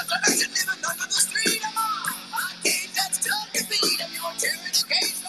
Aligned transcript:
Cause 0.00 0.12
I 0.26 0.30
should 0.32 0.50
live 0.50 0.78
another 0.78 1.06
the 1.06 1.12
street. 1.12 1.60
I 1.64 2.54
ain't 2.66 2.94
that 2.96 3.12
tough 3.20 3.52
to 3.52 3.64
beat. 3.68 4.00
If 4.00 4.14
you're 4.16 4.32
case. 4.88 5.19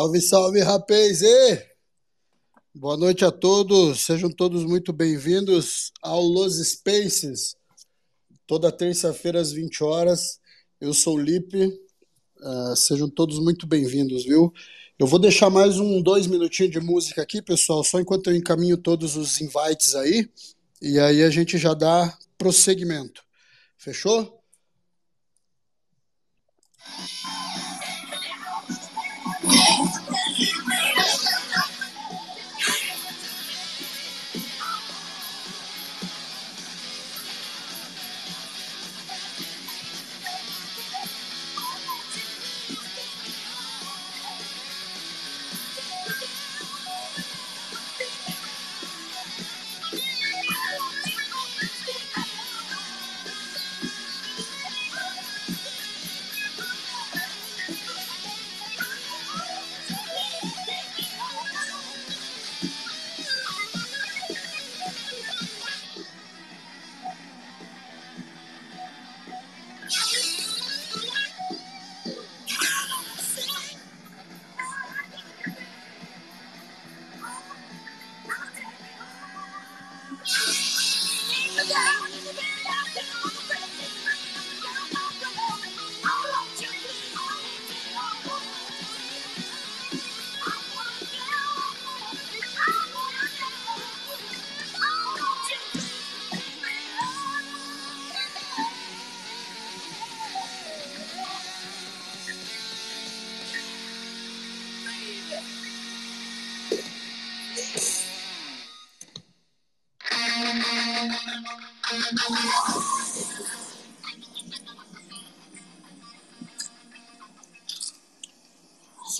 Salve, 0.00 0.20
salve, 0.22 0.60
rapaz! 0.60 1.20
E 1.20 1.62
boa 2.74 2.96
noite 2.96 3.22
a 3.22 3.30
todos, 3.30 4.00
sejam 4.00 4.30
todos 4.30 4.64
muito 4.64 4.94
bem-vindos 4.94 5.92
ao 6.00 6.22
Los 6.22 6.56
Spaces, 6.56 7.54
toda 8.46 8.72
terça-feira 8.72 9.38
às 9.38 9.52
20 9.52 9.84
horas. 9.84 10.40
Eu 10.80 10.94
sou 10.94 11.16
o 11.16 11.20
Lipe, 11.20 11.66
uh, 12.40 12.74
sejam 12.74 13.10
todos 13.10 13.38
muito 13.40 13.66
bem-vindos, 13.66 14.24
viu? 14.24 14.50
Eu 14.98 15.06
vou 15.06 15.18
deixar 15.18 15.50
mais 15.50 15.78
um, 15.78 16.00
dois 16.00 16.26
minutinhos 16.26 16.72
de 16.72 16.80
música 16.80 17.20
aqui, 17.20 17.42
pessoal, 17.42 17.84
só 17.84 18.00
enquanto 18.00 18.30
eu 18.30 18.36
encaminho 18.36 18.78
todos 18.78 19.16
os 19.16 19.38
invites 19.38 19.94
aí, 19.94 20.30
e 20.80 20.98
aí 20.98 21.22
a 21.22 21.28
gente 21.28 21.58
já 21.58 21.74
dá 21.74 22.16
prosseguimento. 22.38 23.22
Fechou? 23.76 24.42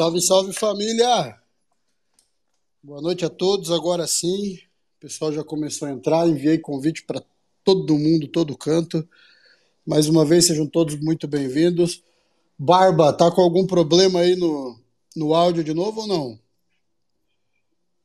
Salve, 0.00 0.23
salve 0.23 0.52
família! 0.55 1.38
Boa 2.82 3.02
noite 3.02 3.23
a 3.23 3.29
todos. 3.29 3.70
Agora 3.70 4.06
sim, 4.06 4.55
o 4.55 4.99
pessoal 4.99 5.31
já 5.31 5.44
começou 5.44 5.87
a 5.87 5.91
entrar. 5.91 6.26
Enviei 6.26 6.56
convite 6.56 7.05
para 7.05 7.23
todo 7.62 7.99
mundo, 7.99 8.26
todo 8.26 8.56
canto. 8.56 9.06
Mais 9.87 10.08
uma 10.08 10.25
vez, 10.25 10.47
sejam 10.47 10.67
todos 10.67 10.99
muito 10.99 11.29
bem-vindos. 11.29 12.02
Barba, 12.58 13.12
tá 13.12 13.31
com 13.31 13.43
algum 13.43 13.67
problema 13.67 14.20
aí 14.20 14.37
no, 14.37 14.81
no 15.14 15.35
áudio 15.35 15.62
de 15.62 15.75
novo 15.75 16.00
ou 16.00 16.06
não? 16.06 16.41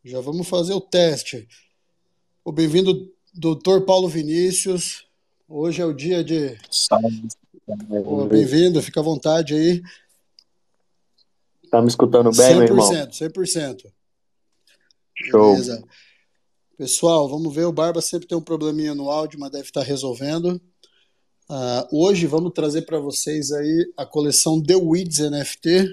Já 0.03 0.19
vamos 0.19 0.49
fazer 0.49 0.73
o 0.73 0.81
teste. 0.81 1.47
O 2.43 2.51
bem-vindo, 2.51 3.09
doutor 3.33 3.85
Paulo 3.85 4.09
Vinícius. 4.09 5.07
Hoje 5.47 5.81
é 5.81 5.85
o 5.85 5.93
dia 5.93 6.21
de. 6.25 6.57
Salve. 6.69 7.29
Bem-vindo, 8.27 8.83
fica 8.83 8.99
à 8.99 9.03
vontade 9.03 9.53
aí. 9.53 9.81
Tá 11.69 11.81
me 11.81 11.87
escutando 11.87 12.31
bem, 12.31 12.53
100%, 12.53 12.55
meu 12.55 12.63
irmão? 12.63 12.91
100%, 12.91 13.31
100%. 13.31 13.91
Show. 15.15 15.51
Beleza. 15.53 15.83
Pessoal, 16.77 17.29
vamos 17.29 17.53
ver. 17.55 17.65
O 17.65 17.71
Barba 17.71 18.01
sempre 18.01 18.27
tem 18.27 18.37
um 18.37 18.41
probleminha 18.41 18.93
no 18.93 19.09
áudio, 19.09 19.39
mas 19.39 19.51
deve 19.51 19.65
estar 19.65 19.81
resolvendo. 19.81 20.61
Uh, 21.49 21.87
hoje 21.91 22.25
vamos 22.25 22.51
trazer 22.53 22.81
para 22.81 22.99
vocês 22.99 23.51
aí 23.51 23.93
a 23.95 24.05
coleção 24.05 24.61
The 24.61 24.75
Weeds 24.75 25.19
NFT, 25.19 25.85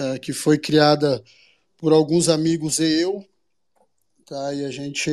uh, 0.00 0.20
que 0.20 0.32
foi 0.32 0.56
criada 0.56 1.22
por 1.76 1.92
alguns 1.92 2.28
amigos 2.28 2.78
e 2.78 3.00
eu. 3.00 3.22
Tá? 4.24 4.54
E 4.54 4.64
a 4.64 4.70
gente 4.70 5.10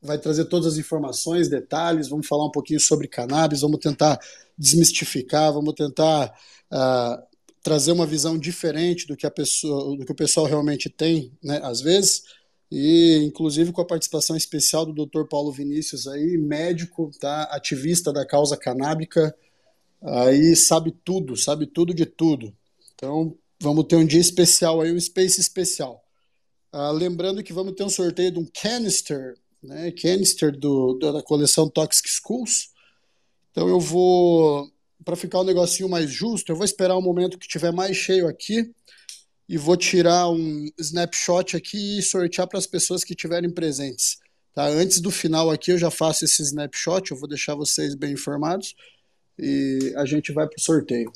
vai 0.00 0.16
trazer 0.16 0.46
todas 0.46 0.72
as 0.72 0.78
informações, 0.78 1.48
detalhes, 1.48 2.08
vamos 2.08 2.26
falar 2.26 2.46
um 2.46 2.50
pouquinho 2.50 2.80
sobre 2.80 3.06
cannabis, 3.06 3.60
vamos 3.60 3.80
tentar 3.80 4.18
desmistificar, 4.56 5.52
vamos 5.52 5.74
tentar 5.74 6.32
uh, 6.72 7.29
trazer 7.62 7.92
uma 7.92 8.06
visão 8.06 8.38
diferente 8.38 9.06
do 9.06 9.16
que, 9.16 9.26
a 9.26 9.30
pessoa, 9.30 9.96
do 9.96 10.04
que 10.04 10.12
o 10.12 10.16
pessoal 10.16 10.46
realmente 10.46 10.88
tem, 10.88 11.32
né, 11.42 11.60
às 11.62 11.80
vezes 11.80 12.22
e 12.70 13.24
inclusive 13.24 13.72
com 13.72 13.80
a 13.80 13.86
participação 13.86 14.36
especial 14.36 14.86
do 14.86 15.04
Dr. 15.04 15.24
Paulo 15.28 15.50
Vinícius 15.50 16.06
aí, 16.06 16.38
médico, 16.38 17.10
tá, 17.18 17.44
ativista 17.44 18.12
da 18.12 18.24
causa 18.24 18.56
canábica, 18.56 19.34
aí 20.00 20.54
sabe 20.54 20.92
tudo, 21.04 21.36
sabe 21.36 21.66
tudo 21.66 21.92
de 21.92 22.06
tudo. 22.06 22.56
Então, 22.94 23.36
vamos 23.60 23.86
ter 23.86 23.96
um 23.96 24.06
dia 24.06 24.20
especial 24.20 24.80
aí, 24.80 24.92
um 24.92 25.00
space 25.00 25.40
especial. 25.40 26.04
Ah, 26.72 26.92
lembrando 26.92 27.42
que 27.42 27.52
vamos 27.52 27.74
ter 27.74 27.82
um 27.82 27.88
sorteio 27.88 28.30
de 28.30 28.38
um 28.38 28.46
canister, 28.46 29.34
né, 29.60 29.90
canister 29.90 30.56
do, 30.56 30.94
da 30.94 31.22
coleção 31.22 31.68
Toxic 31.68 32.08
Schools. 32.08 32.70
Então 33.50 33.68
eu 33.68 33.80
vou, 33.80 34.70
para 35.04 35.16
ficar 35.16 35.40
um 35.40 35.44
negocinho 35.44 35.88
mais 35.88 36.10
justo, 36.10 36.50
eu 36.50 36.56
vou 36.56 36.64
esperar 36.64 36.96
um 36.96 37.02
momento 37.02 37.38
que 37.38 37.48
tiver 37.48 37.72
mais 37.72 37.96
cheio 37.96 38.28
aqui 38.28 38.70
e 39.48 39.56
vou 39.56 39.76
tirar 39.76 40.28
um 40.30 40.68
snapshot 40.78 41.56
aqui 41.56 41.98
e 41.98 42.02
sortear 42.02 42.46
para 42.46 42.58
as 42.58 42.66
pessoas 42.66 43.02
que 43.02 43.12
estiverem 43.12 43.50
presentes. 43.50 44.18
Tá? 44.54 44.66
Antes 44.66 45.00
do 45.00 45.10
final 45.10 45.50
aqui 45.50 45.72
eu 45.72 45.78
já 45.78 45.90
faço 45.90 46.24
esse 46.24 46.42
snapshot, 46.42 47.10
eu 47.10 47.16
vou 47.16 47.28
deixar 47.28 47.54
vocês 47.54 47.94
bem 47.94 48.12
informados 48.12 48.74
e 49.38 49.92
a 49.96 50.04
gente 50.04 50.32
vai 50.32 50.46
para 50.46 50.58
o 50.58 50.60
sorteio. 50.60 51.12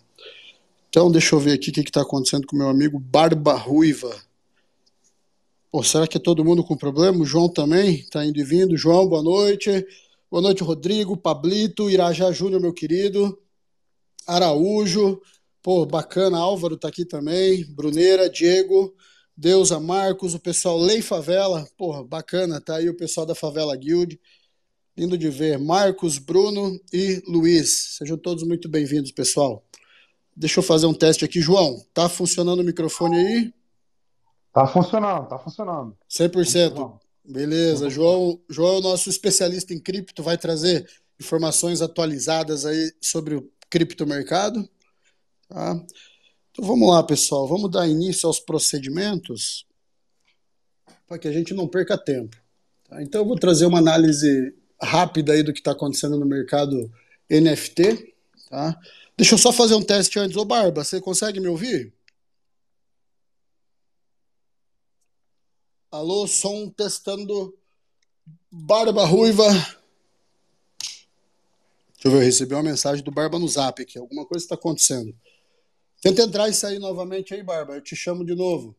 Então 0.89 1.11
deixa 1.11 1.35
eu 1.35 1.41
ver 1.41 1.53
aqui 1.53 1.71
o 1.71 1.73
que 1.73 1.81
está 1.81 2.03
acontecendo 2.03 2.47
com 2.47 2.57
meu 2.57 2.69
amigo 2.69 2.99
Barba 2.99 3.55
Ruiva. 3.55 4.15
Pô, 5.71 5.83
será 5.83 6.07
que 6.07 6.17
é 6.17 6.21
todo 6.21 6.45
mundo 6.45 6.63
com 6.63 6.77
problema? 6.77 7.19
O 7.19 7.27
João 7.27 7.49
também 7.49 7.97
está 7.97 8.25
indo 8.25 8.39
e 8.39 8.45
vindo. 8.45 8.77
João, 8.77 9.09
boa 9.09 9.23
noite. 9.23 9.85
Boa 10.31 10.41
noite, 10.41 10.63
Rodrigo, 10.63 11.17
Pablito, 11.17 11.91
Irajá 11.91 12.33
Júnior, 12.33 12.61
meu 12.61 12.73
querido. 12.73 13.37
Araújo, 14.27 15.21
Pô, 15.65 15.87
bacana, 15.87 16.37
Álvaro 16.37 16.77
tá 16.77 16.89
aqui 16.89 17.07
também, 17.07 17.65
Bruneira, 17.75 18.29
Diego, 18.29 18.95
Deusa, 19.35 19.81
Marcos, 19.81 20.35
o 20.35 20.39
pessoal 20.39 20.77
Lei 20.77 21.01
Favela, 21.01 21.67
porra, 21.75 22.05
bacana, 22.05 22.61
tá 22.61 22.77
aí 22.77 22.91
o 22.91 22.95
pessoal 22.95 23.25
da 23.25 23.35
Favela 23.35 23.75
Guild, 23.75 24.21
lindo 24.95 25.17
de 25.17 25.31
ver, 25.31 25.59
Marcos, 25.59 26.19
Bruno 26.19 26.79
e 26.93 27.23
Luiz, 27.27 27.97
sejam 27.97 28.19
todos 28.19 28.45
muito 28.45 28.69
bem-vindos, 28.69 29.11
pessoal. 29.11 29.65
Deixa 30.37 30.59
eu 30.61 30.63
fazer 30.63 30.85
um 30.85 30.93
teste 30.93 31.25
aqui, 31.25 31.41
João, 31.41 31.83
tá 31.95 32.11
funcionando 32.11 32.61
o 32.61 32.65
microfone 32.65 33.17
aí? 33.17 33.55
Tá 34.53 34.67
funcionando, 34.67 35.29
tá 35.29 35.39
funcionando. 35.39 35.97
100%. 36.11 37.01
Beleza, 37.25 37.89
João, 37.89 38.39
João 38.51 38.75
é 38.75 38.79
o 38.81 38.83
nosso 38.83 39.09
especialista 39.09 39.73
em 39.73 39.81
cripto, 39.81 40.23
vai 40.23 40.37
trazer 40.37 40.87
informações 41.19 41.81
atualizadas 41.81 42.67
aí 42.67 42.93
sobre 43.01 43.37
o 43.37 43.43
criptomercado. 43.75 44.69
Tá? 45.49 45.85
Então 46.53 46.65
vamos 46.65 46.89
lá, 46.89 47.03
pessoal, 47.03 47.49
vamos 47.49 47.69
dar 47.69 47.89
início 47.89 48.29
aos 48.29 48.39
procedimentos 48.39 49.67
para 51.09 51.19
que 51.19 51.27
a 51.27 51.33
gente 51.33 51.53
não 51.53 51.67
perca 51.67 51.99
tempo. 51.99 52.37
Tá? 52.89 53.03
Então 53.03 53.23
eu 53.23 53.27
vou 53.27 53.37
trazer 53.37 53.67
uma 53.67 53.79
análise 53.79 54.55
rápida 54.81 55.33
aí 55.33 55.43
do 55.43 55.53
que 55.53 55.59
está 55.59 55.73
acontecendo 55.73 56.17
no 56.17 56.25
mercado 56.25 56.89
NFT. 57.29 58.15
Tá? 58.49 58.79
Deixa 59.17 59.35
eu 59.35 59.39
só 59.39 59.53
fazer 59.53 59.75
um 59.75 59.83
teste 59.83 60.21
antes. 60.21 60.37
Ô 60.37 60.45
Barba, 60.45 60.85
você 60.85 61.01
consegue 61.01 61.41
me 61.41 61.49
ouvir? 61.49 61.93
Alô, 65.91 66.29
som 66.29 66.71
testando. 66.71 67.59
Barba 68.53 69.05
Ruiva. 69.05 69.45
Deixa 72.05 72.17
eu 72.17 72.21
ver, 72.21 72.25
eu 72.25 72.27
recebi 72.27 72.55
uma 72.55 72.63
mensagem 72.63 73.03
do 73.03 73.11
Barba 73.11 73.39
no 73.39 73.49
Zap 73.49 73.81
aqui. 73.81 73.99
Alguma 73.99 74.27
coisa 74.27 74.45
está 74.45 74.57
acontecendo. 74.57 75.17
Tenta 76.03 76.21
entrar 76.21 76.51
e 76.51 76.53
sair 76.53 76.79
novamente 76.79 77.33
aí, 77.33 77.43
Barba. 77.43 77.77
Eu 77.77 77.81
te 77.81 77.97
chamo 77.97 78.27
de 78.27 78.35
novo. 78.35 78.77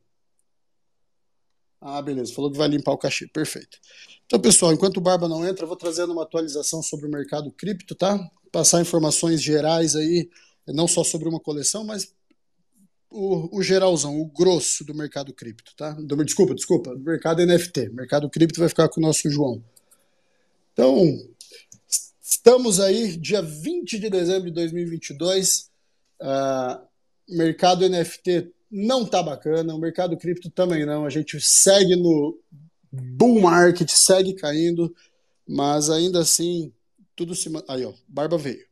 Ah, 1.81 1.99
beleza. 2.03 2.31
Falou 2.35 2.51
que 2.51 2.57
vai 2.57 2.67
limpar 2.67 2.91
o 2.91 2.99
cachê. 2.99 3.27
Perfeito. 3.27 3.79
Então, 4.27 4.39
pessoal, 4.39 4.73
enquanto 4.73 4.97
o 4.97 5.01
Barba 5.01 5.27
não 5.27 5.43
entra, 5.43 5.63
eu 5.63 5.67
vou 5.67 5.75
trazendo 5.75 6.13
uma 6.13 6.21
atualização 6.21 6.83
sobre 6.83 7.07
o 7.07 7.09
mercado 7.09 7.51
cripto, 7.51 7.95
tá? 7.95 8.29
Passar 8.51 8.79
informações 8.79 9.41
gerais 9.41 9.95
aí, 9.95 10.29
não 10.67 10.87
só 10.87 11.03
sobre 11.03 11.27
uma 11.27 11.39
coleção, 11.39 11.83
mas 11.83 12.13
o, 13.09 13.57
o 13.57 13.63
geralzão, 13.63 14.21
o 14.21 14.27
grosso 14.27 14.85
do 14.85 14.93
mercado 14.93 15.33
cripto, 15.33 15.75
tá? 15.75 15.97
Desculpa, 16.23 16.53
desculpa, 16.53 16.95
do 16.95 17.03
mercado 17.03 17.43
NFT. 17.43 17.89
Mercado 17.89 18.29
cripto 18.29 18.59
vai 18.59 18.69
ficar 18.69 18.87
com 18.87 19.01
o 19.01 19.03
nosso 19.03 19.27
João. 19.31 19.63
Então, 20.73 21.34
estamos 22.25 22.79
aí, 22.79 23.15
dia 23.17 23.41
20 23.43 23.99
de 23.99 24.09
dezembro 24.09 24.45
de 24.45 24.55
2022. 24.55 25.69
Uh, 26.19 26.81
mercado 27.29 27.87
NFT 27.87 28.51
não 28.71 29.05
tá 29.05 29.21
bacana, 29.21 29.75
o 29.75 29.79
mercado 29.79 30.17
cripto 30.17 30.49
também 30.49 30.87
não. 30.87 31.05
A 31.05 31.09
gente 31.11 31.39
segue 31.39 31.95
no 31.95 32.39
bull 32.91 33.41
market, 33.41 33.87
segue 33.91 34.33
caindo, 34.33 34.93
mas 35.47 35.91
ainda 35.91 36.19
assim 36.19 36.73
tudo 37.15 37.35
se 37.35 37.49
aí 37.67 37.85
ó, 37.85 37.93
barba 38.07 38.37
veio. 38.39 38.65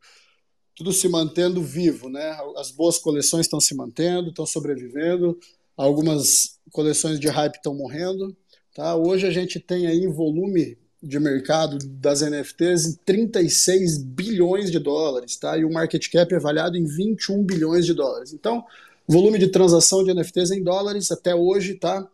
Tudo 0.74 0.92
se 0.92 1.08
mantendo 1.08 1.62
vivo, 1.62 2.08
né? 2.08 2.36
As 2.56 2.72
boas 2.72 2.98
coleções 2.98 3.46
estão 3.46 3.60
se 3.60 3.76
mantendo, 3.76 4.30
estão 4.30 4.44
sobrevivendo. 4.44 5.38
Algumas 5.76 6.58
coleções 6.72 7.20
de 7.20 7.28
hype 7.28 7.54
estão 7.54 7.74
morrendo, 7.74 8.36
tá? 8.74 8.96
Hoje 8.96 9.24
a 9.28 9.30
gente 9.30 9.60
tem 9.60 9.86
aí 9.86 10.08
volume 10.08 10.76
de 11.04 11.20
mercado 11.20 11.78
das 11.78 12.22
NFTs 12.22 12.86
em 12.86 12.94
36 13.04 13.98
bilhões 13.98 14.70
de 14.70 14.78
dólares, 14.78 15.36
tá? 15.36 15.58
E 15.58 15.64
o 15.64 15.72
market 15.72 16.08
cap 16.10 16.32
é 16.32 16.36
avaliado 16.36 16.76
em 16.76 16.84
21 16.84 17.44
bilhões 17.44 17.84
de 17.86 17.92
dólares. 17.94 18.32
Então, 18.32 18.64
volume 19.06 19.38
de 19.38 19.48
transação 19.48 20.02
de 20.02 20.12
NFTs 20.14 20.50
em 20.50 20.62
dólares 20.62 21.10
até 21.10 21.34
hoje, 21.34 21.74
tá? 21.74 22.08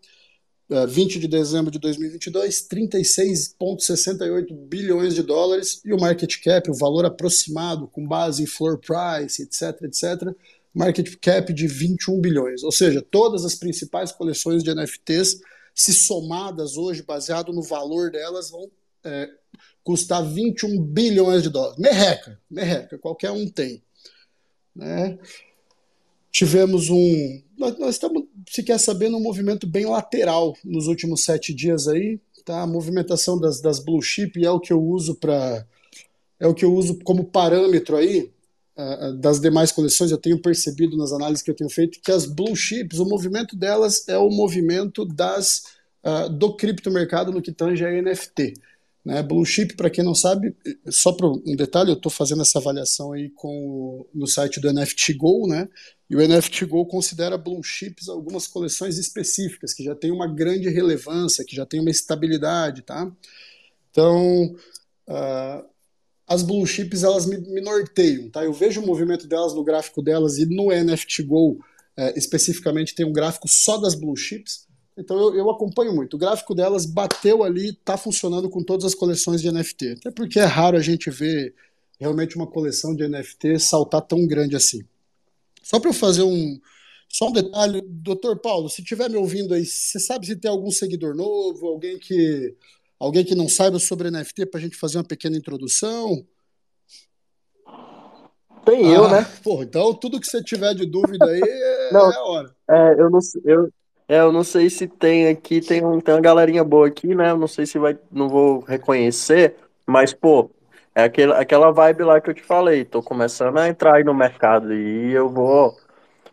20 0.89 1.17
é, 1.17 1.21
de 1.21 1.29
dezembro 1.29 1.71
de 1.71 1.79
2022, 1.79 2.69
36,68 2.69 4.53
bilhões 4.69 5.15
de 5.15 5.23
dólares 5.23 5.81
e 5.85 5.93
o 5.93 5.99
market 5.99 6.33
cap, 6.43 6.71
o 6.71 6.75
valor 6.75 7.05
aproximado 7.05 7.89
com 7.89 8.07
base 8.07 8.43
em 8.45 8.47
floor 8.47 8.79
price, 8.79 9.43
etc, 9.43 9.83
etc, 9.83 10.33
market 10.73 11.17
cap 11.21 11.53
de 11.53 11.67
21 11.67 12.21
bilhões. 12.21 12.63
Ou 12.63 12.71
seja, 12.71 13.03
todas 13.03 13.45
as 13.45 13.57
principais 13.57 14.13
coleções 14.13 14.63
de 14.63 14.73
NFTs 14.73 15.41
se 15.75 15.95
somadas 15.95 16.77
hoje, 16.77 17.03
baseado 17.03 17.53
no 17.53 17.63
valor 17.63 18.11
delas, 18.11 18.51
vão 18.51 18.71
é, 19.05 19.29
custar 19.83 20.25
21 20.25 20.83
bilhões 20.83 21.43
de 21.43 21.51
dólares. 21.51 21.79
Merreca, 21.79 22.41
merreca, 22.51 22.99
qualquer 22.99 23.31
um 23.31 23.49
tem. 23.49 23.83
Né? 24.75 25.19
Tivemos 26.31 26.89
um. 26.91 27.43
Nós, 27.59 27.79
nós 27.79 27.95
estamos, 27.97 28.25
se 28.49 28.63
quer 28.63 28.79
saber, 28.79 29.09
num 29.09 29.21
movimento 29.21 29.67
bem 29.67 29.87
lateral 29.87 30.57
nos 30.65 30.87
últimos 30.87 31.25
sete 31.25 31.53
dias 31.53 31.89
aí. 31.89 32.21
Tá? 32.45 32.63
A 32.63 32.67
movimentação 32.67 33.39
das, 33.39 33.61
das 33.61 33.79
blue 33.79 34.01
chip 34.01 34.45
é 34.45 34.51
o 34.51 34.61
que 34.61 34.73
eu 34.73 34.83
uso 34.83 35.15
para. 35.15 35.67
É 36.39 36.47
o 36.47 36.55
que 36.55 36.65
eu 36.65 36.73
uso 36.73 36.99
como 37.05 37.25
parâmetro 37.25 37.97
aí 37.97 38.33
das 39.19 39.41
demais 39.41 39.73
coleções, 39.73 40.11
eu 40.11 40.19
tenho 40.19 40.41
percebido 40.41 40.97
nas 40.97 41.13
análises 41.13 41.43
que 41.43 41.51
eu 41.51 41.55
tenho 41.55 41.71
feito 41.71 42.01
que 42.01 42.13
as 42.13 42.27
blue 42.27 42.55
chips, 42.57 42.99
o 42.99 43.05
movimento 43.05 43.57
delas 43.57 44.09
é 44.09 44.17
o 44.17 44.31
movimento 44.31 45.05
das 45.05 45.65
uh, 46.05 46.29
do 46.29 46.55
criptomercado 46.55 47.33
no 47.33 47.43
que 47.43 47.53
tange 47.53 47.85
a 47.85 47.91
NFT. 47.91 48.55
Né? 49.05 49.23
Blue 49.23 49.45
Chip, 49.45 49.75
para 49.77 49.89
quem 49.89 50.05
não 50.05 50.15
sabe, 50.15 50.55
só 50.89 51.13
para 51.13 51.27
um 51.27 51.57
detalhe, 51.57 51.91
eu 51.91 51.97
estou 51.97 52.13
fazendo 52.13 52.43
essa 52.43 52.59
avaliação 52.59 53.13
aí 53.13 53.31
com, 53.31 54.07
no 54.15 54.27
site 54.27 54.61
do 54.61 54.73
NFT 54.73 55.15
Go, 55.15 55.47
né? 55.47 55.69
E 56.09 56.17
o 56.17 56.27
NFT 56.27 56.67
Go 56.67 56.85
considera 56.85 57.39
Blue 57.39 57.63
Chips 57.63 58.09
algumas 58.09 58.47
coleções 58.47 58.99
específicas, 58.99 59.73
que 59.73 59.85
já 59.85 59.95
tem 59.95 60.11
uma 60.11 60.27
grande 60.27 60.69
relevância, 60.69 61.45
que 61.45 61.57
já 61.57 61.65
tem 61.65 61.81
uma 61.81 61.91
estabilidade, 61.91 62.83
tá? 62.83 63.11
Então, 63.91 64.55
uh, 65.09 65.65
as 66.27 66.43
Blue 66.43 66.67
Chips, 66.67 67.03
elas 67.03 67.27
me, 67.27 67.39
me, 67.39 67.61
norteiam, 67.61 68.29
tá? 68.29 68.45
Eu 68.45 68.53
vejo 68.53 68.83
o 68.83 68.87
movimento 68.87 69.27
delas 69.27 69.55
no 69.55 69.65
gráfico 69.65 70.03
delas 70.03 70.37
e 70.37 70.47
no 70.47 70.71
NFT 70.71 71.23
Go, 71.23 71.53
uh, 71.53 71.61
especificamente, 72.17 72.95
tem 72.95 73.07
um 73.07 73.13
gráfico 73.13 73.49
só 73.49 73.79
das 73.79 73.95
Blue 73.95 74.17
Chips, 74.17 74.69
então 74.97 75.19
eu, 75.19 75.35
eu, 75.35 75.51
acompanho 75.51 75.95
muito. 75.95 76.15
O 76.15 76.19
gráfico 76.19 76.55
delas 76.55 76.85
bateu 76.85 77.43
ali, 77.43 77.71
está 77.71 77.97
funcionando 77.97 78.51
com 78.51 78.63
todas 78.63 78.85
as 78.85 78.95
coleções 78.95 79.41
de 79.41 79.51
NFT. 79.51 79.93
Até 79.93 80.11
porque 80.11 80.39
é 80.39 80.45
raro 80.45 80.77
a 80.77 80.81
gente 80.81 81.11
ver 81.11 81.55
realmente 81.99 82.37
uma 82.37 82.47
coleção 82.47 82.95
de 82.95 83.07
NFT 83.07 83.59
saltar 83.59 84.03
tão 84.03 84.27
grande 84.27 84.57
assim. 84.57 84.81
Só 85.63 85.79
para 85.79 85.91
eu 85.91 85.95
fazer 85.95 86.23
um. 86.23 86.61
Só 87.09 87.29
um 87.29 87.33
detalhe, 87.33 87.83
doutor 87.85 88.39
Paulo, 88.39 88.69
se 88.69 88.83
estiver 88.83 89.11
me 89.11 89.17
ouvindo 89.17 89.53
aí, 89.53 89.67
você 89.67 89.99
sabe 89.99 90.27
se 90.27 90.37
tem 90.37 90.49
algum 90.49 90.71
seguidor 90.71 91.15
novo, 91.15 91.67
alguém 91.67 91.99
que 91.99 92.55
alguém 93.01 93.25
que 93.25 93.35
não 93.35 93.49
saiba 93.49 93.81
sobre 93.81 94.13
NFT 94.13 94.47
para 94.47 94.61
a 94.61 94.63
gente 94.63 94.77
fazer 94.77 94.99
uma 94.99 95.05
pequena 95.05 95.37
introdução? 95.37 96.25
Tem 98.65 98.93
ah, 98.93 98.95
eu, 98.95 99.11
né? 99.11 99.27
Pô, 99.43 99.63
então 99.63 99.93
tudo 99.95 100.21
que 100.21 100.27
você 100.27 100.43
tiver 100.43 100.75
de 100.75 100.87
dúvida 100.87 101.25
aí 101.25 101.41
é, 101.43 101.93
não, 101.93 102.13
é 102.13 102.17
a 102.17 102.23
hora. 102.23 102.57
É, 102.69 103.01
eu 103.01 103.11
não, 103.11 103.19
eu, 103.45 103.73
é, 104.11 104.19
eu 104.19 104.33
não 104.33 104.43
sei 104.43 104.69
se 104.69 104.89
tem 104.89 105.29
aqui, 105.29 105.61
tem, 105.61 105.87
um, 105.87 106.01
tem 106.01 106.13
uma 106.13 106.21
galerinha 106.21 106.65
boa 106.65 106.89
aqui, 106.89 107.15
né? 107.15 107.31
Eu 107.31 107.39
não 107.39 107.47
sei 107.47 107.65
se 107.65 107.79
vai, 107.79 107.97
não 108.11 108.29
vou 108.29 108.59
reconhecer, 108.59 109.55
mas, 109.87 110.13
pô, 110.13 110.51
é 110.97 111.05
aquele, 111.05 111.33
aquela 111.35 111.71
vibe 111.71 112.03
lá 112.03 112.21
que 112.21 112.29
eu 112.29 112.35
te 112.35 112.43
falei. 112.43 112.85
Tô 112.85 113.01
começando 113.05 113.57
a 113.57 113.69
entrar 113.69 113.95
aí 113.95 114.03
no 114.03 114.13
mercado 114.13 114.75
e 114.75 115.13
eu 115.13 115.29
vou, 115.29 115.77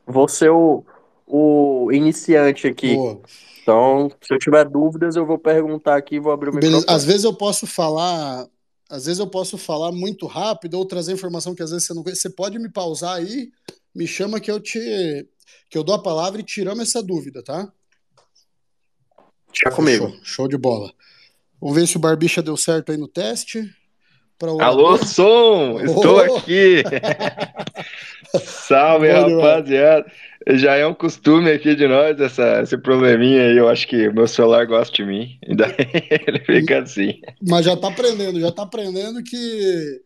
vou 0.07 0.27
ser 0.27 0.49
o, 0.49 0.83
o 1.27 1.91
iniciante 1.91 2.65
aqui. 2.65 2.95
Boa. 2.95 3.21
Então, 3.61 4.09
se 4.21 4.33
eu 4.33 4.39
tiver 4.39 4.67
dúvidas, 4.67 5.15
eu 5.15 5.27
vou 5.27 5.37
perguntar 5.37 5.97
aqui, 5.97 6.19
vou 6.19 6.31
abrir 6.31 6.49
o 6.49 6.55
microfone. 6.55 6.83
Às 6.87 7.05
vezes 7.05 7.25
eu 7.25 7.33
posso 7.35 7.67
falar, 7.67 8.47
às 8.89 9.05
vezes 9.05 9.19
eu 9.19 9.27
posso 9.27 9.55
falar 9.55 9.91
muito 9.91 10.25
rápido 10.25 10.79
ou 10.79 10.85
trazer 10.85 11.13
informação 11.13 11.53
que 11.53 11.61
às 11.61 11.69
vezes 11.69 11.85
você 11.85 11.93
não 11.93 12.01
conhece. 12.01 12.21
Você 12.21 12.31
pode 12.31 12.57
me 12.57 12.71
pausar 12.71 13.17
aí, 13.17 13.51
me 13.93 14.07
chama 14.07 14.39
que 14.39 14.49
eu 14.49 14.59
te 14.59 15.27
que 15.69 15.77
eu 15.77 15.83
dou 15.83 15.95
a 15.95 16.01
palavra 16.01 16.41
e 16.41 16.43
tiramos 16.43 16.83
essa 16.83 17.01
dúvida, 17.01 17.43
tá? 17.43 17.71
Deixa 19.47 19.75
comigo. 19.75 20.09
Show, 20.09 20.19
show, 20.23 20.47
de 20.47 20.57
bola. 20.57 20.93
Vamos 21.59 21.75
ver 21.75 21.87
se 21.87 21.97
o 21.97 21.99
Barbicha 21.99 22.41
deu 22.41 22.55
certo 22.55 22.91
aí 22.91 22.97
no 22.97 23.07
teste. 23.07 23.69
Alô, 24.59 24.97
som! 24.97 25.79
Estou 25.81 26.17
oh! 26.17 26.37
aqui! 26.37 26.83
Salve, 28.39 29.11
Bom, 29.11 29.41
rapaziada! 29.41 30.05
Já 30.49 30.75
é 30.75 30.85
um 30.85 30.93
costume 30.93 31.49
aqui 31.49 31.75
de 31.75 31.87
nós, 31.87 32.19
essa, 32.19 32.61
esse 32.61 32.77
probleminha 32.77 33.47
aí. 33.47 33.57
Eu 33.57 33.67
acho 33.67 33.87
que 33.87 34.09
meu 34.11 34.27
celular 34.27 34.65
gosta 34.65 34.95
de 34.95 35.03
mim. 35.03 35.39
E 35.41 35.55
daí 35.55 35.73
ele 36.27 36.39
fica 36.39 36.83
assim. 36.83 37.19
Mas 37.41 37.65
já 37.65 37.75
tá 37.75 37.87
aprendendo, 37.87 38.39
já 38.39 38.51
tá 38.51 38.61
aprendendo 38.61 39.23
que, 39.23 40.01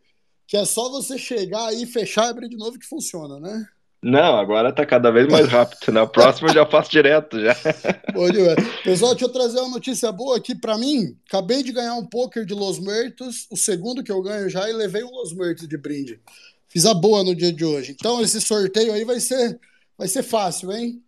que 0.47 0.55
é 0.55 0.63
só 0.63 0.89
você 0.89 1.17
chegar 1.17 1.67
aí, 1.67 1.85
fechar 1.85 2.27
e 2.27 2.29
abrir 2.29 2.47
de 2.47 2.57
novo 2.57 2.79
que 2.79 2.87
funciona, 2.87 3.37
né? 3.39 3.67
Não, 4.03 4.39
agora 4.39 4.73
tá 4.73 4.83
cada 4.83 5.11
vez 5.11 5.27
mais 5.27 5.47
rápido. 5.47 5.91
Na 5.91 6.07
próxima 6.07 6.49
eu 6.49 6.53
já 6.55 6.65
faço 6.65 6.89
direto 6.89 7.39
já. 7.39 7.55
Pessoal, 8.83 9.11
deixa 9.11 9.25
eu 9.25 9.29
trazer 9.29 9.59
uma 9.59 9.69
notícia 9.69 10.11
boa 10.11 10.37
aqui 10.37 10.55
para 10.55 10.75
mim. 10.75 11.15
Acabei 11.27 11.61
de 11.61 11.71
ganhar 11.71 11.93
um 11.93 12.05
poker 12.05 12.43
de 12.43 12.55
Los 12.55 12.79
Muertos, 12.79 13.45
o 13.51 13.55
segundo 13.55 14.03
que 14.03 14.11
eu 14.11 14.21
ganho 14.23 14.49
já, 14.49 14.67
e 14.67 14.73
levei 14.73 15.03
um 15.03 15.11
Los 15.11 15.33
Muertos 15.33 15.67
de 15.67 15.77
brinde. 15.77 16.19
Fiz 16.67 16.85
a 16.87 16.95
boa 16.95 17.23
no 17.23 17.35
dia 17.35 17.53
de 17.53 17.63
hoje. 17.63 17.91
Então 17.91 18.21
esse 18.21 18.41
sorteio 18.41 18.91
aí 18.91 19.05
vai 19.05 19.19
ser, 19.19 19.59
vai 19.95 20.07
ser 20.07 20.23
fácil, 20.23 20.71
hein? 20.71 20.99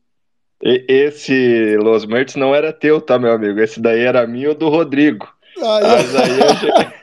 E, 0.62 0.86
esse 0.88 1.76
Los 1.78 2.06
Muertos 2.06 2.36
não 2.36 2.54
era 2.54 2.72
teu, 2.72 3.02
tá, 3.02 3.18
meu 3.18 3.32
amigo? 3.32 3.60
Esse 3.60 3.80
daí 3.80 4.02
era 4.02 4.28
meu 4.28 4.52
ou 4.52 4.56
do 4.56 4.70
Rodrigo. 4.70 5.28
Aí, 5.58 5.84
Mas 5.84 6.16
aí 6.16 6.40
eu... 6.40 6.94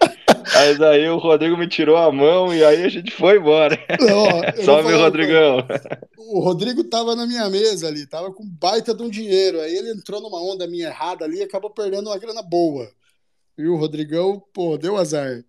Mas 0.53 0.81
aí 0.81 1.09
o 1.09 1.19
Rodrigo 1.19 1.57
me 1.57 1.69
tirou 1.69 1.97
a 1.97 2.11
mão 2.11 2.53
e 2.53 2.65
aí 2.65 2.85
a 2.85 2.89
gente 2.89 3.11
foi 3.13 3.39
embora. 3.39 3.79
Não, 4.01 4.65
Salve, 4.65 4.93
Rodrigão. 4.95 5.59
O 6.19 6.41
Rodrigo 6.41 6.85
tava 6.85 7.15
na 7.15 7.27
minha 7.27 7.49
mesa 7.49 7.89
ali, 7.89 8.07
tava 8.07 8.33
com 8.33 8.45
baita 8.45 8.95
de 8.95 9.03
um 9.03 9.09
dinheiro. 9.09 9.61
Aí 9.61 9.75
ele 9.75 9.93
entrou 9.93 10.21
numa 10.21 10.43
onda 10.43 10.67
minha 10.67 10.89
errada 10.89 11.25
ali 11.25 11.39
e 11.39 11.43
acabou 11.43 11.71
perdendo 11.71 12.09
uma 12.09 12.19
grana 12.19 12.43
boa. 12.43 12.91
E 13.57 13.67
o 13.67 13.77
Rodrigão, 13.77 14.43
pô, 14.53 14.77
deu 14.77 14.97
azar. 14.97 15.43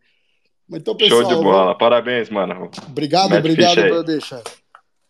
Então, 0.71 0.95
pessoal, 0.95 1.23
Show 1.23 1.37
de 1.37 1.43
bola, 1.43 1.77
parabéns, 1.77 2.29
mano. 2.29 2.69
Obrigado, 2.87 3.31
Mete 3.31 3.39
obrigado, 3.39 3.75
Barbicha. 3.75 4.43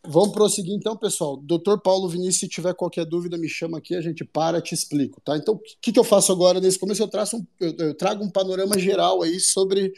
Vamos 0.04 0.32
prosseguir 0.32 0.74
então, 0.74 0.98
pessoal. 0.98 1.38
Doutor 1.38 1.80
Paulo 1.80 2.10
Vinícius, 2.10 2.40
se 2.40 2.48
tiver 2.48 2.74
qualquer 2.74 3.06
dúvida, 3.06 3.38
me 3.38 3.48
chama 3.48 3.78
aqui, 3.78 3.94
a 3.96 4.02
gente 4.02 4.26
para, 4.26 4.60
te 4.60 4.74
explico, 4.74 5.22
tá? 5.22 5.38
Então, 5.38 5.54
o 5.54 5.62
que, 5.80 5.92
que 5.92 6.00
eu 6.00 6.04
faço 6.04 6.32
agora 6.32 6.60
nesse 6.60 6.80
começo? 6.80 7.04
Eu, 7.04 7.08
traço 7.08 7.38
um, 7.38 7.46
eu, 7.60 7.76
eu 7.78 7.94
trago 7.94 8.24
um 8.24 8.30
panorama 8.30 8.80
geral 8.80 9.22
aí 9.22 9.40
sobre 9.40 9.94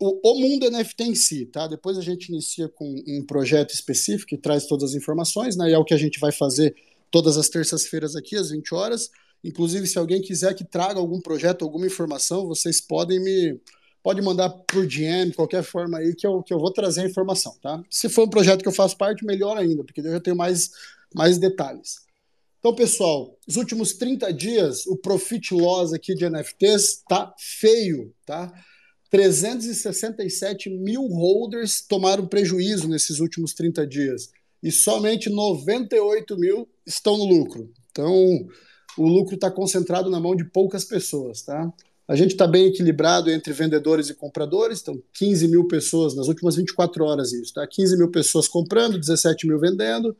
o, 0.00 0.18
o, 0.28 0.40
mundo 0.40 0.68
NFT 0.68 1.04
em 1.04 1.14
si, 1.14 1.46
tá? 1.46 1.68
Depois 1.68 1.96
a 1.96 2.02
gente 2.02 2.30
inicia 2.30 2.68
com 2.68 2.84
um 3.06 3.24
projeto 3.24 3.72
específico 3.72 4.30
que 4.30 4.36
traz 4.36 4.66
todas 4.66 4.90
as 4.90 4.96
informações, 4.96 5.56
né? 5.56 5.70
E 5.70 5.72
é 5.72 5.78
o 5.78 5.84
que 5.84 5.94
a 5.94 5.98
gente 5.98 6.18
vai 6.18 6.32
fazer 6.32 6.74
todas 7.08 7.36
as 7.36 7.48
terças-feiras 7.48 8.16
aqui, 8.16 8.34
às 8.34 8.50
20 8.50 8.74
horas. 8.74 9.08
Inclusive, 9.44 9.86
se 9.86 9.98
alguém 9.98 10.20
quiser 10.20 10.54
que 10.54 10.64
traga 10.64 10.98
algum 10.98 11.20
projeto, 11.20 11.62
alguma 11.62 11.86
informação, 11.86 12.48
vocês 12.48 12.80
podem 12.80 13.20
me 13.20 13.60
pode 14.02 14.20
mandar 14.20 14.50
por 14.50 14.86
DM, 14.86 15.32
qualquer 15.32 15.62
forma 15.62 15.98
aí, 15.98 16.14
que 16.14 16.26
eu, 16.26 16.42
que 16.42 16.52
eu 16.52 16.58
vou 16.58 16.72
trazer 16.72 17.02
a 17.02 17.06
informação, 17.06 17.54
tá? 17.62 17.82
Se 17.88 18.08
for 18.08 18.24
um 18.24 18.30
projeto 18.30 18.62
que 18.62 18.68
eu 18.68 18.72
faço 18.72 18.96
parte, 18.96 19.24
melhor 19.24 19.56
ainda, 19.56 19.84
porque 19.84 20.00
eu 20.00 20.10
já 20.12 20.20
tenho 20.20 20.36
mais, 20.36 20.70
mais 21.14 21.38
detalhes. 21.38 22.00
Então, 22.58 22.74
pessoal, 22.74 23.36
os 23.46 23.56
últimos 23.56 23.94
30 23.94 24.32
dias, 24.32 24.86
o 24.86 24.96
profit 24.96 25.52
loss 25.54 25.92
aqui 25.92 26.14
de 26.14 26.28
NFTs 26.28 27.02
tá 27.08 27.34
feio, 27.38 28.14
tá? 28.24 28.52
367 29.10 30.70
mil 30.70 31.06
holders 31.06 31.82
tomaram 31.82 32.26
prejuízo 32.26 32.88
nesses 32.88 33.20
últimos 33.20 33.52
30 33.52 33.86
dias 33.86 34.30
e 34.62 34.70
somente 34.70 35.28
98 35.28 36.36
mil 36.38 36.68
estão 36.86 37.18
no 37.18 37.24
lucro. 37.24 37.70
Então, 37.90 38.46
o 38.96 39.06
lucro 39.06 39.34
está 39.34 39.50
concentrado 39.50 40.08
na 40.08 40.20
mão 40.20 40.34
de 40.34 40.44
poucas 40.44 40.84
pessoas, 40.84 41.42
tá? 41.42 41.70
A 42.06 42.16
gente 42.16 42.32
está 42.32 42.46
bem 42.46 42.66
equilibrado 42.66 43.30
entre 43.30 43.52
vendedores 43.52 44.08
e 44.10 44.14
compradores, 44.14 44.80
então 44.80 45.00
15 45.12 45.48
mil 45.48 45.66
pessoas 45.68 46.14
nas 46.14 46.28
últimas 46.28 46.56
24 46.56 47.04
horas 47.04 47.32
isso, 47.32 47.54
tá? 47.54 47.66
15 47.66 47.96
mil 47.96 48.10
pessoas 48.10 48.48
comprando, 48.48 48.98
17 48.98 49.46
mil 49.46 49.58
vendendo. 49.58 50.16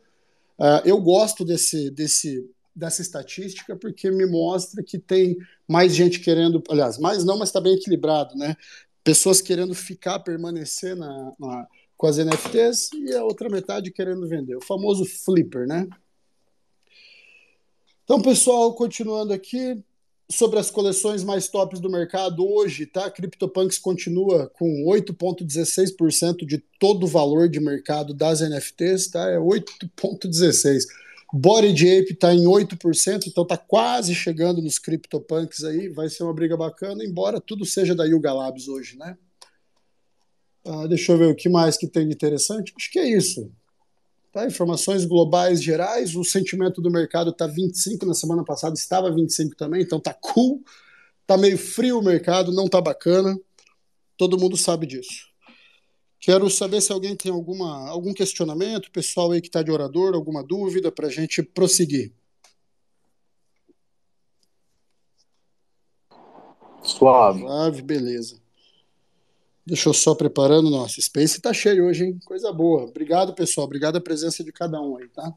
Uh, 0.59 0.81
eu 0.85 1.01
gosto 1.01 1.45
desse, 1.45 1.91
desse, 1.91 2.49
dessa 2.75 3.03
estatística 3.03 3.77
porque 3.77 4.11
me 4.11 4.27
mostra 4.27 4.83
que 4.83 4.99
tem 4.99 5.37
mais 5.67 5.95
gente 5.95 6.21
querendo, 6.21 6.63
aliás, 6.71 6.99
mais 6.99 7.25
não, 7.25 7.39
mas 7.39 7.49
está 7.49 7.61
bem 7.61 7.75
equilibrado, 7.75 8.37
né? 8.37 8.57
Pessoas 9.03 9.41
querendo 9.41 9.75
ficar, 9.75 10.21
permanecer 10.21 10.95
na, 10.95 11.33
na, 11.39 11.67
com 11.97 12.07
as 12.07 12.17
NFTs 12.17 12.91
e 12.95 13.13
a 13.13 13.25
outra 13.25 13.49
metade 13.49 13.91
querendo 13.91 14.29
vender. 14.29 14.57
O 14.57 14.65
famoso 14.65 15.05
flipper, 15.05 15.67
né? 15.67 15.89
Então, 18.05 18.23
pessoal, 18.23 18.75
continuando 18.75 19.33
aqui, 19.33 19.83
sobre 20.33 20.59
as 20.59 20.71
coleções 20.71 21.23
mais 21.23 21.49
tops 21.49 21.79
do 21.79 21.91
mercado 21.91 22.47
hoje, 22.47 22.87
tá? 22.87 23.11
CryptoPunks 23.11 23.79
continua 23.79 24.49
com 24.49 24.85
8,16% 24.87 26.47
de 26.47 26.59
todo 26.81 27.05
o 27.05 27.09
valor 27.09 27.49
de 27.49 27.61
mercado 27.61 28.15
das 28.15 28.41
NFTs, 28.41 29.09
tá? 29.09 29.31
É 29.31 29.39
8,16%. 29.39 30.87
Body 31.35 31.99
Ape 31.99 32.13
está 32.13 32.35
em 32.35 32.45
8%, 32.45 33.27
então 33.27 33.43
está 33.43 33.57
quase 33.57 34.15
chegando 34.15 34.61
nos 34.61 34.79
CryptoPunks 34.79 35.65
aí. 35.65 35.89
Vai 35.89 36.11
ser 36.11 36.25
uma 36.25 36.35
briga 36.35 36.57
bacana, 36.57 37.03
embora 37.05 37.41
tudo 37.41 37.65
seja 37.65 37.95
da 37.95 38.05
Yuga 38.05 38.35
Labs 38.35 38.69
hoje, 38.69 38.99
né? 38.99 39.17
Ah, 40.65 40.87
deixa 40.87 41.13
eu 41.13 41.19
ver 41.19 41.27
o 41.27 41.35
que 41.35 41.49
mais 41.49 41.77
que 41.77 41.89
tem 41.89 42.07
de 42.07 42.15
interessante. 42.15 42.73
Acho 42.77 42.91
que 42.91 42.99
é 42.99 43.09
isso. 43.09 43.51
Tá? 44.33 44.47
Informações 44.47 45.05
globais 45.05 45.63
gerais, 45.63 46.17
o 46.17 46.25
sentimento 46.25 46.81
do 46.81 46.91
mercado 46.91 47.31
está 47.31 47.47
25, 47.47 48.07
na 48.07 48.15
semana 48.15 48.43
passada 48.43 48.75
estava 48.75 49.15
25 49.15 49.55
também, 49.55 49.83
então 49.83 50.01
tá 50.01 50.15
cool. 50.15 50.65
Tá 51.27 51.37
meio 51.37 51.59
frio 51.59 51.99
o 51.99 52.03
mercado, 52.03 52.51
não 52.51 52.67
tá 52.67 52.81
bacana. 52.81 53.39
Todo 54.17 54.39
mundo 54.39 54.57
sabe 54.57 54.87
disso. 54.87 55.31
Quero 56.19 56.49
saber 56.49 56.81
se 56.81 56.93
alguém 56.93 57.15
tem 57.15 57.31
alguma, 57.31 57.89
algum 57.91 58.15
questionamento, 58.15 58.91
pessoal 58.91 59.33
aí 59.33 59.41
que 59.41 59.49
está 59.49 59.63
de 59.63 59.71
orador, 59.71 60.15
alguma 60.15 60.43
dúvida 60.43 60.91
para 60.91 61.09
a 61.09 61.11
gente 61.11 61.43
prosseguir. 61.43 62.13
Suave. 66.83 67.41
Suave, 67.41 67.83
beleza. 67.83 68.42
Deixa 69.65 69.89
eu 69.89 69.95
só 69.95 70.15
preparando. 70.15 70.71
Nossa, 70.71 71.01
Space 71.01 71.41
tá 71.41 71.53
cheio 71.53 71.87
hoje, 71.87 72.05
hein? 72.05 72.19
Coisa 72.25 72.53
boa. 72.53 72.85
Obrigado, 72.85 73.35
pessoal. 73.35 73.67
Obrigado 73.67 73.97
a 73.97 74.01
presença 74.01 74.43
de 74.43 74.53
cada 74.53 74.81
um 74.81 74.97
aí, 74.97 75.09
tá? 75.09 75.33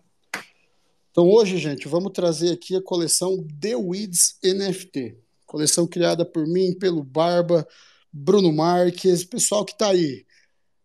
Então 1.11 1.29
hoje, 1.29 1.57
gente, 1.57 1.87
vamos 1.87 2.11
trazer 2.11 2.51
aqui 2.51 2.75
a 2.75 2.81
coleção 2.81 3.45
The 3.61 3.75
Weeds 3.75 4.37
NFT. 4.43 5.17
Coleção 5.45 5.87
criada 5.87 6.25
por 6.25 6.45
mim, 6.45 6.73
pelo 6.73 7.03
Barba, 7.03 7.65
Bruno 8.11 8.51
Marques, 8.51 9.23
pessoal 9.23 9.63
que 9.63 9.73
está 9.73 9.89
aí. 9.89 10.25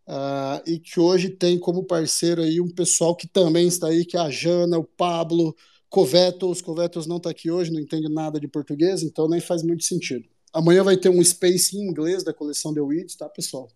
Uh, 0.06 0.62
e 0.66 0.78
que 0.78 1.00
hoje 1.00 1.30
tem 1.30 1.58
como 1.58 1.84
parceiro 1.84 2.42
aí 2.42 2.60
um 2.60 2.68
pessoal 2.68 3.14
que 3.16 3.26
também 3.26 3.68
está 3.68 3.88
aí, 3.88 4.04
que 4.04 4.16
é 4.16 4.20
a 4.20 4.30
Jana, 4.30 4.78
o 4.78 4.84
Pablo, 4.84 5.56
Covetos. 5.88 6.60
Covetos 6.60 7.06
não 7.06 7.16
está 7.16 7.30
aqui 7.30 7.50
hoje, 7.50 7.72
não 7.72 7.80
entende 7.80 8.08
nada 8.08 8.38
de 8.38 8.46
português, 8.46 9.02
então 9.02 9.28
nem 9.28 9.40
faz 9.40 9.62
muito 9.62 9.84
sentido. 9.84 10.28
Amanhã 10.52 10.82
vai 10.82 10.96
ter 10.96 11.08
um 11.08 11.22
space 11.22 11.76
em 11.76 11.88
inglês 11.88 12.24
da 12.24 12.34
coleção 12.34 12.74
The 12.74 12.80
Weeds, 12.80 13.14
tá, 13.14 13.28
pessoal? 13.28 13.68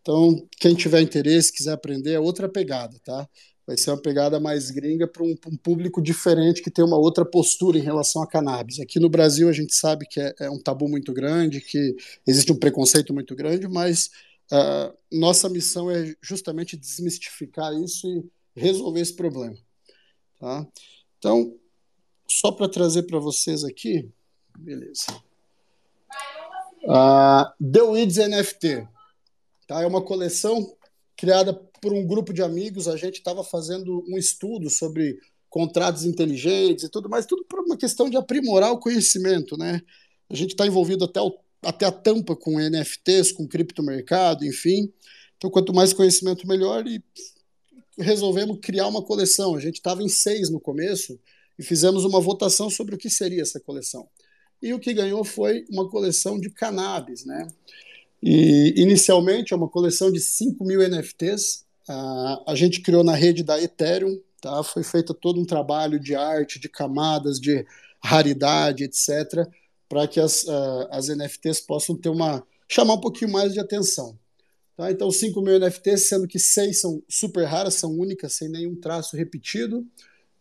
Então, 0.00 0.48
quem 0.58 0.74
tiver 0.74 1.00
interesse, 1.02 1.52
quiser 1.52 1.72
aprender, 1.72 2.12
é 2.12 2.20
outra 2.20 2.48
pegada, 2.48 2.98
tá? 3.04 3.28
Vai 3.66 3.76
ser 3.76 3.90
uma 3.90 4.00
pegada 4.00 4.40
mais 4.40 4.70
gringa 4.70 5.06
para 5.06 5.22
um, 5.22 5.34
um, 5.46 5.56
público 5.58 6.00
diferente 6.00 6.62
que 6.62 6.70
tem 6.70 6.82
uma 6.82 6.96
outra 6.96 7.26
postura 7.26 7.76
em 7.76 7.82
relação 7.82 8.22
a 8.22 8.26
cannabis. 8.26 8.80
Aqui 8.80 8.98
no 8.98 9.10
Brasil 9.10 9.46
a 9.46 9.52
gente 9.52 9.74
sabe 9.74 10.06
que 10.06 10.18
é, 10.18 10.34
é 10.40 10.50
um 10.50 10.58
tabu 10.58 10.88
muito 10.88 11.12
grande, 11.12 11.60
que 11.60 11.94
existe 12.26 12.50
um 12.50 12.58
preconceito 12.58 13.12
muito 13.12 13.36
grande, 13.36 13.68
mas 13.68 14.08
uh, 14.50 14.96
nossa 15.12 15.50
missão 15.50 15.90
é 15.90 16.14
justamente 16.22 16.78
desmistificar 16.78 17.74
isso 17.74 18.08
e 18.08 18.24
resolver 18.58 19.00
esse 19.00 19.14
problema. 19.14 19.58
Tá? 20.38 20.66
Então, 21.18 21.54
só 22.26 22.50
para 22.50 22.70
trazer 22.70 23.02
para 23.02 23.18
vocês 23.18 23.64
aqui, 23.64 24.08
beleza. 24.58 25.06
Uh, 26.88 27.44
The 27.62 27.82
Weeds 27.82 28.16
NFT. 28.16 28.88
Tá? 29.66 29.82
É 29.82 29.86
uma 29.86 30.02
coleção 30.02 30.74
criada 31.14 31.52
por 31.52 31.92
um 31.92 32.06
grupo 32.06 32.32
de 32.32 32.42
amigos. 32.42 32.88
A 32.88 32.96
gente 32.96 33.16
estava 33.16 33.44
fazendo 33.44 34.02
um 34.08 34.16
estudo 34.16 34.70
sobre 34.70 35.18
contratos 35.50 36.04
inteligentes 36.04 36.84
e 36.84 36.88
tudo 36.88 37.08
mais, 37.08 37.26
tudo 37.26 37.44
por 37.44 37.60
uma 37.60 37.76
questão 37.76 38.08
de 38.08 38.16
aprimorar 38.16 38.72
o 38.72 38.78
conhecimento. 38.78 39.56
Né? 39.58 39.82
A 40.30 40.34
gente 40.34 40.50
está 40.50 40.66
envolvido 40.66 41.04
até, 41.04 41.20
o, 41.20 41.38
até 41.62 41.84
a 41.84 41.92
tampa 41.92 42.34
com 42.34 42.58
NFTs, 42.58 43.32
com 43.32 43.46
criptomercado, 43.46 44.46
enfim. 44.46 44.90
Então, 45.36 45.50
quanto 45.50 45.74
mais 45.74 45.92
conhecimento, 45.92 46.48
melhor. 46.48 46.86
E 46.86 47.02
resolvemos 47.98 48.58
criar 48.62 48.86
uma 48.86 49.02
coleção. 49.02 49.54
A 49.54 49.60
gente 49.60 49.76
estava 49.76 50.02
em 50.02 50.08
seis 50.08 50.48
no 50.48 50.58
começo 50.58 51.20
e 51.58 51.62
fizemos 51.62 52.04
uma 52.04 52.20
votação 52.20 52.70
sobre 52.70 52.94
o 52.94 52.98
que 52.98 53.10
seria 53.10 53.42
essa 53.42 53.60
coleção. 53.60 54.08
E 54.62 54.74
o 54.74 54.78
que 54.78 54.92
ganhou 54.92 55.24
foi 55.24 55.64
uma 55.70 55.88
coleção 55.88 56.38
de 56.38 56.50
cannabis, 56.50 57.24
né? 57.24 57.46
E 58.22 58.74
inicialmente 58.76 59.52
é 59.52 59.56
uma 59.56 59.68
coleção 59.68 60.10
de 60.10 60.20
5 60.20 60.64
mil 60.64 60.80
NFTs. 60.80 61.64
Uh, 61.88 62.42
a 62.46 62.54
gente 62.54 62.80
criou 62.80 63.04
na 63.04 63.14
rede 63.14 63.42
da 63.42 63.60
Ethereum, 63.60 64.20
tá? 64.40 64.62
Foi 64.62 64.82
feito 64.82 65.14
todo 65.14 65.40
um 65.40 65.44
trabalho 65.44 66.00
de 66.00 66.14
arte, 66.14 66.58
de 66.58 66.68
camadas, 66.68 67.40
de 67.40 67.64
raridade, 68.02 68.84
etc., 68.84 69.46
para 69.88 70.06
que 70.06 70.20
as, 70.20 70.42
uh, 70.44 70.88
as 70.90 71.08
NFTs 71.08 71.60
possam 71.60 71.96
ter 71.96 72.08
uma 72.08 72.44
chamar 72.68 72.94
um 72.94 73.00
pouquinho 73.00 73.32
mais 73.32 73.54
de 73.54 73.60
atenção. 73.60 74.18
Tá? 74.76 74.90
Então, 74.92 75.10
5 75.10 75.40
mil 75.40 75.58
NFTs, 75.58 76.08
sendo 76.08 76.28
que 76.28 76.38
seis 76.38 76.80
são 76.80 77.02
super 77.08 77.44
raras, 77.44 77.74
são 77.74 77.90
únicas, 77.90 78.34
sem 78.34 78.48
nenhum 78.48 78.76
traço 78.76 79.16
repetido, 79.16 79.86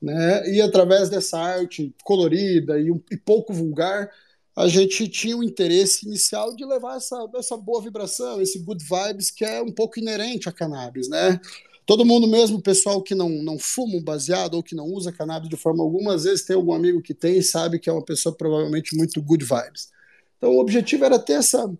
né? 0.01 0.49
E 0.49 0.61
através 0.61 1.09
dessa 1.09 1.39
arte 1.39 1.93
colorida 2.03 2.79
e, 2.79 2.91
um, 2.91 3.01
e 3.11 3.17
pouco 3.17 3.53
vulgar, 3.53 4.09
a 4.55 4.67
gente 4.67 5.07
tinha 5.07 5.37
o 5.37 5.43
interesse 5.43 6.07
inicial 6.07 6.55
de 6.55 6.65
levar 6.65 6.97
essa, 6.97 7.29
essa 7.35 7.55
boa 7.55 7.81
vibração, 7.81 8.41
esse 8.41 8.59
good 8.59 8.83
vibes 8.83 9.29
que 9.29 9.45
é 9.45 9.61
um 9.61 9.71
pouco 9.71 9.99
inerente 9.99 10.49
à 10.49 10.51
cannabis, 10.51 11.07
né? 11.07 11.39
Todo 11.85 12.03
mundo 12.03 12.27
mesmo, 12.27 12.61
pessoal 12.61 13.01
que 13.01 13.15
não, 13.15 13.29
não 13.29 13.57
fuma 13.57 13.95
um 13.95 14.03
baseado 14.03 14.55
ou 14.55 14.63
que 14.63 14.75
não 14.75 14.85
usa 14.85 15.11
cannabis 15.11 15.49
de 15.49 15.55
forma 15.55 15.83
alguma, 15.83 16.15
às 16.15 16.25
vezes 16.25 16.43
tem 16.43 16.55
algum 16.55 16.73
amigo 16.73 17.01
que 17.01 17.13
tem 17.13 17.37
e 17.37 17.43
sabe 17.43 17.79
que 17.79 17.89
é 17.89 17.93
uma 17.93 18.03
pessoa 18.03 18.35
provavelmente 18.35 18.95
muito 18.95 19.21
good 19.21 19.45
vibes. 19.45 19.89
Então 20.37 20.51
o 20.51 20.59
objetivo 20.59 21.05
era 21.05 21.17
ter 21.17 21.33
essa, 21.33 21.71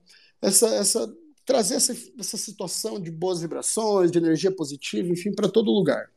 essa, 0.41 0.67
essa 0.75 1.13
trazer 1.45 1.75
essa, 1.75 1.95
essa 2.19 2.37
situação 2.37 2.99
de 2.99 3.09
boas 3.09 3.41
vibrações, 3.41 4.11
de 4.11 4.17
energia 4.17 4.51
positiva, 4.51 5.09
enfim, 5.09 5.33
para 5.33 5.49
todo 5.49 5.71
lugar. 5.71 6.09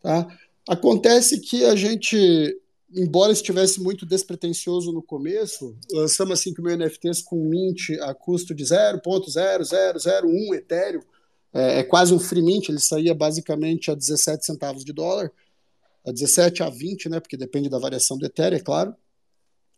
Tá? 0.00 0.26
Acontece 0.68 1.40
que 1.40 1.64
a 1.64 1.74
gente 1.74 2.60
embora 2.94 3.32
estivesse 3.32 3.80
muito 3.80 4.04
despretensioso 4.04 4.92
no 4.92 5.02
começo, 5.02 5.76
lançamos 5.92 6.40
5 6.40 6.60
mil 6.60 6.76
NFTs 6.76 7.22
com 7.22 7.36
mint 7.48 7.90
a 8.00 8.12
custo 8.14 8.54
de 8.54 8.64
0.0001 8.64 10.54
Ethereum, 10.54 11.02
é, 11.52 11.80
é, 11.80 11.82
quase 11.84 12.12
um 12.14 12.18
free 12.18 12.42
mint, 12.42 12.68
ele 12.68 12.80
saía 12.80 13.14
basicamente 13.14 13.90
a 13.90 13.94
17 13.94 14.44
centavos 14.44 14.84
de 14.84 14.92
dólar, 14.92 15.30
a 16.04 16.10
17 16.10 16.62
a 16.62 16.70
20, 16.70 17.08
né, 17.08 17.20
porque 17.20 17.36
depende 17.36 17.68
da 17.68 17.78
variação 17.78 18.18
do 18.18 18.26
Ethereum, 18.26 18.58
é 18.58 18.60
claro, 18.60 18.94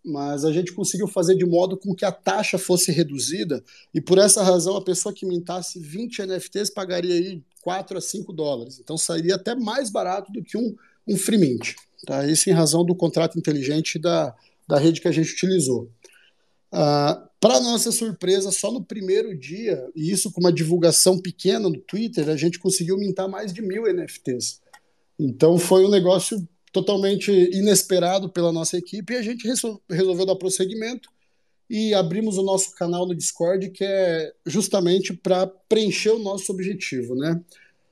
mas 0.04 0.44
a 0.44 0.52
gente 0.52 0.72
conseguiu 0.72 1.06
fazer 1.06 1.36
de 1.36 1.44
modo 1.44 1.76
com 1.76 1.94
que 1.94 2.04
a 2.04 2.12
taxa 2.12 2.58
fosse 2.58 2.90
reduzida, 2.90 3.62
e 3.94 4.00
por 4.00 4.18
essa 4.18 4.42
razão 4.42 4.76
a 4.76 4.84
pessoa 4.84 5.14
que 5.14 5.26
mintasse 5.26 5.78
20 5.78 6.22
NFTs 6.26 6.70
pagaria 6.70 7.14
aí 7.14 7.42
4 7.62 7.96
a 7.96 8.00
5 8.00 8.32
dólares, 8.32 8.78
então 8.78 8.98
sairia 8.98 9.36
até 9.36 9.54
mais 9.54 9.88
barato 9.88 10.30
do 10.30 10.42
que 10.42 10.58
um, 10.58 10.74
um 11.06 11.16
free 11.16 11.38
mint. 11.38 11.74
Tá? 12.04 12.26
Isso 12.26 12.50
em 12.50 12.52
razão 12.52 12.84
do 12.84 12.94
contrato 12.94 13.38
inteligente 13.38 13.98
da, 13.98 14.34
da 14.68 14.78
rede 14.78 15.00
que 15.00 15.08
a 15.08 15.12
gente 15.12 15.32
utilizou. 15.32 15.88
Ah, 16.70 17.28
Para 17.38 17.60
nossa 17.60 17.92
surpresa, 17.92 18.50
só 18.50 18.72
no 18.72 18.84
primeiro 18.84 19.36
dia, 19.36 19.88
e 19.94 20.10
isso 20.10 20.32
com 20.32 20.40
uma 20.40 20.52
divulgação 20.52 21.18
pequena 21.18 21.68
no 21.68 21.78
Twitter, 21.78 22.28
a 22.28 22.36
gente 22.36 22.58
conseguiu 22.58 22.98
mintar 22.98 23.28
mais 23.28 23.52
de 23.52 23.62
mil 23.62 23.84
NFTs. 23.86 24.60
Então 25.18 25.58
foi 25.58 25.84
um 25.84 25.90
negócio 25.90 26.46
totalmente 26.72 27.30
inesperado 27.52 28.30
pela 28.30 28.50
nossa 28.50 28.78
equipe 28.78 29.12
e 29.12 29.16
a 29.16 29.22
gente 29.22 29.46
resolveu 29.46 30.26
dar 30.26 30.36
prosseguimento 30.36 31.11
e 31.74 31.94
abrimos 31.94 32.36
o 32.36 32.42
nosso 32.42 32.74
canal 32.74 33.06
no 33.06 33.14
Discord, 33.14 33.70
que 33.70 33.82
é 33.82 34.30
justamente 34.44 35.14
para 35.14 35.46
preencher 35.46 36.10
o 36.10 36.18
nosso 36.18 36.52
objetivo. 36.52 37.14
Né? 37.14 37.40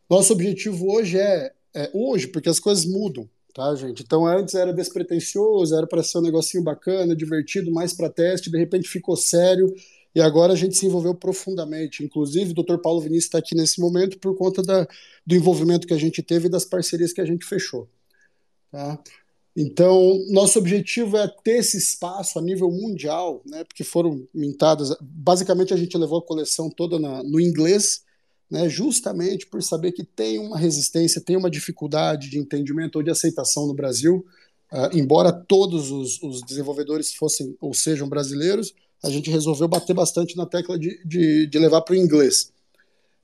Nosso 0.09 0.35
objetivo 0.35 0.93
hoje 0.93 1.19
é, 1.19 1.51
é 1.75 1.91
hoje, 1.95 2.27
porque 2.27 2.51
as 2.51 2.61
coisas 2.61 2.85
mudam 2.85 3.27
tá, 3.55 3.75
gente? 3.75 4.03
Então 4.03 4.27
antes 4.27 4.55
era 4.55 4.73
despretensioso, 4.73 5.75
era 5.75 5.87
para 5.87 6.03
ser 6.03 6.19
um 6.19 6.23
negocinho 6.23 6.63
bacana, 6.63 7.17
divertido, 7.17 7.73
mais 7.73 7.93
para 7.93 8.09
teste, 8.09 8.51
de 8.51 8.59
repente 8.59 8.89
ficou 8.89 9.17
sério 9.17 9.75
e 10.15 10.21
agora 10.21 10.53
a 10.53 10.57
gente 10.57 10.77
se 10.77 10.87
envolveu 10.87 11.15
profundamente. 11.15 12.05
Inclusive, 12.05 12.53
o 12.53 12.63
Dr. 12.63 12.79
Paulo 12.79 13.01
Vinícius 13.01 13.25
está 13.25 13.39
aqui 13.39 13.55
nesse 13.55 13.81
momento 13.81 14.19
por 14.19 14.37
conta 14.37 14.63
da, 14.63 14.87
do 15.27 15.35
envolvimento 15.35 15.87
que 15.87 15.95
a 15.95 15.99
gente 15.99 16.23
teve 16.23 16.47
e 16.47 16.51
das 16.51 16.65
parcerias 16.65 17.13
que 17.13 17.21
a 17.21 17.25
gente 17.25 17.45
fechou. 17.45 17.89
Tá? 18.71 18.99
Então, 19.63 20.25
nosso 20.31 20.59
objetivo 20.59 21.19
é 21.19 21.29
ter 21.45 21.59
esse 21.59 21.77
espaço 21.77 22.39
a 22.39 22.43
nível 22.43 22.71
mundial, 22.71 23.43
né, 23.45 23.63
porque 23.63 23.85
foram 23.85 24.27
mintadas. 24.33 24.97
Basicamente, 25.03 25.75
a 25.75 25.77
gente 25.77 25.99
levou 25.99 26.19
a 26.19 26.27
coleção 26.27 26.71
toda 26.71 26.99
na, 26.99 27.23
no 27.23 27.39
inglês 27.39 28.03
né, 28.51 28.71
justamente 28.71 29.47
por 29.47 29.63
saber 29.63 29.93
que 29.93 30.03
tem 30.03 30.39
uma 30.39 30.59
resistência, 30.59 31.21
tem 31.21 31.37
uma 31.37 31.51
dificuldade 31.51 32.31
de 32.31 32.39
entendimento 32.39 32.97
ou 32.97 33.03
de 33.03 33.11
aceitação 33.11 33.67
no 33.67 33.75
Brasil. 33.75 34.27
Uh, 34.73 34.97
embora 34.97 35.31
todos 35.31 35.91
os, 35.91 36.23
os, 36.23 36.43
desenvolvedores 36.43 37.13
fossem 37.13 37.55
ou 37.61 37.75
sejam 37.75 38.09
brasileiros, 38.09 38.73
a 39.03 39.11
gente 39.11 39.31
resolveu 39.31 39.69
bater 39.69 39.93
bastante 39.93 40.37
na 40.39 40.47
tecla 40.47 40.79
de, 40.79 41.05
de, 41.05 41.47
de 41.47 41.59
levar 41.59 41.83
para 41.83 41.93
o 41.93 41.99
inglês. 41.99 42.51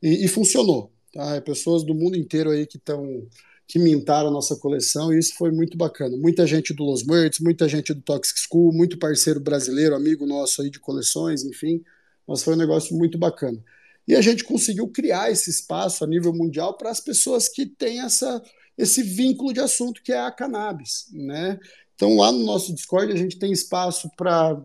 E, 0.02 0.24
e 0.24 0.28
funcionou. 0.28 0.90
Tá? 1.14 1.40
Pessoas 1.40 1.82
do 1.82 1.94
mundo 1.94 2.14
inteiro 2.14 2.50
aí 2.50 2.66
que 2.66 2.76
estão 2.76 3.26
que 3.66 3.78
mintaram 3.78 4.28
a 4.28 4.32
nossa 4.32 4.56
coleção 4.56 5.12
e 5.12 5.18
isso 5.18 5.34
foi 5.34 5.50
muito 5.50 5.76
bacana. 5.76 6.16
Muita 6.16 6.46
gente 6.46 6.72
do 6.72 6.84
Los 6.84 7.04
Mertz, 7.04 7.40
muita 7.40 7.68
gente 7.68 7.92
do 7.92 8.00
Toxic 8.00 8.38
School, 8.38 8.72
muito 8.72 8.98
parceiro 8.98 9.40
brasileiro, 9.40 9.94
amigo 9.94 10.24
nosso 10.24 10.62
aí 10.62 10.70
de 10.70 10.78
coleções, 10.78 11.44
enfim. 11.44 11.82
Mas 12.26 12.42
foi 12.42 12.54
um 12.54 12.58
negócio 12.58 12.96
muito 12.96 13.18
bacana. 13.18 13.62
E 14.06 14.14
a 14.14 14.20
gente 14.20 14.44
conseguiu 14.44 14.88
criar 14.88 15.30
esse 15.30 15.50
espaço 15.50 16.04
a 16.04 16.06
nível 16.06 16.32
mundial 16.32 16.76
para 16.76 16.90
as 16.90 17.00
pessoas 17.00 17.48
que 17.48 17.66
têm 17.66 18.00
essa, 18.00 18.40
esse 18.78 19.02
vínculo 19.02 19.52
de 19.52 19.60
assunto 19.60 20.00
que 20.02 20.12
é 20.12 20.20
a 20.20 20.30
cannabis, 20.30 21.06
né? 21.12 21.58
Então 21.96 22.16
lá 22.16 22.30
no 22.30 22.44
nosso 22.44 22.72
Discord 22.74 23.12
a 23.12 23.16
gente 23.16 23.38
tem 23.38 23.50
espaço 23.50 24.08
para 24.16 24.62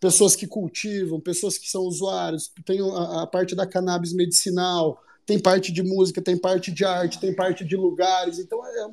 pessoas 0.00 0.34
que 0.34 0.48
cultivam, 0.48 1.20
pessoas 1.20 1.56
que 1.56 1.70
são 1.70 1.82
usuários, 1.82 2.50
tem 2.64 2.80
a, 2.80 3.22
a, 3.22 3.26
parte 3.26 3.54
da 3.54 3.66
cannabis 3.66 4.12
medicinal, 4.12 5.00
tem 5.26 5.38
parte 5.38 5.72
de 5.72 5.82
música, 5.82 6.20
tem 6.20 6.36
parte 6.36 6.70
de 6.70 6.84
arte, 6.84 7.20
tem 7.20 7.34
parte 7.34 7.64
de 7.64 7.76
lugares. 7.76 8.38
Então 8.38 8.64
é 8.64 8.86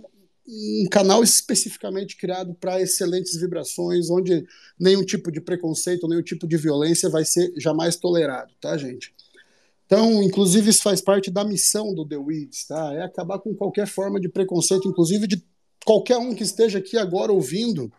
um 0.47 0.87
canal 0.89 1.23
especificamente 1.23 2.17
criado 2.17 2.55
para 2.55 2.81
excelentes 2.81 3.39
vibrações, 3.39 4.09
onde 4.09 4.45
nenhum 4.79 5.03
tipo 5.03 5.31
de 5.31 5.39
preconceito, 5.39 6.07
nenhum 6.07 6.23
tipo 6.23 6.47
de 6.47 6.57
violência 6.57 7.09
vai 7.09 7.23
ser 7.23 7.53
jamais 7.57 7.95
tolerado, 7.95 8.53
tá, 8.59 8.75
gente? 8.77 9.13
Então, 9.85 10.21
inclusive, 10.21 10.69
isso 10.69 10.83
faz 10.83 11.01
parte 11.01 11.31
da 11.31 11.43
missão 11.43 11.93
do 11.93 12.07
The 12.07 12.17
Weeds, 12.17 12.65
tá? 12.67 12.93
É 12.93 13.01
acabar 13.01 13.39
com 13.39 13.55
qualquer 13.55 13.87
forma 13.87 14.19
de 14.19 14.29
preconceito, 14.29 14.87
inclusive 14.87 15.25
de 15.27 15.43
qualquer 15.83 16.17
um 16.17 16.33
que 16.35 16.43
esteja 16.43 16.77
aqui 16.77 16.97
agora 16.97 17.31
ouvindo 17.31 17.91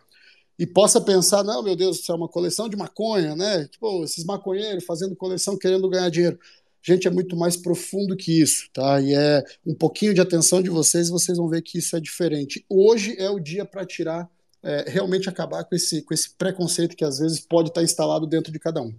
e 0.57 0.65
possa 0.65 1.01
pensar, 1.01 1.43
não, 1.43 1.63
meu 1.63 1.75
Deus, 1.75 1.99
isso 1.99 2.11
é 2.11 2.15
uma 2.15 2.29
coleção 2.29 2.69
de 2.69 2.77
maconha, 2.77 3.35
né? 3.35 3.67
Tipo, 3.67 4.03
esses 4.03 4.23
maconheiros 4.23 4.85
fazendo 4.85 5.15
coleção 5.15 5.57
querendo 5.57 5.89
ganhar 5.89 6.09
dinheiro. 6.09 6.39
Gente, 6.83 7.07
é 7.07 7.11
muito 7.11 7.35
mais 7.35 7.55
profundo 7.55 8.15
que 8.15 8.41
isso, 8.41 8.69
tá? 8.73 8.99
E 8.99 9.13
é 9.13 9.43
um 9.65 9.75
pouquinho 9.75 10.13
de 10.13 10.21
atenção 10.21 10.61
de 10.61 10.69
vocês 10.69 11.09
vocês 11.09 11.37
vão 11.37 11.47
ver 11.47 11.61
que 11.61 11.77
isso 11.77 11.95
é 11.95 11.99
diferente. 11.99 12.65
Hoje 12.67 13.15
é 13.19 13.29
o 13.29 13.39
dia 13.39 13.65
para 13.65 13.85
tirar 13.85 14.29
é, 14.63 14.85
realmente 14.87 15.29
acabar 15.29 15.63
com 15.63 15.75
esse, 15.75 16.01
com 16.01 16.13
esse 16.13 16.31
preconceito 16.31 16.95
que 16.95 17.05
às 17.05 17.19
vezes 17.19 17.39
pode 17.39 17.69
estar 17.69 17.83
instalado 17.83 18.25
dentro 18.27 18.51
de 18.51 18.59
cada 18.59 18.81
um. 18.81 18.93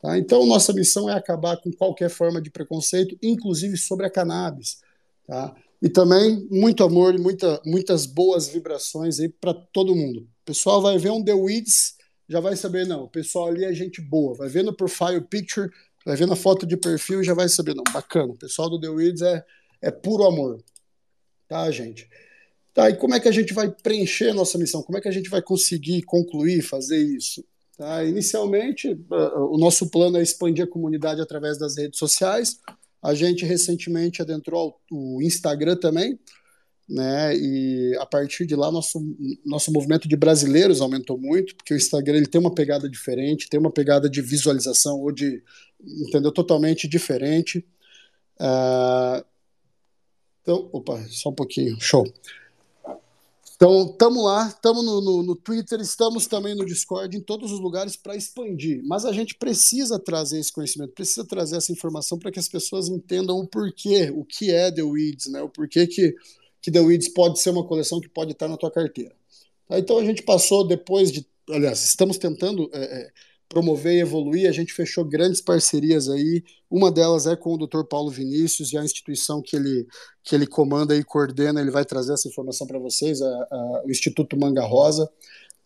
Tá? 0.00 0.16
Então, 0.16 0.46
nossa 0.46 0.72
missão 0.72 1.08
é 1.10 1.14
acabar 1.14 1.56
com 1.56 1.72
qualquer 1.72 2.08
forma 2.08 2.40
de 2.40 2.50
preconceito, 2.50 3.18
inclusive 3.22 3.76
sobre 3.76 4.06
a 4.06 4.10
cannabis. 4.10 4.80
Tá? 5.26 5.54
E 5.82 5.88
também 5.88 6.46
muito 6.50 6.82
amor 6.82 7.14
e 7.14 7.18
muita, 7.18 7.60
muitas 7.64 8.06
boas 8.06 8.48
vibrações 8.48 9.20
aí 9.20 9.28
para 9.28 9.54
todo 9.54 9.94
mundo. 9.94 10.20
O 10.20 10.44
pessoal 10.44 10.80
vai 10.80 10.98
ver 10.98 11.10
um 11.10 11.22
The 11.22 11.34
Weeds, 11.34 11.96
já 12.28 12.40
vai 12.40 12.56
saber, 12.56 12.86
não, 12.86 13.04
o 13.04 13.08
pessoal 13.08 13.48
ali 13.48 13.64
é 13.64 13.72
gente 13.72 14.00
boa. 14.00 14.34
Vai 14.34 14.48
ver 14.48 14.62
no 14.62 14.74
profile 14.74 15.20
picture, 15.20 15.70
vai 16.04 16.16
ver 16.16 16.26
na 16.26 16.36
foto 16.36 16.66
de 16.66 16.76
perfil, 16.76 17.22
já 17.22 17.34
vai 17.34 17.48
saber, 17.48 17.74
não, 17.74 17.84
bacana. 17.92 18.32
O 18.32 18.36
pessoal 18.36 18.70
do 18.70 18.80
The 18.80 18.88
Weeds 18.88 19.22
é, 19.22 19.44
é 19.82 19.90
puro 19.90 20.24
amor. 20.24 20.62
Tá, 21.48 21.70
gente? 21.70 22.08
Tá, 22.74 22.90
e 22.90 22.96
como 22.96 23.14
é 23.14 23.20
que 23.20 23.28
a 23.28 23.32
gente 23.32 23.52
vai 23.52 23.68
preencher 23.70 24.28
a 24.28 24.34
nossa 24.34 24.56
missão? 24.56 24.82
Como 24.82 24.96
é 24.96 25.00
que 25.00 25.08
a 25.08 25.12
gente 25.12 25.28
vai 25.28 25.42
conseguir 25.42 26.02
concluir, 26.02 26.62
fazer 26.62 26.98
isso? 26.98 27.44
Tá, 27.76 28.04
inicialmente, 28.04 28.98
o 29.08 29.56
nosso 29.56 29.88
plano 29.88 30.18
é 30.18 30.22
expandir 30.22 30.64
a 30.64 30.68
comunidade 30.68 31.20
através 31.20 31.58
das 31.58 31.76
redes 31.76 31.98
sociais. 31.98 32.58
A 33.02 33.14
gente 33.14 33.44
recentemente 33.44 34.20
adentrou 34.20 34.80
o 34.90 35.22
Instagram 35.22 35.76
também, 35.76 36.18
né? 36.88 37.36
E 37.36 37.96
a 37.98 38.06
partir 38.06 38.46
de 38.46 38.56
lá 38.56 38.72
nosso 38.72 38.98
nosso 39.44 39.70
movimento 39.72 40.08
de 40.08 40.16
brasileiros 40.16 40.80
aumentou 40.80 41.18
muito, 41.18 41.54
porque 41.56 41.74
o 41.74 41.76
Instagram 41.76 42.18
ele 42.18 42.26
tem 42.26 42.40
uma 42.40 42.54
pegada 42.54 42.88
diferente, 42.88 43.48
tem 43.48 43.60
uma 43.60 43.70
pegada 43.70 44.08
de 44.08 44.22
visualização 44.22 45.00
ou 45.00 45.12
de 45.12 45.42
entendeu 45.80 46.32
totalmente 46.32 46.88
diferente. 46.88 47.66
Uh, 48.40 49.24
então, 50.42 50.68
opa, 50.72 51.04
só 51.08 51.28
um 51.28 51.34
pouquinho, 51.34 51.76
show. 51.78 52.06
Então, 53.58 53.90
estamos 53.90 54.24
lá, 54.24 54.46
estamos 54.46 54.84
no, 54.84 55.00
no, 55.00 55.22
no, 55.24 55.34
Twitter, 55.34 55.80
estamos 55.80 56.28
também 56.28 56.54
no 56.54 56.64
Discord, 56.64 57.16
em 57.16 57.20
todos 57.20 57.50
os 57.50 57.58
lugares 57.58 57.96
para 57.96 58.14
expandir. 58.14 58.80
Mas 58.84 59.04
a 59.04 59.12
gente 59.12 59.34
precisa 59.34 59.98
trazer 59.98 60.38
esse 60.38 60.52
conhecimento, 60.52 60.92
precisa 60.92 61.26
trazer 61.26 61.56
essa 61.56 61.72
informação 61.72 62.20
para 62.20 62.30
que 62.30 62.38
as 62.38 62.46
pessoas 62.46 62.88
entendam 62.88 63.36
o 63.36 63.48
porquê, 63.48 64.12
o 64.14 64.24
que 64.24 64.52
é 64.52 64.70
The 64.70 64.84
Weeds, 64.84 65.26
né? 65.26 65.42
o 65.42 65.48
porquê 65.48 65.88
que, 65.88 66.14
que 66.60 66.70
The 66.70 66.80
Weeds 66.80 67.08
pode 67.08 67.40
ser 67.40 67.50
uma 67.50 67.64
coleção 67.64 68.00
que 68.00 68.08
pode 68.08 68.32
estar 68.32 68.48
na 68.48 68.56
tua 68.56 68.70
carteira. 68.70 69.14
Tá? 69.68 69.78
Então, 69.78 69.98
a 69.98 70.04
gente 70.04 70.22
passou 70.22 70.66
depois 70.66 71.12
de. 71.12 71.26
Aliás, 71.50 71.82
estamos 71.84 72.18
tentando 72.18 72.68
é, 72.72 72.82
é 72.82 73.10
promover 73.48 73.94
e 73.94 74.00
evoluir. 74.00 74.48
A 74.48 74.52
gente 74.52 74.72
fechou 74.72 75.04
grandes 75.04 75.40
parcerias 75.40 76.08
aí. 76.08 76.44
Uma 76.70 76.92
delas 76.92 77.26
é 77.26 77.34
com 77.34 77.54
o 77.54 77.66
Dr. 77.66 77.84
Paulo 77.88 78.10
Vinícius 78.10 78.72
e 78.72 78.78
a 78.78 78.84
instituição 78.84 79.40
que 79.40 79.56
ele, 79.56 79.86
que 80.22 80.34
ele 80.34 80.46
comanda 80.46 80.94
e 80.94 81.02
coordena. 81.02 81.60
Ele 81.60 81.70
vai 81.70 81.84
trazer 81.84 82.12
essa 82.12 82.28
informação 82.28 82.66
para 82.66 82.78
vocês, 82.78 83.22
a, 83.22 83.26
a, 83.26 83.82
o 83.86 83.90
Instituto 83.90 84.38
Manga 84.38 84.64
Rosa. 84.64 85.08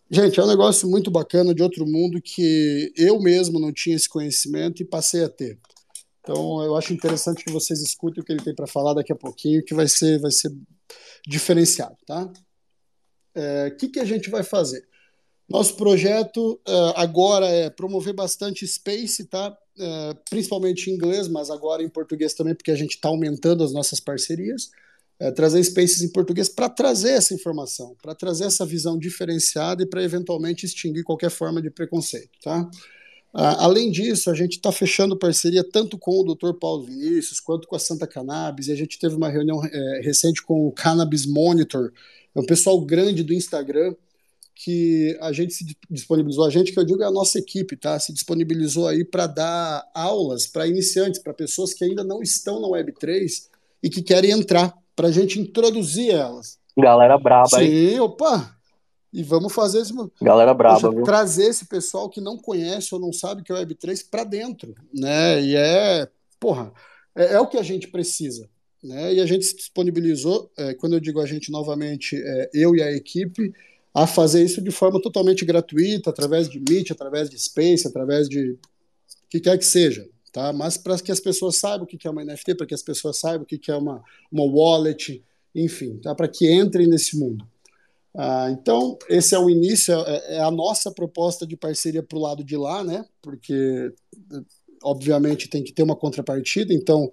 Gente, 0.09 0.39
é 0.39 0.43
um 0.43 0.47
negócio 0.47 0.87
muito 0.87 1.09
bacana 1.09 1.53
de 1.53 1.63
outro 1.63 1.85
mundo 1.85 2.21
que 2.21 2.93
eu 2.95 3.19
mesmo 3.19 3.59
não 3.59 3.73
tinha 3.73 3.95
esse 3.95 4.07
conhecimento 4.07 4.81
e 4.81 4.85
passei 4.85 5.23
a 5.23 5.29
ter. 5.29 5.57
Então, 6.21 6.63
eu 6.63 6.75
acho 6.75 6.93
interessante 6.93 7.43
que 7.43 7.51
vocês 7.51 7.81
escutem 7.81 8.21
o 8.21 8.25
que 8.25 8.31
ele 8.31 8.43
tem 8.43 8.55
para 8.55 8.67
falar 8.67 8.93
daqui 8.93 9.11
a 9.11 9.15
pouquinho, 9.15 9.63
que 9.63 9.73
vai 9.73 9.87
ser, 9.87 10.19
vai 10.19 10.31
ser 10.31 10.53
diferenciado, 11.27 11.97
tá? 12.05 12.23
O 12.25 13.39
é, 13.39 13.71
que, 13.71 13.89
que 13.89 13.99
a 13.99 14.05
gente 14.05 14.29
vai 14.29 14.43
fazer? 14.43 14.87
Nosso 15.49 15.75
projeto 15.75 16.59
uh, 16.67 16.93
agora 16.95 17.47
é 17.47 17.69
promover 17.69 18.13
bastante 18.13 18.65
space, 18.65 19.25
tá? 19.25 19.55
Uh, 19.77 20.15
principalmente 20.29 20.89
em 20.89 20.93
inglês, 20.93 21.27
mas 21.27 21.49
agora 21.49 21.83
em 21.83 21.89
português 21.89 22.33
também, 22.33 22.55
porque 22.55 22.71
a 22.71 22.75
gente 22.75 22.95
está 22.95 23.09
aumentando 23.09 23.63
as 23.63 23.73
nossas 23.73 23.99
parcerias. 23.99 24.69
Uh, 25.21 25.31
trazer 25.33 25.63
spaces 25.63 26.01
em 26.01 26.11
português 26.11 26.49
para 26.49 26.69
trazer 26.69 27.11
essa 27.11 27.33
informação, 27.33 27.95
para 28.01 28.15
trazer 28.15 28.45
essa 28.45 28.65
visão 28.65 28.97
diferenciada 28.97 29.83
e 29.83 29.85
para 29.85 30.03
eventualmente 30.03 30.65
extinguir 30.65 31.03
qualquer 31.03 31.29
forma 31.29 31.61
de 31.61 31.69
preconceito, 31.69 32.31
tá? 32.41 32.69
Além 33.33 33.91
disso, 33.91 34.29
a 34.29 34.33
gente 34.33 34.53
está 34.53 34.71
fechando 34.71 35.17
parceria 35.17 35.63
tanto 35.63 35.97
com 35.97 36.19
o 36.19 36.35
Dr. 36.35 36.53
Paulo 36.53 36.83
Vinícius 36.83 37.39
quanto 37.39 37.67
com 37.67 37.75
a 37.75 37.79
Santa 37.79 38.05
Cannabis, 38.05 38.67
e 38.67 38.71
a 38.71 38.75
gente 38.75 38.99
teve 38.99 39.15
uma 39.15 39.29
reunião 39.29 39.59
recente 40.01 40.41
com 40.43 40.67
o 40.67 40.71
Cannabis 40.71 41.25
Monitor, 41.25 41.91
é 42.35 42.39
um 42.39 42.45
pessoal 42.45 42.79
grande 42.81 43.23
do 43.23 43.33
Instagram, 43.33 43.95
que 44.55 45.17
a 45.19 45.31
gente 45.31 45.53
se 45.53 45.65
disponibilizou, 45.89 46.45
a 46.45 46.49
gente 46.49 46.71
que 46.71 46.79
eu 46.79 46.85
digo 46.85 47.01
é 47.01 47.05
a 47.05 47.11
nossa 47.11 47.39
equipe, 47.39 47.75
tá? 47.75 47.99
Se 47.99 48.13
disponibilizou 48.13 48.87
aí 48.87 49.03
para 49.03 49.25
dar 49.25 49.83
aulas 49.95 50.45
para 50.45 50.67
iniciantes, 50.67 51.21
para 51.21 51.33
pessoas 51.33 51.73
que 51.73 51.83
ainda 51.83 52.03
não 52.03 52.21
estão 52.21 52.61
na 52.61 52.67
Web3 52.67 53.47
e 53.81 53.89
que 53.89 54.01
querem 54.01 54.31
entrar, 54.31 54.73
para 54.95 55.07
a 55.07 55.11
gente 55.11 55.39
introduzir 55.39 56.11
elas. 56.11 56.59
Galera 56.77 57.17
braba 57.17 57.57
aí. 57.57 57.91
Sim, 57.91 57.99
opa! 57.99 58.55
E 59.13 59.21
vamos 59.21 59.53
fazer 59.53 59.79
esse. 59.79 59.93
Galera 60.19 60.55
braba, 60.55 60.91
Poxa, 60.91 61.03
Trazer 61.03 61.45
esse 61.45 61.65
pessoal 61.65 62.09
que 62.09 62.19
não 62.19 62.35
conhece 62.35 62.95
ou 62.95 62.99
não 62.99 63.13
sabe 63.13 63.43
que 63.43 63.53
é 63.53 63.55
Web3 63.55 64.05
para 64.09 64.23
dentro, 64.23 64.73
né? 64.91 65.39
E 65.39 65.55
é. 65.55 66.09
Porra, 66.39 66.73
é, 67.15 67.35
é, 67.35 67.39
o 67.39 67.47
que 67.47 67.57
a 67.57 67.63
gente 67.63 67.87
precisa. 67.87 68.49
Né? 68.83 69.13
E 69.13 69.21
a 69.21 69.25
gente 69.25 69.45
se 69.45 69.55
disponibilizou, 69.55 70.51
é, 70.57 70.73
quando 70.73 70.93
eu 70.93 70.99
digo 70.99 71.21
a 71.21 71.25
gente 71.25 71.51
novamente, 71.51 72.15
é, 72.17 72.49
eu 72.53 72.75
e 72.75 72.81
a 72.81 72.91
equipe, 72.91 73.53
a 73.93 74.07
fazer 74.07 74.43
isso 74.43 74.61
de 74.61 74.71
forma 74.71 74.99
totalmente 74.99 75.45
gratuita, 75.45 76.09
através 76.09 76.49
de 76.49 76.59
Meet, 76.59 76.91
através 76.91 77.29
de 77.29 77.39
Space, 77.39 77.87
através 77.87 78.27
de 78.27 78.51
o 78.51 78.59
que 79.29 79.39
quer 79.39 79.57
que 79.57 79.65
seja, 79.65 80.09
tá? 80.33 80.51
Mas 80.51 80.75
para 80.75 80.97
que 80.97 81.11
as 81.11 81.19
pessoas 81.19 81.57
saibam 81.57 81.85
o 81.85 81.87
que 81.87 82.07
é 82.07 82.09
uma 82.09 82.25
NFT, 82.25 82.55
para 82.55 82.65
que 82.65 82.73
as 82.73 82.81
pessoas 82.81 83.17
saibam 83.17 83.43
o 83.43 83.45
que 83.45 83.71
é 83.71 83.75
uma, 83.75 84.03
uma 84.31 84.43
wallet, 84.43 85.23
enfim, 85.55 85.97
tá? 85.97 86.13
Para 86.13 86.27
que 86.27 86.51
entrem 86.51 86.87
nesse 86.87 87.17
mundo. 87.17 87.47
Ah, 88.15 88.49
então, 88.51 88.97
esse 89.09 89.33
é 89.33 89.39
o 89.39 89.49
início, 89.49 89.93
é, 89.93 90.35
é 90.37 90.39
a 90.39 90.51
nossa 90.51 90.91
proposta 90.91 91.47
de 91.47 91.57
parceria 91.57 92.03
para 92.03 92.17
o 92.17 92.21
lado 92.21 92.43
de 92.43 92.55
lá, 92.55 92.83
né? 92.83 93.05
Porque, 93.21 93.91
obviamente, 94.83 95.49
tem 95.49 95.63
que 95.63 95.73
ter 95.73 95.83
uma 95.83 95.95
contrapartida. 95.95 96.73
Então, 96.73 97.09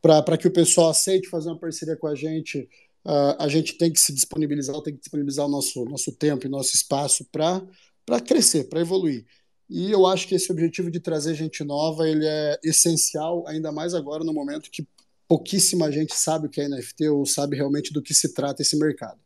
para 0.00 0.36
que 0.36 0.48
o 0.48 0.52
pessoal 0.52 0.90
aceite 0.90 1.28
fazer 1.28 1.48
uma 1.48 1.58
parceria 1.58 1.96
com 1.96 2.06
a 2.06 2.14
gente, 2.14 2.68
uh, 3.04 3.36
a 3.38 3.48
gente 3.48 3.78
tem 3.78 3.90
que 3.92 4.00
se 4.00 4.12
disponibilizar, 4.12 4.80
tem 4.82 4.94
que 4.94 5.00
disponibilizar 5.00 5.46
o 5.46 5.50
nosso, 5.50 5.84
nosso 5.86 6.12
tempo 6.12 6.46
e 6.46 6.50
nosso 6.50 6.74
espaço 6.74 7.24
para 7.30 8.20
crescer, 8.20 8.64
para 8.64 8.80
evoluir. 8.80 9.24
E 9.70 9.90
eu 9.90 10.06
acho 10.06 10.28
que 10.28 10.34
esse 10.34 10.52
objetivo 10.52 10.90
de 10.90 11.00
trazer 11.00 11.34
gente 11.34 11.64
nova 11.64 12.06
ele 12.08 12.26
é 12.26 12.58
essencial, 12.62 13.46
ainda 13.46 13.72
mais 13.72 13.94
agora 13.94 14.22
no 14.22 14.32
momento 14.32 14.70
que 14.70 14.86
pouquíssima 15.26 15.90
gente 15.90 16.14
sabe 16.14 16.46
o 16.46 16.50
que 16.50 16.60
é 16.60 16.68
NFT 16.68 17.08
ou 17.08 17.24
sabe 17.24 17.56
realmente 17.56 17.92
do 17.92 18.02
que 18.02 18.12
se 18.12 18.34
trata 18.34 18.60
esse 18.60 18.78
mercado. 18.78 19.18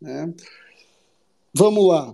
Né? 0.00 0.32
Vamos 1.54 1.86
lá. 1.86 2.12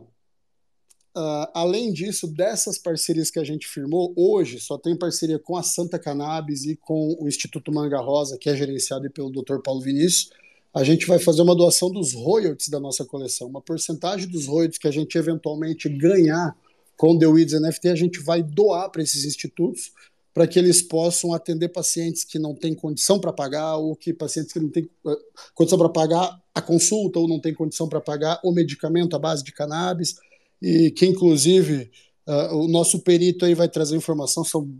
Uh, 1.16 1.46
além 1.54 1.92
disso, 1.92 2.28
dessas 2.28 2.78
parcerias 2.78 3.30
que 3.30 3.38
a 3.38 3.44
gente 3.44 3.66
firmou, 3.66 4.14
hoje 4.16 4.60
só 4.60 4.78
tem 4.78 4.96
parceria 4.96 5.38
com 5.38 5.56
a 5.56 5.62
Santa 5.62 5.98
Cannabis 5.98 6.64
e 6.64 6.76
com 6.76 7.16
o 7.20 7.26
Instituto 7.26 7.72
Manga 7.72 7.98
Rosa, 8.00 8.38
que 8.38 8.48
é 8.48 8.56
gerenciado 8.56 9.10
pelo 9.10 9.30
Dr. 9.30 9.58
Paulo 9.62 9.80
Vinícius 9.80 10.30
a 10.72 10.84
gente 10.84 11.06
vai 11.06 11.18
fazer 11.18 11.42
uma 11.42 11.54
doação 11.54 11.90
dos 11.90 12.14
royalties 12.14 12.68
da 12.68 12.78
nossa 12.78 13.04
coleção. 13.04 13.48
Uma 13.48 13.60
porcentagem 13.60 14.28
dos 14.28 14.46
royalties 14.46 14.78
que 14.78 14.86
a 14.86 14.92
gente 14.92 15.18
eventualmente 15.18 15.88
ganhar 15.88 16.56
com 16.96 17.18
The 17.18 17.26
Weeds 17.26 17.60
NFT, 17.60 17.88
a 17.88 17.94
gente 17.94 18.20
vai 18.20 18.42
doar 18.42 18.90
para 18.90 19.02
esses 19.02 19.24
institutos 19.24 19.92
para 20.32 20.46
que 20.46 20.58
eles 20.58 20.80
possam 20.80 21.32
atender 21.34 21.68
pacientes 21.68 22.24
que 22.24 22.38
não 22.38 22.54
têm 22.54 22.74
condição 22.74 23.18
para 23.18 23.32
pagar 23.32 23.76
ou 23.76 23.96
que 23.96 24.12
pacientes 24.12 24.52
que 24.52 24.60
não 24.60 24.68
têm 24.68 24.88
uh, 25.04 25.16
condição 25.54 25.78
para 25.78 25.88
pagar 25.88 26.40
a 26.54 26.62
consulta 26.62 27.18
ou 27.18 27.28
não 27.28 27.40
têm 27.40 27.54
condição 27.54 27.88
para 27.88 28.00
pagar 28.00 28.40
o 28.44 28.52
medicamento 28.52 29.16
à 29.16 29.18
base 29.18 29.42
de 29.42 29.52
cannabis 29.52 30.16
e 30.62 30.90
que 30.90 31.06
inclusive 31.06 31.90
uh, 32.26 32.56
o 32.56 32.68
nosso 32.68 33.00
perito 33.00 33.44
aí 33.44 33.54
vai 33.54 33.68
trazer 33.68 33.96
informação 33.96 34.44
sobre 34.44 34.72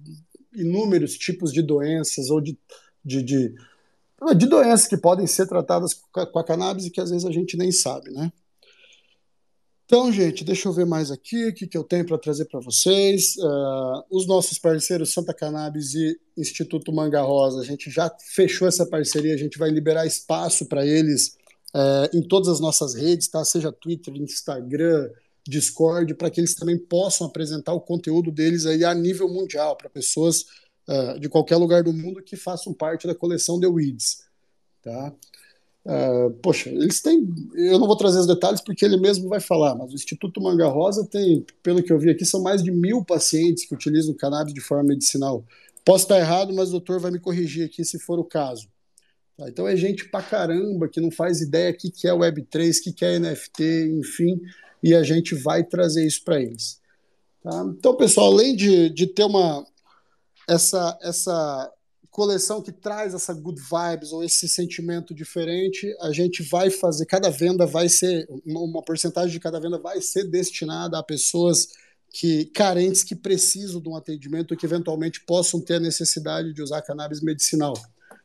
inúmeros 0.55 1.15
tipos 1.15 1.53
de 1.53 1.63
doenças 1.63 2.31
ou 2.31 2.41
de, 2.41 2.57
de, 3.05 3.23
de 3.23 3.55
de 4.37 4.47
doenças 4.47 4.87
que 4.87 4.99
podem 4.99 5.27
ser 5.27 5.47
tratadas 5.47 5.95
com 5.95 6.39
a 6.39 6.45
cannabis 6.45 6.85
e 6.85 6.91
que 6.91 7.01
às 7.01 7.09
vezes 7.09 7.25
a 7.25 7.33
gente 7.33 7.57
nem 7.57 7.73
sabe, 7.73 8.11
né? 8.11 8.31
Então, 9.90 10.12
gente, 10.12 10.44
deixa 10.44 10.68
eu 10.68 10.72
ver 10.72 10.87
mais 10.87 11.11
aqui 11.11 11.48
o 11.48 11.53
que, 11.53 11.66
que 11.66 11.76
eu 11.76 11.83
tenho 11.83 12.07
para 12.07 12.16
trazer 12.16 12.44
para 12.44 12.61
vocês. 12.61 13.35
Uh, 13.38 14.05
os 14.09 14.24
nossos 14.24 14.57
parceiros 14.57 15.12
Santa 15.12 15.35
Cannabis 15.35 15.94
e 15.94 16.16
Instituto 16.37 16.92
Manga 16.92 17.20
Rosa, 17.22 17.61
a 17.61 17.64
gente 17.64 17.90
já 17.90 18.09
fechou 18.33 18.68
essa 18.68 18.87
parceria, 18.87 19.35
a 19.35 19.37
gente 19.37 19.59
vai 19.59 19.68
liberar 19.68 20.07
espaço 20.07 20.66
para 20.66 20.87
eles 20.87 21.37
uh, 21.74 22.16
em 22.16 22.22
todas 22.22 22.46
as 22.46 22.61
nossas 22.61 22.94
redes, 22.94 23.26
tá? 23.26 23.44
Seja 23.44 23.72
Twitter, 23.72 24.14
Instagram, 24.14 25.11
Discord, 25.44 26.14
para 26.14 26.31
que 26.31 26.40
eles 26.40 26.55
também 26.55 26.79
possam 26.79 27.26
apresentar 27.26 27.72
o 27.72 27.81
conteúdo 27.81 28.31
deles 28.31 28.66
aí 28.66 28.85
a 28.85 28.94
nível 28.94 29.29
mundial, 29.29 29.76
para 29.76 29.90
pessoas 29.90 30.44
uh, 30.87 31.18
de 31.18 31.29
qualquer 31.29 31.57
lugar 31.57 31.83
do 31.83 31.92
mundo 31.92 32.22
que 32.22 32.37
façam 32.37 32.72
parte 32.72 33.09
da 33.09 33.14
coleção 33.16 33.59
The 33.59 33.66
Weeds. 33.66 34.18
Tá? 34.83 35.12
Uh, 35.85 36.31
poxa, 36.43 36.69
eles 36.69 37.01
têm. 37.01 37.27
Eu 37.55 37.79
não 37.79 37.87
vou 37.87 37.97
trazer 37.97 38.19
os 38.19 38.27
detalhes 38.27 38.61
porque 38.61 38.85
ele 38.85 38.99
mesmo 38.99 39.29
vai 39.29 39.40
falar, 39.40 39.75
mas 39.75 39.93
o 39.93 39.95
Instituto 39.95 40.40
Manga 40.40 40.66
Rosa 40.66 41.07
tem, 41.07 41.45
pelo 41.62 41.83
que 41.83 41.93
eu 41.93 41.99
vi 41.99 42.11
aqui, 42.11 42.25
são 42.25 42.43
mais 42.43 42.62
de 42.62 42.71
mil 42.71 43.05
pacientes 43.05 43.66
que 43.66 43.75
utilizam 43.75 44.14
cannabis 44.14 44.53
de 44.53 44.61
forma 44.61 44.85
medicinal. 44.85 45.45
Posso 45.85 46.05
estar 46.05 46.19
errado, 46.19 46.53
mas 46.53 46.69
o 46.69 46.73
doutor 46.73 47.01
vai 47.01 47.11
me 47.11 47.19
corrigir 47.19 47.64
aqui 47.64 47.85
se 47.85 47.99
for 47.99 48.19
o 48.19 48.25
caso. 48.25 48.69
Tá? 49.37 49.49
Então 49.49 49.66
é 49.66 49.75
gente 49.75 50.09
pra 50.09 50.23
caramba 50.23 50.87
que 50.87 51.01
não 51.01 51.11
faz 51.11 51.40
ideia 51.40 51.71
o 51.71 51.77
que, 51.77 51.90
que 51.90 52.07
é 52.07 52.12
Web3, 52.12 52.79
o 52.79 52.83
que, 52.83 52.93
que 52.93 53.05
é 53.05 53.19
NFT, 53.19 53.99
enfim, 53.99 54.38
e 54.83 54.95
a 54.95 55.03
gente 55.03 55.35
vai 55.35 55.64
trazer 55.64 56.07
isso 56.07 56.23
para 56.23 56.40
eles. 56.40 56.79
Tá? 57.43 57.64
Então, 57.79 57.97
pessoal, 57.97 58.33
além 58.33 58.55
de, 58.55 58.90
de 58.90 59.07
ter 59.07 59.25
uma 59.25 59.64
essa, 60.47 60.99
essa 61.01 61.73
coleção 62.21 62.61
que 62.61 62.71
traz 62.71 63.15
essa 63.15 63.33
good 63.33 63.59
vibes 63.59 64.13
ou 64.13 64.23
esse 64.23 64.47
sentimento 64.47 65.15
diferente, 65.15 65.91
a 66.03 66.13
gente 66.13 66.43
vai 66.43 66.69
fazer, 66.69 67.07
cada 67.07 67.31
venda 67.31 67.65
vai 67.65 67.89
ser, 67.89 68.29
uma 68.45 68.83
porcentagem 68.83 69.31
de 69.31 69.41
cada 69.41 69.59
venda 69.59 69.79
vai 69.79 70.03
ser 70.03 70.25
destinada 70.25 70.99
a 70.99 71.03
pessoas 71.03 71.69
que 72.11 72.45
carentes 72.45 73.03
que 73.03 73.17
precisam 73.17 73.81
de 73.81 73.89
um 73.89 73.97
atendimento 73.97 74.55
que 74.55 74.67
eventualmente 74.67 75.25
possam 75.25 75.63
ter 75.63 75.77
a 75.77 75.81
necessidade 75.81 76.53
de 76.53 76.61
usar 76.61 76.83
cannabis 76.83 77.23
medicinal. 77.23 77.73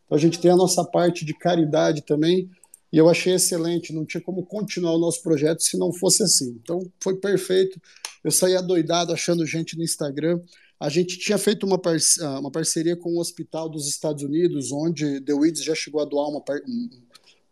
Então 0.05 0.17
a 0.17 0.19
gente 0.19 0.41
tem 0.41 0.51
a 0.51 0.57
nossa 0.57 0.83
parte 0.83 1.23
de 1.23 1.33
caridade 1.33 2.01
também, 2.01 2.49
e 2.91 2.97
eu 2.97 3.07
achei 3.07 3.33
excelente, 3.33 3.93
não 3.93 4.05
tinha 4.05 4.19
como 4.19 4.45
continuar 4.45 4.93
o 4.93 4.99
nosso 4.99 5.23
projeto 5.23 5.63
se 5.63 5.77
não 5.77 5.93
fosse 5.93 6.21
assim. 6.21 6.59
Então 6.61 6.81
foi 6.99 7.15
perfeito. 7.15 7.79
Eu 8.21 8.31
saí 8.31 8.57
adoidado 8.57 9.13
achando 9.13 9.45
gente 9.45 9.77
no 9.77 9.83
Instagram. 9.85 10.41
A 10.79 10.89
gente 10.89 11.17
tinha 11.17 11.37
feito 11.37 11.65
uma, 11.65 11.81
ah, 12.21 12.39
uma 12.39 12.51
parceria 12.51 12.95
com 12.95 13.11
o 13.11 13.15
um 13.15 13.19
hospital 13.19 13.69
dos 13.69 13.87
Estados 13.87 14.23
Unidos, 14.23 14.71
onde 14.71 15.21
The 15.21 15.33
Weeds 15.33 15.63
já 15.63 15.73
chegou 15.73 16.01
a 16.01 16.05
doar 16.05 16.27
uma, 16.29 16.43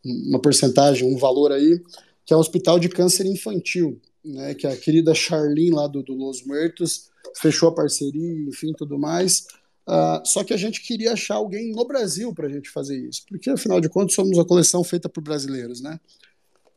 uma 0.03 0.41
porcentagem, 0.41 1.07
um 1.07 1.17
valor 1.17 1.51
aí, 1.51 1.81
que 2.25 2.33
é 2.33 2.37
o 2.37 2.39
Hospital 2.39 2.79
de 2.79 2.89
Câncer 2.89 3.25
Infantil, 3.25 3.99
né, 4.23 4.53
que 4.53 4.67
a 4.67 4.75
querida 4.75 5.13
Charlene 5.13 5.71
lá 5.71 5.87
do, 5.87 6.03
do 6.03 6.13
Los 6.13 6.45
Muertos 6.45 7.09
fechou 7.35 7.69
a 7.69 7.75
parceria, 7.75 8.33
enfim, 8.47 8.73
tudo 8.73 8.97
mais. 8.97 9.45
Uh, 9.87 10.25
só 10.25 10.43
que 10.43 10.53
a 10.53 10.57
gente 10.57 10.81
queria 10.81 11.11
achar 11.11 11.35
alguém 11.35 11.71
no 11.71 11.85
Brasil 11.85 12.33
para 12.33 12.47
a 12.47 12.49
gente 12.49 12.69
fazer 12.69 12.97
isso, 12.97 13.23
porque 13.27 13.49
afinal 13.49 13.81
de 13.81 13.89
contas 13.89 14.15
somos 14.15 14.37
uma 14.37 14.45
coleção 14.45 14.83
feita 14.83 15.09
por 15.09 15.21
brasileiros, 15.21 15.81
né? 15.81 15.99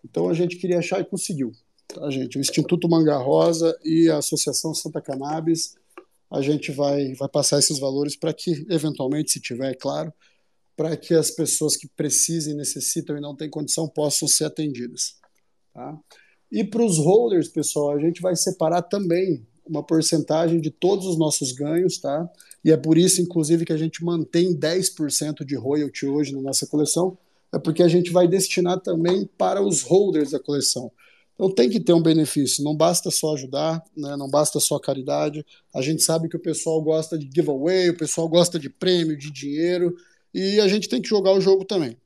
Então 0.05 0.29
a 0.29 0.35
gente 0.35 0.57
queria 0.57 0.79
achar 0.79 1.01
e 1.01 1.05
conseguiu, 1.05 1.53
tá, 1.87 2.11
gente? 2.11 2.37
O 2.37 2.41
Instituto 2.41 2.89
Manga 2.89 3.17
Rosa 3.17 3.77
e 3.85 4.09
a 4.09 4.19
Associação 4.19 4.75
Santa 4.75 5.01
Cannabis 5.01 5.77
a 6.31 6.41
gente 6.41 6.73
vai, 6.73 7.15
vai 7.15 7.29
passar 7.29 7.59
esses 7.59 7.79
valores 7.79 8.17
para 8.17 8.33
que, 8.33 8.67
eventualmente, 8.69 9.33
se 9.33 9.41
tiver, 9.41 9.71
é 9.71 9.75
claro, 9.75 10.13
para 10.77 10.97
que 10.97 11.15
as 11.15 11.31
pessoas 11.31 11.77
que 11.77 11.89
precisem, 11.89 12.55
necessitam 12.55 13.17
e 13.17 13.21
não 13.21 13.35
têm 13.35 13.49
condição 13.49 13.89
possam 13.89 14.29
ser 14.29 14.45
atendidas. 14.45 15.17
Tá? 15.73 15.99
E 16.51 16.63
para 16.63 16.85
os 16.85 16.99
holders, 16.99 17.49
pessoal, 17.49 17.93
a 17.93 17.99
gente 17.99 18.21
vai 18.21 18.37
separar 18.37 18.83
também 18.83 19.47
uma 19.67 19.83
porcentagem 19.83 20.61
de 20.61 20.71
todos 20.71 21.07
os 21.07 21.19
nossos 21.19 21.53
ganhos, 21.53 21.99
tá? 21.99 22.31
E 22.65 22.71
é 22.71 22.77
por 22.77 22.97
isso, 22.97 23.21
inclusive, 23.21 23.65
que 23.65 23.73
a 23.73 23.77
gente 23.77 24.05
mantém 24.05 24.57
10% 24.57 25.45
de 25.45 25.57
royalty 25.57 26.07
hoje 26.07 26.33
na 26.33 26.41
nossa 26.41 26.67
coleção, 26.67 27.19
é 27.53 27.59
porque 27.59 27.83
a 27.83 27.89
gente 27.89 28.13
vai 28.13 28.29
destinar 28.29 28.81
também 28.81 29.29
para 29.37 29.61
os 29.61 29.83
holders 29.83 30.31
da 30.31 30.39
coleção. 30.39 30.93
Então 31.37 31.55
tem 31.55 31.69
que 31.69 31.79
ter 31.79 31.93
um 31.93 32.03
benefício, 32.03 32.65
não 32.65 32.75
basta 32.75 33.11
só 33.11 33.35
ajudar, 33.35 33.85
né? 33.95 34.17
não 34.17 34.29
basta 34.29 34.59
só 34.59 34.79
caridade. 34.79 35.45
A 35.75 35.83
gente 35.83 36.03
sabe 36.03 36.29
que 36.29 36.37
o 36.37 36.41
pessoal 36.41 36.83
gosta 36.83 37.19
de 37.19 37.29
giveaway, 37.33 37.91
o 37.91 37.97
pessoal 37.97 38.27
gosta 38.27 38.59
de 38.59 38.71
prêmio, 38.71 39.17
de 39.17 39.31
dinheiro, 39.31 39.95
e 40.33 40.59
a 40.61 40.67
gente 40.67 40.89
tem 40.89 41.01
que 41.01 41.09
jogar 41.09 41.33
o 41.33 41.41
jogo 41.41 41.65
também. 41.65 41.97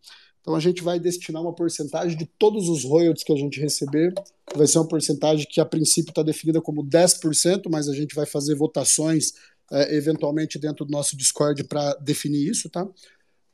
Então 0.41 0.55
a 0.55 0.61
gente 0.61 0.83
vai 0.83 0.99
destinar 0.99 1.43
uma 1.43 1.55
porcentagem 1.55 2.17
de 2.17 2.27
todos 2.27 2.69
os 2.69 2.85
royalties 2.85 3.23
que 3.23 3.33
a 3.33 3.37
gente 3.37 3.61
receber. 3.61 4.13
Vai 4.55 4.67
ser 4.67 4.79
uma 4.79 4.89
porcentagem 4.89 5.47
que 5.49 5.61
a 5.61 5.67
princípio 5.67 6.11
está 6.11 6.23
definida 6.23 6.61
como 6.61 6.85
10%, 6.85 7.69
mas 7.71 7.89
a 7.89 7.95
gente 7.95 8.15
vai 8.15 8.27
fazer 8.27 8.57
votações 8.57 9.33
é, 9.71 9.95
eventualmente 9.97 10.59
dentro 10.59 10.85
do 10.85 10.91
nosso 10.91 11.17
Discord 11.17 11.63
para 11.65 11.95
definir 11.95 12.51
isso, 12.51 12.69
tá? 12.69 12.89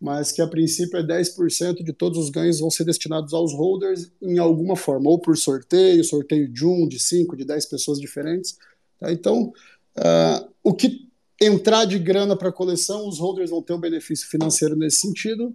Mas 0.01 0.31
que 0.31 0.43
a 0.43 0.47
princípio 0.47 0.99
é 0.99 1.03
10% 1.03 1.83
de 1.83 1.93
todos 1.93 2.19
os 2.19 2.31
ganhos 2.31 2.61
vão 2.61 2.71
ser 2.71 2.85
destinados 2.85 3.33
aos 3.33 3.55
holders 3.55 4.11
em 4.21 4.39
alguma 4.39 4.77
forma, 4.77 5.09
ou 5.09 5.19
por 5.19 5.37
sorteio, 5.37 6.05
sorteio 6.05 6.49
de 6.49 6.65
um, 6.67 6.87
de 6.87 6.99
cinco, 6.99 7.37
de 7.37 7.45
dez 7.45 7.65
pessoas 7.65 7.99
diferentes. 7.99 8.59
Tá? 9.01 9.11
Então, 9.11 9.53
uh, 9.97 10.49
o 10.63 10.75
que 10.75 11.09
entrar 11.41 11.87
de 11.87 11.99
grana 11.99 12.37
para 12.37 12.51
a 12.51 12.53
coleção, 12.53 13.09
os 13.09 13.19
holders 13.19 13.51
vão 13.51 13.63
ter 13.63 13.73
um 13.73 13.81
benefício 13.81 14.29
financeiro 14.29 14.77
nesse 14.77 14.99
sentido, 14.99 15.53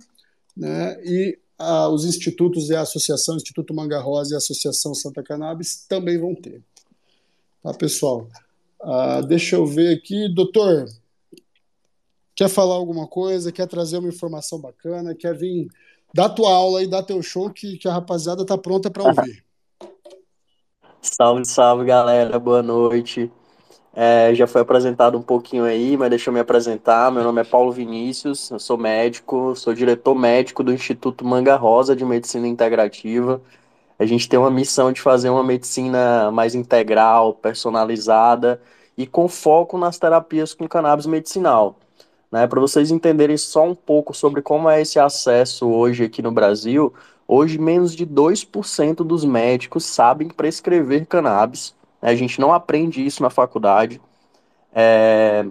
né? 0.58 1.00
e 1.04 1.38
uh, 1.60 1.90
os 1.90 2.06
institutos 2.06 2.70
e 2.70 2.76
a 2.76 2.82
associação, 2.82 3.36
Instituto 3.36 3.74
Manga 3.74 4.00
Rosa 4.00 4.34
e 4.34 4.36
a 4.36 4.38
Associação 4.38 4.96
Santa 4.96 5.22
Cannabis 5.22 5.86
também 5.88 6.18
vão 6.18 6.34
ter. 6.34 6.62
Tá, 7.62 7.74
pessoal? 7.74 8.28
Uh, 8.82 9.26
deixa 9.28 9.56
eu 9.56 9.68
ver 9.68 9.96
aqui, 9.96 10.28
doutor. 10.34 10.86
Quer 12.42 12.50
falar 12.50 12.74
alguma 12.74 13.06
coisa? 13.06 13.52
Quer 13.52 13.68
trazer 13.68 14.00
uma 14.00 14.10
informação 14.10 14.60
bacana? 14.60 15.14
Quer 15.14 15.38
vir 15.38 15.68
dar 16.12 16.28
tua 16.28 16.52
aula 16.52 16.82
e 16.82 16.88
dar 16.88 17.04
teu 17.04 17.22
show 17.22 17.52
que, 17.52 17.78
que 17.78 17.88
a 17.88 17.94
rapaziada 17.94 18.44
tá 18.44 18.58
pronta 18.58 18.90
para 18.90 19.04
ouvir. 19.04 19.46
Salve, 21.00 21.46
salve, 21.46 21.86
galera. 21.86 22.40
Boa 22.40 22.64
noite. 22.64 23.32
É, 23.94 24.34
já 24.34 24.48
foi 24.48 24.62
apresentado 24.62 25.20
um 25.20 25.22
pouquinho 25.22 25.66
aí, 25.66 25.96
mas 25.96 26.10
deixa 26.10 26.32
eu 26.32 26.34
me 26.34 26.40
apresentar. 26.40 27.12
Meu 27.12 27.24
nome 27.24 27.42
é 27.42 27.44
Paulo 27.44 27.72
Vinícius, 27.72 28.50
eu 28.50 28.58
sou 28.58 28.76
médico, 28.76 29.56
sou 29.56 29.72
diretor 29.72 30.16
médico 30.16 30.64
do 30.64 30.74
Instituto 30.74 31.24
Manga 31.24 31.56
Rosa 31.56 31.96
de 31.96 32.04
Medicina 32.04 32.48
Integrativa. 32.48 33.40
A 34.00 34.06
gente 34.08 34.28
tem 34.28 34.40
uma 34.40 34.50
missão 34.50 34.92
de 34.92 35.00
fazer 35.00 35.30
uma 35.30 35.44
medicina 35.44 36.32
mais 36.32 36.56
integral, 36.56 37.36
personalizada 37.36 38.60
e 38.98 39.06
com 39.06 39.28
foco 39.28 39.78
nas 39.78 40.00
terapias 40.00 40.56
com 40.56 40.68
cannabis 40.68 41.06
medicinal. 41.06 41.78
Né, 42.32 42.48
Para 42.48 42.62
vocês 42.62 42.92
entenderem 42.92 43.36
só 43.36 43.66
um 43.66 43.76
pouco 43.76 44.14
sobre 44.14 44.42
como 44.42 44.70
é 44.70 44.82
esse 44.82 44.98
acesso 44.98 45.68
hoje 45.68 46.06
aqui 46.06 46.22
no 46.22 46.32
Brasil, 46.32 46.94
hoje 47.28 47.58
menos 47.58 47.94
de 47.94 48.06
2% 48.06 49.04
dos 49.04 49.26
médicos 49.26 49.86
sabem 49.86 50.30
prescrever 50.30 51.06
cannabis. 51.06 51.76
Né? 52.02 52.10
A 52.10 52.16
gente 52.16 52.40
não 52.40 52.54
aprende 52.54 53.06
isso 53.06 53.22
na 53.22 53.30
faculdade. 53.30 54.00
É, 54.74 55.46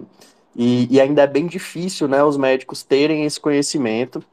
e, 0.55 0.87
e, 0.95 0.99
ainda 0.99 1.21
é 1.21 1.27
bem 1.27 1.45
difícil 1.45 2.07
né, 2.07 2.23
os 2.23 2.35
médicos 2.35 2.81
terem 2.81 3.25
esse 3.25 3.39
conhecimento. 3.39 4.23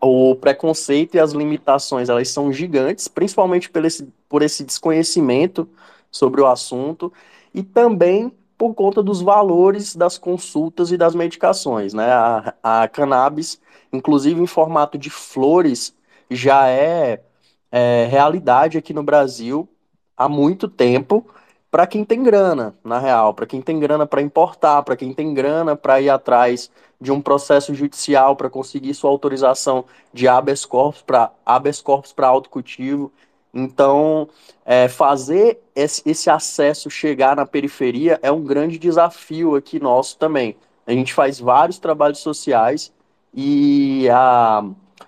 O 0.00 0.34
preconceito 0.34 1.14
e 1.14 1.20
as 1.20 1.32
limitações 1.32 2.08
elas 2.08 2.28
são 2.28 2.52
gigantes, 2.52 3.06
principalmente 3.06 3.70
por 3.70 3.84
esse, 3.84 4.08
por 4.28 4.42
esse 4.42 4.64
desconhecimento 4.64 5.68
sobre 6.10 6.40
o 6.40 6.46
assunto 6.46 7.12
e 7.54 7.62
também 7.62 8.32
por 8.56 8.74
conta 8.74 9.02
dos 9.02 9.20
valores 9.20 9.96
das 9.96 10.18
consultas 10.18 10.92
e 10.92 10.96
das 10.96 11.14
medicações, 11.14 11.92
né? 11.92 12.12
A, 12.12 12.54
a 12.62 12.88
cannabis, 12.88 13.60
inclusive 13.92 14.40
em 14.40 14.46
formato 14.46 14.96
de 14.96 15.10
flores, 15.10 15.94
já 16.30 16.68
é, 16.68 17.22
é 17.70 18.06
realidade 18.10 18.78
aqui 18.78 18.94
no 18.94 19.02
Brasil 19.02 19.68
há 20.16 20.28
muito 20.28 20.68
tempo 20.68 21.26
para 21.72 21.86
quem 21.86 22.04
tem 22.04 22.22
grana, 22.22 22.74
na 22.84 22.98
real, 22.98 23.32
para 23.32 23.46
quem 23.46 23.62
tem 23.62 23.80
grana 23.80 24.06
para 24.06 24.20
importar, 24.20 24.82
para 24.82 24.94
quem 24.94 25.14
tem 25.14 25.32
grana 25.32 25.74
para 25.74 26.02
ir 26.02 26.10
atrás 26.10 26.70
de 27.00 27.10
um 27.10 27.20
processo 27.20 27.74
judicial 27.74 28.36
para 28.36 28.50
conseguir 28.50 28.92
sua 28.92 29.10
autorização 29.10 29.86
de 30.12 30.28
habeas 30.28 30.66
corpus 30.66 31.00
para 31.00 31.32
habeas 31.46 31.80
corpus 31.80 32.12
para 32.12 32.28
autocultivo. 32.28 33.10
Então, 33.54 34.28
é, 34.64 34.88
fazer 34.88 35.60
esse, 35.74 36.30
acesso 36.30 36.88
chegar 36.88 37.36
na 37.36 37.44
periferia 37.44 38.18
é 38.22 38.32
um 38.32 38.42
grande 38.42 38.78
desafio 38.78 39.54
aqui 39.56 39.78
nosso 39.78 40.16
também. 40.16 40.56
A 40.86 40.92
gente 40.92 41.12
faz 41.12 41.38
vários 41.38 41.78
trabalhos 41.78 42.18
sociais 42.20 42.92
e 43.34 44.08
a, 44.10 44.64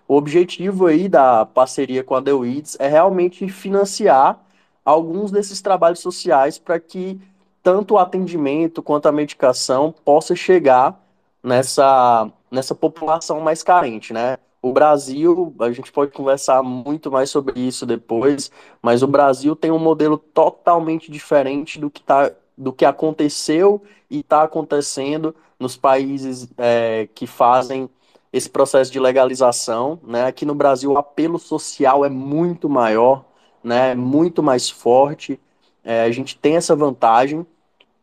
o 0.07 0.17
objetivo 0.17 0.87
aí 0.87 1.09
da 1.09 1.47
parceria 1.47 2.05
com 2.05 2.15
a 2.15 2.21
Weeds 2.21 2.77
é 2.79 2.89
realmente 2.89 3.49
financiar 3.49 4.39
alguns 4.85 5.31
desses 5.31 5.63
trabalhos 5.63 6.01
sociais 6.01 6.59
para 6.59 6.79
que 6.79 7.21
tanto 7.63 7.95
o 7.95 7.99
atendimento 7.99 8.83
quanto 8.83 9.07
a 9.07 9.13
medicação 9.13 9.95
possa 10.05 10.37
chegar 10.37 11.01
nessa, 11.43 12.31
nessa 12.51 12.75
população 12.75 13.41
mais 13.41 13.63
carente, 13.63 14.13
né? 14.13 14.37
O 14.65 14.73
Brasil, 14.73 15.55
a 15.61 15.71
gente 15.73 15.93
pode 15.93 16.11
conversar 16.11 16.63
muito 16.63 17.11
mais 17.11 17.29
sobre 17.29 17.61
isso 17.61 17.85
depois, 17.85 18.51
mas 18.81 19.03
o 19.03 19.07
Brasil 19.07 19.55
tem 19.55 19.71
um 19.71 19.79
modelo 19.79 20.17
totalmente 20.17 21.11
diferente 21.13 21.79
do 21.79 21.91
que, 21.91 22.03
tá, 22.03 22.33
do 22.57 22.73
que 22.73 22.87
aconteceu 22.87 23.83
e 24.09 24.21
está 24.21 24.43
acontecendo 24.43 25.37
nos 25.61 25.77
países 25.77 26.49
é, 26.57 27.07
que 27.15 27.27
fazem 27.27 27.91
esse 28.33 28.49
processo 28.49 28.91
de 28.91 28.99
legalização. 28.99 30.01
Né? 30.03 30.25
Aqui 30.25 30.47
no 30.47 30.55
Brasil, 30.55 30.93
o 30.93 30.97
apelo 30.97 31.39
social 31.39 32.03
é 32.03 32.09
muito 32.09 32.67
maior, 32.67 33.23
né? 33.63 33.95
muito 33.95 34.43
mais 34.43 34.71
forte. 34.71 35.39
É, 35.85 36.05
a 36.05 36.11
gente 36.11 36.39
tem 36.39 36.57
essa 36.57 36.75
vantagem 36.75 37.47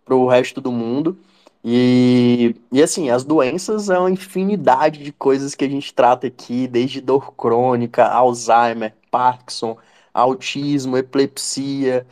para 0.06 0.16
o 0.16 0.28
resto 0.28 0.62
do 0.62 0.72
mundo. 0.72 1.18
E, 1.64 2.56
e 2.72 2.82
assim, 2.82 3.10
as 3.10 3.24
doenças 3.24 3.90
é 3.90 3.98
uma 3.98 4.10
infinidade 4.10 5.04
de 5.04 5.12
coisas 5.12 5.54
que 5.54 5.64
a 5.66 5.70
gente 5.70 5.94
trata 5.94 6.28
aqui, 6.28 6.68
desde 6.68 7.02
dor 7.02 7.34
crônica, 7.34 8.04
Alzheimer, 8.06 8.94
Parkinson, 9.12 9.78
autismo, 10.14 10.98
epilepsia, 10.98 12.06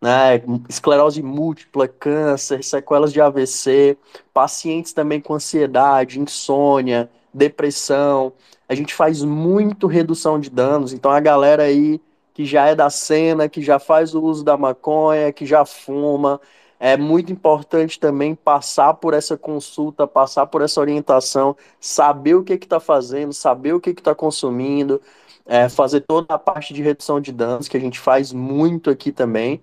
né, 0.00 0.42
esclerose 0.68 1.22
múltipla, 1.22 1.88
câncer, 1.88 2.62
sequelas 2.64 3.12
de 3.12 3.20
AVC, 3.20 3.98
pacientes 4.32 4.92
também 4.92 5.20
com 5.20 5.34
ansiedade, 5.34 6.20
insônia, 6.20 7.10
depressão, 7.32 8.32
a 8.68 8.74
gente 8.74 8.94
faz 8.94 9.22
muito 9.22 9.86
redução 9.86 10.40
de 10.40 10.50
danos. 10.50 10.92
Então 10.92 11.10
a 11.10 11.20
galera 11.20 11.64
aí 11.64 12.00
que 12.34 12.44
já 12.44 12.66
é 12.66 12.74
da 12.74 12.90
cena, 12.90 13.48
que 13.48 13.62
já 13.62 13.78
faz 13.78 14.14
o 14.14 14.22
uso 14.22 14.44
da 14.44 14.56
maconha, 14.56 15.32
que 15.32 15.46
já 15.46 15.64
fuma, 15.64 16.40
é 16.78 16.96
muito 16.96 17.32
importante 17.32 17.98
também 17.98 18.34
passar 18.34 18.94
por 18.94 19.14
essa 19.14 19.36
consulta, 19.36 20.06
passar 20.06 20.46
por 20.46 20.62
essa 20.62 20.80
orientação, 20.80 21.56
saber 21.80 22.34
o 22.34 22.44
que 22.44 22.54
está 22.54 22.78
fazendo, 22.78 23.32
saber 23.32 23.72
o 23.74 23.80
que 23.80 23.90
está 23.90 24.14
consumindo, 24.14 25.00
é, 25.46 25.68
fazer 25.68 26.00
toda 26.02 26.34
a 26.34 26.38
parte 26.38 26.74
de 26.74 26.82
redução 26.82 27.20
de 27.20 27.32
danos, 27.32 27.68
que 27.68 27.76
a 27.76 27.80
gente 27.80 27.98
faz 27.98 28.32
muito 28.32 28.90
aqui 28.90 29.12
também. 29.12 29.60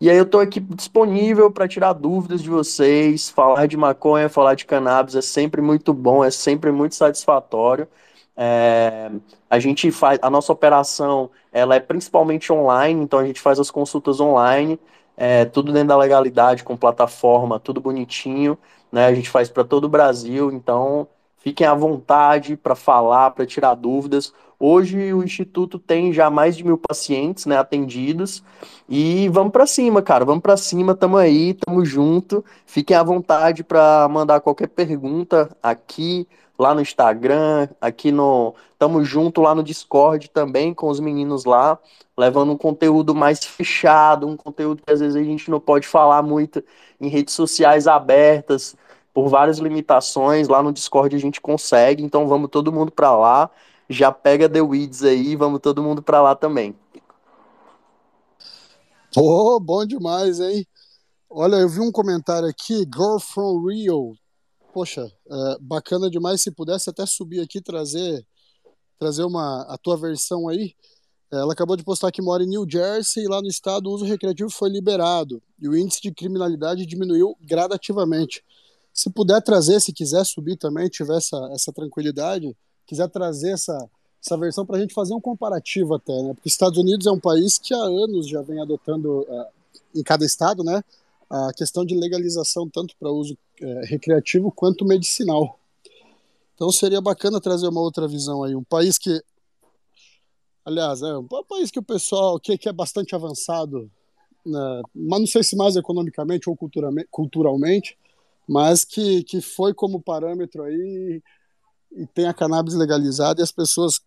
E 0.00 0.10
aí 0.10 0.16
eu 0.16 0.24
estou 0.24 0.40
aqui 0.40 0.60
disponível 0.60 1.50
para 1.50 1.68
tirar 1.68 1.92
dúvidas 1.92 2.42
de 2.42 2.50
vocês, 2.50 3.30
falar 3.30 3.66
de 3.66 3.76
maconha, 3.76 4.28
falar 4.28 4.54
de 4.54 4.66
cannabis 4.66 5.14
é 5.14 5.22
sempre 5.22 5.60
muito 5.62 5.94
bom, 5.94 6.24
é 6.24 6.30
sempre 6.30 6.70
muito 6.72 6.94
satisfatório. 6.94 7.88
É, 8.36 9.10
a 9.48 9.58
gente 9.58 9.90
faz 9.92 10.18
a 10.20 10.28
nossa 10.28 10.52
operação, 10.52 11.30
ela 11.52 11.76
é 11.76 11.80
principalmente 11.80 12.52
online, 12.52 13.02
então 13.02 13.18
a 13.18 13.24
gente 13.24 13.40
faz 13.40 13.58
as 13.60 13.70
consultas 13.70 14.20
online, 14.20 14.78
é, 15.16 15.44
tudo 15.44 15.72
dentro 15.72 15.88
da 15.88 15.96
legalidade, 15.96 16.64
com 16.64 16.76
plataforma, 16.76 17.60
tudo 17.60 17.80
bonitinho, 17.80 18.58
né? 18.90 19.06
A 19.06 19.14
gente 19.14 19.30
faz 19.30 19.48
para 19.48 19.64
todo 19.64 19.84
o 19.84 19.88
Brasil, 19.88 20.52
então 20.52 21.06
fiquem 21.38 21.66
à 21.66 21.74
vontade 21.74 22.56
para 22.56 22.74
falar, 22.74 23.30
para 23.32 23.46
tirar 23.46 23.74
dúvidas. 23.74 24.32
Hoje 24.58 25.12
o 25.12 25.22
Instituto 25.22 25.78
tem 25.78 26.12
já 26.12 26.30
mais 26.30 26.56
de 26.56 26.64
mil 26.64 26.78
pacientes 26.78 27.44
né, 27.44 27.58
atendidos 27.58 28.42
e 28.88 29.28
vamos 29.28 29.52
para 29.52 29.66
cima, 29.66 30.00
cara, 30.00 30.24
vamos 30.24 30.42
para 30.42 30.56
cima, 30.56 30.94
tamo 30.94 31.16
aí, 31.16 31.54
tamo 31.54 31.84
junto. 31.84 32.44
Fiquem 32.64 32.96
à 32.96 33.02
vontade 33.02 33.64
para 33.64 34.08
mandar 34.08 34.40
qualquer 34.40 34.68
pergunta 34.68 35.54
aqui, 35.62 36.26
lá 36.58 36.74
no 36.74 36.80
Instagram, 36.80 37.68
aqui 37.80 38.12
no. 38.12 38.54
Tamo 38.78 39.04
junto 39.04 39.40
lá 39.40 39.54
no 39.54 39.62
Discord 39.62 40.28
também 40.30 40.74
com 40.74 40.88
os 40.88 41.00
meninos 41.00 41.44
lá, 41.44 41.78
levando 42.16 42.52
um 42.52 42.56
conteúdo 42.56 43.14
mais 43.14 43.44
fechado, 43.44 44.26
um 44.26 44.36
conteúdo 44.36 44.82
que 44.86 44.92
às 44.92 45.00
vezes 45.00 45.16
a 45.16 45.22
gente 45.22 45.50
não 45.50 45.60
pode 45.60 45.86
falar 45.86 46.22
muito 46.22 46.62
em 47.00 47.08
redes 47.08 47.34
sociais 47.34 47.86
abertas, 47.86 48.76
por 49.12 49.28
várias 49.28 49.58
limitações. 49.58 50.48
Lá 50.48 50.62
no 50.62 50.72
Discord 50.72 51.14
a 51.14 51.18
gente 51.18 51.40
consegue, 51.40 52.02
então 52.02 52.28
vamos 52.28 52.50
todo 52.50 52.72
mundo 52.72 52.90
para 52.92 53.16
lá. 53.16 53.50
Já 53.88 54.10
pega 54.10 54.48
The 54.48 54.62
Weeds 54.62 55.02
aí, 55.04 55.36
vamos 55.36 55.60
todo 55.60 55.82
mundo 55.82 56.02
para 56.02 56.20
lá 56.22 56.34
também. 56.34 56.74
Oh, 59.16 59.60
bom 59.60 59.86
demais, 59.86 60.40
hein? 60.40 60.66
Olha, 61.30 61.56
eu 61.56 61.68
vi 61.68 61.80
um 61.80 61.92
comentário 61.92 62.48
aqui, 62.48 62.84
Girl 62.92 63.18
from 63.18 63.66
Rio, 63.68 64.14
poxa, 64.74 65.08
é, 65.30 65.58
bacana 65.60 66.10
demais 66.10 66.42
se 66.42 66.50
pudesse 66.50 66.90
até 66.90 67.06
subir 67.06 67.40
aqui 67.40 67.60
trazer 67.60 68.26
trazer 68.98 69.22
uma 69.22 69.62
a 69.62 69.78
tua 69.78 69.96
versão 69.96 70.48
aí. 70.48 70.74
Ela 71.30 71.52
acabou 71.52 71.76
de 71.76 71.84
postar 71.84 72.10
que 72.10 72.22
mora 72.22 72.42
em 72.42 72.48
New 72.48 72.66
Jersey 72.68 73.24
e 73.24 73.28
lá 73.28 73.40
no 73.40 73.48
estado 73.48 73.88
o 73.88 73.92
uso 73.92 74.04
recreativo 74.04 74.50
foi 74.50 74.68
liberado 74.68 75.40
e 75.60 75.68
o 75.68 75.76
índice 75.76 76.00
de 76.02 76.12
criminalidade 76.12 76.86
diminuiu 76.86 77.36
gradativamente. 77.40 78.44
Se 78.92 79.10
puder 79.10 79.40
trazer, 79.42 79.80
se 79.80 79.92
quiser 79.92 80.24
subir 80.24 80.56
também, 80.56 80.88
tiver 80.88 81.16
essa, 81.16 81.36
essa 81.52 81.72
tranquilidade, 81.72 82.56
quiser 82.86 83.08
trazer 83.08 83.50
essa, 83.50 83.76
essa 84.24 84.36
versão 84.36 84.66
para 84.66 84.76
a 84.76 84.80
gente 84.80 84.94
fazer 84.94 85.14
um 85.14 85.20
comparativo 85.20 85.94
até, 85.94 86.22
né? 86.22 86.34
Porque 86.34 86.48
Estados 86.48 86.78
Unidos 86.78 87.06
é 87.06 87.10
um 87.10 87.18
país 87.18 87.58
que 87.58 87.74
há 87.74 87.82
anos 87.82 88.28
já 88.28 88.42
vem 88.42 88.60
adotando 88.60 89.22
uh, 89.22 89.46
em 89.94 90.02
cada 90.02 90.24
estado, 90.24 90.62
né? 90.62 90.82
A 91.34 91.52
questão 91.52 91.84
de 91.84 91.98
legalização 91.98 92.70
tanto 92.70 92.94
para 92.96 93.10
uso 93.10 93.36
é, 93.60 93.86
recreativo 93.86 94.52
quanto 94.52 94.84
medicinal. 94.84 95.58
Então 96.54 96.70
seria 96.70 97.00
bacana 97.00 97.40
trazer 97.40 97.66
uma 97.66 97.80
outra 97.80 98.06
visão 98.06 98.44
aí. 98.44 98.54
Um 98.54 98.62
país 98.62 98.96
que, 98.96 99.20
aliás, 100.64 101.02
é 101.02 101.16
um 101.18 101.26
país 101.26 101.72
que 101.72 101.78
o 101.80 101.82
pessoal 101.82 102.38
que, 102.38 102.56
que 102.56 102.68
é 102.68 102.72
bastante 102.72 103.16
avançado, 103.16 103.90
né, 104.46 104.82
mas 104.94 105.20
não 105.20 105.26
sei 105.26 105.42
se 105.42 105.56
mais 105.56 105.74
economicamente 105.74 106.48
ou 106.48 106.56
culturalmente, 107.10 107.98
mas 108.48 108.84
que, 108.84 109.24
que 109.24 109.40
foi 109.40 109.74
como 109.74 110.00
parâmetro 110.00 110.62
aí 110.62 111.20
e 111.90 112.06
tem 112.06 112.26
a 112.26 112.34
cannabis 112.34 112.74
legalizada 112.74 113.40
e 113.40 113.42
as 113.42 113.50
pessoas 113.50 114.00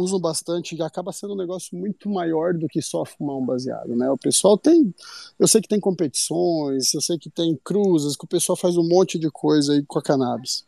usam 0.00 0.18
bastante 0.20 0.74
e 0.74 0.82
acaba 0.82 1.12
sendo 1.12 1.34
um 1.34 1.36
negócio 1.36 1.76
muito 1.76 2.08
maior 2.08 2.54
do 2.54 2.66
que 2.68 2.80
só 2.80 3.04
fumar 3.04 3.36
um 3.36 3.44
baseado, 3.44 3.94
né? 3.94 4.10
O 4.10 4.16
pessoal 4.16 4.56
tem, 4.56 4.94
eu 5.38 5.46
sei 5.46 5.60
que 5.60 5.68
tem 5.68 5.80
competições, 5.80 6.94
eu 6.94 7.00
sei 7.00 7.18
que 7.18 7.28
tem 7.28 7.58
cruzes, 7.62 8.16
que 8.16 8.24
o 8.24 8.28
pessoal 8.28 8.56
faz 8.56 8.76
um 8.76 8.88
monte 8.88 9.18
de 9.18 9.30
coisa 9.30 9.72
aí 9.72 9.84
com 9.84 9.98
a 9.98 10.02
cannabis. 10.02 10.64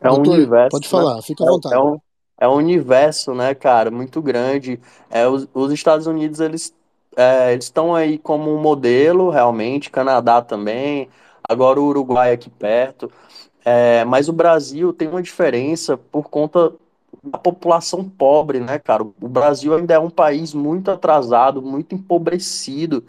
É 0.00 0.10
um 0.10 0.14
Doutor, 0.14 0.34
universo. 0.34 0.70
Pode 0.70 0.88
falar, 0.88 1.16
né? 1.16 1.22
fica 1.22 1.44
à 1.44 1.46
vontade. 1.46 1.74
É, 1.74 1.78
é, 1.78 1.82
um, 1.82 2.00
é 2.38 2.48
um 2.48 2.54
universo, 2.54 3.34
né, 3.34 3.54
cara, 3.54 3.90
muito 3.90 4.22
grande. 4.22 4.80
É, 5.10 5.28
os, 5.28 5.46
os 5.52 5.72
Estados 5.72 6.06
Unidos, 6.06 6.40
eles 6.40 6.74
é, 7.16 7.54
estão 7.54 7.94
aí 7.94 8.18
como 8.18 8.54
um 8.54 8.58
modelo, 8.58 9.28
realmente, 9.28 9.90
Canadá 9.90 10.40
também, 10.40 11.08
agora 11.46 11.80
o 11.80 11.84
Uruguai 11.84 12.32
aqui 12.32 12.48
perto. 12.48 13.10
É, 13.62 14.04
mas 14.06 14.28
o 14.28 14.32
Brasil 14.32 14.92
tem 14.92 15.08
uma 15.08 15.22
diferença 15.22 15.96
por 15.96 16.30
conta 16.30 16.72
a 17.32 17.38
população 17.38 18.04
pobre, 18.04 18.60
né, 18.60 18.78
cara? 18.78 19.02
O 19.02 19.28
Brasil 19.28 19.74
ainda 19.74 19.94
é 19.94 19.98
um 19.98 20.10
país 20.10 20.54
muito 20.54 20.90
atrasado, 20.90 21.60
muito 21.60 21.94
empobrecido. 21.94 23.04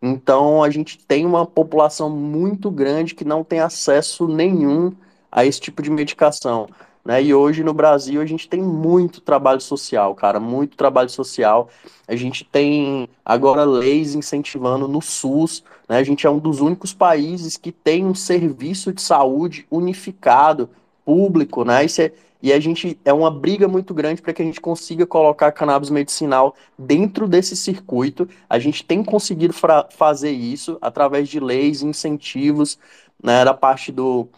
Então 0.00 0.62
a 0.62 0.70
gente 0.70 0.98
tem 0.98 1.26
uma 1.26 1.46
população 1.46 2.10
muito 2.10 2.70
grande 2.70 3.14
que 3.14 3.24
não 3.24 3.42
tem 3.42 3.60
acesso 3.60 4.28
nenhum 4.28 4.92
a 5.30 5.44
esse 5.44 5.60
tipo 5.60 5.82
de 5.82 5.90
medicação. 5.90 6.68
Né? 7.04 7.22
E 7.22 7.34
hoje 7.34 7.62
no 7.62 7.72
Brasil 7.72 8.20
a 8.20 8.26
gente 8.26 8.48
tem 8.48 8.60
muito 8.60 9.20
trabalho 9.20 9.60
social, 9.60 10.14
cara, 10.14 10.40
muito 10.40 10.76
trabalho 10.76 11.08
social. 11.08 11.68
A 12.06 12.16
gente 12.16 12.44
tem 12.44 13.08
agora 13.24 13.64
leis 13.64 14.14
incentivando 14.14 14.88
no 14.88 15.00
SUS, 15.00 15.62
né? 15.88 15.98
A 15.98 16.02
gente 16.02 16.26
é 16.26 16.30
um 16.30 16.38
dos 16.38 16.60
únicos 16.60 16.92
países 16.92 17.56
que 17.56 17.70
tem 17.70 18.04
um 18.04 18.14
serviço 18.14 18.92
de 18.92 19.00
saúde 19.00 19.66
unificado, 19.70 20.68
público, 21.04 21.64
né? 21.64 21.84
Isso 21.84 22.02
é, 22.02 22.12
e 22.46 22.52
a 22.52 22.60
gente 22.60 22.96
é 23.04 23.12
uma 23.12 23.28
briga 23.28 23.66
muito 23.66 23.92
grande 23.92 24.22
para 24.22 24.32
que 24.32 24.40
a 24.40 24.44
gente 24.44 24.60
consiga 24.60 25.04
colocar 25.04 25.50
cannabis 25.50 25.90
medicinal 25.90 26.54
dentro 26.78 27.26
desse 27.26 27.56
circuito. 27.56 28.28
A 28.48 28.56
gente 28.60 28.84
tem 28.84 29.02
conseguido 29.02 29.52
fazer 29.90 30.30
isso 30.30 30.78
através 30.80 31.28
de 31.28 31.40
leis, 31.40 31.82
incentivos, 31.82 32.78
né, 33.20 33.44
da 33.44 33.52
parte 33.52 33.90
do, 33.90 34.28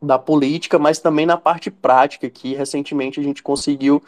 da 0.00 0.18
política, 0.18 0.78
mas 0.78 0.98
também 0.98 1.26
na 1.26 1.36
parte 1.36 1.70
prática, 1.70 2.30
que 2.30 2.54
recentemente 2.54 3.20
a 3.20 3.22
gente 3.22 3.42
conseguiu 3.42 4.02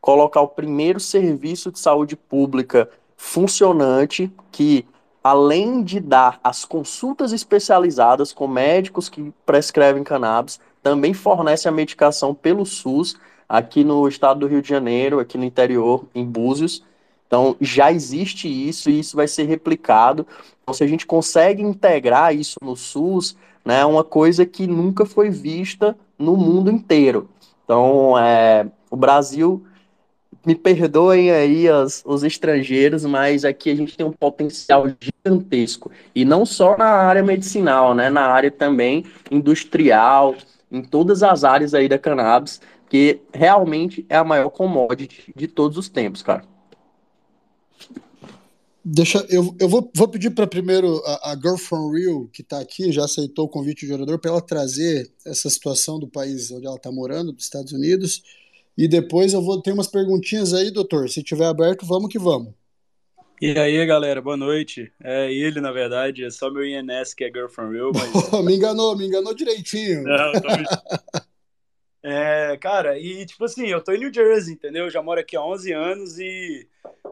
colocar 0.00 0.40
o 0.40 0.48
primeiro 0.48 0.98
serviço 0.98 1.70
de 1.70 1.78
saúde 1.78 2.16
pública 2.16 2.88
funcionante 3.14 4.32
que 4.50 4.86
além 5.22 5.82
de 5.82 6.00
dar 6.00 6.40
as 6.42 6.64
consultas 6.64 7.32
especializadas 7.32 8.32
com 8.32 8.48
médicos 8.48 9.10
que 9.10 9.34
prescrevem 9.44 10.02
cannabis, 10.02 10.58
também 10.86 11.12
fornece 11.12 11.66
a 11.66 11.72
medicação 11.72 12.32
pelo 12.32 12.64
SUS 12.64 13.16
aqui 13.48 13.82
no 13.82 14.06
estado 14.06 14.38
do 14.38 14.46
Rio 14.46 14.62
de 14.62 14.68
Janeiro, 14.68 15.18
aqui 15.18 15.36
no 15.36 15.42
interior, 15.42 16.04
em 16.14 16.24
Búzios. 16.24 16.80
Então, 17.26 17.56
já 17.60 17.90
existe 17.90 18.46
isso 18.46 18.88
e 18.88 19.00
isso 19.00 19.16
vai 19.16 19.26
ser 19.26 19.46
replicado. 19.46 20.24
Então, 20.62 20.72
se 20.72 20.84
a 20.84 20.86
gente 20.86 21.04
consegue 21.04 21.60
integrar 21.60 22.32
isso 22.32 22.54
no 22.62 22.76
SUS, 22.76 23.36
né, 23.64 23.80
é 23.80 23.84
uma 23.84 24.04
coisa 24.04 24.46
que 24.46 24.64
nunca 24.64 25.04
foi 25.04 25.28
vista 25.28 25.96
no 26.16 26.36
mundo 26.36 26.70
inteiro. 26.70 27.28
Então, 27.64 28.16
é, 28.16 28.68
o 28.88 28.94
Brasil 28.94 29.66
me 30.46 30.54
perdoem 30.54 31.32
aí 31.32 31.68
os, 31.68 32.04
os 32.06 32.22
estrangeiros, 32.22 33.04
mas 33.04 33.44
aqui 33.44 33.72
a 33.72 33.74
gente 33.74 33.96
tem 33.96 34.06
um 34.06 34.12
potencial 34.12 34.86
gigantesco. 35.00 35.90
E 36.14 36.24
não 36.24 36.46
só 36.46 36.78
na 36.78 36.86
área 36.86 37.24
medicinal, 37.24 37.92
né? 37.92 38.08
Na 38.08 38.26
área 38.26 38.52
também 38.52 39.04
industrial, 39.28 40.36
em 40.76 40.82
todas 40.82 41.22
as 41.22 41.44
áreas 41.44 41.74
aí 41.74 41.88
da 41.88 41.98
cannabis, 41.98 42.60
que 42.88 43.20
realmente 43.32 44.04
é 44.08 44.16
a 44.16 44.24
maior 44.24 44.50
commodity 44.50 45.32
de 45.34 45.48
todos 45.48 45.76
os 45.76 45.88
tempos, 45.88 46.22
cara. 46.22 46.44
Deixa, 48.88 49.26
eu, 49.28 49.52
eu 49.58 49.68
vou, 49.68 49.90
vou 49.92 50.06
pedir 50.06 50.30
para 50.30 50.46
primeiro 50.46 51.02
a, 51.04 51.32
a 51.32 51.34
Girl 51.34 51.56
from 51.56 51.90
Rio, 51.90 52.30
que 52.32 52.42
está 52.42 52.60
aqui, 52.60 52.92
já 52.92 53.04
aceitou 53.04 53.46
o 53.46 53.48
convite 53.48 53.84
do 53.84 53.88
jogador, 53.88 54.16
para 54.20 54.30
ela 54.30 54.40
trazer 54.40 55.10
essa 55.24 55.50
situação 55.50 55.98
do 55.98 56.06
país 56.06 56.52
onde 56.52 56.66
ela 56.66 56.76
está 56.76 56.92
morando, 56.92 57.32
dos 57.32 57.42
Estados 57.42 57.72
Unidos, 57.72 58.22
e 58.78 58.86
depois 58.86 59.32
eu 59.32 59.42
vou 59.42 59.60
ter 59.60 59.72
umas 59.72 59.88
perguntinhas 59.88 60.54
aí, 60.54 60.70
doutor. 60.70 61.10
Se 61.10 61.20
tiver 61.20 61.46
aberto, 61.46 61.84
vamos 61.84 62.08
que 62.08 62.18
vamos. 62.18 62.54
E 63.40 63.58
aí, 63.58 63.84
galera, 63.84 64.22
boa 64.22 64.36
noite. 64.36 64.90
É 65.02 65.30
ele, 65.30 65.60
na 65.60 65.70
verdade, 65.70 66.24
é 66.24 66.30
só 66.30 66.50
meu 66.50 66.64
INS 66.64 67.12
que 67.12 67.22
é 67.22 67.28
Girl 67.28 67.48
from 67.48 67.68
Real, 67.68 67.92
mas... 67.94 68.10
me 68.42 68.56
enganou, 68.56 68.96
me 68.96 69.06
enganou 69.06 69.34
direitinho. 69.34 70.04
Não, 70.04 70.32
tô... 70.32 70.48
é, 72.02 72.56
cara, 72.56 72.98
e 72.98 73.26
tipo 73.26 73.44
assim, 73.44 73.66
eu 73.66 73.84
tô 73.84 73.92
em 73.92 73.98
New 73.98 74.12
Jersey, 74.12 74.54
entendeu? 74.54 74.86
Eu 74.86 74.90
já 74.90 75.02
moro 75.02 75.20
aqui 75.20 75.36
há 75.36 75.44
11 75.44 75.70
anos 75.70 76.18
e, 76.18 76.66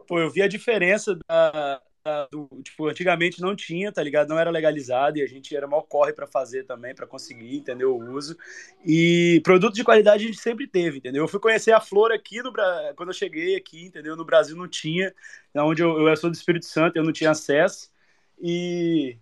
pô, 0.06 0.18
eu 0.18 0.30
vi 0.30 0.40
a 0.40 0.48
diferença 0.48 1.14
da, 1.28 1.82
do, 2.30 2.48
tipo, 2.62 2.86
antigamente 2.86 3.40
não 3.40 3.56
tinha, 3.56 3.90
tá 3.90 4.02
ligado? 4.02 4.28
Não 4.28 4.38
era 4.38 4.50
legalizado 4.50 5.18
e 5.18 5.22
a 5.22 5.26
gente 5.26 5.56
era 5.56 5.66
mal 5.66 5.82
corre 5.82 6.12
para 6.12 6.26
fazer 6.26 6.64
também, 6.64 6.94
para 6.94 7.06
conseguir, 7.06 7.56
entendeu? 7.56 7.96
O 7.96 8.12
uso. 8.12 8.36
E 8.84 9.40
produto 9.42 9.74
de 9.74 9.82
qualidade 9.82 10.24
a 10.24 10.26
gente 10.26 10.38
sempre 10.38 10.66
teve, 10.66 10.98
entendeu? 10.98 11.24
Eu 11.24 11.28
fui 11.28 11.40
conhecer 11.40 11.72
a 11.72 11.80
flor 11.80 12.12
aqui 12.12 12.42
no 12.42 12.52
quando 12.94 13.08
eu 13.08 13.14
cheguei 13.14 13.56
aqui, 13.56 13.86
entendeu? 13.86 14.16
No 14.16 14.24
Brasil 14.24 14.54
não 14.54 14.68
tinha, 14.68 15.14
onde 15.56 15.82
eu, 15.82 16.06
eu 16.06 16.16
sou 16.16 16.30
do 16.30 16.36
Espírito 16.36 16.66
Santo, 16.66 16.96
eu 16.96 17.04
não 17.04 17.12
tinha 17.12 17.30
acesso. 17.30 17.90
E 18.38 19.16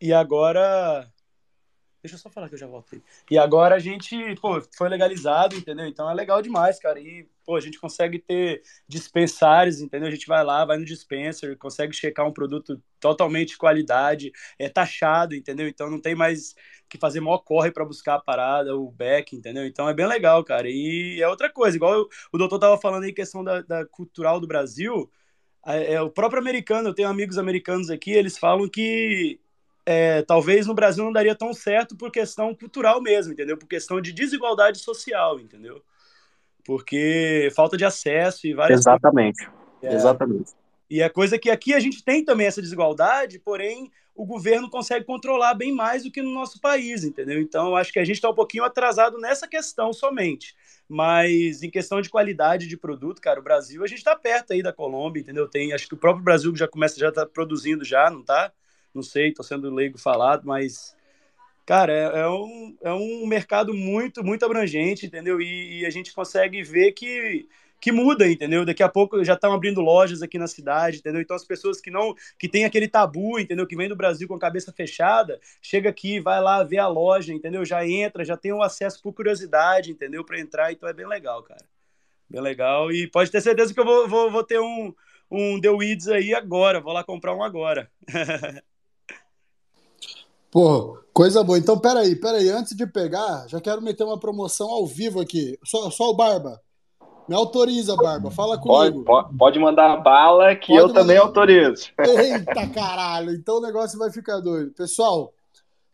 e 0.00 0.12
agora 0.12 1.10
Deixa 2.06 2.14
eu 2.14 2.20
só 2.20 2.30
falar 2.30 2.48
que 2.48 2.54
eu 2.54 2.58
já 2.58 2.68
voltei. 2.68 3.02
E 3.28 3.36
agora 3.36 3.74
a 3.74 3.78
gente, 3.80 4.16
pô, 4.36 4.62
foi 4.76 4.88
legalizado, 4.88 5.56
entendeu? 5.56 5.86
Então 5.86 6.08
é 6.08 6.14
legal 6.14 6.40
demais, 6.40 6.78
cara. 6.78 7.00
E, 7.00 7.28
pô, 7.44 7.56
a 7.56 7.60
gente 7.60 7.80
consegue 7.80 8.20
ter 8.20 8.62
dispensários, 8.86 9.80
entendeu? 9.80 10.06
A 10.06 10.10
gente 10.12 10.28
vai 10.28 10.44
lá, 10.44 10.64
vai 10.64 10.78
no 10.78 10.84
dispenser, 10.84 11.58
consegue 11.58 11.92
checar 11.92 12.24
um 12.24 12.32
produto 12.32 12.80
totalmente 13.00 13.50
de 13.50 13.58
qualidade, 13.58 14.30
é 14.56 14.68
taxado, 14.68 15.34
entendeu? 15.34 15.66
Então 15.66 15.90
não 15.90 16.00
tem 16.00 16.14
mais 16.14 16.54
que 16.88 16.96
fazer 16.96 17.20
maior 17.20 17.38
corre 17.38 17.72
para 17.72 17.84
buscar 17.84 18.14
a 18.14 18.20
parada, 18.20 18.76
o 18.76 18.88
back, 18.88 19.34
entendeu? 19.34 19.66
Então 19.66 19.88
é 19.88 19.94
bem 19.94 20.06
legal, 20.06 20.44
cara. 20.44 20.68
E 20.70 21.20
é 21.20 21.28
outra 21.28 21.50
coisa, 21.50 21.76
igual 21.76 22.08
o 22.32 22.38
doutor 22.38 22.60
tava 22.60 22.78
falando 22.78 23.02
aí, 23.02 23.12
questão 23.12 23.42
da, 23.42 23.62
da 23.62 23.84
cultural 23.84 24.38
do 24.38 24.46
Brasil. 24.46 25.10
É, 25.66 25.94
é, 25.94 26.00
o 26.00 26.08
próprio 26.08 26.40
americano, 26.40 26.88
eu 26.90 26.94
tenho 26.94 27.08
amigos 27.08 27.36
americanos 27.36 27.90
aqui, 27.90 28.12
eles 28.12 28.38
falam 28.38 28.68
que 28.68 29.40
é, 29.86 30.20
talvez 30.22 30.66
no 30.66 30.74
Brasil 30.74 31.04
não 31.04 31.12
daria 31.12 31.34
tão 31.36 31.54
certo 31.54 31.96
por 31.96 32.10
questão 32.10 32.52
cultural 32.52 33.00
mesmo, 33.00 33.32
entendeu? 33.32 33.56
Por 33.56 33.68
questão 33.68 34.00
de 34.00 34.12
desigualdade 34.12 34.78
social, 34.78 35.38
entendeu? 35.38 35.80
Porque 36.64 37.48
falta 37.54 37.76
de 37.76 37.84
acesso 37.84 38.48
e 38.48 38.52
várias 38.52 38.80
Exatamente. 38.80 39.48
É, 39.80 39.94
Exatamente. 39.94 40.52
E 40.90 41.00
é 41.00 41.08
coisa 41.08 41.38
que 41.38 41.48
aqui 41.48 41.72
a 41.72 41.80
gente 41.80 42.04
tem 42.04 42.24
também 42.24 42.48
essa 42.48 42.60
desigualdade, 42.60 43.38
porém 43.38 43.90
o 44.14 44.24
governo 44.24 44.68
consegue 44.70 45.04
controlar 45.04 45.54
bem 45.54 45.72
mais 45.72 46.02
do 46.02 46.10
que 46.10 46.22
no 46.22 46.32
nosso 46.32 46.60
país, 46.60 47.04
entendeu? 47.04 47.40
Então 47.40 47.76
acho 47.76 47.92
que 47.92 47.98
a 47.98 48.04
gente 48.04 48.16
está 48.16 48.30
um 48.30 48.34
pouquinho 48.34 48.64
atrasado 48.64 49.18
nessa 49.18 49.46
questão 49.46 49.92
somente. 49.92 50.56
Mas 50.88 51.62
em 51.62 51.70
questão 51.70 52.00
de 52.00 52.08
qualidade 52.08 52.66
de 52.66 52.76
produto, 52.76 53.20
cara, 53.20 53.38
o 53.38 53.42
Brasil 53.42 53.84
a 53.84 53.86
gente 53.86 53.98
está 53.98 54.16
perto 54.16 54.52
aí 54.52 54.62
da 54.62 54.72
Colômbia, 54.72 55.20
entendeu? 55.20 55.48
Tem, 55.48 55.72
acho 55.72 55.86
que 55.86 55.94
o 55.94 55.98
próprio 55.98 56.24
Brasil 56.24 56.54
já 56.56 56.66
começa, 56.66 56.98
já 56.98 57.10
está 57.10 57.26
produzindo 57.26 57.84
já, 57.84 58.10
não 58.10 58.20
está? 58.20 58.52
Não 58.96 59.02
sei, 59.02 59.28
estou 59.28 59.44
sendo 59.44 59.72
leigo 59.72 59.98
falado, 59.98 60.42
mas, 60.44 60.96
cara, 61.64 61.92
é, 61.92 62.20
é, 62.20 62.28
um, 62.28 62.76
é 62.82 62.92
um 62.92 63.26
mercado 63.26 63.72
muito, 63.72 64.24
muito 64.24 64.44
abrangente, 64.44 65.06
entendeu? 65.06 65.40
E, 65.40 65.80
e, 65.80 65.86
a 65.86 65.90
gente 65.90 66.12
consegue 66.12 66.62
ver 66.62 66.92
que, 66.92 67.46
que 67.80 67.92
muda, 67.92 68.28
entendeu? 68.28 68.64
Daqui 68.64 68.82
a 68.82 68.88
pouco 68.88 69.22
já 69.22 69.34
estão 69.34 69.52
abrindo 69.52 69.80
lojas 69.80 70.22
aqui 70.22 70.38
na 70.38 70.46
cidade, 70.46 70.98
entendeu? 70.98 71.20
Então 71.20 71.36
as 71.36 71.44
pessoas 71.44 71.80
que 71.80 71.90
não, 71.90 72.14
que 72.38 72.48
tem 72.48 72.64
aquele 72.64 72.88
tabu, 72.88 73.38
entendeu? 73.38 73.66
Que 73.66 73.76
vem 73.76 73.88
do 73.88 73.96
Brasil 73.96 74.26
com 74.26 74.34
a 74.34 74.40
cabeça 74.40 74.72
fechada, 74.72 75.38
chega 75.62 75.90
aqui, 75.90 76.18
vai 76.18 76.40
lá 76.40 76.64
ver 76.64 76.78
a 76.78 76.88
loja, 76.88 77.32
entendeu? 77.32 77.64
Já 77.64 77.86
entra, 77.86 78.24
já 78.24 78.36
tem 78.36 78.52
o 78.52 78.62
acesso 78.62 79.00
por 79.02 79.12
curiosidade, 79.12 79.92
entendeu? 79.92 80.24
Para 80.24 80.40
entrar, 80.40 80.72
então 80.72 80.88
é 80.88 80.92
bem 80.92 81.06
legal, 81.06 81.42
cara. 81.42 81.64
Bem 82.28 82.40
legal. 82.40 82.90
E 82.90 83.06
pode 83.08 83.30
ter 83.30 83.40
certeza 83.40 83.72
que 83.72 83.78
eu 83.78 83.84
vou, 83.84 84.08
vou, 84.08 84.30
vou 84.30 84.42
ter 84.42 84.58
um, 84.58 84.92
um 85.30 85.60
The 85.60 85.70
Weeds 85.70 86.08
aí 86.08 86.34
agora. 86.34 86.80
Vou 86.80 86.92
lá 86.92 87.04
comprar 87.04 87.34
um 87.34 87.42
agora. 87.42 87.90
Pô, 90.50 90.98
coisa 91.12 91.42
boa. 91.42 91.58
Então, 91.58 91.78
peraí, 91.78 92.16
peraí. 92.16 92.48
Antes 92.48 92.76
de 92.76 92.86
pegar, 92.86 93.46
já 93.48 93.60
quero 93.60 93.82
meter 93.82 94.04
uma 94.04 94.18
promoção 94.18 94.68
ao 94.68 94.86
vivo 94.86 95.20
aqui. 95.20 95.58
Só, 95.64 95.90
só 95.90 96.10
o 96.10 96.14
Barba. 96.14 96.60
Me 97.28 97.34
autoriza, 97.34 97.96
Barba. 97.96 98.30
Fala 98.30 98.56
comigo. 98.58 99.04
Pode, 99.04 99.36
pode 99.36 99.58
mandar 99.58 99.96
bala 99.98 100.54
que 100.54 100.68
pode 100.68 100.78
eu 100.78 100.88
mandar... 100.88 101.00
também 101.00 101.16
autorizo. 101.16 101.88
Eita 101.98 102.68
caralho. 102.68 103.32
Então 103.32 103.58
o 103.58 103.60
negócio 103.60 103.98
vai 103.98 104.10
ficar 104.12 104.40
doido. 104.40 104.72
Pessoal, 104.72 105.32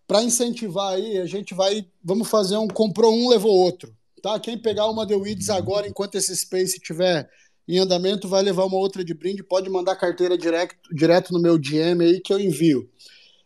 para 0.06 0.22
incentivar 0.22 0.94
aí, 0.94 1.18
a 1.18 1.26
gente 1.26 1.54
vai. 1.54 1.86
Vamos 2.04 2.28
fazer 2.28 2.56
um 2.56 2.68
comprou 2.68 3.12
um, 3.12 3.28
levou 3.28 3.52
outro. 3.52 3.94
Tá? 4.22 4.38
Quem 4.38 4.58
pegar 4.58 4.86
uma 4.88 5.06
The 5.06 5.16
Weeds 5.16 5.50
agora, 5.50 5.88
enquanto 5.88 6.16
esse 6.16 6.36
Space 6.36 6.76
estiver 6.76 7.28
em 7.66 7.78
andamento, 7.78 8.28
vai 8.28 8.42
levar 8.42 8.66
uma 8.66 8.76
outra 8.76 9.04
de 9.04 9.14
brinde. 9.14 9.42
Pode 9.42 9.70
mandar 9.70 9.96
carteira 9.96 10.36
direto, 10.36 10.76
direto 10.92 11.32
no 11.32 11.40
meu 11.40 11.58
DM 11.58 12.04
aí 12.04 12.20
que 12.20 12.32
eu 12.32 12.38
envio. 12.38 12.88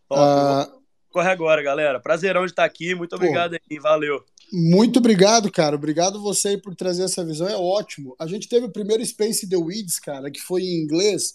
Top, 0.08 0.20
uh, 0.20 0.75
corre 1.16 1.30
agora, 1.30 1.62
galera. 1.62 1.98
Prazerão 1.98 2.44
de 2.44 2.52
estar 2.52 2.64
aqui. 2.64 2.94
Muito 2.94 3.16
obrigado 3.16 3.52
Pô, 3.52 3.58
aí. 3.70 3.78
Valeu. 3.78 4.22
Muito 4.52 4.98
obrigado, 4.98 5.50
cara. 5.50 5.74
Obrigado 5.74 6.20
você 6.20 6.58
por 6.58 6.74
trazer 6.74 7.04
essa 7.04 7.24
visão. 7.24 7.48
É 7.48 7.56
ótimo. 7.56 8.14
A 8.18 8.26
gente 8.26 8.46
teve 8.48 8.66
o 8.66 8.70
primeiro 8.70 9.04
Space 9.04 9.48
The 9.48 9.56
Weeds, 9.56 9.98
cara, 9.98 10.30
que 10.30 10.40
foi 10.40 10.60
em 10.60 10.82
inglês 10.82 11.34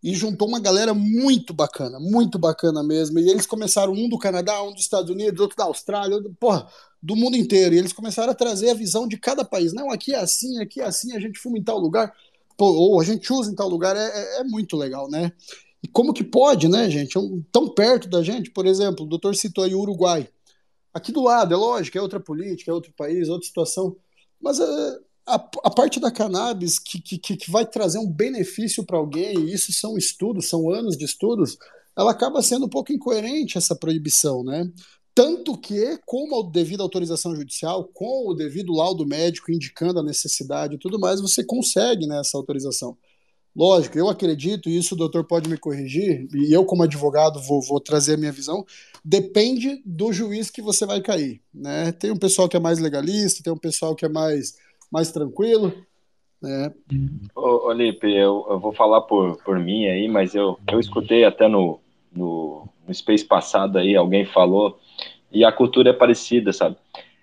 e 0.00 0.14
juntou 0.14 0.46
uma 0.46 0.60
galera 0.60 0.94
muito 0.94 1.52
bacana, 1.52 1.98
muito 1.98 2.38
bacana 2.38 2.80
mesmo. 2.84 3.18
E 3.18 3.28
eles 3.28 3.44
começaram 3.44 3.92
um 3.92 4.08
do 4.08 4.16
Canadá, 4.16 4.62
um 4.62 4.72
dos 4.72 4.82
Estados 4.82 5.10
Unidos, 5.10 5.40
outro 5.40 5.56
da 5.56 5.64
Austrália, 5.64 6.14
outro, 6.14 6.32
porra, 6.38 6.68
do 7.02 7.16
mundo 7.16 7.36
inteiro. 7.36 7.74
E 7.74 7.78
eles 7.78 7.92
começaram 7.92 8.30
a 8.30 8.36
trazer 8.36 8.70
a 8.70 8.74
visão 8.74 9.08
de 9.08 9.18
cada 9.18 9.44
país. 9.44 9.72
Não, 9.72 9.90
aqui 9.90 10.14
é 10.14 10.20
assim, 10.20 10.60
aqui 10.60 10.80
é 10.80 10.84
assim, 10.84 11.16
a 11.16 11.18
gente 11.18 11.40
fuma 11.40 11.58
em 11.58 11.64
tal 11.64 11.80
lugar, 11.80 12.14
pô, 12.56 12.66
ou 12.66 13.00
a 13.00 13.04
gente 13.04 13.32
usa 13.32 13.50
em 13.50 13.56
tal 13.56 13.68
lugar. 13.68 13.96
É, 13.96 14.06
é, 14.06 14.40
é 14.40 14.44
muito 14.44 14.76
legal, 14.76 15.10
né? 15.10 15.32
E 15.82 15.88
como 15.88 16.12
que 16.12 16.24
pode, 16.24 16.68
né, 16.68 16.90
gente? 16.90 17.16
É 17.16 17.20
tão 17.52 17.68
perto 17.68 18.08
da 18.08 18.22
gente, 18.22 18.50
por 18.50 18.66
exemplo, 18.66 19.04
o 19.04 19.08
doutor 19.08 19.36
citou 19.36 19.64
aí 19.64 19.74
o 19.74 19.80
Uruguai. 19.80 20.28
Aqui 20.92 21.12
do 21.12 21.22
lado, 21.22 21.54
é 21.54 21.56
lógico, 21.56 21.96
é 21.96 22.02
outra 22.02 22.18
política, 22.18 22.70
é 22.70 22.74
outro 22.74 22.92
país, 22.92 23.28
outra 23.28 23.46
situação. 23.46 23.96
Mas 24.40 24.58
é, 24.58 24.98
a, 25.26 25.34
a 25.34 25.70
parte 25.70 26.00
da 26.00 26.10
cannabis 26.10 26.78
que, 26.78 27.00
que, 27.00 27.36
que 27.36 27.50
vai 27.50 27.64
trazer 27.66 27.98
um 27.98 28.10
benefício 28.10 28.84
para 28.84 28.98
alguém, 28.98 29.38
e 29.38 29.52
isso 29.52 29.72
são 29.72 29.96
estudos, 29.96 30.48
são 30.48 30.70
anos 30.70 30.96
de 30.96 31.04
estudos, 31.04 31.58
ela 31.96 32.10
acaba 32.12 32.42
sendo 32.42 32.66
um 32.66 32.68
pouco 32.68 32.92
incoerente 32.92 33.58
essa 33.58 33.76
proibição, 33.76 34.42
né? 34.42 34.70
Tanto 35.14 35.58
que, 35.58 35.98
com 36.06 36.38
a 36.38 36.48
devida 36.48 36.80
autorização 36.80 37.34
judicial, 37.34 37.84
com 37.92 38.28
o 38.28 38.34
devido 38.34 38.72
laudo 38.72 39.04
médico 39.04 39.50
indicando 39.50 39.98
a 39.98 40.02
necessidade 40.02 40.76
e 40.76 40.78
tudo 40.78 40.98
mais, 40.98 41.20
você 41.20 41.42
consegue 41.42 42.06
né, 42.06 42.20
essa 42.20 42.38
autorização. 42.38 42.96
Lógico, 43.58 43.98
eu 43.98 44.08
acredito, 44.08 44.68
e 44.68 44.78
isso 44.78 44.94
o 44.94 44.96
doutor 44.96 45.24
pode 45.24 45.50
me 45.50 45.58
corrigir, 45.58 46.28
e 46.32 46.54
eu, 46.54 46.64
como 46.64 46.84
advogado, 46.84 47.40
vou, 47.42 47.60
vou 47.60 47.80
trazer 47.80 48.14
a 48.14 48.16
minha 48.16 48.30
visão. 48.30 48.64
Depende 49.04 49.82
do 49.84 50.12
juiz 50.12 50.48
que 50.48 50.62
você 50.62 50.86
vai 50.86 51.00
cair. 51.00 51.40
Né? 51.52 51.90
Tem 51.90 52.12
um 52.12 52.16
pessoal 52.16 52.48
que 52.48 52.56
é 52.56 52.60
mais 52.60 52.78
legalista, 52.78 53.42
tem 53.42 53.52
um 53.52 53.58
pessoal 53.58 53.96
que 53.96 54.04
é 54.04 54.08
mais, 54.08 54.56
mais 54.92 55.10
tranquilo. 55.10 55.74
Né? 56.40 56.72
Ô, 57.34 57.66
Olipe, 57.66 58.06
eu, 58.06 58.46
eu 58.48 58.60
vou 58.60 58.72
falar 58.72 59.00
por, 59.00 59.36
por 59.42 59.58
mim 59.58 59.86
aí, 59.86 60.06
mas 60.06 60.36
eu, 60.36 60.56
eu 60.70 60.78
escutei 60.78 61.24
até 61.24 61.48
no, 61.48 61.80
no, 62.12 62.68
no 62.86 62.94
Space 62.94 63.24
passado 63.24 63.76
aí, 63.76 63.96
alguém 63.96 64.24
falou, 64.24 64.78
e 65.32 65.44
a 65.44 65.50
cultura 65.50 65.90
é 65.90 65.92
parecida, 65.92 66.52
sabe? 66.52 66.76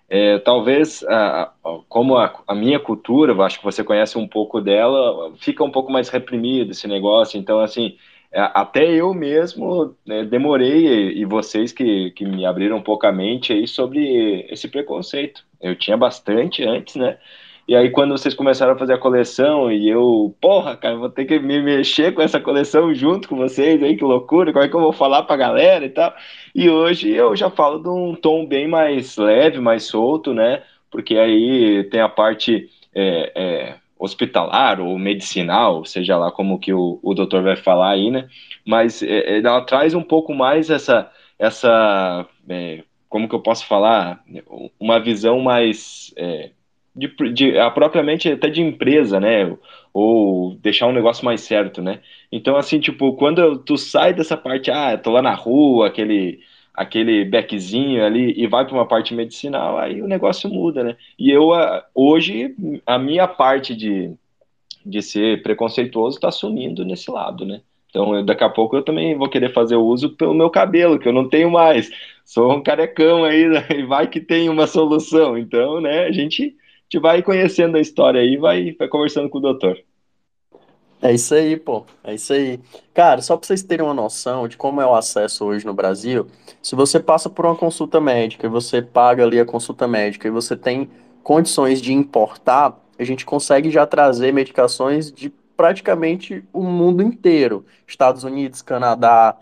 É, 0.08 0.38
talvez, 0.40 1.04
a, 1.04 1.44
a, 1.44 1.52
como 1.90 2.16
a, 2.18 2.44
a, 2.48 2.54
minha 2.54 2.80
cultura, 2.80 3.34
acho 3.44 3.58
que 3.58 3.66
você 3.66 3.84
conhece 3.84 4.18
um 4.18 4.28
pouco 4.28 4.62
dela, 4.62 5.34
fica 5.38 5.64
um 5.64 5.72
pouco 5.72 5.92
mais 5.92 6.10
reprimido 6.10 6.72
esse 6.72 6.88
negócio. 6.88 7.40
Então, 7.40 7.60
assim, 7.60 7.98
é, 8.32 8.40
até 8.54 8.86
eu 8.86 9.14
mesmo 9.14 9.96
né, 10.06 10.24
demorei, 10.24 10.86
e, 10.88 11.22
e 11.22 11.26
vocês 11.26 11.72
que, 11.72 12.12
que 12.12 12.26
me 12.26 12.46
abriram 12.46 12.78
um 12.78 12.84
pouco 12.84 13.08
a 13.08 13.12
mente 13.12 13.52
aí 13.54 13.68
sobre 13.68 14.46
esse 14.50 14.68
preconceito. 14.68 15.44
Eu 15.60 15.76
tinha 15.76 15.98
bastante 15.98 16.64
antes, 16.64 16.96
né? 16.96 17.18
E 17.68 17.76
aí, 17.76 17.90
quando 17.90 18.12
vocês 18.16 18.36
começaram 18.36 18.74
a 18.74 18.78
fazer 18.78 18.94
a 18.94 18.98
coleção, 18.98 19.72
e 19.72 19.90
eu, 19.90 20.36
porra, 20.40 20.78
cara, 20.78 20.96
vou 20.98 21.10
ter 21.10 21.26
que 21.26 21.40
me 21.40 21.60
mexer 21.62 22.14
com 22.14 22.22
essa 22.22 22.40
coleção 22.40 22.94
junto 22.94 23.28
com 23.28 23.38
vocês 23.38 23.82
aí, 23.82 23.98
que 23.98 24.04
loucura, 24.04 24.54
como 24.54 24.64
é 24.64 24.68
que 24.70 24.76
eu 24.76 24.82
vou 24.82 24.94
falar 24.94 25.24
pra 25.24 25.36
galera 25.36 25.84
e 25.84 25.90
tal. 25.90 26.14
E 26.54 26.70
hoje 26.70 27.10
eu 27.10 27.36
já 27.36 27.50
falo 27.50 27.80
de 27.80 27.90
um 27.90 28.14
tom 28.16 28.46
bem 28.46 28.68
mais 28.68 29.18
leve, 29.18 29.60
mais 29.60 29.84
solto, 29.84 30.32
né? 30.34 30.62
Porque 30.92 31.18
aí 31.18 31.84
tem 31.90 32.02
a 32.02 32.10
parte 32.10 32.70
é, 32.94 33.32
é, 33.36 33.76
hospitalar 33.98 34.80
ou 34.80 34.98
medicinal, 35.00 35.84
seja 35.86 36.18
lá 36.18 36.32
como 36.32 36.60
que 36.60 36.72
o, 36.72 37.00
o 37.02 37.14
doutor 37.16 37.42
vai 37.44 37.56
falar 37.56 37.92
aí, 37.92 38.12
né? 38.12 38.28
Mas 38.66 39.02
é, 39.02 39.40
ela 39.40 39.62
traz 39.62 39.96
um 39.96 40.04
pouco 40.04 40.36
mais 40.36 40.70
essa, 40.70 41.12
essa 41.40 42.28
é, 42.48 42.84
como 43.10 43.28
que 43.28 43.34
eu 43.36 43.42
posso 43.42 43.66
falar, 43.66 44.24
uma 44.80 45.00
visão 45.00 45.40
mais 45.40 46.14
é, 46.18 46.52
de, 46.96 47.08
de 47.34 47.58
a, 47.60 47.70
propriamente 47.70 48.32
até 48.32 48.50
de 48.50 48.62
empresa, 48.62 49.20
né? 49.20 49.56
Ou 49.94 50.56
deixar 50.56 50.88
um 50.88 50.94
negócio 50.94 51.26
mais 51.26 51.42
certo, 51.42 51.82
né? 51.82 52.02
Então, 52.32 52.56
assim, 52.56 52.80
tipo, 52.80 53.14
quando 53.16 53.58
tu 53.60 53.78
sai 53.78 54.14
dessa 54.14 54.38
parte, 54.38 54.72
ah, 54.72 54.98
tô 54.98 55.12
lá 55.12 55.22
na 55.22 55.34
rua, 55.34 55.88
aquele 55.88 56.40
aquele 56.74 57.24
beckzinho 57.24 58.04
ali 58.06 58.34
e 58.38 58.48
vai 58.48 58.66
para 58.66 58.74
uma 58.74 58.86
parte 58.86 59.14
medicinal, 59.14 59.78
aí 59.78 60.02
o 60.02 60.08
negócio 60.08 60.50
muda, 60.50 60.84
né? 60.84 60.98
E 61.18 61.32
eu, 61.32 61.50
hoje, 61.94 62.54
a 62.86 63.00
minha 63.00 63.28
parte 63.28 63.74
de, 63.74 64.12
de 64.86 65.02
ser 65.02 65.42
preconceituoso 65.42 66.18
está 66.18 66.32
sumindo 66.32 66.84
nesse 66.84 67.10
lado, 67.10 67.46
né? 67.46 67.62
Então, 67.90 68.26
daqui 68.26 68.44
a 68.44 68.50
pouco 68.50 68.76
eu 68.76 68.84
também 68.84 69.16
vou 69.18 69.30
querer 69.30 69.54
fazer 69.54 69.78
uso 69.78 70.10
pelo 70.18 70.34
meu 70.34 70.50
cabelo, 70.50 71.00
que 71.00 71.08
eu 71.08 71.14
não 71.14 71.30
tenho 71.30 71.50
mais. 71.50 71.90
Sou 72.26 72.52
um 72.54 72.62
carecão 72.62 73.24
aí, 73.24 73.48
né? 73.48 73.66
e 73.72 73.84
vai 73.84 74.08
que 74.08 74.20
tem 74.20 74.50
uma 74.50 74.68
solução. 74.68 75.38
Então, 75.38 75.80
né, 75.80 76.04
a 76.04 76.12
gente 76.12 76.54
gente 76.90 77.02
vai 77.02 77.22
conhecendo 77.22 77.78
a 77.78 77.82
história 77.82 78.22
aí, 78.22 78.38
vai, 78.38 78.76
vai 78.78 78.88
conversando 78.88 79.30
com 79.30 79.38
o 79.38 79.42
doutor. 79.42 79.78
É 81.02 81.14
isso 81.14 81.36
aí, 81.36 81.58
pô. 81.58 81.86
É 82.04 82.14
isso 82.14 82.34
aí. 82.34 82.60
Cara, 82.94 83.22
só 83.22 83.38
para 83.38 83.46
vocês 83.46 83.62
terem 83.62 83.86
uma 83.86 83.94
noção 83.94 84.48
de 84.48 84.58
como 84.58 84.82
é 84.82 84.86
o 84.86 84.96
acesso 84.96 85.46
hoje 85.46 85.66
no 85.66 85.74
Brasil, 85.74 86.28
se 86.62 86.76
você 86.76 87.00
passa 87.00 87.30
por 87.30 87.46
uma 87.46 87.56
consulta 87.56 88.00
médica 88.00 88.48
e 88.48 88.50
você 88.50 88.82
paga 88.82 89.24
ali 89.24 89.40
a 89.40 89.46
consulta 89.46 89.88
médica 89.88 90.28
e 90.28 90.32
você 90.32 90.56
tem 90.56 90.90
condições 91.22 91.82
de 91.82 91.94
importar, 91.94 92.80
a 92.98 93.04
gente 93.04 93.26
consegue 93.26 93.70
já 93.70 93.86
trazer 93.86 94.34
medicações 94.34 95.12
de 95.12 95.30
praticamente 95.30 96.44
o 96.54 96.64
mundo 96.64 97.04
inteiro. 97.04 97.66
Estados 97.88 98.24
Unidos, 98.24 98.62
Canadá, 98.62 99.38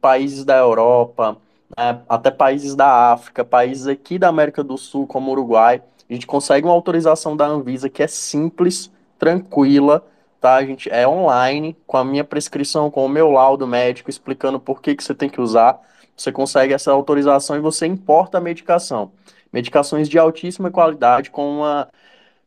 países 0.00 0.44
da 0.44 0.56
Europa, 0.56 1.36
né, 1.76 2.00
até 2.08 2.30
países 2.30 2.74
da 2.74 3.12
África, 3.12 3.44
países 3.44 3.86
aqui 3.86 4.18
da 4.18 4.28
América 4.28 4.62
do 4.62 4.76
Sul, 4.76 5.06
como 5.06 5.30
Uruguai. 5.30 5.82
A 6.12 6.14
gente 6.14 6.26
consegue 6.26 6.66
uma 6.66 6.74
autorização 6.74 7.36
da 7.36 7.46
Anvisa 7.46 7.88
que 7.88 8.02
é 8.02 8.06
simples, 8.06 8.90
tranquila 9.18 10.04
tá? 10.42 10.56
A 10.56 10.66
gente 10.66 10.90
é 10.90 11.06
online, 11.06 11.76
com 11.86 11.96
a 11.96 12.04
minha 12.04 12.24
prescrição, 12.24 12.90
com 12.90 13.06
o 13.06 13.08
meu 13.08 13.30
laudo 13.30 13.66
médico, 13.66 14.10
explicando 14.10 14.58
por 14.58 14.82
que 14.82 14.96
que 14.96 15.04
você 15.04 15.14
tem 15.14 15.30
que 15.30 15.40
usar. 15.40 15.80
Você 16.16 16.32
consegue 16.32 16.74
essa 16.74 16.90
autorização 16.90 17.56
e 17.56 17.60
você 17.60 17.86
importa 17.86 18.38
a 18.38 18.40
medicação. 18.40 19.12
Medicações 19.52 20.08
de 20.08 20.18
altíssima 20.18 20.70
qualidade, 20.70 21.30
com 21.30 21.58
uma, 21.58 21.88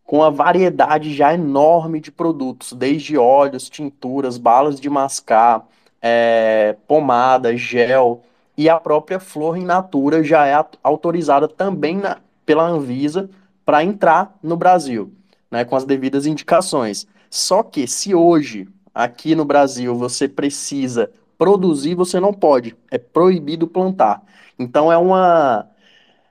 com 0.06 0.18
uma 0.18 0.30
variedade 0.30 1.14
já 1.16 1.34
enorme 1.34 2.02
de 2.02 2.12
produtos, 2.12 2.74
desde 2.74 3.18
óleos, 3.18 3.70
tinturas, 3.70 4.38
balas 4.38 4.80
de 4.80 4.90
mascar, 4.90 5.66
é, 6.02 6.76
pomada, 6.88 7.56
gel, 7.56 8.22
e 8.58 8.70
a 8.70 8.80
própria 8.80 9.20
flor 9.20 9.58
in 9.58 9.64
natura 9.64 10.24
já 10.24 10.46
é 10.46 10.66
autorizada 10.84 11.48
também 11.48 11.96
na, 11.98 12.18
pela 12.46 12.64
Anvisa 12.64 13.30
para 13.66 13.84
entrar 13.84 14.38
no 14.44 14.56
Brasil, 14.56 15.12
né, 15.50 15.66
com 15.66 15.76
as 15.76 15.86
devidas 15.86 16.26
indicações. 16.26 17.08
Só 17.30 17.64
que 17.64 17.88
se 17.88 18.14
hoje, 18.14 18.68
aqui 18.94 19.36
no 19.36 19.44
Brasil, 19.44 19.96
você 19.96 20.28
precisa 20.28 21.10
produzir, 21.38 21.96
você 21.96 22.20
não 22.20 22.34
pode. 22.34 22.76
É 22.92 22.98
proibido 22.98 23.68
plantar. 23.68 24.22
Então 24.58 24.92
é 24.92 24.98
uma 24.98 25.68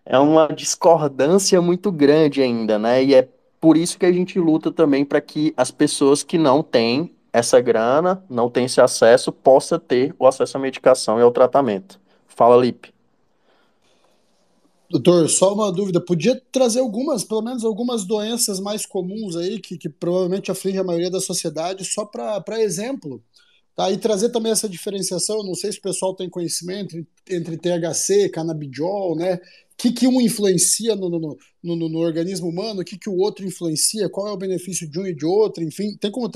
é 0.07 0.19
uma 0.19 0.49
discordância 0.49 1.61
muito 1.63 1.91
grande 1.91 2.43
ainda, 2.43 2.79
né? 2.79 3.03
E 3.03 3.15
é 3.15 3.29
por 3.61 3.77
isso 3.77 3.99
que 3.99 4.07
a 4.07 4.13
gente 4.13 4.39
luta 4.39 4.71
também 4.71 5.05
para 5.05 5.21
que 5.21 5.55
as 5.57 5.71
pessoas 5.71 6.23
que 6.23 6.37
não 6.37 6.63
têm 6.63 7.15
essa 7.33 7.61
grana, 7.61 8.23
não 8.29 8.51
têm 8.51 8.67
esse 8.67 8.81
acesso, 8.81 9.33
possa 9.33 9.79
ter 9.79 10.15
o 10.19 10.27
acesso 10.27 10.57
à 10.57 10.61
medicação 10.61 11.19
e 11.19 11.23
ao 11.23 11.33
tratamento. 11.33 11.99
Fala, 12.29 12.57
Lipe. 12.57 12.94
Doutor, 14.95 15.29
só 15.29 15.53
uma 15.53 15.73
dúvida, 15.73 16.01
podia 16.01 16.41
trazer 16.53 16.79
algumas, 16.79 17.25
pelo 17.25 17.43
menos 17.43 17.65
algumas 17.65 18.05
doenças 18.05 18.61
mais 18.61 18.87
comuns 18.87 19.35
aí, 19.35 19.59
que, 19.59 19.77
que 19.77 19.89
provavelmente 19.89 20.53
afligem 20.53 20.79
a 20.79 20.85
maioria 20.85 21.11
da 21.11 21.21
sociedade, 21.21 21.85
só 21.85 22.07
para 22.07 22.63
exemplo, 22.63 23.21
tá? 23.75 23.91
E 23.91 23.99
trazer 23.99 24.29
também 24.29 24.53
essa 24.53 24.69
diferenciação, 24.69 25.43
não 25.43 25.57
sei 25.57 25.73
se 25.73 25.81
o 25.81 25.83
pessoal 25.83 26.15
tem 26.15 26.31
conhecimento 26.31 26.97
entre 27.29 27.57
THC, 27.57 28.29
canabidiol, 28.29 29.17
né? 29.17 29.35
O 29.35 29.41
que, 29.77 29.91
que 29.91 30.07
um 30.07 30.21
influencia 30.21 30.95
no, 30.95 31.11
no, 31.11 31.39
no, 31.61 31.89
no 31.89 31.99
organismo 31.99 32.49
humano, 32.49 32.83
o 32.83 32.85
que, 32.85 32.97
que 32.97 33.09
o 33.09 33.17
outro 33.17 33.45
influencia, 33.45 34.09
qual 34.09 34.29
é 34.29 34.31
o 34.31 34.37
benefício 34.37 34.89
de 34.89 35.01
um 35.01 35.07
e 35.09 35.13
de 35.13 35.27
outro, 35.27 35.65
enfim, 35.65 35.97
tem 35.97 36.09
como 36.09 36.31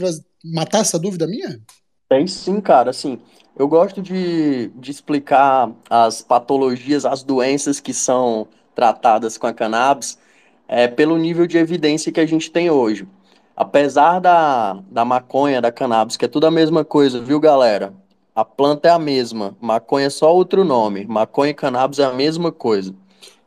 matar 0.44 0.80
essa 0.80 0.98
dúvida 0.98 1.28
minha? 1.28 1.62
Tem 2.08 2.26
sim, 2.26 2.58
cara, 2.60 2.88
assim, 2.88 3.18
eu 3.54 3.68
gosto 3.68 4.00
de, 4.00 4.68
de 4.68 4.90
explicar 4.90 5.70
as 5.90 6.22
patologias, 6.22 7.04
as 7.04 7.22
doenças 7.22 7.80
que 7.80 7.92
são 7.92 8.48
tratadas 8.74 9.36
com 9.36 9.46
a 9.46 9.52
cannabis 9.52 10.18
é, 10.66 10.88
pelo 10.88 11.18
nível 11.18 11.46
de 11.46 11.58
evidência 11.58 12.10
que 12.10 12.20
a 12.20 12.26
gente 12.26 12.50
tem 12.50 12.70
hoje. 12.70 13.06
Apesar 13.54 14.20
da, 14.20 14.80
da 14.90 15.04
maconha, 15.04 15.60
da 15.60 15.70
cannabis, 15.70 16.16
que 16.16 16.24
é 16.24 16.28
tudo 16.28 16.46
a 16.46 16.50
mesma 16.50 16.82
coisa, 16.82 17.20
viu, 17.20 17.38
galera? 17.38 17.92
A 18.34 18.44
planta 18.44 18.88
é 18.88 18.90
a 18.90 18.98
mesma, 18.98 19.54
maconha 19.60 20.06
é 20.06 20.10
só 20.10 20.34
outro 20.34 20.64
nome, 20.64 21.04
maconha 21.06 21.50
e 21.50 21.54
cannabis 21.54 21.98
é 21.98 22.04
a 22.04 22.12
mesma 22.12 22.50
coisa. 22.50 22.94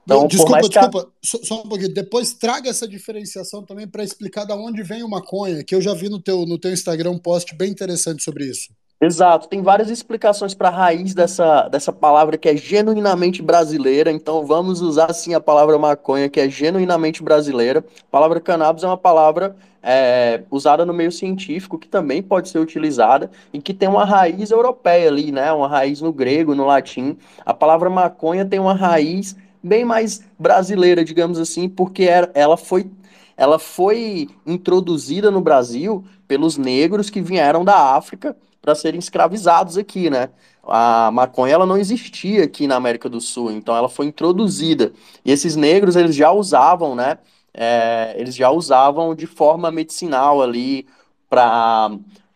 Então, 0.03 0.27
desculpa, 0.27 0.61
desculpa, 0.61 0.99
a... 0.99 1.07
só, 1.23 1.37
só, 1.43 1.61
um 1.61 1.67
pouquinho. 1.69 1.93
Depois 1.93 2.33
traga 2.33 2.69
essa 2.69 2.87
diferenciação 2.87 3.63
também 3.63 3.87
para 3.87 4.03
explicar 4.03 4.45
da 4.45 4.55
onde 4.55 4.83
vem 4.83 5.03
o 5.03 5.09
maconha, 5.09 5.63
que 5.63 5.75
eu 5.75 5.81
já 5.81 5.93
vi 5.93 6.09
no 6.09 6.19
teu, 6.19 6.45
no 6.45 6.57
teu 6.57 6.71
Instagram 6.71 7.11
um 7.11 7.19
post 7.19 7.55
bem 7.55 7.69
interessante 7.69 8.23
sobre 8.23 8.45
isso. 8.45 8.69
Exato, 9.03 9.47
tem 9.47 9.63
várias 9.63 9.89
explicações 9.89 10.53
para 10.53 10.67
a 10.67 10.71
raiz 10.71 11.15
dessa, 11.15 11.67
dessa 11.69 11.91
palavra 11.91 12.37
que 12.37 12.47
é 12.47 12.55
genuinamente 12.55 13.41
brasileira, 13.41 14.11
então 14.11 14.45
vamos 14.45 14.79
usar 14.79 15.09
assim 15.09 15.33
a 15.33 15.39
palavra 15.39 15.75
maconha, 15.79 16.29
que 16.29 16.39
é 16.39 16.47
genuinamente 16.47 17.23
brasileira. 17.23 17.79
A 17.79 18.11
palavra 18.11 18.39
cannabis 18.39 18.83
é 18.83 18.87
uma 18.87 18.97
palavra 18.97 19.55
é, 19.81 20.43
usada 20.51 20.85
no 20.85 20.93
meio 20.93 21.11
científico, 21.11 21.79
que 21.79 21.87
também 21.87 22.21
pode 22.21 22.49
ser 22.49 22.59
utilizada 22.59 23.31
e 23.51 23.59
que 23.59 23.73
tem 23.73 23.89
uma 23.89 24.05
raiz 24.05 24.51
europeia 24.51 25.07
ali, 25.07 25.31
né? 25.31 25.51
Uma 25.51 25.67
raiz 25.67 25.99
no 25.99 26.13
grego, 26.13 26.53
no 26.53 26.67
latim. 26.67 27.17
A 27.43 27.55
palavra 27.55 27.89
maconha 27.89 28.45
tem 28.45 28.59
uma 28.59 28.75
raiz 28.75 29.35
bem 29.63 29.85
mais 29.85 30.21
brasileira, 30.37 31.03
digamos 31.03 31.39
assim, 31.39 31.69
porque 31.69 32.07
ela 32.33 32.57
foi, 32.57 32.89
ela 33.37 33.59
foi 33.59 34.29
introduzida 34.45 35.29
no 35.29 35.41
Brasil 35.41 36.03
pelos 36.27 36.57
negros 36.57 37.09
que 37.09 37.21
vieram 37.21 37.63
da 37.63 37.95
África 37.95 38.35
para 38.61 38.75
serem 38.75 38.99
escravizados 38.99 39.77
aqui, 39.77 40.09
né? 40.09 40.29
A 40.63 41.09
maconha 41.11 41.53
ela 41.53 41.65
não 41.65 41.77
existia 41.77 42.43
aqui 42.43 42.67
na 42.67 42.75
América 42.75 43.09
do 43.09 43.19
Sul, 43.19 43.51
então 43.51 43.75
ela 43.75 43.89
foi 43.89 44.05
introduzida. 44.05 44.93
E 45.25 45.31
esses 45.31 45.55
negros 45.55 45.95
eles 45.95 46.15
já 46.15 46.31
usavam, 46.31 46.95
né? 46.95 47.17
É, 47.53 48.15
eles 48.17 48.35
já 48.35 48.49
usavam 48.49 49.13
de 49.15 49.25
forma 49.25 49.71
medicinal 49.71 50.41
ali 50.41 50.87
para 51.29 51.91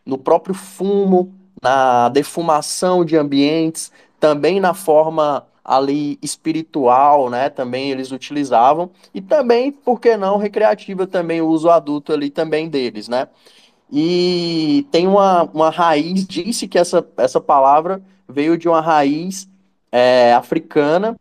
no 0.06 0.18
próprio 0.18 0.54
fumo, 0.54 1.34
na 1.62 2.10
defumação 2.10 3.04
de 3.04 3.18
ambientes, 3.18 3.92
também 4.20 4.60
na 4.60 4.74
forma 4.74 5.46
ali 5.66 6.20
espiritual, 6.22 7.30
né? 7.30 7.50
Também 7.50 7.90
eles 7.90 8.12
utilizavam 8.12 8.92
e 9.14 9.20
também, 9.20 9.72
por 9.72 10.00
que 10.00 10.16
não, 10.16 10.38
recreativa 10.38 11.08
também 11.08 11.42
o 11.42 11.48
uso 11.48 11.70
adulto 11.70 12.14
ali 12.14 12.30
também 12.30 12.70
deles, 12.70 13.08
né? 13.08 13.28
E 13.92 14.88
tem 14.92 15.08
uma, 15.08 15.44
uma 15.44 15.70
raiz, 15.72 16.26
disse 16.28 16.68
que 16.68 16.78
essa, 16.78 17.06
essa 17.18 17.42
palavra 17.42 18.02
veio 18.30 18.58
de 18.58 18.68
uma 18.68 18.82
raiz 18.82 19.48
é, 19.92 20.34
africana 20.34 21.16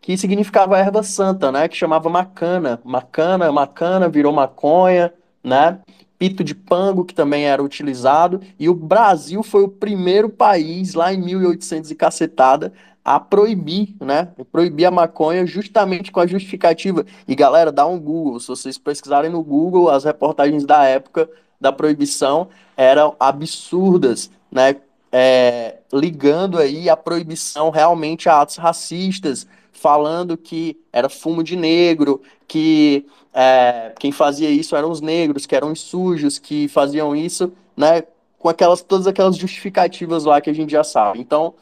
que 0.00 0.16
significava 0.16 0.78
erva 0.78 1.02
santa, 1.02 1.52
né? 1.52 1.68
Que 1.68 1.76
chamava 1.76 2.08
macana. 2.08 2.80
Macana, 2.84 3.50
macana 3.52 4.08
virou 4.08 4.32
maconha, 4.32 5.12
né? 5.42 5.80
Pito 6.18 6.42
de 6.42 6.54
pango, 6.54 7.04
que 7.04 7.14
também 7.14 7.44
era 7.44 7.62
utilizado. 7.62 8.40
E 8.58 8.68
o 8.68 8.74
Brasil 8.74 9.42
foi 9.42 9.62
o 9.62 9.68
primeiro 9.68 10.28
país, 10.28 10.94
lá 10.94 11.12
em 11.12 11.18
1800 11.18 11.90
e 11.90 11.94
cacetada, 11.94 12.72
a 13.08 13.18
proibir, 13.18 13.94
né? 13.98 14.28
Proibir 14.52 14.84
a 14.84 14.90
maconha 14.90 15.46
justamente 15.46 16.12
com 16.12 16.20
a 16.20 16.26
justificativa. 16.26 17.06
E 17.26 17.34
galera, 17.34 17.72
dá 17.72 17.86
um 17.86 17.98
Google. 17.98 18.38
Se 18.38 18.48
vocês 18.48 18.76
pesquisarem 18.76 19.30
no 19.30 19.42
Google, 19.42 19.88
as 19.88 20.04
reportagens 20.04 20.66
da 20.66 20.84
época 20.84 21.26
da 21.58 21.72
proibição 21.72 22.48
eram 22.76 23.16
absurdas, 23.18 24.30
né? 24.52 24.76
É, 25.10 25.78
ligando 25.90 26.58
aí 26.58 26.90
a 26.90 26.96
proibição 26.98 27.70
realmente 27.70 28.28
a 28.28 28.42
atos 28.42 28.56
racistas, 28.56 29.46
falando 29.72 30.36
que 30.36 30.78
era 30.92 31.08
fumo 31.08 31.42
de 31.42 31.56
negro, 31.56 32.20
que 32.46 33.06
é, 33.32 33.94
quem 33.98 34.12
fazia 34.12 34.50
isso 34.50 34.76
eram 34.76 34.90
os 34.90 35.00
negros, 35.00 35.46
que 35.46 35.56
eram 35.56 35.72
os 35.72 35.80
sujos, 35.80 36.38
que 36.38 36.68
faziam 36.68 37.16
isso, 37.16 37.50
né? 37.74 38.02
Com 38.38 38.50
aquelas 38.50 38.82
todas 38.82 39.06
aquelas 39.06 39.34
justificativas 39.34 40.24
lá 40.24 40.42
que 40.42 40.50
a 40.50 40.54
gente 40.54 40.70
já 40.70 40.84
sabe. 40.84 41.20
Então, 41.20 41.54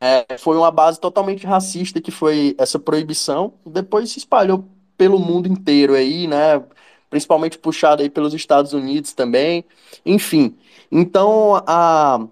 é, 0.00 0.38
foi 0.38 0.56
uma 0.56 0.70
base 0.70 1.00
totalmente 1.00 1.46
racista 1.46 2.00
que 2.00 2.10
foi 2.10 2.54
essa 2.58 2.78
proibição. 2.78 3.54
Depois 3.64 4.10
se 4.10 4.18
espalhou 4.18 4.64
pelo 4.96 5.18
mundo 5.18 5.48
inteiro 5.48 5.94
aí, 5.94 6.26
né? 6.26 6.62
principalmente 7.08 7.58
puxado 7.58 8.02
aí 8.02 8.10
pelos 8.10 8.34
Estados 8.34 8.72
Unidos 8.72 9.12
também. 9.12 9.64
Enfim, 10.04 10.54
então 10.90 11.62
a 11.66 12.26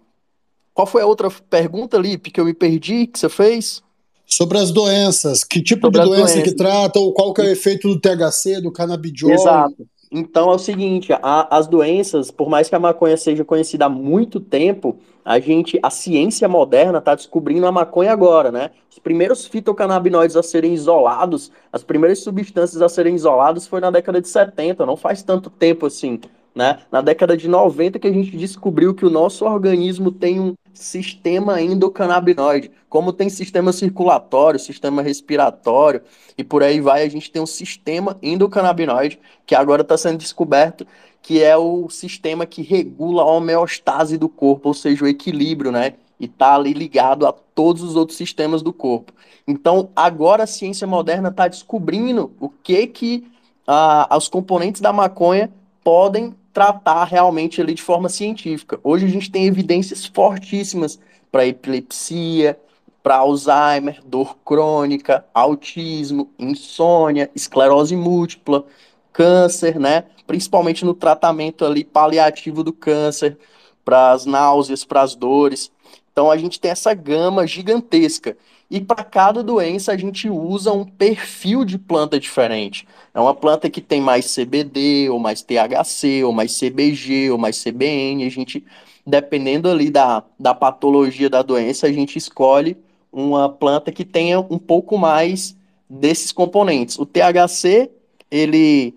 qual 0.73 0.87
foi 0.87 1.03
a 1.03 1.07
outra 1.07 1.31
pergunta, 1.49 1.97
Lipe, 1.97 2.31
que 2.31 2.41
eu 2.41 2.45
me 2.45 2.53
perdi, 2.53 3.07
que 3.07 3.19
você 3.19 3.29
fez? 3.29 3.83
Sobre 4.27 4.59
as 4.59 4.73
doenças, 4.73 5.45
que 5.45 5.62
tipo 5.62 5.87
Sobre 5.87 6.01
de 6.01 6.07
doença 6.07 6.43
que 6.43 6.53
trata, 6.53 6.99
ou 6.99 7.12
qual 7.12 7.33
que 7.33 7.41
é 7.41 7.45
o 7.45 7.49
efeito 7.49 7.89
do 7.89 8.01
THC, 8.01 8.61
do 8.61 8.73
canabidiol? 8.73 9.31
Exato. 9.31 9.87
Então 10.11 10.51
é 10.51 10.55
o 10.55 10.59
seguinte, 10.59 11.12
a, 11.12 11.57
as 11.57 11.69
doenças, 11.69 12.31
por 12.31 12.49
mais 12.49 12.69
que 12.69 12.75
a 12.75 12.81
maconha 12.81 13.17
seja 13.17 13.45
conhecida 13.45 13.87
há 13.87 13.89
muito 13.89 14.41
tempo, 14.41 14.99
a 15.25 15.41
gente, 15.41 15.79
a 15.83 15.89
ciência 15.89 16.47
moderna 16.47 16.99
está 16.99 17.14
descobrindo 17.14 17.66
a 17.66 17.72
maconha 17.72 18.12
agora, 18.12 18.53
né? 18.53 18.70
Os 18.91 18.99
primeiros 18.99 19.47
fitocannabinoides 19.47 20.37
a 20.37 20.43
serem 20.43 20.75
isolados, 20.75 21.51
as 21.72 21.83
primeiras 21.83 22.18
substâncias 22.18 22.83
a 22.83 22.89
serem 22.89 23.14
isoladas 23.14 23.66
foi 23.66 23.81
na 23.81 23.91
década 23.91 24.20
de 24.20 24.29
70, 24.29 24.85
não 24.85 24.97
faz 24.97 25.22
tanto 25.22 25.49
tempo 25.49 25.87
assim, 25.87 26.20
né? 26.55 26.81
Na 26.93 27.01
década 27.01 27.37
de 27.37 27.49
90 27.49 27.99
que 27.99 28.07
a 28.07 28.12
gente 28.12 28.37
descobriu 28.37 28.95
que 28.95 29.07
o 29.07 29.11
nosso 29.11 29.47
organismo 29.47 30.12
tem 30.12 30.39
um 30.39 30.55
sistema 30.75 31.62
endocannabinoide, 31.62 32.70
como 32.89 33.12
tem 33.12 33.31
sistema 33.31 33.72
circulatório, 33.72 34.61
sistema 34.61 35.01
respiratório 35.01 36.03
e 36.37 36.45
por 36.45 36.62
aí 36.62 36.81
vai, 36.81 37.03
a 37.03 37.09
gente 37.09 37.31
tem 37.31 37.41
um 37.41 37.47
sistema 37.47 38.18
endocannabinoide 38.22 39.18
que 39.47 39.55
agora 39.55 39.83
está 39.83 39.97
sendo 39.97 40.18
descoberto 40.18 40.87
que 41.25 41.43
é 41.43 41.57
o 41.57 41.89
sistema 41.89 42.45
que 42.45 42.61
regula 42.61 43.22
a 43.22 43.25
homeostase 43.25 44.18
do 44.18 44.29
corpo, 44.29 44.68
ou 44.68 44.75
seja, 44.75 45.07
o 45.07 45.09
equilíbrio, 45.09 45.72
né? 45.72 45.95
E 46.20 46.27
está 46.27 46.55
ali 46.55 46.75
ligado 46.75 47.27
a 47.27 47.33
todos 47.33 47.83
os 47.83 47.97
outros 47.97 48.18
sistemas 48.18 48.61
do 48.61 48.75
corpo. 48.75 49.11
Então, 49.49 49.89
agora 49.97 50.43
a 50.43 50.47
ciência 50.47 50.87
moderna 50.87 51.31
está 51.31 51.49
descobrindo 51.49 52.31
o 52.39 52.51
que 52.51 52.87
que 52.87 53.27
ah, 53.66 54.07
os 54.14 54.29
componentes 54.29 54.83
da 54.83 54.93
maconha 54.93 55.51
podem 55.83 56.35
tratar 56.53 57.05
realmente 57.05 57.59
ali 57.59 57.72
de 57.72 57.83
forma 57.83 58.11
científica. 58.11 58.79
Hoje 58.85 59.07
a 59.07 59.09
gente 59.09 59.31
tem 59.31 59.47
evidências 59.47 60.05
fortíssimas 60.05 61.01
para 61.33 61.47
epilepsia, 61.47 62.61
para 63.03 63.16
Alzheimer, 63.16 63.99
dor 64.05 64.37
crônica, 64.45 65.25
autismo, 65.33 66.29
insônia, 66.39 67.31
esclerose 67.35 67.97
múltipla, 67.97 68.66
câncer, 69.11 69.81
né? 69.81 70.05
Principalmente 70.27 70.85
no 70.85 70.95
tratamento 70.95 71.64
ali 71.64 71.85
paliativo 71.85 72.62
do 72.62 72.72
câncer, 72.72 73.39
para 73.85 74.12
as 74.12 74.25
náuseas, 74.25 74.85
para 74.85 75.03
as 75.03 75.14
dores. 75.14 75.70
Então 76.12 76.31
a 76.31 76.37
gente 76.37 76.59
tem 76.59 76.70
essa 76.70 76.95
gama 76.95 77.47
gigantesca. 77.47 78.37
E 78.70 78.81
para 78.81 79.05
cada 79.05 79.43
doença 79.43 79.93
a 79.93 79.97
gente 79.97 80.29
usa 80.29 80.72
um 80.72 80.85
perfil 80.85 81.64
de 81.64 81.79
planta 81.79 82.18
diferente. 82.18 82.89
É 83.12 83.20
uma 83.20 83.35
planta 83.35 83.68
que 83.68 83.81
tem 83.81 84.01
mais 84.01 84.35
CBD, 84.35 85.09
ou 85.11 85.18
mais 85.18 85.43
THC, 85.43 86.25
ou 86.25 86.33
mais 86.33 86.59
CBG, 86.59 87.31
ou 87.31 87.39
mais 87.39 87.62
CBN. 87.62 88.25
A 88.25 88.31
gente, 88.31 88.64
dependendo 89.07 89.68
ali 89.68 89.91
da, 89.91 90.25
da 90.39 90.55
patologia 90.55 91.29
da 91.29 91.43
doença, 91.43 91.87
a 91.87 91.93
gente 91.93 92.16
escolhe 92.16 92.77
uma 93.12 93.49
planta 93.49 93.93
que 93.93 94.05
tenha 94.05 94.41
um 94.41 94.59
pouco 94.59 94.99
mais 94.99 95.57
desses 95.89 96.33
componentes. 96.33 96.99
O 96.99 97.07
THC, 97.07 97.91
ele 98.31 98.95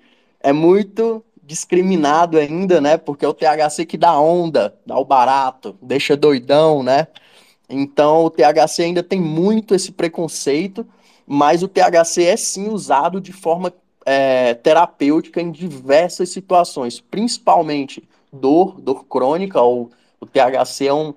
é 0.47 0.53
muito 0.53 1.25
discriminado 1.43 2.37
ainda, 2.37 2.79
né? 2.79 2.95
Porque 2.95 3.25
é 3.25 3.27
o 3.27 3.33
THC 3.33 3.85
que 3.85 3.97
dá 3.97 4.17
onda, 4.17 4.73
dá 4.85 4.97
o 4.97 5.03
barato, 5.03 5.77
deixa 5.81 6.15
doidão, 6.15 6.81
né? 6.81 7.07
Então 7.69 8.23
o 8.23 8.29
THC 8.29 8.83
ainda 8.83 9.03
tem 9.03 9.19
muito 9.19 9.75
esse 9.75 9.91
preconceito, 9.91 10.87
mas 11.25 11.63
o 11.63 11.67
THC 11.67 12.23
é 12.23 12.37
sim 12.37 12.69
usado 12.69 13.19
de 13.19 13.33
forma 13.33 13.73
é, 14.05 14.53
terapêutica 14.53 15.41
em 15.41 15.51
diversas 15.51 16.29
situações, 16.29 17.01
principalmente 17.01 18.07
dor, 18.31 18.79
dor 18.79 19.03
crônica, 19.03 19.61
ou 19.61 19.91
o 20.21 20.25
THC 20.25 20.87
é 20.87 20.93
um, 20.93 21.13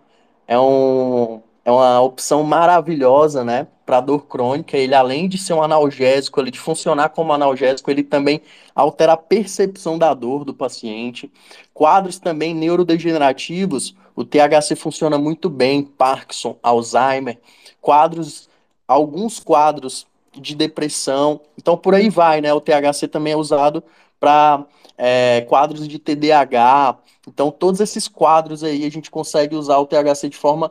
é 0.48 0.58
um 0.58 1.40
é 1.64 1.70
uma 1.70 2.00
opção 2.00 2.42
maravilhosa, 2.42 3.44
né, 3.44 3.68
para 3.91 4.01
dor 4.01 4.26
crônica. 4.26 4.76
Ele, 4.76 4.95
além 4.95 5.28
de 5.28 5.36
ser 5.36 5.53
um 5.53 5.61
analgésico, 5.61 6.38
ele 6.38 6.53
de 6.53 6.61
funcionar 6.61 7.09
como 7.09 7.32
analgésico, 7.32 7.91
ele 7.91 8.05
também 8.05 8.41
altera 8.72 9.14
a 9.14 9.16
percepção 9.16 9.99
da 9.99 10.14
dor 10.14 10.45
do 10.45 10.55
paciente. 10.55 11.28
Quadros 11.74 12.16
também 12.16 12.55
neurodegenerativos, 12.55 13.97
o 14.14 14.24
THC 14.24 14.76
funciona 14.76 15.18
muito 15.18 15.51
bem, 15.51 15.82
Parkinson, 15.82 16.57
Alzheimer, 16.62 17.41
quadros, 17.80 18.49
alguns 18.86 19.41
quadros 19.41 20.07
de 20.32 20.55
depressão. 20.55 21.41
Então, 21.59 21.76
por 21.76 21.93
aí 21.93 22.09
vai, 22.09 22.41
né? 22.41 22.55
O 22.55 22.61
THC 22.61 23.09
também 23.09 23.32
é 23.32 23.36
usado 23.36 23.82
para 24.20 24.66
é, 24.97 25.41
quadros 25.49 25.88
de 25.88 25.99
TDAH. 25.99 26.97
Então, 27.26 27.51
todos 27.51 27.80
esses 27.80 28.07
quadros 28.07 28.62
aí 28.62 28.86
a 28.86 28.91
gente 28.91 29.11
consegue 29.11 29.57
usar 29.57 29.78
o 29.78 29.86
THC 29.86 30.28
de 30.28 30.36
forma 30.36 30.70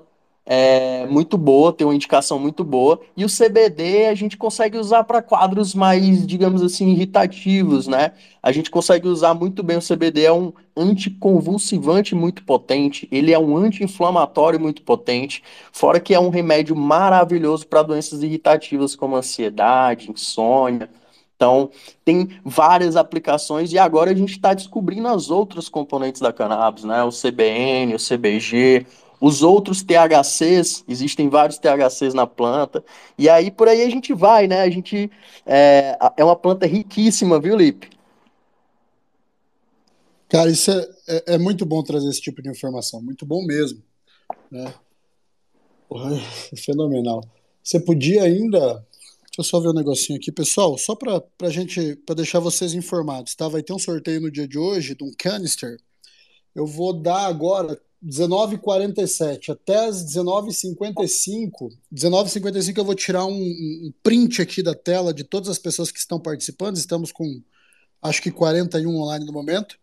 é, 0.52 1.06
muito 1.06 1.38
boa, 1.38 1.72
tem 1.72 1.86
uma 1.86 1.94
indicação 1.94 2.40
muito 2.40 2.64
boa. 2.64 3.00
E 3.16 3.24
o 3.24 3.28
CBD 3.30 4.08
a 4.08 4.16
gente 4.16 4.36
consegue 4.36 4.80
usar 4.80 5.04
para 5.04 5.22
quadros 5.22 5.76
mais, 5.76 6.26
digamos 6.26 6.64
assim, 6.64 6.90
irritativos, 6.90 7.86
né? 7.86 8.14
A 8.42 8.52
gente 8.52 8.72
consegue 8.72 9.08
usar 9.08 9.36
muito 9.36 9.62
bem 9.62 9.78
o 9.78 9.82
CBD, 9.82 10.24
é 10.24 10.34
um 10.34 10.52
anticonvulsivante 10.76 12.16
muito 12.16 12.44
potente, 12.44 13.08
ele 13.12 13.32
é 13.32 13.38
um 13.38 13.56
anti-inflamatório 13.56 14.60
muito 14.60 14.82
potente, 14.82 15.44
fora 15.72 16.00
que 16.00 16.16
é 16.16 16.20
um 16.20 16.30
remédio 16.30 16.76
maravilhoso 16.76 17.68
para 17.68 17.84
doenças 17.84 18.24
irritativas 18.24 18.96
como 18.96 19.16
ansiedade, 19.16 20.10
insônia. 20.10 20.90
Então, 21.36 21.70
tem 22.04 22.28
várias 22.44 22.96
aplicações 22.96 23.72
e 23.72 23.78
agora 23.78 24.10
a 24.10 24.16
gente 24.16 24.32
está 24.32 24.54
descobrindo 24.56 25.08
as 25.10 25.30
outras 25.30 25.70
componentes 25.70 26.20
da 26.20 26.34
cannabis, 26.34 26.84
né? 26.84 27.04
O 27.04 27.12
CBN, 27.12 27.94
o 27.94 28.00
CBG, 28.00 28.86
os 29.20 29.44
outros 29.44 29.84
THCs, 29.84 30.84
existem 30.88 31.30
vários 31.30 31.58
THCs 31.58 32.14
na 32.14 32.26
planta, 32.26 32.84
e 33.18 33.28
aí 33.28 33.52
por 33.52 33.68
aí 33.68 33.82
a 33.82 33.90
gente 33.90 34.14
vai, 34.14 34.48
né? 34.48 34.62
A 34.62 34.70
gente 34.70 35.12
é, 35.46 35.98
é 36.18 36.24
uma 36.24 36.36
planta 36.36 36.66
riquíssima, 36.66 37.40
viu, 37.40 37.56
Lipe? 37.56 37.90
Cara, 40.30 40.50
isso 40.52 40.70
é, 40.70 40.90
é, 41.08 41.24
é, 41.34 41.38
muito 41.40 41.66
bom 41.66 41.82
trazer 41.84 42.08
esse 42.08 42.22
tipo 42.22 42.42
de 42.42 42.50
informação, 42.50 43.02
muito 43.02 43.26
bom 43.26 43.44
mesmo. 43.44 43.82
Né? 44.52 44.74
É 46.54 46.56
fenomenal. 46.56 47.24
Você 47.64 47.80
podia 47.80 48.22
ainda. 48.22 48.60
Deixa 48.60 49.40
eu 49.40 49.44
só 49.44 49.60
ver 49.60 49.70
um 49.70 49.74
negocinho 49.74 50.20
aqui, 50.20 50.32
pessoal, 50.32 50.78
só 50.78 50.94
para 50.96 51.24
a 51.42 51.50
gente, 51.50 51.96
para 52.06 52.14
deixar 52.14 52.40
vocês 52.40 52.76
informados, 52.76 53.34
tá? 53.34 53.48
Vai 53.48 53.64
ter 53.64 53.74
um 53.74 53.80
sorteio 53.80 54.22
no 54.22 54.30
dia 54.30 54.48
de 54.48 54.60
hoje 54.60 54.94
de 54.94 55.04
um 55.04 55.12
canister. 55.18 55.80
Eu 56.54 56.68
vou 56.68 56.94
dar 56.94 57.26
agora 57.26 57.82
19h47 58.06 59.50
até 59.50 59.88
as 59.88 60.06
19h55. 60.06 61.70
19h55 61.94 62.78
eu 62.78 62.86
vou 62.86 62.96
tirar 62.96 63.26
um, 63.26 63.34
um, 63.34 63.94
print 64.02 64.42
aqui 64.42 64.64
da 64.64 64.74
tela 64.74 65.14
de 65.14 65.24
todas 65.24 65.50
as 65.50 65.60
pessoas 65.60 65.92
que 65.92 66.00
estão 66.00 66.20
participando. 66.20 66.78
Estamos 66.78 67.12
com 67.12 67.42
acho 68.02 68.22
que 68.22 68.32
41 68.32 68.96
online 68.96 69.26
no 69.26 69.34
momento. 69.34 69.78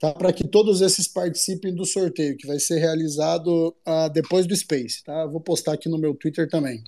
Tá, 0.00 0.14
para 0.14 0.32
que 0.32 0.48
todos 0.48 0.80
esses 0.80 1.06
participem 1.06 1.74
do 1.74 1.84
sorteio, 1.84 2.34
que 2.34 2.46
vai 2.46 2.58
ser 2.58 2.78
realizado 2.78 3.68
uh, 3.86 4.08
depois 4.10 4.46
do 4.46 4.56
Space. 4.56 5.04
Tá? 5.04 5.26
vou 5.26 5.42
postar 5.42 5.74
aqui 5.74 5.90
no 5.90 5.98
meu 5.98 6.14
Twitter 6.14 6.48
também. 6.48 6.82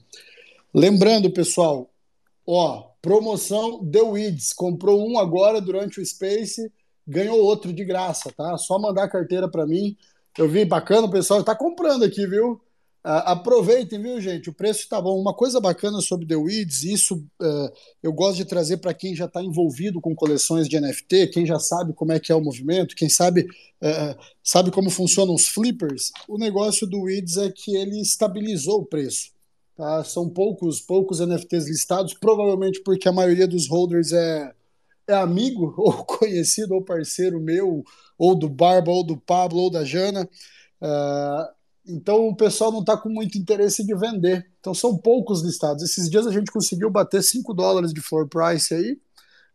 Lembrando, 0.72 1.30
pessoal, 1.30 1.93
ó, 2.47 2.89
promoção 3.03 3.85
The 3.85 4.01
Weeds. 4.01 4.55
Comprou 4.55 5.07
um 5.07 5.18
agora 5.18 5.61
durante 5.61 6.01
o 6.01 6.07
Space, 6.07 6.72
ganhou 7.07 7.39
outro 7.39 7.70
de 7.70 7.85
graça, 7.85 8.33
tá? 8.35 8.57
Só 8.57 8.78
mandar 8.78 9.05
a 9.05 9.11
carteira 9.11 9.47
para 9.47 9.66
mim. 9.66 9.95
Eu 10.39 10.49
vi 10.49 10.64
bacana, 10.64 11.07
o 11.07 11.11
pessoal 11.11 11.41
está 11.41 11.55
comprando 11.55 12.05
aqui, 12.05 12.26
viu? 12.26 12.61
Uh, 13.05 13.18
aproveitem, 13.26 14.01
viu, 14.01 14.20
gente? 14.20 14.49
O 14.49 14.55
preço 14.55 14.80
está 14.80 15.01
bom. 15.01 15.20
Uma 15.20 15.35
coisa 15.35 15.61
bacana 15.61 16.01
sobre 16.01 16.24
The 16.24 16.37
Weeds, 16.37 16.85
isso 16.85 17.16
uh, 17.16 17.72
eu 18.01 18.12
gosto 18.12 18.37
de 18.37 18.45
trazer 18.45 18.76
para 18.76 18.95
quem 18.95 19.14
já 19.16 19.24
está 19.24 19.43
envolvido 19.43 20.01
com 20.01 20.14
coleções 20.14 20.68
de 20.68 20.80
NFT, 20.80 21.26
quem 21.28 21.45
já 21.45 21.59
sabe 21.59 21.93
como 21.93 22.12
é 22.12 22.20
que 22.20 22.30
é 22.30 22.35
o 22.35 22.41
movimento, 22.41 22.95
quem 22.95 23.09
sabe 23.09 23.43
uh, 23.43 24.16
sabe 24.43 24.70
como 24.70 24.89
funcionam 24.89 25.35
os 25.35 25.49
flippers. 25.49 26.12
O 26.28 26.39
negócio 26.39 26.87
do 26.87 27.03
Weeds 27.03 27.39
é 27.39 27.51
que 27.51 27.74
ele 27.74 28.01
estabilizou 28.01 28.83
o 28.83 28.87
preço. 28.87 29.33
Tá? 29.76 30.05
São 30.05 30.28
poucos, 30.28 30.80
poucos 30.80 31.18
NFTs 31.18 31.66
listados, 31.68 32.14
provavelmente 32.14 32.80
porque 32.85 33.09
a 33.09 33.12
maioria 33.12 33.49
dos 33.49 33.68
holders 33.68 34.12
é, 34.12 34.55
é 35.07 35.15
amigo, 35.15 35.75
ou 35.79 36.05
conhecido, 36.05 36.75
ou 36.75 36.83
parceiro 36.83 37.41
meu, 37.41 37.85
ou 38.19 38.35
do 38.35 38.49
Barba, 38.49 38.91
ou 38.91 39.05
do 39.05 39.17
Pablo, 39.17 39.61
ou 39.61 39.71
da 39.71 39.85
Jana. 39.85 40.29
Uh, 40.81 41.63
então 41.87 42.29
o 42.29 42.37
pessoal 42.37 42.71
não 42.71 42.81
está 42.81 42.97
com 42.97 43.09
muito 43.09 43.37
interesse 43.37 43.85
de 43.85 43.95
vender. 43.95 44.49
Então 44.61 44.75
são 44.75 44.97
poucos 44.97 45.43
listados. 45.43 45.83
Esses 45.83 46.09
dias 46.09 46.27
a 46.27 46.33
gente 46.33 46.51
conseguiu 46.51 46.91
bater 46.91 47.23
5 47.23 47.53
dólares 47.55 47.93
de 47.93 48.01
floor 48.01 48.29
price 48.29 48.73
aí. 48.75 48.99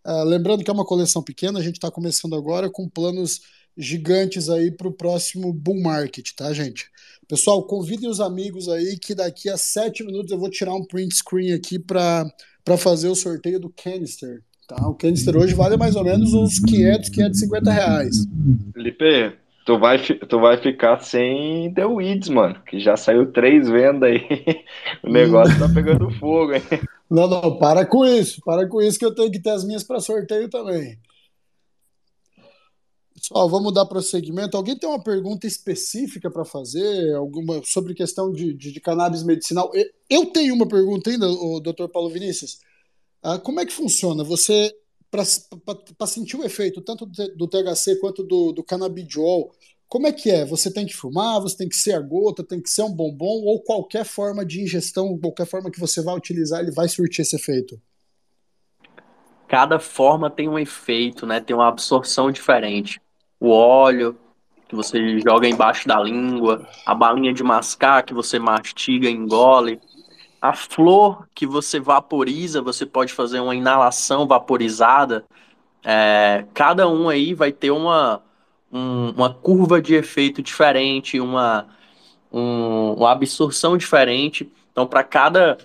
Uh, 0.05 0.23
lembrando 0.23 0.63
que 0.63 0.69
é 0.69 0.73
uma 0.73 0.85
coleção 0.85 1.21
pequena, 1.21 1.59
a 1.59 1.61
gente 1.61 1.75
está 1.75 1.91
começando 1.91 2.35
agora 2.35 2.69
com 2.69 2.87
planos 2.87 3.41
gigantes 3.77 4.49
aí 4.49 4.71
para 4.71 4.87
o 4.87 4.93
próximo 4.93 5.53
bull 5.53 5.81
market, 5.81 6.31
tá, 6.35 6.51
gente? 6.51 6.89
Pessoal, 7.27 7.61
convidem 7.63 8.09
os 8.09 8.19
amigos 8.19 8.67
aí 8.69 8.97
que 8.97 9.13
daqui 9.13 9.49
a 9.49 9.57
7 9.57 10.03
minutos 10.03 10.31
eu 10.31 10.39
vou 10.39 10.49
tirar 10.49 10.73
um 10.73 10.83
print 10.83 11.15
screen 11.15 11.53
aqui 11.53 11.77
para 11.77 12.33
fazer 12.77 13.09
o 13.09 13.15
sorteio 13.15 13.59
do 13.59 13.69
canister. 13.69 14.41
Tá? 14.67 14.85
O 14.85 14.95
canister 14.95 15.37
hoje 15.37 15.55
vale 15.55 15.77
mais 15.77 15.95
ou 15.95 16.03
menos 16.03 16.33
uns 16.33 16.59
500, 16.59 17.09
550 17.09 17.71
reais. 17.71 18.27
Felipe, 18.73 19.37
tu 19.65 19.79
vai, 19.79 19.97
tu 19.97 20.39
vai 20.41 20.57
ficar 20.57 20.99
sem 20.99 21.73
The 21.73 21.85
Weeds, 21.85 22.27
mano, 22.27 22.61
que 22.65 22.77
já 22.77 22.97
saiu 22.97 23.31
três 23.31 23.69
vendas 23.69 24.09
aí. 24.09 24.21
o 25.01 25.09
negócio 25.09 25.57
tá 25.57 25.69
pegando 25.73 26.11
fogo, 26.19 26.53
hein? 26.53 26.61
Não, 27.09 27.29
não, 27.29 27.57
para 27.57 27.85
com 27.85 28.05
isso, 28.05 28.41
para 28.43 28.67
com 28.67 28.81
isso 28.81 28.99
que 28.99 29.05
eu 29.05 29.15
tenho 29.15 29.31
que 29.31 29.39
ter 29.39 29.51
as 29.51 29.63
minhas 29.63 29.83
para 29.83 30.01
sorteio 30.01 30.49
também. 30.49 30.99
Pessoal, 33.15 33.49
vamos 33.49 33.73
dar 33.73 33.85
prosseguimento. 33.85 34.57
Alguém 34.57 34.77
tem 34.77 34.89
uma 34.89 35.01
pergunta 35.01 35.47
específica 35.47 36.29
para 36.29 36.43
fazer 36.43 37.15
alguma 37.15 37.61
sobre 37.63 37.93
questão 37.93 38.31
de, 38.31 38.53
de, 38.53 38.71
de, 38.71 38.79
cannabis 38.81 39.23
medicinal? 39.23 39.71
Eu 40.09 40.25
tenho 40.27 40.53
uma 40.53 40.67
pergunta 40.67 41.09
ainda, 41.09 41.27
o 41.27 41.61
Dr. 41.61 41.87
Paulo 41.91 42.09
Vinícius. 42.09 42.59
Ah, 43.21 43.39
como 43.39 43.59
é 43.59 43.65
que 43.65 43.73
funciona? 43.73 44.23
Você 44.23 44.73
para 45.09 46.05
sentir 46.05 46.35
o 46.35 46.43
efeito 46.43 46.81
tanto 46.81 47.05
do 47.05 47.47
THC 47.47 47.97
quanto 47.99 48.23
do, 48.23 48.51
do 48.51 48.63
canabidiol, 48.63 49.51
como 49.87 50.05
é 50.05 50.11
que 50.11 50.29
é? 50.29 50.45
Você 50.45 50.71
tem 50.71 50.85
que 50.85 50.95
fumar, 50.95 51.39
você 51.39 51.57
tem 51.57 51.69
que 51.69 51.75
ser 51.75 51.93
a 51.93 51.99
gota, 52.01 52.43
tem 52.43 52.61
que 52.61 52.69
ser 52.69 52.83
um 52.83 52.93
bombom, 52.93 53.43
ou 53.45 53.61
qualquer 53.61 54.03
forma 54.03 54.45
de 54.45 54.61
ingestão, 54.61 55.17
qualquer 55.17 55.45
forma 55.45 55.71
que 55.71 55.79
você 55.79 56.01
vai 56.01 56.15
utilizar, 56.15 56.59
ele 56.59 56.71
vai 56.71 56.89
surtir 56.89 57.21
esse 57.21 57.37
efeito? 57.37 57.79
Cada 59.47 59.79
forma 59.79 60.29
tem 60.29 60.49
um 60.49 60.59
efeito, 60.59 61.25
né? 61.25 61.39
Tem 61.39 61.55
uma 61.55 61.69
absorção 61.69 62.29
diferente. 62.29 62.99
O 63.39 63.49
óleo, 63.49 64.17
que 64.67 64.75
você 64.75 65.19
joga 65.19 65.47
embaixo 65.47 65.87
da 65.87 65.97
língua, 65.97 66.67
a 66.85 66.93
balinha 66.93 67.33
de 67.33 67.41
mascar, 67.41 68.03
que 68.03 68.13
você 68.13 68.37
mastiga 68.37 69.09
engole, 69.09 69.79
a 70.41 70.53
flor 70.53 71.27
que 71.33 71.45
você 71.45 71.79
vaporiza, 71.79 72.61
você 72.61 72.85
pode 72.85 73.13
fazer 73.13 73.39
uma 73.39 73.55
inalação 73.55 74.27
vaporizada. 74.27 75.25
É, 75.83 76.45
cada 76.53 76.87
um 76.87 77.09
aí 77.09 77.33
vai 77.33 77.51
ter 77.51 77.71
uma, 77.71 78.21
um, 78.71 79.09
uma 79.11 79.33
curva 79.33 79.81
de 79.81 79.95
efeito 79.95 80.41
diferente, 80.41 81.19
uma, 81.19 81.67
um, 82.31 82.93
uma 82.93 83.11
absorção 83.11 83.77
diferente. 83.77 84.51
Então, 84.71 84.85
para 84.85 85.03
cada 85.03 85.57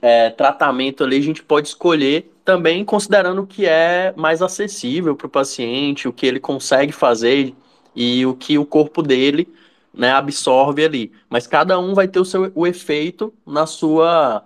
é, 0.00 0.30
tratamento 0.30 1.04
ali, 1.04 1.16
a 1.16 1.22
gente 1.22 1.42
pode 1.42 1.68
escolher 1.68 2.32
também 2.44 2.84
considerando 2.84 3.42
o 3.42 3.46
que 3.46 3.66
é 3.66 4.12
mais 4.16 4.42
acessível 4.42 5.14
para 5.14 5.26
o 5.28 5.30
paciente, 5.30 6.08
o 6.08 6.12
que 6.12 6.26
ele 6.26 6.40
consegue 6.40 6.92
fazer 6.92 7.54
e 7.94 8.26
o 8.26 8.34
que 8.34 8.58
o 8.58 8.66
corpo 8.66 9.02
dele 9.02 9.48
né, 9.94 10.12
absorve 10.12 10.84
ali. 10.84 11.12
Mas 11.28 11.46
cada 11.46 11.78
um 11.78 11.94
vai 11.94 12.08
ter 12.08 12.20
o 12.20 12.24
seu 12.24 12.50
o 12.54 12.66
efeito 12.66 13.32
na 13.46 13.66
sua 13.66 14.44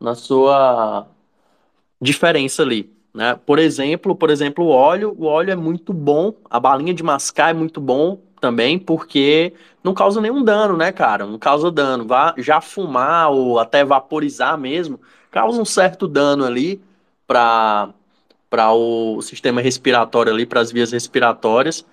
na 0.00 0.14
sua 0.14 1.06
diferença 2.00 2.62
ali. 2.62 2.90
Né? 3.14 3.38
Por 3.46 3.58
exemplo, 3.58 4.14
por 4.14 4.30
exemplo, 4.30 4.64
o 4.66 4.68
óleo, 4.68 5.14
o 5.18 5.24
óleo 5.24 5.50
é 5.50 5.56
muito 5.56 5.92
bom, 5.92 6.34
a 6.50 6.60
balinha 6.60 6.92
de 6.92 7.02
mascar 7.02 7.50
é 7.50 7.54
muito 7.54 7.80
bom 7.80 8.20
também, 8.40 8.78
porque 8.78 9.54
não 9.82 9.94
causa 9.94 10.20
nenhum 10.20 10.44
dano, 10.44 10.76
né, 10.76 10.92
cara? 10.92 11.26
Não 11.26 11.38
causa 11.38 11.70
dano. 11.70 12.06
Vá, 12.06 12.34
já 12.36 12.60
fumar 12.60 13.30
ou 13.30 13.58
até 13.58 13.84
vaporizar 13.84 14.58
mesmo, 14.58 15.00
causa 15.30 15.60
um 15.60 15.64
certo 15.64 16.06
dano 16.06 16.44
ali 16.44 16.80
para 17.26 17.90
para 18.48 18.72
o 18.72 19.20
sistema 19.22 19.60
respiratório 19.60 20.32
ali, 20.32 20.46
para 20.46 20.60
as 20.60 20.70
vias 20.70 20.92
respiratórias, 20.92 21.84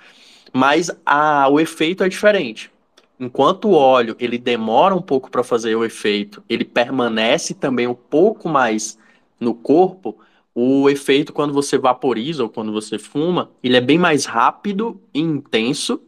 mas 0.54 0.92
a, 1.06 1.48
o 1.50 1.60
efeito 1.60 2.04
é 2.04 2.10
diferente. 2.10 2.72
Enquanto 3.20 3.70
o 3.70 3.74
óleo 3.74 4.16
ele 4.20 4.38
demora 4.38 4.96
um 4.96 5.02
pouco 5.02 5.30
para 5.30 5.44
fazer 5.44 5.76
o 5.76 5.86
efeito, 5.86 6.44
ele 6.50 6.66
permanece 6.66 7.54
também 7.54 7.88
um 7.88 7.94
pouco 7.94 8.50
mais 8.50 8.98
no 9.40 9.54
corpo, 9.54 10.18
o 10.56 10.90
efeito 10.90 11.34
quando 11.34 11.54
você 11.54 11.78
vaporiza 11.78 12.44
ou 12.44 12.50
quando 12.50 12.72
você 12.72 13.00
fuma, 13.00 13.50
ele 13.64 13.76
é 13.76 13.82
bem 13.82 13.98
mais 13.98 14.26
rápido 14.26 15.02
e 15.14 15.20
intenso, 15.20 16.02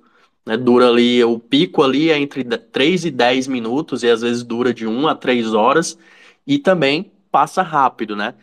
né? 0.45 0.55
Dura 0.55 0.89
ali, 0.89 1.23
o 1.23 1.39
pico 1.39 1.81
ali 1.81 2.11
é 2.11 2.17
entre 2.17 2.43
3 2.43 3.05
e 3.05 3.11
10 3.11 3.47
minutos 3.47 4.03
e 4.03 4.09
às 4.09 4.21
vezes 4.21 4.43
dura 4.43 4.73
de 4.73 4.85
1 4.85 5.07
a 5.07 5.15
3 5.15 5.53
horas 5.53 5.97
e 6.45 6.59
também 6.59 7.11
passa 7.31 7.63
rápido, 7.63 8.15
né? 8.15 8.35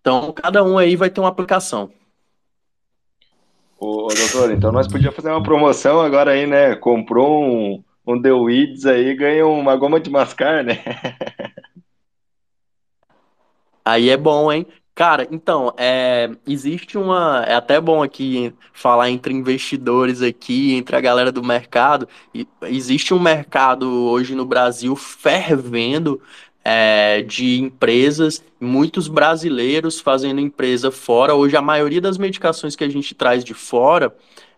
Então, 0.00 0.32
cada 0.32 0.62
um 0.64 0.78
aí 0.78 0.96
vai 0.96 1.10
ter 1.10 1.20
uma 1.20 1.28
aplicação. 1.28 1.90
Ô, 3.80 4.08
doutor, 4.08 4.50
então 4.50 4.72
nós 4.72 4.88
podíamos 4.88 5.14
fazer 5.14 5.30
uma 5.30 5.42
promoção 5.42 6.00
agora 6.00 6.32
aí, 6.32 6.46
né? 6.46 6.74
Comprou 6.74 7.44
um, 7.44 7.84
um 8.04 8.20
The 8.20 8.32
Weeds 8.32 8.84
aí, 8.86 9.14
ganha 9.14 9.46
uma 9.46 9.76
goma 9.76 10.00
de 10.00 10.10
mascar, 10.10 10.64
né? 10.64 10.82
Aí 13.84 14.10
é 14.10 14.18
bom, 14.18 14.52
hein? 14.52 14.66
Cara, 14.94 15.26
então, 15.30 15.72
é, 15.78 16.28
existe 16.46 16.98
uma. 16.98 17.42
É 17.46 17.54
até 17.54 17.80
bom 17.80 18.02
aqui 18.02 18.52
falar 18.72 19.08
entre 19.08 19.32
investidores 19.32 20.20
aqui, 20.20 20.74
entre 20.74 20.94
a 20.96 21.00
galera 21.00 21.32
do 21.32 21.42
mercado. 21.42 22.06
E 22.34 22.46
existe 22.64 23.14
um 23.14 23.18
mercado 23.20 23.88
hoje 23.88 24.34
no 24.34 24.44
Brasil 24.44 24.94
fervendo 24.94 26.20
é, 26.64 27.22
de 27.22 27.60
empresas, 27.60 28.42
muitos 28.60 29.08
brasileiros 29.08 30.00
fazendo 30.00 30.40
empresa 30.40 30.90
fora. 30.90 31.34
Hoje, 31.34 31.56
a 31.56 31.62
maioria 31.62 32.00
das 32.00 32.18
medicações 32.18 32.76
que 32.76 32.84
a 32.84 32.88
gente 32.88 33.14
traz 33.14 33.44
de 33.44 33.54
fora 33.54 34.14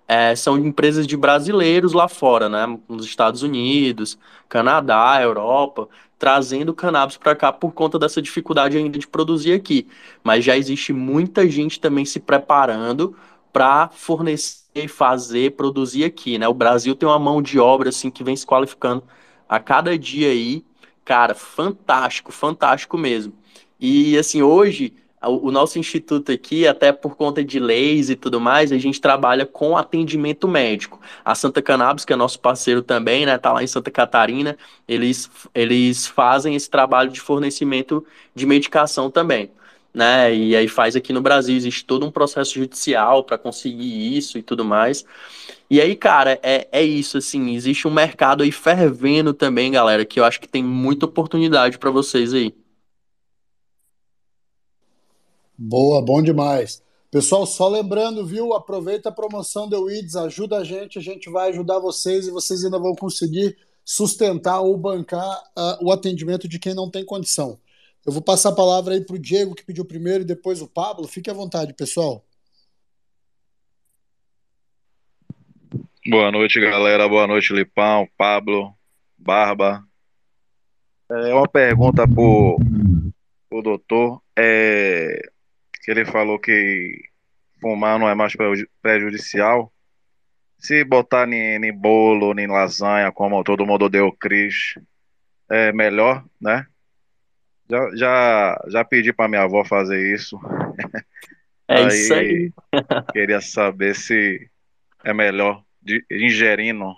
é, 0.08 0.34
são 0.34 0.58
empresas 0.58 1.06
de 1.06 1.16
brasileiros 1.16 1.92
lá 1.92 2.08
fora, 2.08 2.48
né? 2.48 2.78
Nos 2.88 3.04
Estados 3.04 3.42
Unidos, 3.42 4.18
Canadá, 4.48 5.20
Europa 5.22 5.88
trazendo 6.20 6.74
cannabis 6.74 7.16
para 7.16 7.34
cá 7.34 7.50
por 7.50 7.72
conta 7.72 7.98
dessa 7.98 8.20
dificuldade 8.20 8.76
ainda 8.76 8.98
de 8.98 9.08
produzir 9.08 9.54
aqui. 9.54 9.88
Mas 10.22 10.44
já 10.44 10.54
existe 10.54 10.92
muita 10.92 11.48
gente 11.48 11.80
também 11.80 12.04
se 12.04 12.20
preparando 12.20 13.16
para 13.50 13.88
fornecer, 13.88 14.86
fazer, 14.86 15.52
produzir 15.52 16.04
aqui, 16.04 16.38
né? 16.38 16.46
O 16.46 16.52
Brasil 16.52 16.94
tem 16.94 17.08
uma 17.08 17.18
mão 17.18 17.40
de 17.40 17.58
obra 17.58 17.88
assim 17.88 18.10
que 18.10 18.22
vem 18.22 18.36
se 18.36 18.46
qualificando 18.46 19.02
a 19.48 19.58
cada 19.58 19.98
dia 19.98 20.28
aí, 20.28 20.62
cara, 21.04 21.34
fantástico, 21.34 22.32
fantástico 22.32 22.96
mesmo. 22.96 23.32
E 23.78 24.16
assim, 24.18 24.42
hoje 24.42 24.92
o 25.22 25.50
nosso 25.50 25.78
instituto 25.78 26.32
aqui, 26.32 26.66
até 26.66 26.92
por 26.92 27.14
conta 27.14 27.44
de 27.44 27.60
leis 27.60 28.08
e 28.08 28.16
tudo 28.16 28.40
mais, 28.40 28.72
a 28.72 28.78
gente 28.78 29.00
trabalha 29.00 29.44
com 29.44 29.76
atendimento 29.76 30.48
médico. 30.48 30.98
A 31.22 31.34
Santa 31.34 31.60
Cannabis, 31.60 32.06
que 32.06 32.12
é 32.12 32.16
nosso 32.16 32.40
parceiro 32.40 32.80
também, 32.80 33.26
né, 33.26 33.36
tá 33.36 33.52
lá 33.52 33.62
em 33.62 33.66
Santa 33.66 33.90
Catarina, 33.90 34.56
eles, 34.88 35.30
eles 35.54 36.06
fazem 36.06 36.54
esse 36.54 36.70
trabalho 36.70 37.10
de 37.10 37.20
fornecimento 37.20 38.04
de 38.34 38.46
medicação 38.46 39.10
também. 39.10 39.50
Né? 39.92 40.34
E 40.34 40.56
aí 40.56 40.68
faz 40.68 40.94
aqui 40.94 41.12
no 41.12 41.20
Brasil, 41.20 41.56
existe 41.56 41.84
todo 41.84 42.06
um 42.06 42.10
processo 42.10 42.54
judicial 42.54 43.24
para 43.24 43.36
conseguir 43.36 44.16
isso 44.16 44.38
e 44.38 44.42
tudo 44.42 44.64
mais. 44.64 45.04
E 45.68 45.80
aí, 45.80 45.96
cara, 45.96 46.38
é, 46.42 46.68
é 46.72 46.82
isso, 46.82 47.18
assim, 47.18 47.54
existe 47.54 47.86
um 47.86 47.92
mercado 47.92 48.42
aí 48.42 48.52
fervendo 48.52 49.32
também, 49.32 49.72
galera, 49.72 50.04
que 50.04 50.18
eu 50.18 50.24
acho 50.24 50.40
que 50.40 50.48
tem 50.48 50.62
muita 50.64 51.06
oportunidade 51.06 51.78
para 51.78 51.90
vocês 51.90 52.34
aí. 52.34 52.54
Boa, 55.56 56.00
bom 56.02 56.22
demais. 56.22 56.82
Pessoal, 57.10 57.44
só 57.44 57.68
lembrando, 57.68 58.24
viu? 58.24 58.54
Aproveita 58.54 59.08
a 59.08 59.12
promoção 59.12 59.68
do 59.68 59.82
Weeds, 59.82 60.14
ajuda 60.14 60.58
a 60.58 60.64
gente, 60.64 60.98
a 60.98 61.02
gente 61.02 61.28
vai 61.28 61.50
ajudar 61.50 61.78
vocês 61.80 62.26
e 62.26 62.30
vocês 62.30 62.64
ainda 62.64 62.78
vão 62.78 62.94
conseguir 62.94 63.56
sustentar 63.84 64.60
ou 64.60 64.76
bancar 64.76 65.42
uh, 65.58 65.84
o 65.84 65.90
atendimento 65.90 66.46
de 66.48 66.58
quem 66.58 66.72
não 66.72 66.88
tem 66.88 67.04
condição. 67.04 67.58
Eu 68.06 68.12
vou 68.12 68.22
passar 68.22 68.50
a 68.50 68.54
palavra 68.54 68.94
aí 68.94 69.04
para 69.04 69.16
o 69.16 69.18
Diego, 69.18 69.54
que 69.54 69.64
pediu 69.64 69.84
primeiro, 69.84 70.22
e 70.22 70.26
depois 70.26 70.62
o 70.62 70.68
Pablo. 70.68 71.06
Fique 71.06 71.30
à 71.30 71.34
vontade, 71.34 71.74
pessoal. 71.74 72.24
Boa 76.06 76.32
noite, 76.32 76.58
galera. 76.58 77.06
Boa 77.06 77.26
noite, 77.26 77.52
Lipão, 77.52 78.08
Pablo, 78.16 78.74
Barba. 79.18 79.84
É 81.10 81.34
uma 81.34 81.46
pergunta 81.46 82.08
para 82.08 82.22
o 82.22 83.62
doutor. 83.62 84.22
É, 84.38 85.20
que 85.82 85.90
ele 85.90 86.06
falou 86.06 86.38
que 86.38 87.02
fumar 87.60 87.98
não 87.98 88.08
é 88.08 88.14
mais 88.14 88.32
prejudicial. 88.80 89.70
Se 90.58 90.84
botar 90.84 91.28
em 91.28 91.72
bolo, 91.72 92.38
em 92.38 92.46
lasanha, 92.46 93.12
como 93.12 93.44
todo 93.44 93.66
mundo 93.66 93.90
deu 93.90 94.10
Cris, 94.10 94.74
é 95.50 95.70
melhor, 95.72 96.24
né? 96.40 96.66
Já, 97.70 97.90
já, 97.94 98.64
já 98.68 98.84
pedi 98.84 99.12
para 99.12 99.28
minha 99.28 99.42
avó 99.42 99.64
fazer 99.64 100.12
isso. 100.12 100.38
É 101.68 101.76
aí, 101.76 101.86
isso 101.86 102.12
aí. 102.12 102.52
queria 103.12 103.40
saber 103.40 103.94
se 103.94 104.50
é 105.04 105.14
melhor 105.14 105.62
de, 105.80 106.04
ingerindo 106.10 106.96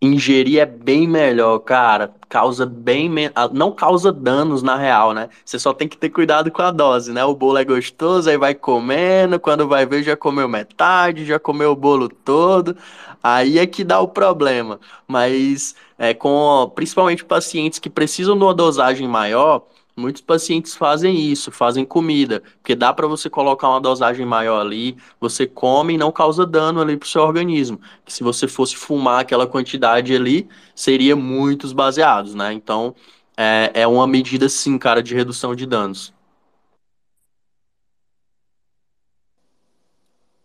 ingerir 0.00 0.60
é 0.60 0.66
bem 0.66 1.06
melhor, 1.08 1.58
cara. 1.60 2.14
Causa 2.28 2.66
bem 2.66 3.08
menos. 3.08 3.34
Não 3.52 3.72
causa 3.72 4.12
danos 4.12 4.62
na 4.62 4.76
real, 4.76 5.12
né? 5.12 5.28
Você 5.44 5.58
só 5.58 5.72
tem 5.72 5.88
que 5.88 5.96
ter 5.96 6.10
cuidado 6.10 6.50
com 6.50 6.62
a 6.62 6.70
dose, 6.70 7.12
né? 7.12 7.24
O 7.24 7.34
bolo 7.34 7.58
é 7.58 7.64
gostoso, 7.64 8.28
aí 8.28 8.36
vai 8.36 8.54
comendo. 8.54 9.40
Quando 9.40 9.66
vai 9.66 9.86
ver, 9.86 10.02
já 10.02 10.16
comeu 10.16 10.48
metade, 10.48 11.24
já 11.24 11.38
comeu 11.38 11.72
o 11.72 11.76
bolo 11.76 12.08
todo. 12.08 12.76
Aí 13.22 13.58
é 13.58 13.66
que 13.66 13.84
dá 13.84 14.00
o 14.00 14.08
problema. 14.08 14.78
Mas 15.08 15.74
é, 15.98 16.12
com 16.14 16.70
principalmente 16.74 17.24
pacientes 17.24 17.78
que 17.78 17.90
precisam 17.90 18.36
de 18.36 18.44
uma 18.44 18.54
dosagem 18.54 19.08
maior 19.08 19.66
Muitos 19.98 20.20
pacientes 20.20 20.74
fazem 20.76 21.18
isso, 21.18 21.50
fazem 21.50 21.82
comida, 21.82 22.42
porque 22.60 22.74
dá 22.74 22.92
para 22.92 23.06
você 23.06 23.30
colocar 23.30 23.70
uma 23.70 23.80
dosagem 23.80 24.26
maior 24.26 24.60
ali, 24.60 24.94
você 25.18 25.46
come 25.46 25.94
e 25.94 25.96
não 25.98 26.12
causa 26.12 26.44
dano 26.44 26.82
ali 26.82 26.98
para 26.98 27.06
o 27.06 27.08
seu 27.08 27.22
organismo. 27.22 27.80
Que 28.04 28.12
se 28.12 28.22
você 28.22 28.46
fosse 28.46 28.76
fumar 28.76 29.20
aquela 29.20 29.46
quantidade 29.46 30.14
ali, 30.14 30.46
seria 30.74 31.16
muitos 31.16 31.72
baseados, 31.72 32.34
né? 32.34 32.52
Então, 32.52 32.94
é, 33.36 33.70
é 33.72 33.86
uma 33.86 34.06
medida, 34.06 34.50
sim, 34.50 34.76
cara, 34.76 35.02
de 35.02 35.14
redução 35.14 35.54
de 35.54 35.64
danos. 35.64 36.12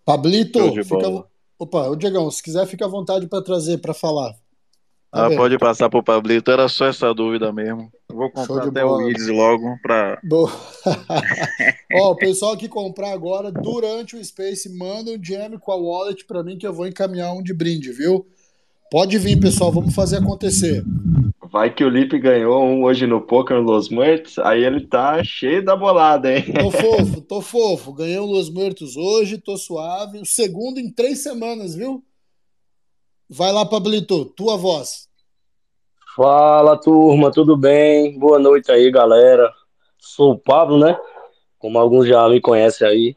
Pablito, 0.05 0.59
fica... 0.83 1.25
opa, 1.59 1.89
o 1.89 1.95
Diegão, 1.97 2.31
se 2.31 2.41
quiser, 2.41 2.65
fica 2.67 2.85
à 2.85 2.89
vontade 2.89 3.27
para 3.27 3.43
trazer, 3.43 3.79
para 3.79 3.93
falar. 3.93 4.40
Tá 5.11 5.25
ah, 5.25 5.35
pode 5.35 5.57
passar 5.57 5.89
pro 5.89 6.01
Pablito, 6.01 6.49
era 6.49 6.69
só 6.69 6.85
essa 6.85 7.13
dúvida 7.13 7.51
mesmo. 7.51 7.91
vou 8.09 8.31
comprar 8.31 8.69
até 8.69 8.81
bola. 8.81 9.03
o 9.03 9.09
Iris 9.09 9.27
logo 9.27 9.77
pra. 9.81 10.17
Boa. 10.23 10.49
Ó, 11.95 12.11
o 12.11 12.15
pessoal 12.15 12.55
que 12.55 12.69
comprar 12.69 13.11
agora, 13.11 13.51
durante 13.51 14.15
o 14.15 14.23
Space, 14.23 14.73
manda 14.73 15.11
um 15.11 15.17
DM 15.17 15.59
com 15.59 15.71
a 15.73 15.75
wallet 15.75 16.23
para 16.23 16.41
mim 16.41 16.57
que 16.57 16.65
eu 16.65 16.71
vou 16.71 16.87
encaminhar 16.87 17.33
um 17.33 17.43
de 17.43 17.53
brinde, 17.53 17.91
viu? 17.91 18.25
Pode 18.89 19.17
vir, 19.17 19.37
pessoal, 19.37 19.69
vamos 19.69 19.93
fazer 19.93 20.17
acontecer. 20.17 20.81
Vai 21.51 21.73
que 21.73 21.83
o 21.83 21.89
Lipe 21.89 22.17
ganhou 22.17 22.63
um 22.63 22.83
hoje 22.83 23.05
no 23.05 23.19
Poker 23.19 23.57
no 23.57 23.63
Los 23.63 23.89
Muertos, 23.89 24.39
aí 24.39 24.63
ele 24.63 24.87
tá 24.87 25.21
cheio 25.21 25.63
da 25.63 25.75
bolada, 25.75 26.33
hein? 26.33 26.45
Tô 26.53 26.71
fofo, 26.71 27.21
tô 27.21 27.41
fofo. 27.41 27.93
Ganhei 27.93 28.19
um 28.19 28.25
Los 28.25 28.49
Muertos 28.49 28.95
hoje, 28.95 29.37
tô 29.37 29.57
suave. 29.57 30.19
O 30.19 30.25
segundo 30.25 30.79
em 30.79 30.89
três 30.89 31.21
semanas, 31.21 31.75
viu? 31.75 32.01
Vai 33.33 33.53
lá, 33.53 33.65
Pablito, 33.65 34.25
tua 34.25 34.57
voz. 34.57 35.07
Fala, 36.17 36.77
turma, 36.77 37.31
tudo 37.31 37.55
bem? 37.55 38.19
Boa 38.19 38.37
noite 38.37 38.69
aí, 38.69 38.91
galera. 38.91 39.49
Sou 39.97 40.33
o 40.33 40.37
Pablo, 40.37 40.77
né? 40.77 40.99
Como 41.57 41.79
alguns 41.79 42.05
já 42.05 42.27
me 42.27 42.41
conhecem 42.41 42.85
aí. 42.85 43.15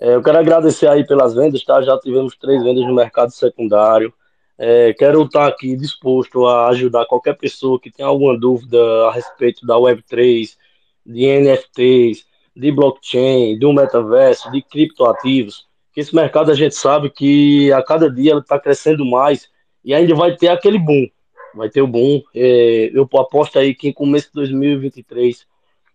É, 0.00 0.14
eu 0.14 0.22
quero 0.22 0.38
agradecer 0.38 0.86
aí 0.86 1.04
pelas 1.04 1.34
vendas, 1.34 1.64
tá? 1.64 1.82
Já 1.82 1.98
tivemos 1.98 2.36
três 2.36 2.62
vendas 2.62 2.86
no 2.86 2.94
mercado 2.94 3.32
secundário. 3.32 4.14
É, 4.56 4.94
quero 4.94 5.24
estar 5.24 5.48
aqui 5.48 5.74
disposto 5.74 6.46
a 6.46 6.68
ajudar 6.68 7.06
qualquer 7.06 7.36
pessoa 7.36 7.80
que 7.80 7.90
tenha 7.90 8.06
alguma 8.08 8.38
dúvida 8.38 8.80
a 9.08 9.10
respeito 9.10 9.66
da 9.66 9.74
Web3, 9.74 10.56
de 11.04 11.26
NFTs, 11.26 12.24
de 12.54 12.70
blockchain, 12.70 13.58
do 13.58 13.72
metaverso, 13.72 14.52
de 14.52 14.62
criptoativos. 14.62 15.67
Esse 15.98 16.14
mercado 16.14 16.50
a 16.52 16.54
gente 16.54 16.76
sabe 16.76 17.10
que 17.10 17.72
a 17.72 17.82
cada 17.82 18.08
dia 18.10 18.32
ele 18.32 18.40
está 18.40 18.58
crescendo 18.58 19.04
mais 19.04 19.50
e 19.84 19.92
ainda 19.92 20.14
vai 20.14 20.36
ter 20.36 20.48
aquele 20.48 20.78
boom. 20.78 21.08
Vai 21.54 21.68
ter 21.68 21.82
o 21.82 21.88
boom. 21.88 22.22
É, 22.34 22.90
eu 22.94 23.08
aposto 23.18 23.58
aí 23.58 23.74
que 23.74 23.88
em 23.88 23.92
começo 23.92 24.28
de 24.28 24.34
2023 24.34 25.44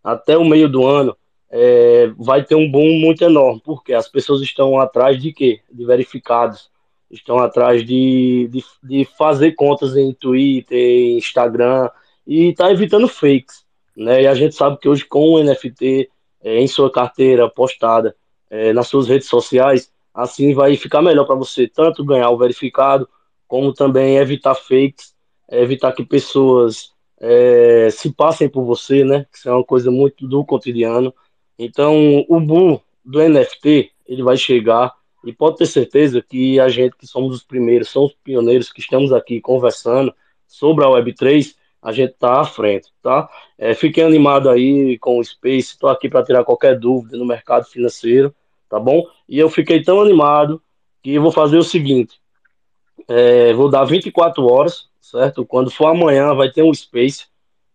até 0.04 0.38
o 0.38 0.44
meio 0.44 0.68
do 0.68 0.86
ano 0.86 1.16
é, 1.50 2.12
vai 2.18 2.44
ter 2.44 2.56
um 2.56 2.70
boom 2.70 3.00
muito 3.00 3.24
enorme, 3.24 3.62
porque 3.64 3.94
as 3.94 4.10
pessoas 4.10 4.42
estão 4.42 4.78
atrás 4.78 5.22
de 5.22 5.32
quê? 5.32 5.62
De 5.72 5.86
verificados 5.86 6.70
estão 7.10 7.38
atrás 7.38 7.86
de, 7.86 8.50
de, 8.52 8.64
de 8.82 9.06
fazer 9.06 9.52
contas 9.54 9.96
em 9.96 10.12
Twitter, 10.14 10.78
em 10.78 11.18
Instagram, 11.18 11.90
e 12.26 12.50
está 12.50 12.72
evitando 12.72 13.08
fakes. 13.08 13.64
Né? 13.96 14.24
E 14.24 14.28
a 14.28 14.34
gente 14.34 14.56
sabe 14.56 14.78
que 14.80 14.90
hoje, 14.90 15.06
com 15.06 15.34
o 15.34 15.44
NFT 15.44 16.10
é, 16.42 16.60
em 16.60 16.68
sua 16.68 16.92
carteira 16.92 17.48
postada 17.48 18.16
é, 18.50 18.74
nas 18.74 18.88
suas 18.88 19.08
redes 19.08 19.28
sociais, 19.28 19.93
assim 20.14 20.54
vai 20.54 20.76
ficar 20.76 21.02
melhor 21.02 21.26
para 21.26 21.36
você 21.36 21.68
tanto 21.68 22.06
ganhar 22.06 22.30
o 22.30 22.38
verificado, 22.38 23.08
como 23.48 23.74
também 23.74 24.18
evitar 24.18 24.56
fakes, 24.56 25.14
evitar 25.50 25.92
que 25.92 26.06
pessoas 26.06 26.92
é, 27.20 27.90
se 27.92 28.12
passem 28.12 28.50
por 28.50 28.64
você, 28.64 29.04
né? 29.04 29.26
Isso 29.34 29.48
é 29.48 29.54
uma 29.54 29.64
coisa 29.64 29.90
muito 29.90 30.28
do 30.28 30.44
cotidiano. 30.44 31.14
Então, 31.58 32.26
o 32.28 32.40
boom 32.40 32.80
do 33.04 33.22
NFT 33.22 33.92
ele 34.06 34.24
vai 34.24 34.38
chegar 34.38 34.94
e 35.24 35.32
pode 35.32 35.58
ter 35.58 35.66
certeza 35.66 36.22
que 36.22 36.60
a 36.60 36.68
gente 36.68 36.98
que 36.98 37.08
somos 37.08 37.36
os 37.36 37.44
primeiros, 37.44 37.90
somos 37.90 38.12
os 38.12 38.18
pioneiros 38.24 38.72
que 38.72 38.82
estamos 38.82 39.14
aqui 39.14 39.40
conversando 39.40 40.14
sobre 40.46 40.84
a 40.84 40.88
Web3, 40.88 41.56
a 41.82 41.92
gente 41.92 42.12
está 42.12 42.42
à 42.42 42.46
frente, 42.46 42.90
tá? 43.02 43.30
É, 43.58 43.74
fiquem 43.74 44.04
animado 44.04 44.50
aí 44.50 44.98
com 45.00 45.18
o 45.18 45.24
Space, 45.24 45.72
estou 45.72 45.90
aqui 45.90 46.10
para 46.10 46.24
tirar 46.24 46.44
qualquer 46.44 46.78
dúvida 46.78 47.18
no 47.18 47.26
mercado 47.26 47.66
financeiro, 47.66 48.34
tá 48.74 48.80
bom? 48.80 49.04
E 49.30 49.38
eu 49.38 49.52
fiquei 49.52 49.84
tão 49.84 50.02
animado 50.02 50.60
que 51.04 51.20
vou 51.20 51.32
fazer 51.32 51.58
o 51.58 51.64
seguinte, 51.64 52.20
é, 53.08 53.54
vou 53.54 53.70
dar 53.70 53.86
24 53.86 54.44
horas, 54.48 54.88
certo? 55.00 55.46
Quando 55.46 55.70
for 55.70 55.86
amanhã 55.86 56.34
vai 56.34 56.50
ter 56.50 56.64
um 56.64 56.74
Space 56.74 57.28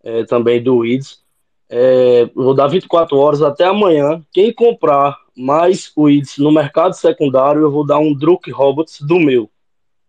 é, 0.03 0.24
também 0.24 0.61
do 0.61 0.78
WIDS, 0.78 1.22
é, 1.68 2.28
vou 2.34 2.53
dar 2.53 2.66
24 2.66 3.16
horas 3.16 3.42
até 3.42 3.64
amanhã. 3.64 4.20
Quem 4.32 4.53
comprar 4.53 5.16
mais 5.36 5.92
weeds 5.96 6.36
no 6.38 6.51
mercado 6.51 6.94
secundário, 6.94 7.61
eu 7.61 7.70
vou 7.70 7.86
dar 7.86 7.99
um 7.99 8.12
Druk 8.12 8.51
Robots 8.51 9.01
do 9.01 9.20
meu, 9.20 9.49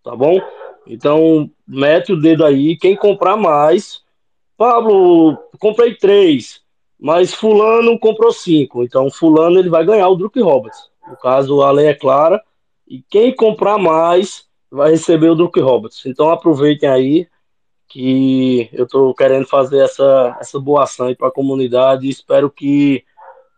tá 0.03 0.15
bom? 0.15 0.41
Então, 0.87 1.51
mete 1.67 2.13
o 2.13 2.19
dedo 2.19 2.43
aí. 2.43 2.75
Quem 2.75 2.95
comprar 2.95 3.37
mais, 3.37 4.01
Pablo, 4.57 5.37
comprei 5.59 5.93
três, 5.93 6.63
mas 6.99 7.33
Fulano 7.33 7.97
comprou 7.97 8.31
cinco. 8.33 8.83
Então, 8.83 9.09
Fulano 9.09 9.57
ele 9.57 9.69
vai 9.69 9.85
ganhar 9.85 10.09
o 10.09 10.15
Druk 10.15 10.39
Robots. 10.41 10.89
No 11.07 11.15
caso, 11.15 11.61
a 11.61 11.71
lei 11.71 11.87
é 11.87 11.93
clara. 11.93 12.41
E 12.87 13.01
quem 13.09 13.33
comprar 13.33 13.77
mais 13.77 14.45
vai 14.69 14.91
receber 14.91 15.29
o 15.29 15.35
Druk 15.35 15.59
Robots. 15.59 16.05
Então, 16.05 16.29
aproveitem 16.29 16.89
aí 16.89 17.27
que 17.87 18.69
eu 18.73 18.83
estou 18.83 19.15
querendo 19.15 19.47
fazer 19.47 19.79
essa, 19.79 20.37
essa 20.39 20.59
boa 20.59 20.83
ação 20.83 21.13
para 21.15 21.29
a 21.29 21.31
comunidade 21.31 22.05
e 22.05 22.09
espero 22.09 22.49
que 22.49 23.03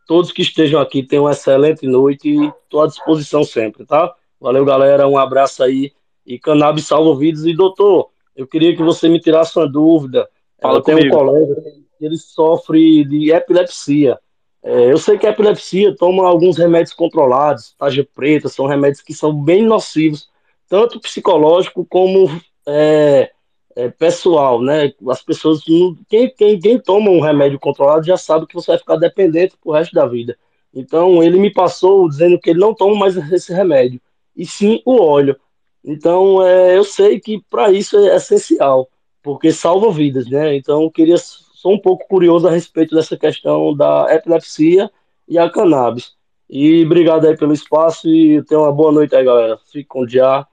todos 0.07 0.31
que 0.31 0.41
estejam 0.41 0.79
aqui 0.79 1.03
tenham 1.03 1.25
uma 1.25 1.31
excelente 1.31 1.85
noite 1.85 2.29
e 2.29 2.47
estou 2.63 2.81
à 2.81 2.87
disposição 2.87 3.43
sempre, 3.43 3.85
tá? 3.85 4.13
Valeu, 4.39 4.63
galera, 4.63 5.07
um 5.07 5.17
abraço 5.17 5.63
aí 5.63 5.91
e 6.25 6.39
cannabis 6.39 6.85
salva 6.85 7.17
vidas. 7.17 7.43
E, 7.45 7.53
doutor, 7.53 8.09
eu 8.35 8.47
queria 8.47 8.75
que 8.75 8.81
você 8.81 9.09
me 9.09 9.19
tirasse 9.19 9.57
uma 9.57 9.67
dúvida. 9.67 10.29
Fala 10.61 10.77
eu 10.77 10.81
tenho 10.81 10.97
comigo. 10.97 11.15
um 11.15 11.19
colega 11.19 11.80
ele 12.05 12.17
sofre 12.17 13.03
de 13.05 13.31
epilepsia. 13.31 14.19
É, 14.63 14.91
eu 14.91 14.97
sei 14.97 15.17
que 15.17 15.25
a 15.25 15.31
epilepsia 15.31 15.95
toma 15.95 16.27
alguns 16.27 16.57
remédios 16.57 16.93
controlados, 16.93 17.73
taja 17.77 18.07
preta, 18.13 18.47
são 18.47 18.67
remédios 18.67 19.01
que 19.01 19.13
são 19.13 19.33
bem 19.33 19.63
nocivos, 19.63 20.29
tanto 20.69 20.99
psicológico 20.99 21.85
como 21.85 22.29
é, 22.67 23.31
é, 23.75 23.89
pessoal, 23.89 24.61
né? 24.61 24.93
As 25.09 25.21
pessoas, 25.23 25.63
quem, 26.07 26.29
quem, 26.29 26.59
quem 26.59 26.79
toma 26.79 27.09
um 27.09 27.21
remédio 27.21 27.59
controlado 27.59 28.05
já 28.05 28.17
sabe 28.17 28.45
que 28.45 28.53
você 28.53 28.71
vai 28.71 28.77
ficar 28.77 28.95
dependente 28.97 29.55
pro 29.61 29.71
resto 29.71 29.93
da 29.93 30.05
vida. 30.05 30.37
Então, 30.73 31.21
ele 31.21 31.39
me 31.39 31.51
passou 31.51 32.07
dizendo 32.07 32.39
que 32.39 32.49
ele 32.49 32.59
não 32.59 32.73
toma 32.73 32.95
mais 32.95 33.15
esse 33.31 33.53
remédio, 33.53 33.99
e 34.35 34.45
sim 34.45 34.81
o 34.85 35.01
óleo. 35.01 35.35
Então, 35.83 36.45
é, 36.45 36.77
eu 36.77 36.83
sei 36.83 37.19
que 37.19 37.41
para 37.49 37.71
isso 37.71 37.97
é 37.97 38.15
essencial, 38.15 38.87
porque 39.21 39.51
salva 39.51 39.91
vidas, 39.91 40.27
né? 40.29 40.55
Então, 40.55 40.83
eu 40.83 40.91
queria, 40.91 41.15
sou 41.61 41.73
um 41.73 41.79
pouco 41.79 42.07
curioso 42.07 42.47
a 42.47 42.51
respeito 42.51 42.95
dessa 42.95 43.15
questão 43.15 43.75
da 43.75 44.07
epilepsia 44.09 44.89
e 45.27 45.37
a 45.37 45.47
cannabis. 45.47 46.15
E 46.49 46.83
obrigado 46.83 47.27
aí 47.27 47.37
pelo 47.37 47.53
espaço 47.53 48.09
e 48.09 48.43
tenha 48.45 48.59
uma 48.59 48.71
boa 48.71 48.91
noite 48.91 49.15
aí, 49.15 49.23
galera. 49.23 49.59
Fique 49.71 49.87
com 49.87 50.01
o 50.01 50.07
dia 50.07 50.45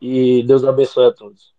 e 0.00 0.42
Deus 0.44 0.64
abençoe 0.64 1.06
a 1.06 1.12
todos. 1.12 1.52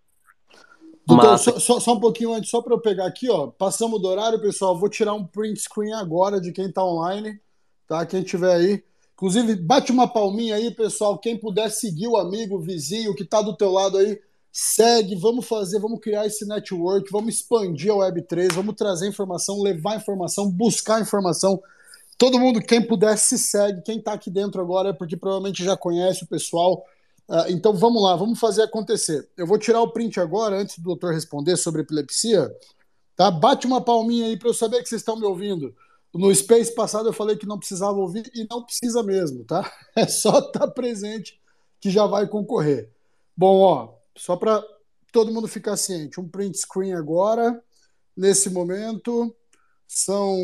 Doutor, 1.05 1.37
só, 1.37 1.59
só, 1.59 1.79
só, 1.79 1.93
um 1.93 1.99
pouquinho 1.99 2.33
antes, 2.33 2.49
só 2.49 2.63
para 2.63 2.73
eu 2.73 2.79
pegar 2.79 3.05
aqui, 3.05 3.29
ó. 3.29 3.45
Passamos 3.45 4.01
do 4.01 4.07
horário, 4.07 4.41
pessoal. 4.41 4.75
Vou 4.75 4.89
tirar 4.89 5.13
um 5.13 5.23
print 5.23 5.59
screen 5.59 5.93
agora 5.93 6.41
de 6.41 6.51
quem 6.51 6.65
está 6.65 6.83
online, 6.83 7.39
tá? 7.87 8.03
Quem 8.07 8.23
tiver 8.23 8.55
aí. 8.55 8.83
Inclusive, 9.13 9.55
bate 9.55 9.91
uma 9.91 10.07
palminha 10.07 10.55
aí, 10.55 10.71
pessoal. 10.71 11.19
Quem 11.19 11.37
puder 11.37 11.69
seguir 11.69 12.07
o 12.07 12.17
amigo, 12.17 12.55
o 12.55 12.59
vizinho 12.59 13.13
que 13.13 13.21
está 13.21 13.39
do 13.39 13.55
teu 13.55 13.71
lado 13.71 13.99
aí, 13.99 14.19
segue. 14.57 15.15
Vamos 15.15 15.45
fazer, 15.45 15.79
vamos 15.79 15.99
criar 15.99 16.25
esse 16.25 16.45
network, 16.45 17.11
vamos 17.11 17.35
expandir 17.35 17.91
a 17.91 17.95
Web3, 17.95 18.53
vamos 18.53 18.75
trazer 18.75 19.07
informação, 19.07 19.61
levar 19.61 19.97
informação, 19.97 20.49
buscar 20.49 21.01
informação. 21.01 21.61
Todo 22.17 22.39
mundo, 22.39 22.61
quem 22.61 22.81
puder, 22.81 23.17
se 23.17 23.37
segue. 23.37 23.81
Quem 23.81 23.97
está 23.97 24.13
aqui 24.13 24.29
dentro 24.29 24.61
agora 24.61 24.89
é 24.89 24.93
porque 24.93 25.17
provavelmente 25.17 25.63
já 25.63 25.75
conhece 25.75 26.23
o 26.23 26.27
pessoal 26.27 26.85
Uh, 27.27 27.49
então 27.49 27.73
vamos 27.73 28.03
lá, 28.03 28.15
vamos 28.15 28.39
fazer 28.39 28.61
acontecer. 28.61 29.27
Eu 29.35 29.47
vou 29.47 29.57
tirar 29.57 29.81
o 29.81 29.89
print 29.89 30.19
agora, 30.19 30.57
antes 30.59 30.77
do 30.77 30.83
doutor 30.83 31.11
responder 31.11 31.57
sobre 31.57 31.81
epilepsia. 31.81 32.55
Tá? 33.15 33.31
Bate 33.31 33.65
uma 33.65 33.81
palminha 33.81 34.27
aí 34.27 34.37
para 34.37 34.49
eu 34.49 34.53
saber 34.53 34.83
que 34.83 34.89
vocês 34.89 35.01
estão 35.01 35.15
me 35.15 35.25
ouvindo. 35.25 35.75
No 36.13 36.33
Space 36.33 36.73
passado 36.73 37.09
eu 37.09 37.13
falei 37.13 37.35
que 37.35 37.47
não 37.47 37.57
precisava 37.57 37.97
ouvir 37.97 38.31
e 38.33 38.45
não 38.49 38.63
precisa 38.63 39.01
mesmo, 39.01 39.43
tá? 39.43 39.69
É 39.95 40.07
só 40.07 40.39
estar 40.39 40.59
tá 40.59 40.67
presente 40.67 41.39
que 41.81 41.89
já 41.89 42.05
vai 42.05 42.27
concorrer. 42.27 42.89
Bom, 43.35 43.59
ó, 43.59 43.94
só 44.15 44.35
para 44.35 44.63
todo 45.11 45.31
mundo 45.31 45.47
ficar 45.47 45.77
ciente, 45.77 46.19
um 46.19 46.27
print 46.27 46.57
screen 46.57 46.93
agora. 46.93 47.61
Nesse 48.15 48.49
momento, 48.49 49.35
são 49.87 50.37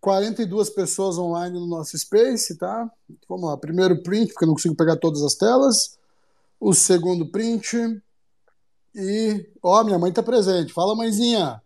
42 0.00 0.70
pessoas 0.70 1.18
online 1.18 1.58
no 1.58 1.66
nosso 1.66 1.98
Space, 1.98 2.56
tá? 2.56 2.90
Vamos 3.28 3.48
lá, 3.48 3.56
primeiro 3.56 4.02
print, 4.02 4.32
porque 4.32 4.44
eu 4.44 4.48
não 4.48 4.54
consigo 4.54 4.76
pegar 4.76 4.96
todas 4.96 5.22
as 5.22 5.34
telas 5.34 5.98
o 6.60 6.74
segundo 6.74 7.26
print. 7.26 7.76
E, 8.94 9.50
ó, 9.62 9.82
minha 9.82 9.98
mãe 9.98 10.12
tá 10.12 10.22
presente. 10.22 10.72
Fala, 10.72 10.94
mãezinha. 10.94 11.62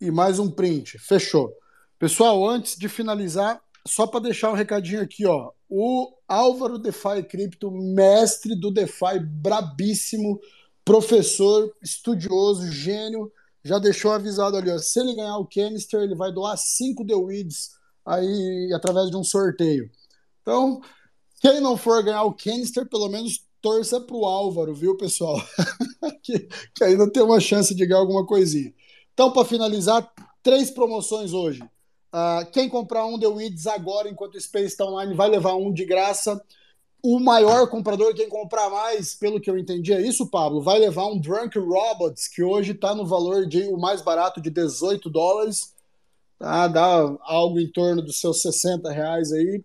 E 0.00 0.10
mais 0.10 0.38
um 0.38 0.50
print. 0.50 0.98
Fechou. 0.98 1.52
Pessoal, 1.98 2.48
antes 2.48 2.76
de 2.76 2.88
finalizar, 2.88 3.60
só 3.86 4.06
para 4.06 4.20
deixar 4.20 4.50
um 4.50 4.54
recadinho 4.54 5.02
aqui, 5.02 5.26
ó. 5.26 5.52
O 5.68 6.10
Álvaro 6.26 6.78
DeFi 6.78 7.22
Cripto, 7.28 7.70
mestre 7.70 8.58
do 8.58 8.70
DeFi, 8.70 9.20
brabíssimo, 9.20 10.40
professor, 10.84 11.72
estudioso, 11.82 12.70
gênio, 12.70 13.32
já 13.64 13.78
deixou 13.78 14.12
avisado 14.12 14.56
ali, 14.56 14.70
ó. 14.70 14.78
Se 14.78 15.00
ele 15.00 15.14
ganhar 15.14 15.38
o 15.38 15.46
canister, 15.46 16.02
ele 16.02 16.14
vai 16.14 16.30
doar 16.30 16.56
5 16.56 17.06
The 17.06 17.14
Weeds 17.14 17.70
aí 18.04 18.70
através 18.74 19.10
de 19.10 19.16
um 19.16 19.24
sorteio. 19.24 19.90
Então, 20.42 20.80
quem 21.40 21.60
não 21.60 21.76
for 21.76 22.02
ganhar 22.02 22.22
o 22.24 22.34
canister, 22.34 22.88
pelo 22.88 23.08
menos 23.08 23.42
torça 23.62 23.98
pro 23.98 24.26
Álvaro, 24.26 24.74
viu, 24.74 24.96
pessoal? 24.96 25.42
que, 26.22 26.48
que 26.74 26.84
ainda 26.84 27.10
tem 27.10 27.22
uma 27.22 27.40
chance 27.40 27.74
de 27.74 27.86
ganhar 27.86 28.00
alguma 28.00 28.26
coisinha. 28.26 28.72
Então, 29.14 29.32
para 29.32 29.44
finalizar, 29.44 30.12
três 30.42 30.70
promoções 30.70 31.32
hoje. 31.32 31.62
Uh, 32.12 32.48
quem 32.52 32.68
comprar 32.68 33.06
um 33.06 33.18
The 33.18 33.26
Weeds 33.26 33.66
agora, 33.66 34.08
enquanto 34.08 34.34
o 34.34 34.40
Space 34.40 34.66
está 34.66 34.84
online, 34.84 35.14
vai 35.14 35.28
levar 35.28 35.54
um 35.54 35.72
de 35.72 35.84
graça. 35.84 36.40
O 37.06 37.20
maior 37.20 37.68
comprador, 37.68 38.14
quem 38.14 38.30
comprar 38.30 38.70
mais, 38.70 39.14
pelo 39.14 39.38
que 39.38 39.50
eu 39.50 39.58
entendi, 39.58 39.92
é 39.92 40.00
isso, 40.00 40.26
Pablo, 40.26 40.62
vai 40.62 40.78
levar 40.78 41.04
um 41.06 41.20
Drunk 41.20 41.58
Robots, 41.58 42.26
que 42.26 42.42
hoje 42.42 42.72
está 42.72 42.94
no 42.94 43.04
valor 43.04 43.44
de 43.44 43.64
o 43.64 43.76
mais 43.76 44.00
barato 44.00 44.40
de 44.40 44.48
18 44.48 45.10
dólares. 45.10 45.74
Tá? 46.38 46.66
Dá 46.66 47.14
algo 47.20 47.60
em 47.60 47.70
torno 47.70 48.00
dos 48.00 48.18
seus 48.18 48.40
60 48.40 48.90
reais 48.90 49.34
aí. 49.34 49.62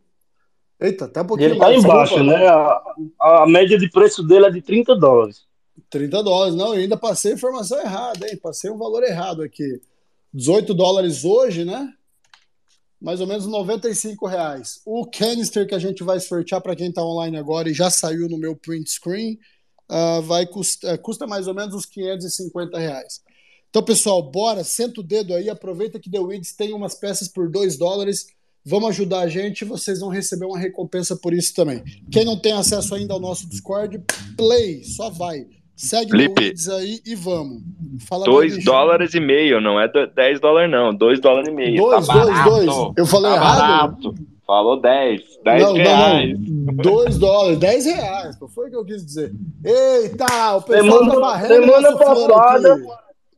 Eita, 0.81 1.05
até 1.05 1.21
um 1.21 1.27
pouquinho 1.27 1.51
Ele 1.51 1.59
tá 1.59 1.73
embaixo, 1.73 2.21
né? 2.21 2.45
A, 2.45 3.43
a 3.43 3.47
média 3.47 3.77
de 3.77 3.89
preço 3.89 4.21
dele 4.21 4.47
é 4.47 4.51
de 4.51 4.61
30 4.61 4.97
dólares. 4.97 5.45
30 5.89 6.21
dólares. 6.21 6.55
Não, 6.55 6.73
eu 6.73 6.81
ainda 6.81 6.97
passei 6.97 7.31
a 7.31 7.35
informação 7.35 7.79
errada, 7.79 8.27
hein? 8.27 8.35
Passei 8.35 8.69
um 8.69 8.77
valor 8.77 9.01
errado 9.01 9.43
aqui. 9.43 9.79
18 10.33 10.73
dólares 10.73 11.23
hoje, 11.23 11.63
né? 11.63 11.93
Mais 13.01 13.21
ou 13.21 13.27
menos 13.27 13.45
95 13.45 14.27
reais. 14.27 14.81
O 14.85 15.05
canister 15.05 15.67
que 15.67 15.75
a 15.75 15.79
gente 15.79 16.03
vai 16.03 16.19
sortear 16.19 16.61
para 16.61 16.75
quem 16.75 16.89
está 16.89 17.03
online 17.03 17.37
agora 17.37 17.69
e 17.69 17.73
já 17.73 17.89
saiu 17.89 18.27
no 18.27 18.37
meu 18.37 18.55
print 18.55 18.89
screen, 18.89 19.39
uh, 19.89 20.21
vai 20.21 20.45
custa, 20.45 20.93
uh, 20.93 20.99
custa 20.99 21.25
mais 21.25 21.47
ou 21.47 21.53
menos 21.53 21.73
uns 21.73 21.85
550 21.85 22.77
reais. 22.77 23.21
Então, 23.69 23.83
pessoal, 23.83 24.21
bora, 24.21 24.63
senta 24.63 24.99
o 24.99 25.03
dedo 25.03 25.33
aí, 25.33 25.49
aproveita 25.49 25.99
que 25.99 26.09
The 26.09 26.19
Weeds 26.19 26.53
tem 26.53 26.73
umas 26.73 26.95
peças 26.95 27.27
por 27.27 27.49
2 27.49 27.77
dólares. 27.77 28.27
Vamos 28.65 28.89
ajudar 28.89 29.21
a 29.21 29.27
gente, 29.29 29.63
vocês 29.63 29.99
vão 29.99 30.09
receber 30.09 30.45
uma 30.45 30.59
recompensa 30.59 31.15
por 31.15 31.33
isso 31.33 31.53
também. 31.53 31.83
Quem 32.11 32.25
não 32.25 32.37
tem 32.37 32.51
acesso 32.51 32.93
ainda 32.95 33.13
ao 33.13 33.19
nosso 33.19 33.47
Discord, 33.47 34.03
play, 34.35 34.83
só 34.83 35.09
vai. 35.09 35.47
Segue 35.79 36.11
Felipe, 36.11 36.53
o 36.67 36.75
aí 36.75 36.99
e 37.05 37.15
vamos. 37.15 37.61
Fala 38.05 38.25
2 38.25 38.65
dólares 38.65 39.13
e 39.13 39.19
meio, 39.21 39.61
não 39.61 39.79
é 39.79 39.87
10 39.87 40.41
dólares 40.41 40.69
não, 40.69 40.93
2 40.93 41.21
dólares 41.21 41.47
e 41.47 41.53
meio. 41.53 41.81
2, 41.81 42.05
2, 42.05 42.43
2. 42.43 42.93
Eu 42.97 43.05
falei 43.05 43.31
tá 43.31 43.37
errado? 43.37 43.59
Barato. 43.59 44.15
Falou 44.45 44.81
10, 44.81 45.21
10 45.41 45.63
não, 45.63 45.73
reais. 45.75 46.37
2 46.37 47.17
dólares, 47.17 47.59
10 47.59 47.85
reais, 47.85 48.39
não 48.41 48.49
foi 48.49 48.67
o 48.67 48.69
que 48.71 48.75
eu 48.75 48.83
quis 48.83 49.05
dizer. 49.05 49.33
Eita, 49.63 50.57
o 50.57 50.61
pessoal 50.63 50.99
semana, 50.99 51.13
tá 51.13 51.19
barrendo 51.21 51.53
semana 51.53 51.97
passada, 51.97 52.81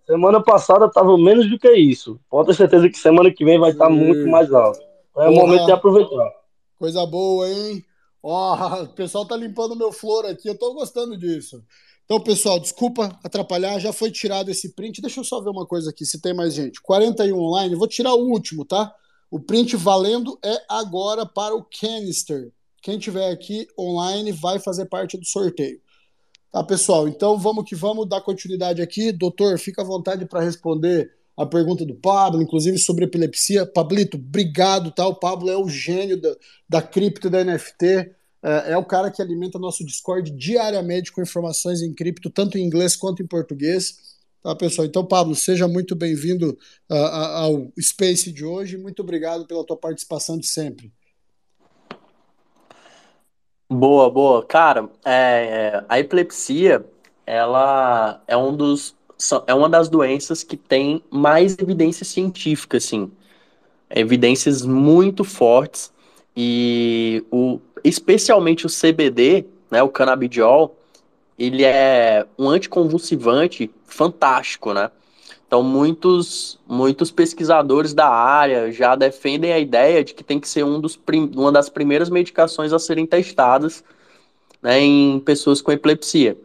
semana 0.07 0.41
passada 0.41 0.89
tava 0.89 1.15
menos 1.19 1.47
do 1.47 1.59
que 1.59 1.71
isso. 1.73 2.19
Pode 2.27 2.47
ter 2.47 2.55
certeza 2.55 2.89
que 2.89 2.97
semana 2.97 3.29
que 3.29 3.45
vem 3.45 3.59
vai 3.59 3.69
estar 3.69 3.85
tá 3.85 3.91
muito 3.91 4.27
mais 4.27 4.51
alto. 4.51 4.79
É 5.15 5.29
o 5.29 5.31
momento 5.31 5.65
de 5.67 5.71
aproveitar. 5.73 6.31
Coisa 6.79 7.05
boa, 7.05 7.47
hein? 7.47 7.85
Ó, 8.23 8.81
o 8.81 8.87
pessoal 8.87 9.27
tá 9.27 9.37
limpando 9.37 9.75
meu 9.75 9.91
flor 9.91 10.25
aqui, 10.25 10.49
eu 10.49 10.57
tô 10.57 10.73
gostando 10.73 11.15
disso. 11.15 11.63
Então, 12.05 12.19
pessoal, 12.19 12.59
desculpa 12.59 13.17
atrapalhar, 13.23 13.79
já 13.79 13.93
foi 13.93 14.11
tirado 14.11 14.49
esse 14.49 14.73
print. 14.73 15.01
Deixa 15.01 15.19
eu 15.19 15.23
só 15.23 15.39
ver 15.39 15.49
uma 15.49 15.65
coisa 15.65 15.89
aqui, 15.89 16.05
se 16.05 16.19
tem 16.19 16.33
mais 16.33 16.53
gente. 16.53 16.81
41 16.81 17.37
online, 17.37 17.75
vou 17.75 17.87
tirar 17.87 18.13
o 18.13 18.27
último, 18.27 18.65
tá? 18.65 18.93
O 19.29 19.39
print 19.39 19.77
valendo 19.77 20.37
é 20.43 20.61
agora 20.67 21.25
para 21.25 21.55
o 21.55 21.63
canister. 21.63 22.51
Quem 22.81 22.99
tiver 22.99 23.31
aqui 23.31 23.67
online 23.79 24.31
vai 24.31 24.59
fazer 24.59 24.85
parte 24.87 25.17
do 25.17 25.25
sorteio. 25.25 25.79
Tá, 26.51 26.61
pessoal? 26.63 27.07
Então 27.07 27.37
vamos 27.37 27.63
que 27.63 27.75
vamos 27.75 28.09
dar 28.09 28.19
continuidade 28.19 28.81
aqui. 28.81 29.11
Doutor, 29.13 29.57
fica 29.57 29.81
à 29.81 29.85
vontade 29.85 30.25
para 30.25 30.41
responder 30.41 31.09
a 31.37 31.45
pergunta 31.45 31.85
do 31.85 31.95
Pablo, 31.95 32.41
inclusive 32.41 32.77
sobre 32.77 33.05
epilepsia. 33.05 33.65
Pablito, 33.65 34.17
obrigado, 34.17 34.91
tá? 34.91 35.07
O 35.07 35.15
Pablo 35.15 35.49
é 35.49 35.55
o 35.55 35.69
gênio 35.69 36.19
da, 36.19 36.35
da 36.67 36.81
cripto 36.81 37.29
da 37.29 37.43
NFT. 37.43 38.11
É, 38.43 38.73
é, 38.73 38.77
o 38.77 38.83
cara 38.83 39.11
que 39.11 39.21
alimenta 39.21 39.59
nosso 39.59 39.85
Discord 39.85 40.31
diariamente 40.31 41.11
com 41.11 41.21
informações 41.21 41.81
em 41.81 41.93
cripto, 41.93 42.29
tanto 42.29 42.57
em 42.57 42.63
inglês 42.63 42.95
quanto 42.95 43.21
em 43.21 43.27
português. 43.27 44.19
Tá, 44.41 44.55
pessoal? 44.55 44.87
Então, 44.87 45.05
Pablo, 45.05 45.35
seja 45.35 45.67
muito 45.67 45.95
bem-vindo 45.95 46.57
uh, 46.89 46.95
ao 46.95 47.71
Space 47.79 48.31
de 48.31 48.43
hoje. 48.43 48.75
Muito 48.75 49.01
obrigado 49.01 49.45
pela 49.45 49.63
tua 49.63 49.77
participação 49.77 50.39
de 50.39 50.47
sempre. 50.47 50.91
Boa, 53.69 54.09
boa. 54.09 54.43
Cara, 54.43 54.89
é, 55.05 55.83
a 55.87 55.99
epilepsia, 55.99 56.83
ela 57.25 58.21
é 58.27 58.35
um 58.35 58.55
dos 58.55 58.95
é 59.45 59.53
uma 59.53 59.69
das 59.69 59.87
doenças 59.87 60.43
que 60.43 60.57
tem 60.57 61.03
mais 61.11 61.55
evidência 61.59 62.03
científica, 62.03 62.77
assim. 62.77 63.11
Evidências 63.87 64.63
muito 64.65 65.23
fortes 65.23 65.91
e 66.43 67.23
o, 67.29 67.59
especialmente 67.83 68.65
o 68.65 68.69
CBD, 68.69 69.45
né, 69.69 69.83
o 69.83 69.89
canabidiol, 69.89 70.75
ele 71.37 71.63
é 71.63 72.25
um 72.35 72.49
anticonvulsivante 72.49 73.69
fantástico, 73.85 74.73
né? 74.73 74.89
Então, 75.45 75.61
muitos, 75.61 76.57
muitos 76.67 77.11
pesquisadores 77.11 77.93
da 77.93 78.07
área 78.07 78.71
já 78.71 78.95
defendem 78.95 79.53
a 79.53 79.59
ideia 79.59 80.03
de 80.03 80.15
que 80.15 80.23
tem 80.23 80.39
que 80.39 80.49
ser 80.49 80.63
um 80.63 80.79
dos 80.79 80.99
uma 81.35 81.51
das 81.51 81.69
primeiras 81.69 82.09
medicações 82.09 82.73
a 82.73 82.79
serem 82.79 83.05
testadas 83.05 83.83
né, 84.63 84.79
em 84.79 85.19
pessoas 85.19 85.61
com 85.61 85.71
epilepsia. 85.71 86.35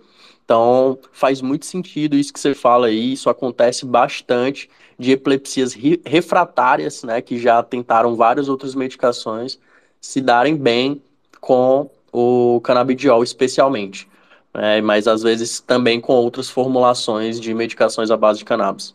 Então, 0.44 0.98
faz 1.10 1.40
muito 1.40 1.64
sentido 1.64 2.16
isso 2.16 2.34
que 2.34 2.40
você 2.40 2.52
fala 2.54 2.88
aí, 2.88 3.14
isso 3.14 3.30
acontece 3.30 3.86
bastante 3.86 4.68
de 4.98 5.12
epilepsias 5.12 5.74
refratárias, 6.04 7.02
né, 7.02 7.22
que 7.22 7.38
já 7.38 7.62
tentaram 7.62 8.14
várias 8.14 8.46
outras 8.46 8.74
medicações, 8.74 9.58
se 10.06 10.20
darem 10.20 10.56
bem 10.56 11.02
com 11.40 11.90
o 12.12 12.60
canabidiol 12.62 13.24
especialmente, 13.24 14.08
né, 14.54 14.80
mas 14.80 15.08
às 15.08 15.22
vezes 15.22 15.58
também 15.58 16.00
com 16.00 16.14
outras 16.14 16.48
formulações 16.48 17.40
de 17.40 17.52
medicações 17.52 18.08
à 18.10 18.16
base 18.16 18.38
de 18.38 18.44
cannabis. 18.44 18.94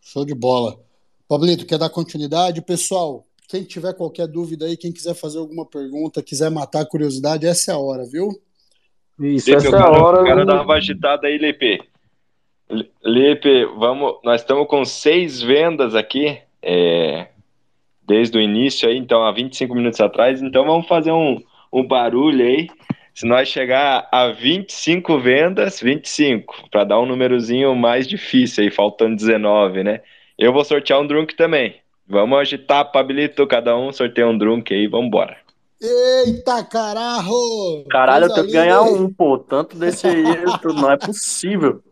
Show 0.00 0.24
de 0.24 0.34
bola. 0.34 0.76
Pablito, 1.28 1.64
quer 1.64 1.78
dar 1.78 1.88
continuidade? 1.88 2.60
Pessoal, 2.62 3.24
quem 3.48 3.62
tiver 3.62 3.94
qualquer 3.94 4.26
dúvida 4.26 4.66
aí, 4.66 4.76
quem 4.76 4.92
quiser 4.92 5.14
fazer 5.14 5.38
alguma 5.38 5.64
pergunta, 5.64 6.20
quiser 6.20 6.50
matar 6.50 6.80
a 6.80 6.86
curiosidade, 6.86 7.46
essa 7.46 7.70
é 7.70 7.74
a 7.74 7.78
hora, 7.78 8.04
viu? 8.04 8.28
Isso, 9.20 9.50
Lipe, 9.50 9.66
essa 9.66 9.76
é 9.76 9.80
a 9.80 9.88
hora. 9.88 10.18
Eu 10.18 10.24
quero 10.24 10.44
dar 10.44 10.62
uma 10.62 10.74
agitada 10.74 11.28
aí, 11.28 11.38
Lipe. 11.38 11.80
Lipe, 13.04 13.66
vamos, 13.78 14.18
nós 14.24 14.40
estamos 14.40 14.66
com 14.66 14.84
seis 14.84 15.40
vendas 15.40 15.94
aqui. 15.94 16.38
É, 16.60 17.28
desde 18.06 18.36
o 18.36 18.40
início 18.40 18.88
aí, 18.88 18.96
então 18.96 19.24
há 19.24 19.32
25 19.32 19.74
minutos 19.74 20.00
atrás. 20.00 20.42
Então 20.42 20.64
vamos 20.64 20.86
fazer 20.86 21.12
um, 21.12 21.40
um 21.72 21.86
barulho 21.86 22.44
aí. 22.44 22.68
Se 23.14 23.26
nós 23.26 23.48
chegar 23.48 24.08
a 24.10 24.28
25 24.28 25.18
vendas, 25.20 25.80
25, 25.80 26.68
para 26.70 26.84
dar 26.84 27.00
um 27.00 27.06
númerozinho 27.06 27.74
mais 27.74 28.08
difícil 28.08 28.64
aí, 28.64 28.70
faltando 28.70 29.16
19, 29.16 29.84
né? 29.84 30.00
Eu 30.36 30.52
vou 30.52 30.64
sortear 30.64 31.00
um 31.00 31.06
drunk 31.06 31.36
também. 31.36 31.76
Vamos 32.06 32.38
agitar, 32.38 32.90
Pablito, 32.90 33.46
cada 33.46 33.76
um 33.76 33.92
sorteia 33.92 34.26
um 34.26 34.36
drunk 34.36 34.74
aí, 34.74 34.88
vamos 34.88 35.06
embora. 35.06 35.36
Eita, 35.80 36.64
caralho! 36.64 37.84
Caralho, 37.88 38.26
eu 38.26 38.34
tenho 38.34 38.46
que 38.46 38.52
ganhar 38.52 38.82
um, 38.82 39.12
pô. 39.12 39.38
Tanto 39.38 39.76
desse 39.76 40.06
aí, 40.06 40.22
não 40.64 40.90
é 40.90 40.96
possível. 40.96 41.82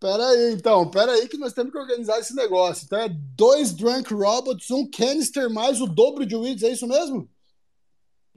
Pera 0.00 0.26
aí, 0.28 0.54
então, 0.54 0.88
pera 0.88 1.12
aí 1.12 1.28
que 1.28 1.36
nós 1.36 1.52
temos 1.52 1.70
que 1.70 1.78
organizar 1.78 2.18
esse 2.18 2.34
negócio. 2.34 2.86
Então 2.86 2.98
é 2.98 3.10
dois 3.36 3.74
Drunk 3.74 4.14
Robots, 4.14 4.70
um 4.70 4.88
canister 4.90 5.50
mais 5.50 5.78
o 5.78 5.86
dobro 5.86 6.24
de 6.24 6.34
weeds, 6.34 6.62
é 6.62 6.70
isso 6.70 6.88
mesmo? 6.88 7.28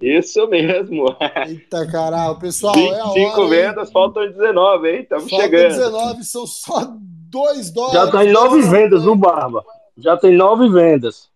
Isso 0.02 0.46
mesmo. 0.48 1.06
Eita 1.48 1.90
caralho, 1.90 2.38
pessoal, 2.38 2.74
25 2.74 2.94
é 2.94 3.04
hora, 3.04 3.48
vendas, 3.48 3.88
hein? 3.88 3.94
faltam 3.94 4.30
19, 4.30 4.92
hein? 4.92 5.02
Estamos 5.04 5.30
chegando. 5.30 5.70
19, 5.70 6.24
são 6.26 6.46
só 6.46 6.98
dois 7.00 7.72
dólares. 7.72 8.12
Já 8.12 8.12
tem 8.12 8.34
nove 8.34 8.62
vendas, 8.64 9.08
o 9.08 9.16
Barba. 9.16 9.64
Já 9.98 10.18
tem 10.18 10.36
nove 10.36 10.68
vendas. 10.68 11.30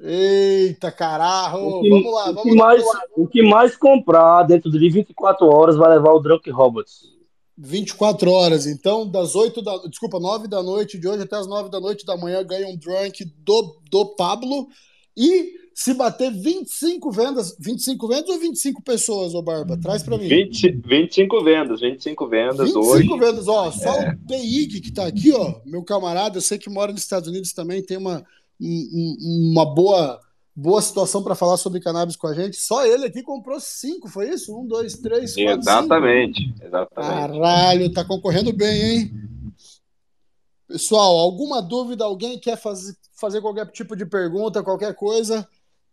Eita 0.00 0.90
caralho, 0.90 1.82
vamos 1.82 2.12
lá, 2.12 2.24
vamos 2.32 2.40
o 2.40 2.42
que, 2.42 2.54
mais, 2.54 2.84
o 3.16 3.26
que 3.26 3.42
mais 3.42 3.76
comprar 3.76 4.44
dentro 4.44 4.70
de 4.70 4.88
24 4.88 5.46
horas 5.46 5.76
vai 5.76 5.90
levar 5.90 6.12
o 6.12 6.20
Drunk 6.20 6.50
Robots. 6.50 7.13
24 7.56 8.30
horas. 8.30 8.66
Então, 8.66 9.08
das 9.08 9.34
8 9.34 9.62
da. 9.62 9.76
Desculpa, 9.88 10.18
9 10.18 10.48
da 10.48 10.62
noite 10.62 10.98
de 10.98 11.08
hoje 11.08 11.22
até 11.22 11.36
as 11.36 11.46
9 11.46 11.70
da 11.70 11.80
noite 11.80 12.04
da 12.04 12.16
manhã 12.16 12.44
ganha 12.44 12.68
um 12.68 12.76
drunk 12.76 13.24
do, 13.44 13.80
do 13.90 14.06
Pablo. 14.16 14.68
E 15.16 15.52
se 15.74 15.92
bater 15.94 16.32
25 16.32 17.10
vendas, 17.10 17.56
25 17.58 18.08
vendas 18.08 18.28
ou 18.28 18.38
25 18.38 18.82
pessoas, 18.82 19.34
ô 19.34 19.42
Barba? 19.42 19.76
Traz 19.76 20.02
para 20.02 20.16
mim. 20.16 20.28
20, 20.28 20.82
25 20.86 21.44
vendas, 21.44 21.80
25 21.80 22.28
vendas 22.28 22.58
25 22.58 22.78
hoje. 22.80 23.02
25 23.02 23.18
vendas, 23.18 23.48
ó. 23.48 23.70
Só 23.72 23.92
é. 24.00 24.10
o 24.10 24.26
Teig 24.26 24.80
que 24.80 24.92
tá 24.92 25.06
aqui, 25.06 25.32
ó, 25.32 25.60
meu 25.64 25.82
camarada, 25.82 26.38
eu 26.38 26.42
sei 26.42 26.58
que 26.58 26.70
mora 26.70 26.92
nos 26.92 27.02
Estados 27.02 27.28
Unidos 27.28 27.52
também, 27.52 27.82
tem 27.82 27.96
uma, 27.96 28.24
uma 28.60 29.74
boa 29.74 30.20
boa 30.54 30.80
situação 30.80 31.22
para 31.22 31.34
falar 31.34 31.56
sobre 31.56 31.80
cannabis 31.80 32.16
com 32.16 32.26
a 32.26 32.34
gente. 32.34 32.56
Só 32.56 32.86
ele 32.86 33.06
aqui 33.06 33.22
comprou 33.22 33.58
cinco, 33.58 34.08
foi 34.08 34.30
isso? 34.30 34.56
Um, 34.56 34.66
dois, 34.66 34.94
três, 34.94 35.34
quatro, 35.34 35.60
Exatamente, 35.60 36.42
cinco. 36.42 36.64
exatamente. 36.64 37.40
Caralho, 37.40 37.92
tá 37.92 38.04
concorrendo 38.04 38.52
bem, 38.52 38.82
hein? 38.82 39.10
Pessoal, 40.68 41.18
alguma 41.18 41.60
dúvida? 41.60 42.04
Alguém 42.04 42.38
quer 42.38 42.56
fazer, 42.56 42.96
fazer 43.18 43.40
qualquer 43.40 43.70
tipo 43.70 43.96
de 43.96 44.06
pergunta, 44.06 44.62
qualquer 44.62 44.94
coisa? 44.94 45.46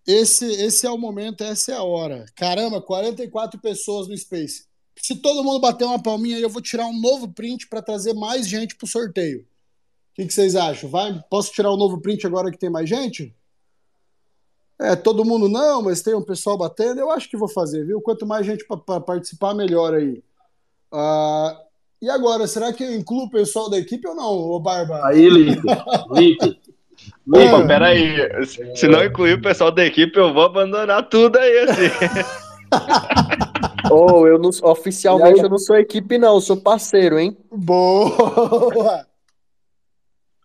Esse, 0.05 0.45
esse 0.45 0.86
é 0.88 0.89
o 0.89 0.97
momento, 0.97 1.43
essa 1.43 1.72
é 1.72 1.76
a 1.76 1.84
hora. 1.84 2.26
Caramba, 2.36 2.82
44 2.82 3.59
pessoas 3.59 4.07
no 4.07 4.18
Space. 4.18 4.66
Se 4.95 5.16
todo 5.16 5.43
mundo 5.43 5.59
bater 5.59 5.86
uma 5.86 6.01
palminha 6.01 6.38
aí, 6.38 6.41
eu 6.41 6.49
vou 6.49 6.62
tirar 6.62 6.86
um 6.86 6.99
novo 6.99 7.28
print 7.32 7.68
para 7.68 7.82
trazer 7.82 8.14
mais 8.14 8.47
gente 8.47 8.76
pro 8.76 8.88
sorteio. 8.88 9.45
que, 10.16 10.26
que 10.26 10.34
vocês 10.34 10.55
acham? 10.55 10.89
Vai? 10.89 11.20
Posso 11.30 11.51
tirar 11.51 11.72
o 11.72 11.76
um 11.76 11.78
novo 11.78 11.99
print 11.99 12.26
agora 12.26 12.51
que 12.51 12.57
tem 12.57 12.70
mais 12.70 12.89
gente? 12.89 13.36
É, 14.82 14.95
todo 14.95 15.23
mundo 15.23 15.47
não, 15.47 15.84
mas 15.84 16.01
tem 16.01 16.15
um 16.15 16.23
pessoal 16.23 16.57
batendo. 16.57 16.99
Eu 16.99 17.11
acho 17.11 17.29
que 17.29 17.38
vou 17.38 17.47
fazer, 17.47 17.86
viu? 17.86 18.01
Quanto 18.01 18.25
mais 18.25 18.45
gente 18.45 18.65
para 18.65 18.99
participar, 18.99 19.53
melhor 19.53 19.93
aí. 19.93 20.23
Uh, 20.91 21.55
e 22.01 22.09
agora, 22.09 22.47
será 22.47 22.73
que 22.73 22.84
eu 22.84 22.95
incluo 22.95 23.25
o 23.25 23.29
pessoal 23.29 23.69
da 23.69 23.77
equipe 23.77 24.07
ou 24.07 24.15
não, 24.15 24.32
ô 24.32 24.59
Barba? 24.59 25.05
Aí, 25.05 25.29
Lipe. 25.29 25.61
Lipe. 26.11 26.59
Opa, 27.32 27.67
peraí. 27.67 28.15
Se 28.75 28.88
não 28.88 29.03
incluir 29.03 29.34
o 29.34 29.41
pessoal 29.41 29.71
da 29.71 29.86
equipe, 29.86 30.17
eu 30.17 30.34
vou 30.34 30.43
abandonar 30.43 31.07
tudo 31.09 31.38
aí, 31.38 31.59
assim. 31.59 32.15
oh, 33.91 34.25
eu 34.25 34.39
não, 34.39 34.49
oficialmente 34.63 35.41
eu 35.41 35.49
não 35.49 35.57
sou 35.59 35.75
equipe, 35.77 36.17
não, 36.17 36.36
eu 36.36 36.41
sou 36.41 36.57
parceiro, 36.57 37.19
hein? 37.19 37.38
Boa! 37.51 39.05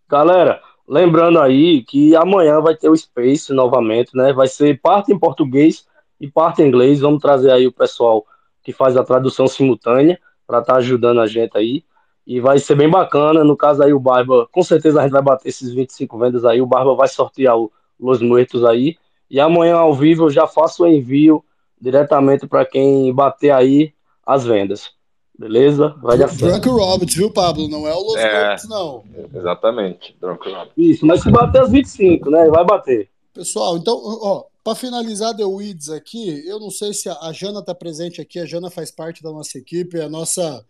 Galera, 0.09 0.61
lembrando 0.89 1.41
aí 1.41 1.83
que 1.83 2.15
amanhã 2.15 2.61
vai 2.61 2.77
ter 2.77 2.89
o 2.89 2.97
Space 2.97 3.53
novamente, 3.53 4.17
né? 4.17 4.33
Vai 4.33 4.49
ser 4.49 4.81
parte 4.81 5.13
em 5.13 5.19
português 5.19 5.87
e 6.21 6.29
parte 6.29 6.63
em 6.63 6.69
inglês. 6.69 7.01
Vamos 7.01 7.21
trazer 7.21 7.51
aí 7.51 7.67
o 7.67 7.73
pessoal 7.73 8.25
que 8.63 8.73
faz 8.73 8.97
a 8.97 9.05
tradução 9.05 9.47
simultânea 9.47 10.19
para 10.47 10.61
estar 10.61 10.75
tá 10.75 10.79
ajudando 10.79 11.21
a 11.21 11.27
gente 11.27 11.57
aí. 11.57 11.85
E 12.27 12.41
vai 12.41 12.59
ser 12.59 12.75
bem 12.75 12.89
bacana. 12.89 13.45
No 13.45 13.57
caso 13.57 13.83
aí, 13.83 13.93
o 13.93 14.01
Barba, 14.01 14.49
com 14.51 14.63
certeza 14.63 15.01
a 15.01 15.03
gente 15.03 15.13
vai 15.13 15.23
bater 15.23 15.49
esses 15.49 15.73
25 15.73 16.19
vendas 16.19 16.45
aí. 16.45 16.61
O 16.61 16.67
Barba 16.67 16.95
vai 16.95 17.09
sortear 17.09 17.57
o 17.57 17.71
Los 17.99 18.21
Muertos 18.21 18.65
aí. 18.65 18.97
E 19.31 19.41
amanhã 19.41 19.77
ao 19.77 19.95
vivo 19.95 20.25
eu 20.25 20.31
já 20.31 20.47
faço 20.47 20.85
o 20.85 20.87
envio 20.87 21.45
diretamente 21.81 22.47
para 22.47 22.65
quem 22.65 23.13
bater 23.13 23.51
aí 23.51 23.93
as 24.25 24.45
vendas. 24.45 24.96
Beleza? 25.39 25.95
Vai 26.03 26.17
dar 26.17 26.29
certo. 26.29 26.47
Drunk 26.47 26.69
Roberts, 26.69 27.15
viu, 27.15 27.31
Pablo? 27.31 27.69
Não 27.69 27.87
é 27.87 27.95
o 27.95 28.01
Los 28.01 28.17
é, 28.17 28.57
não. 28.69 29.05
Exatamente, 29.35 30.17
Drunk 30.21 30.49
Roberts. 30.49 30.73
Isso, 30.77 31.07
mas 31.07 31.23
se 31.23 31.31
bater 31.31 31.63
as 31.63 31.71
25, 31.71 32.31
né? 32.31 32.47
Vai 32.49 32.65
bater. 32.65 33.11
Pessoal, 33.35 33.77
então, 33.77 34.01
ó, 34.03 34.45
para 34.65 34.75
finalizar 34.75 35.37
The 35.37 35.45
Weeds 35.45 35.91
aqui, 35.91 36.43
eu 36.47 36.59
não 36.59 36.71
sei 36.71 36.95
se 36.95 37.09
a 37.09 37.33
Jana 37.33 37.61
está 37.61 37.75
presente 37.75 38.21
aqui, 38.21 38.39
a 38.39 38.47
Jana 38.47 38.71
faz 38.71 38.91
parte 38.91 39.23
da 39.23 39.31
nossa 39.31 39.59
equipe, 39.59 39.99
é 39.99 40.05
a 40.05 40.09
nossa 40.09 40.65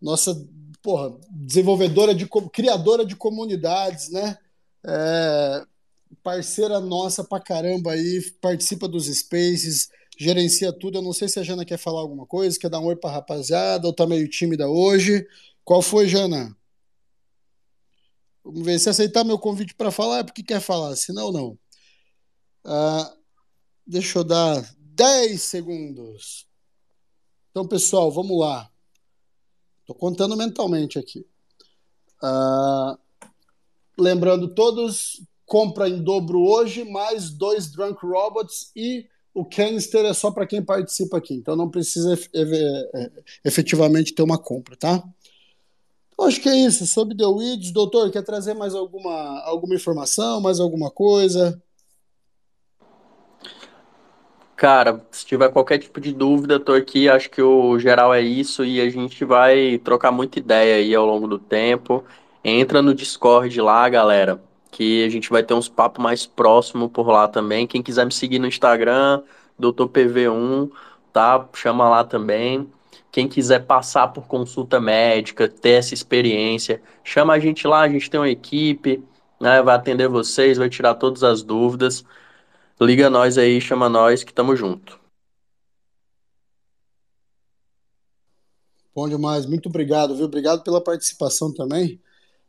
nossa 0.00 0.34
porra, 0.82 1.12
desenvolvedora 1.30 2.14
de 2.14 2.26
criadora 2.52 3.04
de 3.04 3.14
comunidades, 3.14 4.10
né? 4.10 4.38
É, 4.84 5.62
parceira 6.22 6.80
nossa 6.80 7.22
pra 7.22 7.38
caramba 7.38 7.92
aí, 7.92 8.22
participa 8.40 8.88
dos 8.88 9.06
spaces, 9.06 9.90
gerencia 10.20 10.70
tudo. 10.70 10.98
Eu 10.98 11.02
não 11.02 11.14
sei 11.14 11.28
se 11.28 11.40
a 11.40 11.42
Jana 11.42 11.64
quer 11.64 11.78
falar 11.78 12.00
alguma 12.00 12.26
coisa, 12.26 12.58
quer 12.58 12.68
dar 12.68 12.78
um 12.78 12.84
oi 12.84 12.96
pra 12.96 13.10
rapaziada, 13.10 13.86
ou 13.86 13.92
tá 13.92 14.06
meio 14.06 14.28
tímida 14.28 14.68
hoje. 14.68 15.26
Qual 15.64 15.80
foi, 15.80 16.06
Jana? 16.06 16.54
Vamos 18.44 18.62
ver, 18.62 18.78
se 18.78 18.90
aceitar 18.90 19.24
meu 19.24 19.38
convite 19.38 19.74
para 19.74 19.90
falar 19.90 20.18
é 20.18 20.22
porque 20.22 20.42
quer 20.42 20.60
falar, 20.60 20.94
senão 20.96 21.32
não. 21.32 21.58
Ah, 22.64 23.14
deixa 23.86 24.18
eu 24.18 24.24
dar 24.24 24.62
10 24.78 25.40
segundos. 25.40 26.46
Então, 27.50 27.66
pessoal, 27.66 28.10
vamos 28.12 28.38
lá. 28.38 28.70
Estou 29.80 29.96
contando 29.96 30.36
mentalmente 30.36 30.98
aqui. 30.98 31.26
Uh, 32.22 32.98
lembrando 33.98 34.54
todos, 34.54 35.22
compra 35.46 35.88
em 35.88 36.02
dobro 36.02 36.40
hoje, 36.42 36.84
mais 36.84 37.30
dois 37.30 37.70
Drunk 37.70 38.04
Robots 38.04 38.70
e 38.76 39.08
o 39.34 39.44
Canister 39.44 40.04
é 40.04 40.12
só 40.12 40.30
para 40.30 40.46
quem 40.46 40.62
participa 40.62 41.18
aqui. 41.18 41.34
Então 41.34 41.56
não 41.56 41.70
precisa 41.70 42.18
é, 42.34 43.10
efetivamente 43.44 44.14
ter 44.14 44.22
uma 44.22 44.38
compra, 44.38 44.76
tá? 44.76 45.02
Então, 46.12 46.26
acho 46.26 46.40
que 46.40 46.48
é 46.48 46.56
isso. 46.56 46.86
Sobre 46.86 47.16
The 47.16 47.26
Weeds, 47.26 47.72
doutor, 47.72 48.10
quer 48.10 48.22
trazer 48.22 48.54
mais 48.54 48.74
alguma, 48.74 49.40
alguma 49.44 49.74
informação, 49.74 50.40
mais 50.40 50.60
alguma 50.60 50.90
coisa? 50.90 51.60
Cara, 54.54 55.02
se 55.10 55.24
tiver 55.24 55.48
qualquer 55.48 55.78
tipo 55.78 55.98
de 55.98 56.12
dúvida, 56.12 56.60
tô 56.60 56.74
aqui. 56.74 57.08
Acho 57.08 57.30
que 57.30 57.40
o 57.40 57.78
geral 57.78 58.12
é 58.12 58.20
isso 58.20 58.62
e 58.62 58.78
a 58.78 58.90
gente 58.90 59.24
vai 59.24 59.78
trocar 59.78 60.12
muita 60.12 60.38
ideia 60.38 60.76
aí 60.76 60.94
ao 60.94 61.06
longo 61.06 61.26
do 61.26 61.38
tempo. 61.38 62.04
Entra 62.44 62.82
no 62.82 62.94
Discord 62.94 63.58
lá, 63.58 63.88
galera, 63.88 64.42
que 64.80 65.04
a 65.04 65.10
gente 65.10 65.28
vai 65.28 65.42
ter 65.42 65.52
uns 65.52 65.68
papos 65.68 66.02
mais 66.02 66.24
próximos 66.24 66.90
por 66.90 67.06
lá 67.06 67.28
também. 67.28 67.66
Quem 67.66 67.82
quiser 67.82 68.06
me 68.06 68.12
seguir 68.12 68.38
no 68.38 68.46
Instagram, 68.46 69.22
DrPV1, 69.60 70.70
tá? 71.12 71.46
Chama 71.52 71.86
lá 71.86 72.02
também. 72.02 72.66
Quem 73.12 73.28
quiser 73.28 73.66
passar 73.66 74.08
por 74.08 74.26
consulta 74.26 74.80
médica, 74.80 75.46
ter 75.46 75.72
essa 75.72 75.92
experiência, 75.92 76.80
chama 77.04 77.34
a 77.34 77.38
gente 77.38 77.66
lá, 77.66 77.82
a 77.82 77.90
gente 77.90 78.08
tem 78.08 78.18
uma 78.18 78.30
equipe, 78.30 79.04
né? 79.38 79.60
Vai 79.60 79.74
atender 79.76 80.08
vocês, 80.08 80.56
vai 80.56 80.70
tirar 80.70 80.94
todas 80.94 81.22
as 81.22 81.42
dúvidas. 81.42 82.02
Liga 82.80 83.10
nós 83.10 83.36
aí, 83.36 83.60
chama 83.60 83.86
nós 83.86 84.24
que 84.24 84.32
tamo 84.32 84.56
junto. 84.56 84.98
Bom 88.94 89.06
demais, 89.06 89.44
muito 89.44 89.68
obrigado, 89.68 90.16
viu? 90.16 90.24
Obrigado 90.24 90.62
pela 90.62 90.82
participação 90.82 91.52
também. 91.52 92.00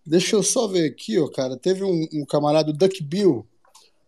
Deixa 0.06 0.36
eu 0.36 0.44
só 0.44 0.68
ver 0.68 0.90
aqui, 0.90 1.20
ó, 1.20 1.28
cara. 1.28 1.58
Teve 1.58 1.84
um, 1.84 2.08
um 2.14 2.26
camarada, 2.26 2.72
o 2.72 2.74
Duck 2.74 3.04
Bill. 3.04 3.48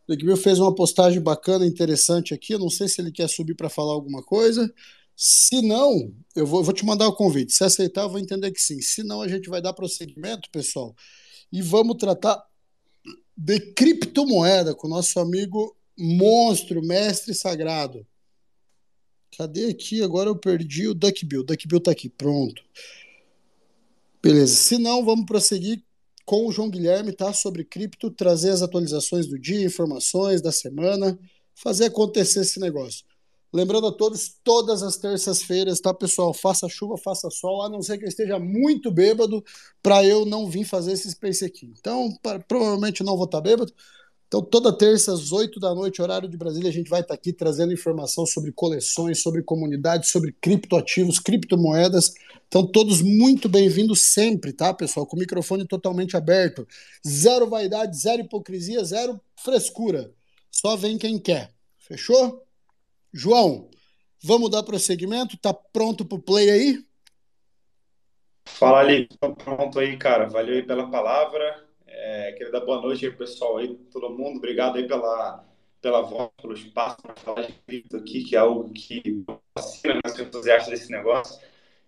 O 0.08 0.12
Duck 0.12 0.26
Bill 0.26 0.38
fez 0.38 0.60
uma 0.60 0.74
postagem 0.74 1.22
bacana, 1.22 1.66
interessante 1.66 2.34
aqui. 2.34 2.54
Eu 2.54 2.60
não 2.60 2.70
sei 2.70 2.88
se 2.88 3.00
ele 3.00 3.12
quer 3.12 3.30
subir 3.30 3.56
para 3.56 3.70
falar 3.70 3.94
alguma 3.94 4.24
coisa. 4.24 4.74
Se 5.16 5.62
não, 5.62 6.12
eu 6.36 6.46
vou, 6.46 6.60
eu 6.60 6.64
vou 6.64 6.74
te 6.74 6.86
mandar 6.86 7.08
o 7.08 7.16
convite. 7.16 7.54
Se 7.54 7.64
aceitar, 7.64 8.04
eu 8.04 8.10
vou 8.10 8.20
entender 8.20 8.52
que 8.52 8.62
sim. 8.62 8.82
Se 8.82 9.04
não, 9.04 9.22
a 9.22 9.28
gente 9.28 9.50
vai 9.50 9.62
dar 9.62 9.74
prosseguimento, 9.74 10.50
pessoal. 10.52 10.96
E 11.52 11.62
vamos 11.62 11.98
tratar 11.98 12.44
de 13.38 13.60
criptomoeda 13.74 14.74
com 14.74 14.88
o 14.88 14.90
nosso 14.90 15.20
amigo 15.20 15.76
monstro, 15.98 16.82
mestre 16.82 17.34
sagrado. 17.34 18.06
Cadê 19.38 19.68
aqui? 19.70 20.02
Agora 20.04 20.30
eu 20.30 20.36
perdi 20.36 20.88
o 20.88 20.94
Duck 20.94 21.26
Bill. 21.26 21.44
Duck 21.44 21.68
Bill 21.68 21.80
tá 21.80 21.92
aqui, 21.92 22.10
pronto. 22.10 22.62
Beleza. 24.24 24.56
Se 24.56 24.78
não, 24.78 25.04
vamos 25.04 25.26
prosseguir 25.26 25.84
com 26.26 26.48
o 26.48 26.52
João 26.52 26.70
Guilherme, 26.70 27.12
tá? 27.12 27.34
Sobre 27.34 27.66
cripto, 27.66 28.10
trazer 28.10 28.52
as 28.52 28.62
atualizações 28.62 29.28
do 29.28 29.38
dia, 29.38 29.66
informações 29.66 30.42
da 30.42 30.50
semana, 30.50 31.20
fazer 31.54 31.86
acontecer 31.86 32.40
esse 32.40 32.58
negócio. 32.58 33.04
Lembrando 33.52 33.88
a 33.88 33.92
todos, 33.92 34.34
todas 34.42 34.82
as 34.82 34.96
terças-feiras, 34.96 35.82
tá, 35.82 35.94
pessoal? 35.94 36.34
Faça 36.34 36.70
chuva, 36.70 36.98
faça 36.98 37.30
sol, 37.30 37.62
a 37.64 37.70
não 37.70 37.82
ser 37.82 37.98
que 37.98 38.06
eu 38.06 38.10
esteja 38.10 38.40
muito 38.40 38.90
bêbado 38.90 39.44
para 39.82 40.04
eu 40.06 40.26
não 40.26 40.50
vir 40.50 40.64
fazer 40.64 40.94
esse 40.94 41.12
space 41.12 41.44
aqui. 41.44 41.72
Então, 41.78 42.10
provavelmente 42.48 43.04
não 43.04 43.18
vou 43.18 43.26
estar 43.26 43.40
tá 43.40 43.44
bêbado, 43.44 43.74
então, 44.34 44.42
toda 44.42 44.76
terça, 44.76 45.14
às 45.14 45.32
8 45.32 45.60
da 45.60 45.76
noite, 45.76 46.02
horário 46.02 46.28
de 46.28 46.36
Brasília, 46.36 46.68
a 46.68 46.74
gente 46.74 46.90
vai 46.90 47.02
estar 47.02 47.14
aqui 47.14 47.32
trazendo 47.32 47.72
informação 47.72 48.26
sobre 48.26 48.52
coleções, 48.52 49.22
sobre 49.22 49.44
comunidades, 49.44 50.10
sobre 50.10 50.32
criptoativos, 50.32 51.20
criptomoedas. 51.20 52.16
Então, 52.48 52.66
todos 52.66 53.00
muito 53.00 53.48
bem-vindos 53.48 54.02
sempre, 54.02 54.52
tá, 54.52 54.74
pessoal? 54.74 55.06
Com 55.06 55.18
o 55.18 55.20
microfone 55.20 55.68
totalmente 55.68 56.18
aberto. 56.18 56.68
Zero 57.08 57.48
vaidade, 57.48 57.96
zero 57.96 58.24
hipocrisia, 58.24 58.84
zero 58.84 59.22
frescura. 59.36 60.12
Só 60.50 60.76
vem 60.76 60.98
quem 60.98 61.20
quer. 61.20 61.52
Fechou? 61.78 62.44
João, 63.14 63.70
vamos 64.20 64.50
dar 64.50 64.64
prosseguimento? 64.64 65.38
Tá 65.38 65.54
pronto 65.54 66.04
pro 66.04 66.18
play 66.18 66.50
aí? 66.50 66.84
Fala 68.46 68.80
ali, 68.80 69.08
pronto 69.20 69.78
aí, 69.78 69.96
cara. 69.96 70.28
Valeu 70.28 70.56
aí 70.56 70.64
pela 70.64 70.90
palavra. 70.90 71.63
É, 71.96 72.32
queria 72.34 72.52
dar 72.52 72.62
boa 72.62 72.82
noite 72.82 73.06
aí 73.06 73.12
pessoal 73.12 73.58
aí, 73.58 73.76
todo 73.92 74.10
mundo. 74.10 74.38
Obrigado 74.38 74.78
aí 74.78 74.88
pela, 74.88 75.46
pela 75.82 76.02
voz, 76.02 76.30
pelo 76.42 76.54
espaço 76.54 76.98
para 77.02 77.16
falar 77.16 77.48
cripto 77.68 77.98
aqui, 77.98 78.24
que 78.24 78.36
é 78.36 78.40
algo 78.40 78.70
que 78.72 79.24
fascina, 79.58 79.96
né? 79.96 80.12
Sou 80.14 80.26
entusiasta 80.26 80.72
desse 80.72 80.92
negócio. 80.92 81.40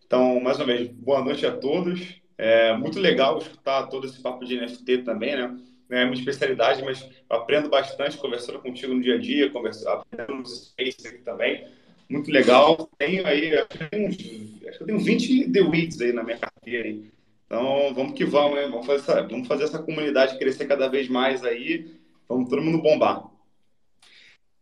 Então, 0.05 0.39
mais 0.39 0.57
uma 0.57 0.65
vez, 0.65 0.87
boa 0.89 1.23
noite 1.23 1.45
a 1.45 1.55
todos. 1.55 2.21
É 2.37 2.75
muito 2.77 2.99
legal 2.99 3.37
escutar 3.39 3.87
todo 3.87 4.05
esse 4.05 4.21
papo 4.21 4.45
de 4.45 4.59
NFT 4.59 4.99
também, 4.99 5.35
né? 5.35 5.57
É 5.89 6.03
minha 6.03 6.17
especialidade, 6.17 6.83
mas 6.83 7.07
aprendo 7.29 7.69
bastante 7.69 8.17
conversando 8.17 8.59
contigo 8.59 8.93
no 8.93 9.01
dia 9.01 9.15
a 9.15 9.19
dia, 9.19 9.49
conversando, 9.49 9.89
aprendendo 9.89 10.39
nos 10.39 10.67
spaces 10.67 11.05
aqui 11.05 11.19
também. 11.19 11.67
Muito 12.09 12.31
legal. 12.31 12.89
Tenho 12.97 13.25
aí, 13.25 13.55
acho 13.57 13.67
que 13.67 14.83
eu 14.83 14.85
tenho 14.85 14.99
20 14.99 15.51
The 15.51 15.61
Weeds 15.61 16.01
aí 16.01 16.13
na 16.13 16.23
minha 16.23 16.37
carteira. 16.37 16.87
Aí. 16.87 17.14
Então, 17.45 17.93
vamos 17.93 18.13
que 18.13 18.25
vamos, 18.25 18.59
hein? 18.59 18.69
Vamos 18.69 18.85
fazer, 18.85 19.01
essa, 19.01 19.21
vamos 19.27 19.47
fazer 19.47 19.63
essa 19.65 19.79
comunidade 19.79 20.37
crescer 20.37 20.65
cada 20.65 20.87
vez 20.87 21.07
mais 21.07 21.43
aí. 21.43 21.99
Vamos 22.27 22.49
todo 22.49 22.61
mundo 22.61 22.81
bombar. 22.81 23.23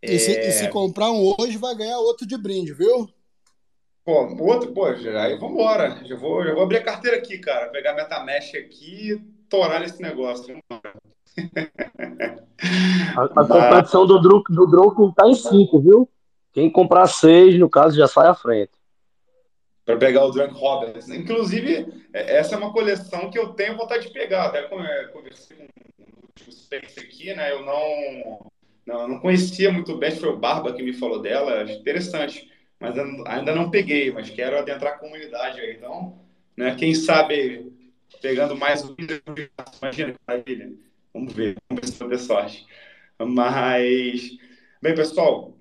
E, 0.02 0.16
é... 0.16 0.20
se, 0.20 0.32
e 0.32 0.52
se, 0.52 0.70
comprar 0.70 1.12
um 1.12 1.34
hoje, 1.40 1.58
vai 1.58 1.76
ganhar 1.76 1.98
outro 2.00 2.28
de 2.28 2.38
brinde, 2.38 2.74
viu? 2.74 3.10
Pô, 4.04 4.26
outro, 4.44 4.74
pô, 4.74 4.86
aí 4.86 5.38
vamos 5.38 5.54
embora. 5.54 6.02
Já 6.06 6.16
vou, 6.18 6.44
já 6.44 6.54
vou 6.54 6.64
abrir 6.64 6.78
a 6.78 6.84
carteira 6.84 7.18
aqui, 7.18 7.38
cara. 7.38 7.70
Pegar 7.70 7.96
MetaMask 7.96 8.54
aqui 8.56 9.14
e 9.14 9.20
torar 9.48 9.80
nesse 9.80 10.02
negócio. 10.02 10.58
a, 13.16 13.24
a 13.24 13.48
competição 13.48 14.06
do 14.06 14.20
Druco 14.20 14.52
do 14.52 14.68
Druco 14.68 15.14
tá 15.14 15.26
em 15.26 15.36
5, 15.36 15.80
viu? 15.80 16.10
Quem 16.52 16.70
comprar 16.70 17.08
6, 17.08 17.58
no 17.60 17.70
caso, 17.70 17.96
já 17.96 18.08
sai 18.08 18.28
à 18.28 18.36
frente. 18.36 18.72
Para 19.86 19.98
pegar 19.98 20.26
o 20.26 20.32
Drunk 20.32 20.54
Robbins. 20.54 21.10
Inclusive, 21.10 21.88
é, 22.14 22.38
essa 22.38 22.56
é 22.56 22.58
uma 22.58 22.72
coleção 22.72 23.30
que 23.30 23.38
eu 23.38 23.50
tenho 23.50 23.78
vontade 23.78 24.08
de 24.08 24.14
pegar. 24.14 24.46
Até 24.46 24.60
é, 24.60 25.08
conversei 25.08 25.58
com 25.58 26.50
o 26.50 26.52
Spence 26.52 27.00
aqui, 27.00 27.34
né? 27.34 27.52
Eu 27.52 27.66
não, 27.66 28.52
não, 28.86 29.08
não 29.08 29.20
conhecia 29.20 29.72
muito 29.72 29.98
bem, 29.98 30.12
foi 30.12 30.30
o 30.30 30.38
Barba 30.38 30.74
que 30.74 30.84
me 30.84 30.94
falou 30.94 31.22
dela, 31.22 31.70
interessante. 31.72 32.52
Mas 32.80 32.96
ainda 33.28 33.56
não 33.56 33.72
peguei, 33.72 34.12
mas 34.12 34.30
quero 34.30 34.58
adentrar 34.58 34.94
a 34.94 34.98
comunidade 34.98 35.60
aí. 35.60 35.76
Então, 35.76 36.20
né, 36.58 36.76
quem 36.76 36.94
sabe 36.94 37.72
pegando 38.22 38.56
mais 38.56 38.84
imagina 39.82 40.16
maravilha. 40.28 40.72
Vamos 41.14 41.34
ver, 41.34 41.56
vamos 41.70 41.98
ver 41.98 42.20
se 42.20 42.26
sorte. 42.26 42.66
Mas, 43.20 44.38
bem, 44.82 44.96
pessoal, 44.96 45.56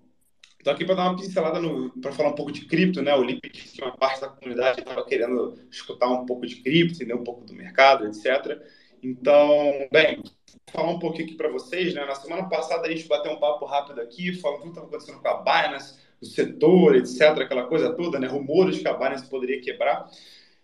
Estou 0.62 0.74
aqui 0.74 0.84
para 0.84 0.94
dar 0.94 1.10
uma 1.10 1.16
pincelada 1.16 1.60
para 2.00 2.12
falar 2.12 2.28
um 2.28 2.36
pouco 2.36 2.52
de 2.52 2.66
cripto, 2.66 3.02
né? 3.02 3.12
O 3.16 3.24
Lipe 3.24 3.50
disse 3.50 3.74
que 3.74 3.82
uma 3.82 3.96
parte 3.96 4.20
da 4.20 4.28
comunidade 4.28 4.78
estava 4.78 5.04
querendo 5.04 5.58
escutar 5.68 6.08
um 6.08 6.24
pouco 6.24 6.46
de 6.46 6.54
cripto, 6.62 6.94
entender 6.94 7.14
um 7.14 7.24
pouco 7.24 7.44
do 7.44 7.52
mercado, 7.52 8.06
etc. 8.06 8.62
Então, 9.02 9.88
bem, 9.90 10.18
vou 10.18 10.32
falar 10.70 10.90
um 10.92 11.00
pouquinho 11.00 11.24
aqui 11.24 11.34
para 11.34 11.50
vocês, 11.50 11.92
né? 11.94 12.04
Na 12.04 12.14
semana 12.14 12.48
passada 12.48 12.86
a 12.86 12.90
gente 12.92 13.08
bateu 13.08 13.32
um 13.32 13.40
papo 13.40 13.64
rápido 13.64 14.00
aqui, 14.00 14.34
falando 14.34 14.60
tudo 14.60 14.70
que 14.70 14.78
estava 14.78 14.86
acontecendo 14.86 15.20
com 15.20 15.28
a 15.28 15.42
Binance, 15.42 15.98
o 16.20 16.26
setor, 16.26 16.94
etc., 16.94 17.22
aquela 17.40 17.64
coisa 17.64 17.92
toda, 17.94 18.20
né? 18.20 18.28
Rumores 18.28 18.78
que 18.78 18.86
a 18.86 18.94
Binance 18.94 19.28
poderia 19.28 19.60
quebrar. 19.60 20.08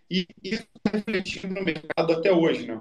E 0.08 0.28
isso 0.44 0.64
está 0.76 0.96
refletindo 0.96 1.54
no 1.54 1.64
mercado 1.64 2.12
até 2.12 2.32
hoje, 2.32 2.68
né? 2.68 2.80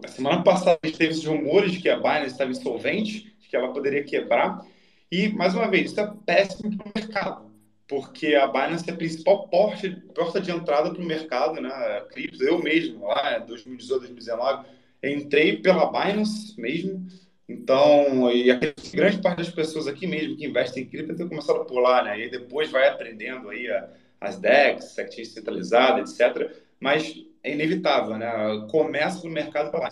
Na 0.00 0.06
semana 0.06 0.44
passada 0.44 0.78
a 0.80 0.86
gente 0.86 0.96
teve 0.96 1.10
esses 1.10 1.24
rumores 1.24 1.72
de 1.72 1.80
que 1.80 1.88
a 1.88 1.96
Binance 1.96 2.26
estava 2.26 2.52
insolvente, 2.52 3.36
de 3.40 3.48
que 3.48 3.56
ela 3.56 3.72
poderia 3.72 4.04
quebrar. 4.04 4.64
E, 5.10 5.28
mais 5.28 5.54
uma 5.54 5.70
vez, 5.70 5.90
isso 5.90 6.00
é 6.00 6.12
péssimo 6.24 6.76
para 6.76 6.86
o 6.86 6.92
mercado, 6.94 7.50
porque 7.88 8.34
a 8.34 8.46
Binance 8.46 8.88
é 8.88 8.92
a 8.92 8.96
principal 8.96 9.48
porta, 9.48 10.02
porta 10.14 10.40
de 10.40 10.50
entrada 10.50 10.90
para 10.90 11.02
o 11.02 11.06
mercado, 11.06 11.60
né? 11.60 11.68
A 11.68 12.00
cripto, 12.12 12.42
eu 12.42 12.60
mesmo, 12.60 13.06
lá 13.06 13.38
em 13.38 13.46
2018, 13.46 14.00
2019, 14.00 14.66
entrei 15.04 15.58
pela 15.58 15.90
Binance 15.90 16.60
mesmo. 16.60 17.06
Então, 17.48 18.30
e 18.32 18.50
a 18.50 18.58
grande 18.92 19.18
parte 19.22 19.38
das 19.38 19.50
pessoas 19.50 19.86
aqui 19.86 20.06
mesmo 20.06 20.36
que 20.36 20.44
investem 20.44 20.82
em 20.82 20.86
cripto 20.86 21.14
tem 21.14 21.28
começado 21.28 21.60
a 21.60 21.64
pular, 21.64 22.04
né? 22.04 22.20
E 22.20 22.30
depois 22.30 22.70
vai 22.70 22.88
aprendendo 22.88 23.48
aí 23.48 23.70
a, 23.70 23.88
as 24.20 24.38
DEX, 24.38 24.98
exchange 24.98 25.26
centralizada, 25.26 26.00
etc. 26.00 26.52
Mas 26.80 27.14
é 27.44 27.52
inevitável, 27.52 28.18
né? 28.18 28.66
Começa 28.70 29.22
no 29.22 29.32
mercado 29.32 29.70
para 29.70 29.80
lá. 29.80 29.90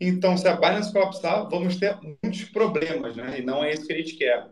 Então, 0.00 0.36
se 0.36 0.48
a 0.48 0.56
Binance 0.56 0.92
colapsar, 0.92 1.48
vamos 1.50 1.76
ter 1.76 1.96
muitos 2.22 2.44
problemas, 2.44 3.14
né? 3.16 3.38
E 3.38 3.42
não 3.42 3.62
é 3.62 3.74
isso 3.74 3.86
que 3.86 3.92
a 3.92 3.96
gente 3.96 4.14
quer. 4.14 4.46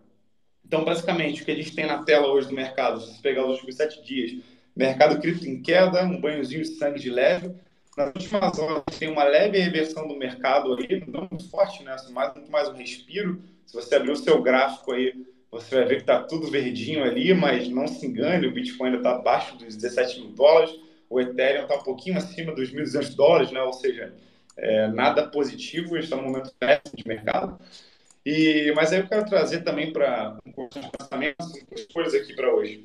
Então, 0.64 0.84
basicamente, 0.84 1.40
o 1.40 1.44
que 1.46 1.50
a 1.50 1.54
gente 1.54 1.74
tem 1.74 1.86
na 1.86 2.02
tela 2.04 2.28
hoje 2.28 2.48
do 2.48 2.54
mercado, 2.54 3.00
se 3.00 3.22
pegar 3.22 3.46
os 3.46 3.52
últimos 3.52 3.76
sete 3.76 4.02
dias, 4.02 4.42
mercado 4.76 5.18
cripto 5.18 5.48
em 5.48 5.62
queda, 5.62 6.04
um 6.04 6.20
banhozinho 6.20 6.62
de 6.62 6.68
sangue 6.68 7.00
de 7.00 7.08
leve. 7.08 7.50
Nas 7.96 8.14
últimas 8.14 8.58
horas, 8.58 8.82
tem 8.98 9.08
uma 9.10 9.24
leve 9.24 9.58
reversão 9.58 10.06
do 10.06 10.14
mercado 10.14 10.74
aí, 10.74 11.02
não 11.06 11.26
muito 11.30 11.48
forte, 11.48 11.82
né? 11.82 11.96
Mais, 12.10 12.34
muito 12.34 12.52
mais 12.52 12.68
um 12.68 12.74
respiro. 12.74 13.42
Se 13.66 13.74
você 13.74 13.94
abrir 13.96 14.12
o 14.12 14.16
seu 14.16 14.42
gráfico 14.42 14.92
aí, 14.92 15.14
você 15.50 15.76
vai 15.76 15.84
ver 15.86 15.94
que 15.96 16.02
está 16.02 16.22
tudo 16.22 16.50
verdinho 16.50 17.02
ali, 17.02 17.32
mas 17.32 17.68
não 17.68 17.88
se 17.88 18.06
engane, 18.06 18.46
o 18.46 18.52
Bitcoin 18.52 18.88
ainda 18.88 18.98
está 18.98 19.12
abaixo 19.12 19.56
dos 19.56 19.74
17 19.74 20.20
mil 20.20 20.30
dólares, 20.32 20.78
o 21.08 21.18
Ethereum 21.18 21.62
está 21.62 21.76
um 21.76 21.82
pouquinho 21.82 22.18
acima 22.18 22.54
dos 22.54 22.70
1.200 22.70 23.14
dólares, 23.14 23.50
né? 23.50 23.62
Ou 23.62 23.72
seja, 23.72 24.14
é, 24.59 24.89
nada 24.89 25.26
positivo, 25.28 25.97
está 25.97 26.16
num 26.16 26.24
momento 26.24 26.52
péssimo 26.59 26.97
de 26.97 27.06
mercado. 27.06 27.59
E, 28.26 28.72
mas 28.74 28.93
aí 28.93 29.01
eu 29.01 29.09
quero 29.09 29.24
trazer 29.24 29.62
também 29.62 29.93
para 29.93 30.36
um 30.44 30.68
pensamentos, 30.98 31.52
coisas 31.93 32.20
aqui 32.20 32.35
para 32.35 32.52
hoje. 32.52 32.85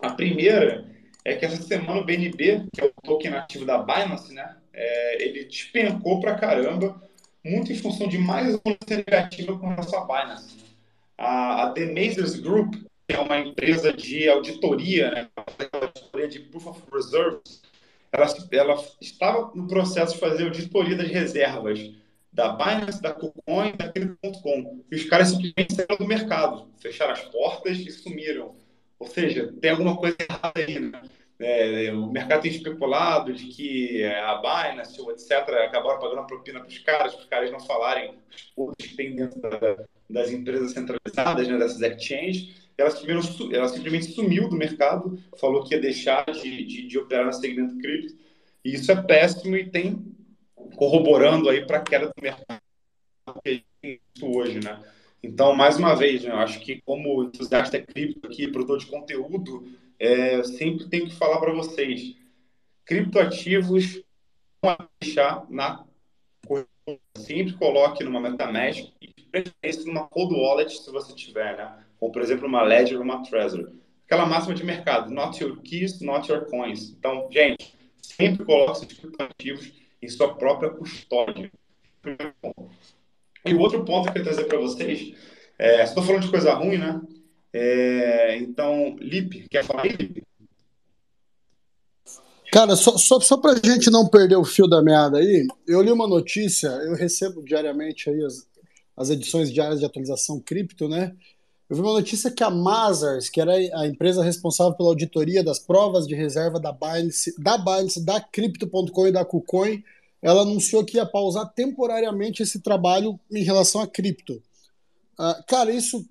A 0.00 0.10
primeira 0.10 0.84
é 1.24 1.36
que 1.36 1.44
essa 1.44 1.60
semana 1.62 2.00
o 2.00 2.04
BNB, 2.04 2.66
que 2.72 2.80
é 2.80 2.84
o 2.84 2.92
token 3.02 3.34
ativo 3.34 3.64
da 3.64 3.78
Binance, 3.78 4.32
né, 4.32 4.56
é, 4.72 5.22
ele 5.22 5.44
despencou 5.44 6.20
para 6.20 6.36
caramba, 6.36 7.00
muito 7.44 7.72
em 7.72 7.76
função 7.76 8.08
de 8.08 8.18
mais 8.18 8.54
uma 8.64 8.76
negativa 8.88 9.58
com 9.58 9.68
relação 9.68 10.02
à 10.02 10.04
Binance. 10.04 10.56
A, 11.16 11.62
a 11.64 11.70
The 11.72 11.86
Mazers 11.86 12.40
Group, 12.40 12.74
que 13.08 13.14
é 13.14 13.20
uma 13.20 13.38
empresa 13.38 13.92
de 13.92 14.28
auditoria, 14.28 15.10
né, 15.10 15.28
auditoria 15.72 16.28
de 16.28 16.40
Proof 16.40 16.66
of 16.66 16.82
Reserves, 16.92 17.62
ela, 18.16 18.26
ela 18.50 18.84
estava 19.00 19.52
no 19.54 19.66
processo 19.66 20.14
de 20.14 20.20
fazer 20.20 20.44
auditoria 20.44 20.96
das 20.96 21.08
reservas 21.08 21.92
da 22.32 22.50
Binance, 22.50 23.00
da 23.00 23.12
KuCoin, 23.12 23.76
da 23.76 23.90
Crypto.com. 23.90 24.84
E 24.90 24.96
os 24.96 25.04
caras 25.04 25.28
simplesmente 25.28 25.74
saíram 25.74 25.96
do 25.96 26.06
mercado, 26.06 26.68
fecharam 26.78 27.12
as 27.12 27.22
portas 27.22 27.78
e 27.78 27.90
sumiram. 27.90 28.54
Ou 28.98 29.06
seja, 29.06 29.52
tem 29.60 29.70
alguma 29.70 29.96
coisa 29.96 30.16
errada 30.18 30.52
aí, 30.56 30.78
né? 30.78 31.02
É, 31.38 31.92
o 31.92 32.10
mercado 32.10 32.42
tem 32.42 32.50
especulado 32.50 33.30
de 33.32 33.46
que 33.48 34.02
a 34.04 34.36
Binance 34.36 34.98
etc. 35.10 35.32
acabaram 35.66 36.00
pagando 36.00 36.26
propina 36.26 36.60
para 36.60 36.68
os 36.68 36.78
caras, 36.78 37.14
para 37.14 37.22
os 37.22 37.28
caras 37.28 37.50
não 37.52 37.60
falarem 37.60 38.14
os 38.56 38.74
que 38.78 38.96
tem 38.96 39.14
dentro 39.14 39.38
da, 39.42 39.84
das 40.08 40.30
empresas 40.30 40.72
centralizadas, 40.72 41.46
né, 41.46 41.58
dessas 41.58 41.82
exchanges 41.82 42.65
ela, 42.78 42.90
ela 43.52 43.68
simplesmente 43.68 44.12
sumiu 44.12 44.48
do 44.48 44.56
mercado, 44.56 45.18
falou 45.38 45.64
que 45.64 45.74
ia 45.74 45.80
deixar 45.80 46.24
de, 46.26 46.64
de, 46.64 46.86
de 46.86 46.98
operar 46.98 47.26
no 47.26 47.32
segmento 47.32 47.78
cripto, 47.78 48.14
e 48.64 48.74
isso 48.74 48.90
é 48.90 49.00
péssimo 49.00 49.56
e 49.56 49.70
tem 49.70 50.04
corroborando 50.74 51.48
aí 51.48 51.66
para 51.66 51.78
a 51.78 51.82
queda 51.82 52.06
do 52.06 52.22
mercado 52.22 52.60
hoje, 54.22 54.60
né? 54.60 54.82
Então, 55.22 55.54
mais 55.54 55.76
uma 55.76 55.94
vez, 55.94 56.22
né, 56.22 56.30
eu 56.30 56.36
acho 56.36 56.60
que 56.60 56.80
como 56.82 57.24
entusiasta 57.24 57.80
cripto 57.80 58.26
aqui, 58.26 58.48
produtor 58.48 58.78
de 58.78 58.86
conteúdo, 58.86 59.66
é, 59.98 60.42
sempre 60.44 60.88
tenho 60.88 61.06
que 61.06 61.14
falar 61.14 61.38
para 61.38 61.52
vocês, 61.52 62.14
criptoativos 62.84 64.02
não 64.62 64.76
deixar 65.00 65.46
na 65.50 65.84
sempre 67.16 67.54
coloque 67.54 68.04
numa 68.04 68.20
MetaMask 68.20 68.92
e 69.02 69.84
numa 69.86 70.06
cold 70.06 70.34
wallet 70.34 70.70
se 70.70 70.90
você 70.90 71.12
tiver, 71.14 71.56
né? 71.56 71.85
Como 71.98 72.12
por 72.12 72.22
exemplo 72.22 72.46
uma 72.46 72.62
Ledger 72.62 72.98
ou 72.98 73.04
uma 73.04 73.22
Trezor. 73.22 73.72
Aquela 74.06 74.26
máxima 74.26 74.54
de 74.54 74.64
mercado, 74.64 75.12
not 75.12 75.42
your 75.42 75.60
keys, 75.62 76.00
not 76.00 76.30
your 76.30 76.46
coins. 76.46 76.90
Então, 76.90 77.28
gente, 77.30 77.74
sempre 78.00 78.44
coloque 78.44 78.78
seus 78.78 78.92
criptoativos 78.92 79.72
em 80.00 80.08
sua 80.08 80.34
própria 80.34 80.70
custódia. 80.70 81.50
E 83.44 83.54
o 83.54 83.58
outro 83.58 83.84
ponto 83.84 84.04
que 84.04 84.08
eu 84.10 84.12
quero 84.12 84.24
trazer 84.24 84.44
para 84.44 84.58
vocês, 84.58 85.14
é, 85.58 85.82
estou 85.82 86.02
falando 86.02 86.22
de 86.22 86.30
coisa 86.30 86.54
ruim, 86.54 86.78
né? 86.78 87.00
É, 87.52 88.36
então, 88.36 88.96
Lipe, 89.00 89.48
quer 89.48 89.64
falar 89.64 89.82
aí? 89.82 90.22
Cara, 92.52 92.76
só, 92.76 92.96
só, 92.96 93.20
só 93.20 93.36
para 93.36 93.52
a 93.52 93.54
gente 93.54 93.90
não 93.90 94.08
perder 94.08 94.36
o 94.36 94.44
fio 94.44 94.66
da 94.66 94.82
meada 94.82 95.18
aí, 95.18 95.46
eu 95.66 95.82
li 95.82 95.90
uma 95.90 96.06
notícia, 96.06 96.68
eu 96.68 96.94
recebo 96.94 97.42
diariamente 97.42 98.08
aí 98.08 98.22
as, 98.24 98.48
as 98.96 99.10
edições 99.10 99.52
diárias 99.52 99.80
de 99.80 99.86
atualização 99.86 100.40
cripto, 100.40 100.88
né? 100.88 101.14
Eu 101.68 101.76
vi 101.76 101.82
uma 101.82 101.94
notícia 101.94 102.30
que 102.30 102.44
a 102.44 102.50
Mazars, 102.50 103.28
que 103.28 103.40
era 103.40 103.52
a 103.52 103.86
empresa 103.86 104.22
responsável 104.22 104.74
pela 104.74 104.90
auditoria 104.90 105.42
das 105.42 105.58
provas 105.58 106.06
de 106.06 106.14
reserva 106.14 106.60
da 106.60 106.70
Binance, 106.70 107.34
da 107.38 107.58
Binance, 107.58 108.04
da 108.04 108.20
Crypto.com 108.20 109.08
e 109.08 109.12
da 109.12 109.24
KuCoin, 109.24 109.82
ela 110.22 110.42
anunciou 110.42 110.84
que 110.84 110.96
ia 110.96 111.04
pausar 111.04 111.52
temporariamente 111.52 112.42
esse 112.42 112.60
trabalho 112.60 113.18
em 113.30 113.42
relação 113.42 113.80
a 113.80 113.86
cripto. 113.86 114.34
Uh, 115.18 115.42
cara, 115.46 115.72
isso, 115.72 116.06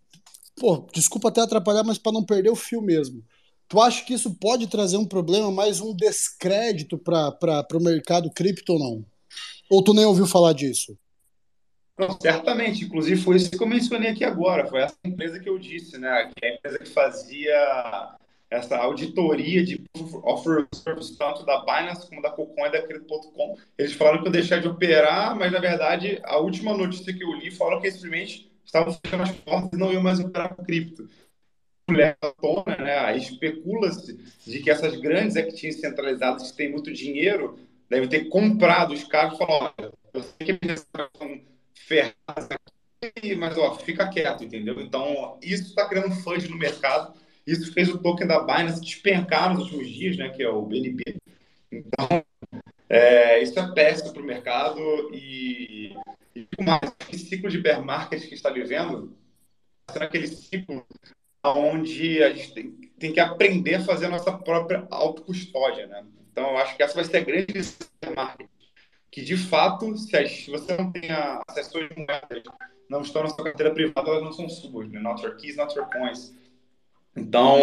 pô, 0.58 0.86
desculpa 0.94 1.30
até 1.30 1.42
atrapalhar, 1.42 1.84
mas 1.84 1.98
para 1.98 2.12
não 2.12 2.24
perder 2.24 2.50
o 2.50 2.56
fio 2.56 2.82
mesmo. 2.82 3.24
Tu 3.68 3.80
acha 3.80 4.04
que 4.04 4.14
isso 4.14 4.36
pode 4.36 4.68
trazer 4.68 4.98
um 4.98 5.06
problema, 5.06 5.50
mais 5.52 5.80
um 5.80 5.96
descrédito 5.96 6.98
para 6.98 7.66
o 7.74 7.80
mercado 7.80 8.30
cripto 8.30 8.74
ou 8.74 8.80
não? 8.80 9.06
Ou 9.70 9.82
tu 9.82 9.94
nem 9.94 10.06
ouviu 10.06 10.28
falar 10.28 10.54
disso? 10.54 10.98
Não, 11.98 12.20
certamente, 12.20 12.84
inclusive 12.84 13.22
foi 13.22 13.38
isso 13.38 13.52
que 13.52 13.64
eu 13.64 13.68
mencionei 13.68 14.12
aqui 14.12 14.26
agora, 14.26 14.68
foi 14.68 14.82
essa 14.82 14.98
empresa 15.06 15.40
que 15.40 15.48
eu 15.48 15.58
disse, 15.58 15.98
né? 15.98 16.30
Que 16.36 16.46
é 16.46 16.50
a 16.50 16.54
empresa 16.56 16.80
que 16.80 16.90
fazia 16.90 18.16
essa 18.50 18.78
auditoria 18.78 19.64
de 19.64 19.84
offer 20.24 20.68
service 20.74 21.18
tanto 21.18 21.46
da 21.46 21.62
Binance 21.62 22.08
como 22.08 22.22
da 22.22 22.30
KuCoin 22.30 22.68
e 22.68 22.72
da 22.72 22.82
Crypto.com. 22.82 23.58
Eles 23.78 23.94
falaram 23.94 24.22
que 24.22 24.28
eu 24.28 24.32
deixar 24.32 24.60
de 24.60 24.68
operar, 24.68 25.36
mas 25.36 25.52
na 25.52 25.60
verdade 25.60 26.20
a 26.24 26.38
última 26.38 26.76
notícia 26.76 27.14
que 27.14 27.24
eu 27.24 27.34
li 27.34 27.50
falou 27.50 27.82
que 27.82 27.92
simplesmente 27.92 28.52
estavam 28.64 28.94
fechando 28.94 29.24
as 29.24 29.32
portas 29.32 29.72
e 29.74 29.78
não 29.78 29.92
iam 29.92 30.04
mais 30.04 30.20
operar 30.20 30.54
com 30.54 30.64
cripto. 30.64 31.10
Leva 31.90 32.18
à 32.22 32.32
tona, 32.32 32.78
né? 32.78 33.18
Especula-se 33.18 34.18
de 34.46 34.60
que 34.60 34.70
essas 34.70 34.96
grandes 35.00 35.36
exchanges 35.36 35.80
centralizadas 35.80 36.52
que 36.52 36.58
têm 36.58 36.72
muito 36.72 36.92
dinheiro 36.92 37.60
devem 37.90 38.10
ter 38.10 38.26
comprado 38.26 38.94
os 38.94 39.04
carros 39.04 39.36
e 39.36 39.38
falar, 39.38 39.74
olha, 39.78 39.94
eu 40.14 40.24
sei 40.24 40.58
que 40.58 40.66
eles 40.66 40.88
ferradas 40.92 41.55
aqui, 43.06 43.36
mas 43.36 43.58
ó, 43.58 43.76
fica 43.76 44.08
quieto, 44.08 44.44
entendeu? 44.44 44.82
Então, 44.82 45.38
isso 45.42 45.70
está 45.70 45.88
criando 45.88 46.16
fudge 46.16 46.48
no 46.50 46.58
mercado. 46.58 47.14
Isso 47.46 47.72
fez 47.74 47.90
o 47.90 48.00
token 48.00 48.28
da 48.28 48.40
Binance 48.40 48.82
despencar 48.82 49.54
nos 49.54 49.64
últimos 49.64 49.90
dias, 49.90 50.18
né? 50.18 50.30
Que 50.30 50.44
é 50.44 50.50
o 50.50 50.64
BNB. 50.64 51.04
Então, 51.72 52.24
é, 52.90 53.42
isso 53.42 53.60
é 53.60 53.74
péssimo 53.74 54.14
para 54.14 54.22
o 54.22 54.26
mercado 54.26 54.80
e, 55.14 55.96
e 56.36 56.48
mais, 56.64 56.82
esse 57.12 57.26
ciclo 57.26 57.50
de 57.50 57.60
bear 57.60 57.84
market 57.84 58.28
que 58.28 58.34
está 58.34 58.50
vivendo, 58.50 59.16
sendo 59.92 60.04
aquele 60.04 60.28
ciclo 60.28 60.86
onde 61.44 62.24
a 62.24 62.34
gente 62.34 62.54
tem, 62.54 62.72
tem, 62.98 63.14
que 63.14 63.20
aprender 63.20 63.76
a 63.76 63.84
fazer 63.84 64.08
a 64.08 64.10
nossa 64.10 64.32
própria 64.32 64.88
autocustódia, 64.90 65.86
né? 65.86 66.04
Então, 66.32 66.50
eu 66.50 66.58
acho 66.58 66.76
que 66.76 66.84
essa 66.84 66.96
vai 66.96 67.04
ser 67.04 67.18
a 67.18 67.24
grande 67.24 67.54
lição 67.54 67.88
marketing. 68.16 68.50
Que, 69.16 69.22
de 69.22 69.38
fato, 69.38 69.98
se, 69.98 70.52
você 70.52 70.76
não 70.76 70.92
tem 70.92 71.10
a, 71.10 71.42
se 71.50 71.62
as 71.62 71.68
suas 71.68 71.88
moedas 71.96 72.44
não 72.90 73.00
estão 73.00 73.24
na 73.24 73.30
sua 73.30 73.46
carteira 73.46 73.74
privada, 73.74 74.10
elas 74.10 74.22
não 74.22 74.34
são 74.34 74.50
suas, 74.50 74.90
né? 74.90 75.00
Not 75.00 75.24
your 75.24 75.38
keys, 75.38 75.56
not 75.56 75.74
your 75.74 75.90
coins. 75.90 76.36
Então, 77.16 77.58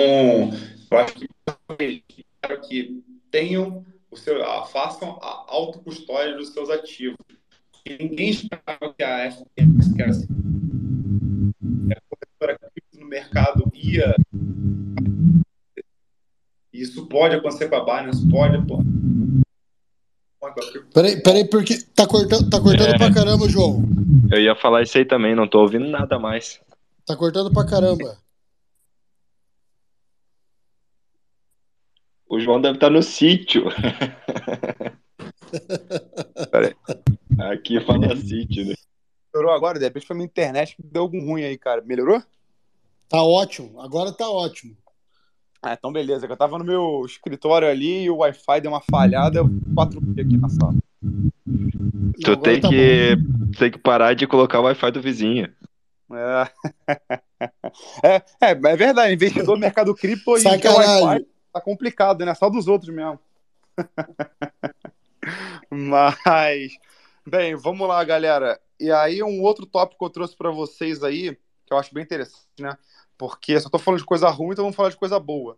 eu 0.90 0.98
acho 0.98 1.14
que, 1.14 2.04
que 2.66 3.04
tenham 3.30 3.84
o 4.10 4.16
seu, 4.16 4.42
façam 4.68 5.18
a 5.20 5.44
autocustódia 5.48 6.38
dos 6.38 6.54
seus 6.54 6.70
ativos. 6.70 7.18
E 7.84 7.98
ninguém 7.98 8.30
esperava 8.30 8.94
que 8.94 9.02
a 9.04 9.30
FTX, 9.30 9.92
que 9.94 10.00
era 10.00 10.10
assim, 10.10 10.26
a 11.60 12.98
no 12.98 13.06
mercado, 13.06 13.70
ia. 13.74 14.16
Isso 16.72 17.06
pode 17.08 17.36
acontecer 17.36 17.68
com 17.68 17.76
a 17.76 17.84
Binance, 17.84 18.26
pode. 18.26 18.56
Peraí, 20.92 21.22
peraí, 21.22 21.48
porque 21.48 21.78
tá 21.94 22.04
cortando, 22.06 22.50
tá 22.50 22.60
cortando 22.60 22.94
é. 22.94 22.98
pra 22.98 23.14
caramba, 23.14 23.48
João. 23.48 23.84
Eu 24.30 24.40
ia 24.40 24.56
falar 24.56 24.82
isso 24.82 24.98
aí 24.98 25.04
também, 25.04 25.36
não 25.36 25.46
tô 25.46 25.60
ouvindo 25.60 25.88
nada 25.88 26.18
mais. 26.18 26.60
Tá 27.06 27.16
cortando 27.16 27.52
pra 27.52 27.64
caramba. 27.64 28.18
O 32.28 32.40
João 32.40 32.60
deve 32.60 32.76
estar 32.76 32.90
no 32.90 33.02
sítio. 33.02 33.66
Aqui 37.52 37.80
fala 37.84 38.16
sítio, 38.16 38.64
né? 38.66 38.74
Melhorou 39.32 39.54
agora? 39.54 39.78
De 39.78 39.84
repente 39.84 40.06
foi 40.06 40.16
minha 40.16 40.26
internet 40.26 40.74
que 40.74 40.82
deu 40.82 41.02
algum 41.02 41.24
ruim 41.24 41.44
aí, 41.44 41.56
cara. 41.56 41.82
Melhorou? 41.82 42.22
Tá 43.08 43.22
ótimo. 43.22 43.80
Agora 43.80 44.12
tá 44.12 44.28
ótimo. 44.30 44.76
Ah, 45.62 45.74
então 45.74 45.92
beleza. 45.92 46.26
Eu 46.26 46.36
tava 46.36 46.58
no 46.58 46.64
meu 46.64 47.04
escritório 47.06 47.68
ali 47.68 48.02
e 48.02 48.10
o 48.10 48.16
Wi-Fi 48.16 48.60
deu 48.60 48.72
uma 48.72 48.80
falhada. 48.80 49.38
Eu 49.38 49.44
4G 49.46 50.20
aqui 50.20 50.36
na 50.36 50.48
sala. 50.48 50.74
Tu 52.20 52.36
tem 52.38 52.60
tá 52.60 52.68
que, 52.68 53.16
tem 53.58 53.70
que 53.70 53.78
parar 53.78 54.14
de 54.14 54.26
colocar 54.26 54.58
o 54.58 54.64
Wi-Fi 54.64 54.90
do 54.90 55.00
vizinho. 55.00 55.48
É. 56.12 56.50
é, 58.02 58.16
é, 58.40 58.50
é 58.50 58.76
verdade. 58.76 59.14
Investidor 59.14 59.54
no 59.54 59.60
mercado 59.60 59.94
cripto 59.94 60.36
e 60.36 60.44
Wi-Fi 60.44 61.26
tá 61.52 61.60
complicado, 61.60 62.24
né? 62.24 62.34
Só 62.34 62.50
dos 62.50 62.66
outros 62.66 62.92
mesmo. 62.92 63.20
Mas, 65.70 66.72
bem, 67.26 67.54
vamos 67.54 67.86
lá, 67.86 68.02
galera. 68.02 68.60
E 68.80 68.90
aí, 68.90 69.22
um 69.22 69.42
outro 69.42 69.64
tópico 69.64 69.98
que 69.98 70.04
eu 70.04 70.10
trouxe 70.10 70.36
para 70.36 70.50
vocês 70.50 71.04
aí, 71.04 71.36
que 71.66 71.72
eu 71.72 71.78
acho 71.78 71.94
bem 71.94 72.02
interessante, 72.02 72.46
né? 72.58 72.76
Porque 73.22 73.60
só 73.60 73.70
tô 73.70 73.78
falando 73.78 74.00
de 74.00 74.04
coisa 74.04 74.28
ruim, 74.30 74.50
então 74.50 74.64
vamos 74.64 74.74
falar 74.74 74.88
de 74.88 74.96
coisa 74.96 75.16
boa. 75.20 75.56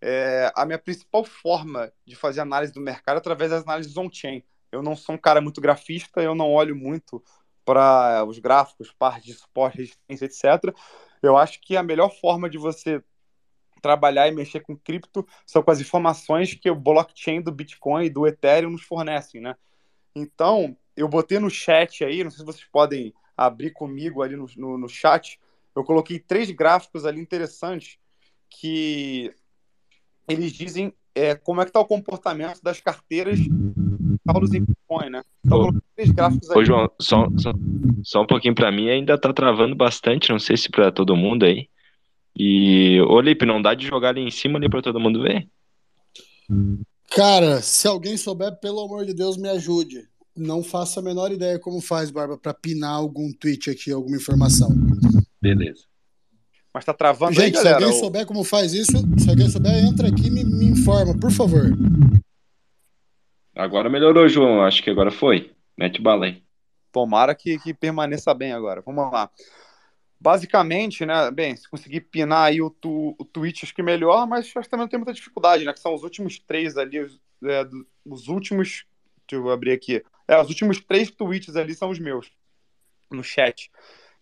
É, 0.00 0.50
a 0.56 0.64
minha 0.64 0.78
principal 0.78 1.22
forma 1.26 1.92
de 2.06 2.16
fazer 2.16 2.40
análise 2.40 2.72
do 2.72 2.80
mercado 2.80 3.16
é 3.16 3.18
através 3.18 3.50
das 3.50 3.64
análises 3.64 3.94
on-chain. 3.98 4.42
Eu 4.72 4.82
não 4.82 4.96
sou 4.96 5.14
um 5.14 5.18
cara 5.18 5.38
muito 5.38 5.60
grafista, 5.60 6.22
eu 6.22 6.34
não 6.34 6.50
olho 6.50 6.74
muito 6.74 7.22
para 7.66 8.24
os 8.24 8.38
gráficos, 8.38 8.94
parte 8.98 9.26
de 9.26 9.34
suporte, 9.34 9.76
resistência, 9.76 10.24
etc. 10.24 10.74
Eu 11.22 11.36
acho 11.36 11.60
que 11.60 11.76
a 11.76 11.82
melhor 11.82 12.08
forma 12.18 12.48
de 12.48 12.56
você 12.56 13.04
trabalhar 13.82 14.26
e 14.26 14.32
mexer 14.32 14.60
com 14.60 14.74
cripto 14.74 15.26
são 15.46 15.62
com 15.62 15.70
as 15.70 15.82
informações 15.82 16.54
que 16.54 16.70
o 16.70 16.74
blockchain 16.74 17.42
do 17.42 17.52
Bitcoin 17.52 18.06
e 18.06 18.10
do 18.10 18.26
Ethereum 18.26 18.70
nos 18.70 18.84
fornecem, 18.84 19.38
né? 19.38 19.54
Então, 20.16 20.74
eu 20.96 21.06
botei 21.08 21.38
no 21.38 21.50
chat 21.50 22.06
aí, 22.06 22.24
não 22.24 22.30
sei 22.30 22.38
se 22.38 22.46
vocês 22.46 22.66
podem 22.72 23.12
abrir 23.36 23.72
comigo 23.72 24.22
ali 24.22 24.34
no, 24.34 24.46
no, 24.56 24.78
no 24.78 24.88
chat, 24.88 25.38
eu 25.74 25.84
coloquei 25.84 26.18
três 26.18 26.50
gráficos 26.50 27.04
ali 27.04 27.20
interessantes 27.20 27.98
que 28.48 29.32
eles 30.28 30.52
dizem 30.52 30.92
é, 31.14 31.34
como 31.34 31.60
é 31.60 31.64
que 31.64 31.70
está 31.70 31.80
o 31.80 31.86
comportamento 31.86 32.62
das 32.62 32.80
carteiras 32.80 33.38
saldos 34.26 34.54
em 34.54 34.60
Bitcoin, 34.60 35.10
né? 35.10 35.22
Então, 35.44 35.68
ô, 35.68 35.74
três 35.94 36.10
gráficos 36.10 36.48
ô, 36.50 36.64
João, 36.64 36.90
só, 37.00 37.28
só, 37.38 37.52
só 38.02 38.22
um 38.22 38.26
pouquinho 38.26 38.54
para 38.54 38.72
mim 38.72 38.88
ainda 38.88 39.14
está 39.14 39.32
travando 39.32 39.74
bastante, 39.74 40.30
não 40.30 40.38
sei 40.38 40.56
se 40.56 40.70
para 40.70 40.92
todo 40.92 41.16
mundo 41.16 41.44
aí. 41.44 41.68
E, 42.36 43.00
ô 43.02 43.20
Lipe, 43.20 43.44
não 43.44 43.60
dá 43.60 43.74
de 43.74 43.86
jogar 43.86 44.10
ali 44.10 44.22
em 44.22 44.30
cima 44.30 44.58
ali 44.58 44.68
pra 44.68 44.80
todo 44.80 45.00
mundo 45.00 45.22
ver? 45.22 45.46
Cara, 47.10 47.60
se 47.60 47.86
alguém 47.86 48.16
souber, 48.16 48.58
pelo 48.58 48.80
amor 48.80 49.04
de 49.04 49.12
Deus, 49.12 49.36
me 49.36 49.48
ajude. 49.48 50.08
Não 50.34 50.62
faço 50.62 50.98
a 50.98 51.02
menor 51.02 51.30
ideia 51.30 51.58
como 51.58 51.80
faz, 51.80 52.10
Barba, 52.10 52.38
para 52.38 52.54
pinar 52.54 52.94
algum 52.94 53.30
tweet 53.32 53.68
aqui, 53.68 53.92
alguma 53.92 54.16
informação. 54.16 54.70
Beleza. 55.42 55.84
Mas 56.72 56.84
tá 56.84 56.94
travando 56.94 57.34
Gente, 57.34 57.58
aí, 57.58 57.64
galera. 57.64 57.78
se 57.78 57.84
alguém 57.84 58.00
souber 58.00 58.26
como 58.26 58.44
faz 58.44 58.72
isso, 58.72 58.92
se 59.18 59.28
alguém 59.28 59.48
souber, 59.50 59.72
entra 59.84 60.08
aqui 60.08 60.28
e 60.28 60.30
me, 60.30 60.44
me 60.44 60.66
informa, 60.66 61.18
por 61.18 61.32
favor. 61.32 61.64
Agora 63.54 63.90
melhorou, 63.90 64.28
João. 64.28 64.62
Acho 64.62 64.82
que 64.82 64.88
agora 64.88 65.10
foi. 65.10 65.52
Mete 65.76 66.00
bala 66.00 66.26
aí. 66.26 66.42
Tomara 66.92 67.34
que, 67.34 67.58
que 67.58 67.74
permaneça 67.74 68.32
bem 68.32 68.52
agora. 68.52 68.82
Vamos 68.86 69.12
lá. 69.12 69.28
Basicamente, 70.18 71.04
né, 71.04 71.30
bem, 71.32 71.56
se 71.56 71.68
conseguir 71.68 72.02
pinar 72.02 72.44
aí 72.44 72.62
o, 72.62 72.70
tu, 72.70 73.16
o 73.18 73.24
tweet, 73.24 73.64
acho 73.64 73.74
que 73.74 73.82
melhor, 73.82 74.24
mas 74.26 74.46
acho 74.46 74.60
que 74.60 74.68
também 74.68 74.84
não 74.84 74.88
tem 74.88 74.98
muita 74.98 75.12
dificuldade, 75.12 75.64
né, 75.64 75.72
que 75.72 75.80
são 75.80 75.92
os 75.92 76.04
últimos 76.04 76.38
três 76.38 76.78
ali, 76.78 77.00
os, 77.00 77.20
é, 77.44 77.66
os 78.06 78.28
últimos, 78.28 78.86
deixa 79.28 79.44
eu 79.44 79.50
abrir 79.50 79.72
aqui, 79.72 80.00
é, 80.28 80.40
os 80.40 80.48
últimos 80.48 80.80
três 80.80 81.10
tweets 81.10 81.56
ali 81.56 81.74
são 81.74 81.90
os 81.90 81.98
meus, 81.98 82.30
no 83.10 83.24
chat. 83.24 83.68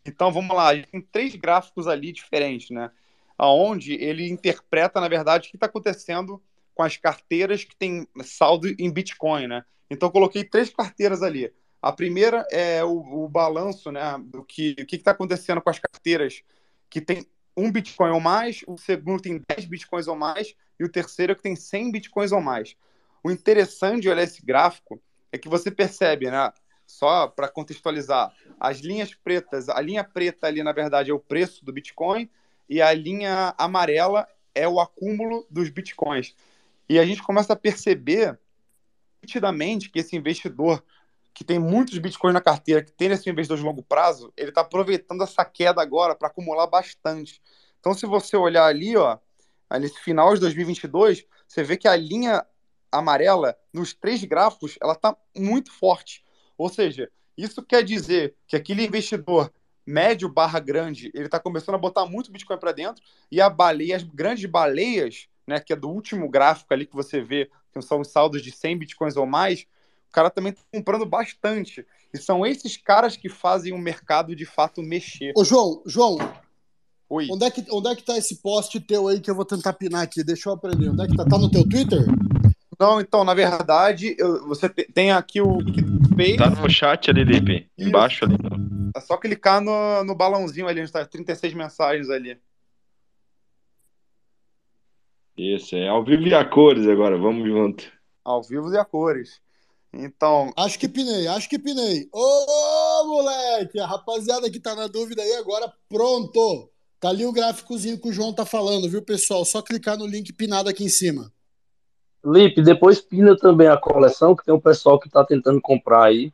Então, 0.05 0.33
vamos 0.33 0.55
lá, 0.57 0.71
tem 0.83 1.01
três 1.01 1.35
gráficos 1.35 1.87
ali 1.87 2.13
diferentes, 2.13 2.71
né, 2.71 2.91
aonde 3.37 3.95
ele 3.95 4.29
interpreta, 4.29 5.01
na 5.01 5.09
verdade, 5.09 5.49
o 5.49 5.51
que 5.51 5.57
está 5.57 5.67
acontecendo 5.67 6.43
com 6.75 6.83
as 6.83 6.97
carteiras 6.97 7.65
que 7.65 7.77
tem 7.77 8.07
saldo 8.23 8.69
em 8.79 8.91
Bitcoin, 8.91 9.47
né. 9.47 9.65
Então, 9.91 10.09
eu 10.09 10.13
coloquei 10.13 10.45
três 10.45 10.71
carteiras 10.71 11.23
ali. 11.23 11.53
A 11.83 11.93
primeira 11.93 12.47
é 12.51 12.85
o, 12.85 13.25
o 13.25 13.29
balanço, 13.29 13.91
né, 13.91 14.17
do 14.25 14.45
que 14.45 14.77
o 14.79 14.87
que 14.87 14.97
está 14.97 15.11
acontecendo 15.11 15.61
com 15.61 15.71
as 15.71 15.79
carteiras 15.79 16.43
que 16.89 17.01
tem 17.01 17.27
um 17.57 17.71
Bitcoin 17.71 18.11
ou 18.11 18.21
mais, 18.21 18.63
o 18.67 18.77
segundo 18.77 19.23
tem 19.23 19.43
10 19.49 19.67
Bitcoins 19.67 20.09
ou 20.09 20.17
mais, 20.17 20.55
e 20.79 20.85
o 20.85 20.89
terceiro 20.89 21.33
é 21.33 21.35
que 21.35 21.43
tem 21.43 21.57
100 21.57 21.93
Bitcoins 21.93 22.33
ou 22.33 22.41
mais. 22.41 22.77
O 23.23 23.31
interessante 23.31 24.03
de 24.03 24.09
olhar 24.09 24.23
esse 24.23 24.45
gráfico 24.45 25.01
é 25.33 25.39
que 25.39 25.49
você 25.49 25.71
percebe, 25.71 26.31
né, 26.31 26.53
só 26.91 27.29
para 27.29 27.49
contextualizar, 27.49 28.35
as 28.59 28.79
linhas 28.79 29.15
pretas, 29.15 29.69
a 29.69 29.81
linha 29.81 30.05
preta 30.05 30.47
ali, 30.47 30.63
na 30.63 30.73
verdade, 30.73 31.11
é 31.11 31.15
o 31.15 31.19
preço 31.19 31.65
do 31.65 31.73
Bitcoin, 31.73 32.29
e 32.69 32.83
a 32.83 32.93
linha 32.93 33.55
amarela 33.57 34.29
é 34.55 34.69
o 34.69 34.81
acúmulo 34.81 35.47
dos 35.51 35.71
Bitcoins. 35.71 36.35
E 36.89 36.99
a 36.99 37.07
gente 37.07 37.23
começa 37.23 37.53
a 37.53 37.57
perceber 37.57 38.39
nitidamente 39.23 39.91
que 39.91 40.01
esse 40.01 40.17
investidor 40.17 40.83
que 41.33 41.45
tem 41.45 41.59
muitos 41.59 41.97
bitcoins 41.99 42.35
na 42.35 42.41
carteira, 42.41 42.83
que 42.83 42.93
tem 42.93 43.09
esse 43.13 43.31
investidor 43.31 43.57
de 43.57 43.65
longo 43.65 43.83
prazo, 43.83 44.33
ele 44.37 44.49
está 44.49 44.63
aproveitando 44.63 45.23
essa 45.23 45.45
queda 45.45 45.81
agora 45.81 46.15
para 46.15 46.29
acumular 46.29 46.67
bastante. 46.67 47.41
Então, 47.79 47.95
se 47.95 48.05
você 48.05 48.37
olhar 48.37 48.67
ali, 48.67 48.97
ó, 48.97 49.17
nesse 49.79 49.99
final 50.01 50.35
de 50.35 50.41
2022, 50.41 51.25
você 51.47 51.63
vê 51.63 51.77
que 51.77 51.87
a 51.87 51.97
linha 51.97 52.45
amarela, 52.91 53.57
nos 53.73 53.95
três 53.95 54.23
gráficos, 54.25 54.77
ela 54.83 54.95
está 54.95 55.17
muito 55.37 55.73
forte. 55.73 56.25
Ou 56.61 56.69
seja, 56.69 57.11
isso 57.39 57.63
quer 57.63 57.83
dizer 57.83 58.35
que 58.47 58.55
aquele 58.55 58.85
investidor 58.85 59.51
médio 59.87 60.29
barra 60.29 60.61
grande, 60.61 61.11
ele 61.15 61.25
está 61.25 61.41
começando 61.41 61.75
a 61.75 61.79
botar 61.79 62.05
muito 62.05 62.31
Bitcoin 62.31 62.59
para 62.59 62.71
dentro, 62.71 63.03
e 63.33 63.41
a 63.41 63.49
baleia, 63.49 63.97
as 63.97 64.03
grandes 64.03 64.45
baleias, 64.45 65.27
né, 65.47 65.59
que 65.59 65.73
é 65.73 65.77
do 65.77 65.89
último 65.89 66.29
gráfico 66.29 66.75
ali 66.75 66.85
que 66.85 66.95
você 66.95 67.19
vê, 67.23 67.51
que 67.73 67.81
são 67.81 68.03
os 68.03 68.09
saldos 68.09 68.43
de 68.43 68.53
100 68.53 68.77
Bitcoins 68.77 69.17
ou 69.17 69.25
mais, 69.25 69.63
o 70.11 70.13
cara 70.13 70.29
também 70.29 70.53
tá 70.53 70.61
comprando 70.71 71.07
bastante. 71.07 71.87
E 72.13 72.19
são 72.19 72.45
esses 72.45 72.77
caras 72.77 73.17
que 73.17 73.31
fazem 73.31 73.73
o 73.73 73.79
mercado 73.79 74.37
de 74.37 74.45
fato 74.45 74.83
mexer. 74.83 75.33
Ô, 75.35 75.43
João, 75.43 75.83
João. 75.87 76.19
Oi. 77.09 77.27
Onde 77.31 77.47
é, 77.47 77.51
que, 77.51 77.65
onde 77.71 77.89
é 77.89 77.97
que 77.97 78.05
tá 78.05 78.19
esse 78.19 78.37
post 78.43 78.79
teu 78.81 79.09
aí 79.09 79.19
que 79.19 79.31
eu 79.31 79.35
vou 79.35 79.47
tentar 79.47 79.73
pinar 79.73 80.03
aqui? 80.03 80.23
Deixa 80.23 80.51
eu 80.51 80.53
aprender. 80.53 80.91
Onde 80.91 81.05
é 81.05 81.07
que 81.07 81.17
tá? 81.17 81.25
Tá 81.25 81.39
no 81.39 81.51
teu 81.51 81.67
Twitter? 81.67 82.05
Não, 82.81 82.99
então, 82.99 83.25
na 83.25 83.35
verdade, 83.35 84.17
eu, 84.19 84.49
você 84.49 84.67
tem 84.67 85.13
aqui 85.13 85.39
o 85.39 85.59
Face. 86.17 86.37
Tá 86.39 86.49
no 86.49 86.71
chat 86.71 87.11
ali, 87.11 87.25
Lipe. 87.25 87.71
Embaixo 87.77 88.25
ali. 88.25 88.37
É 88.97 89.01
só 89.01 89.19
clicar 89.19 89.61
no, 89.61 90.03
no 90.03 90.15
balãozinho 90.15 90.67
ali, 90.67 90.81
onde 90.81 90.91
tá 90.91 91.05
36 91.05 91.53
mensagens 91.53 92.09
ali. 92.09 92.39
Isso, 95.37 95.77
é 95.77 95.89
ao 95.89 96.03
vivo 96.03 96.27
e 96.27 96.35
a 96.35 96.43
cores 96.43 96.87
agora, 96.89 97.19
vamos 97.19 97.47
junto. 97.47 97.85
Ao 98.25 98.43
vivo 98.43 98.73
e 98.73 98.79
a 98.79 98.85
cores. 98.85 99.43
Então. 99.93 100.51
Acho 100.57 100.79
que 100.79 100.89
pinei, 100.89 101.27
acho 101.29 101.51
que 101.51 101.59
pinei. 101.59 102.09
Ô, 102.11 103.05
moleque! 103.07 103.79
A 103.79 103.87
rapaziada 103.87 104.51
que 104.51 104.59
tá 104.59 104.75
na 104.75 104.87
dúvida 104.87 105.21
aí 105.21 105.35
agora, 105.35 105.71
pronto! 105.87 106.71
Tá 106.99 107.11
ali 107.11 107.27
o 107.27 107.33
gráficozinho 107.33 108.01
que 108.01 108.09
o 108.09 108.13
João 108.13 108.33
tá 108.33 108.47
falando, 108.47 108.89
viu, 108.89 109.03
pessoal? 109.03 109.45
Só 109.45 109.61
clicar 109.61 109.99
no 109.99 110.07
link 110.07 110.33
pinado 110.33 110.71
aqui 110.71 110.85
em 110.85 110.89
cima. 110.89 111.31
Lipe, 112.25 112.63
depois 112.63 113.01
pina 113.01 113.37
também 113.37 113.67
a 113.69 113.77
coleção, 113.77 114.37
que 114.37 114.45
tem 114.45 114.55
um 114.55 114.61
pessoal 114.61 114.99
que 114.99 115.09
tá 115.09 115.25
tentando 115.25 115.61
comprar 115.61 116.05
aí. 116.05 116.33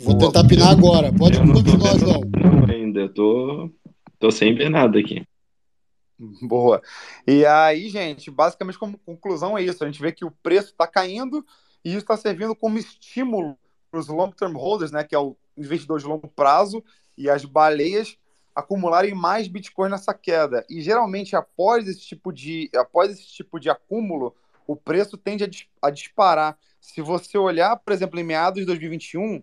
Vou 0.00 0.16
tentar 0.16 0.46
pinar 0.46 0.70
agora. 0.70 1.12
Pode 1.12 1.38
continuar, 1.38 1.98
João. 1.98 2.20
Não, 2.36 2.74
ainda, 2.74 3.00
eu 3.00 3.12
tô, 3.12 3.70
tô 4.18 4.30
sem 4.30 4.54
ver 4.54 4.70
nada 4.70 4.98
aqui. 4.98 5.24
Boa. 6.42 6.82
E 7.26 7.46
aí, 7.46 7.88
gente, 7.88 8.30
basicamente 8.30 8.78
como 8.78 8.98
conclusão 8.98 9.56
é 9.56 9.62
isso. 9.62 9.82
A 9.82 9.86
gente 9.86 10.00
vê 10.00 10.12
que 10.12 10.24
o 10.24 10.30
preço 10.42 10.70
está 10.70 10.86
caindo 10.86 11.44
e 11.84 11.90
isso 11.90 11.98
está 11.98 12.16
servindo 12.16 12.54
como 12.54 12.78
estímulo 12.78 13.56
para 13.90 14.00
os 14.00 14.08
long-term 14.08 14.54
holders, 14.56 14.92
né, 14.92 15.02
que 15.02 15.14
é 15.14 15.18
o 15.18 15.36
investidor 15.56 15.98
de 15.98 16.06
longo 16.06 16.28
prazo, 16.28 16.82
e 17.16 17.28
as 17.28 17.44
baleias 17.44 18.16
acumularem 18.54 19.14
mais 19.14 19.48
Bitcoin 19.48 19.90
nessa 19.90 20.12
queda. 20.12 20.64
E 20.68 20.80
geralmente, 20.80 21.36
após 21.36 21.88
esse 21.88 22.00
tipo 22.00 22.32
de, 22.32 22.70
após 22.74 23.10
esse 23.10 23.26
tipo 23.26 23.58
de 23.58 23.70
acúmulo, 23.70 24.34
o 24.66 24.76
preço 24.76 25.16
tende 25.16 25.44
a, 25.44 25.88
a 25.88 25.90
disparar. 25.90 26.58
Se 26.80 27.00
você 27.00 27.36
olhar, 27.36 27.76
por 27.76 27.92
exemplo, 27.92 28.18
em 28.18 28.24
meados 28.24 28.60
de 28.60 28.66
2021, 28.66 29.42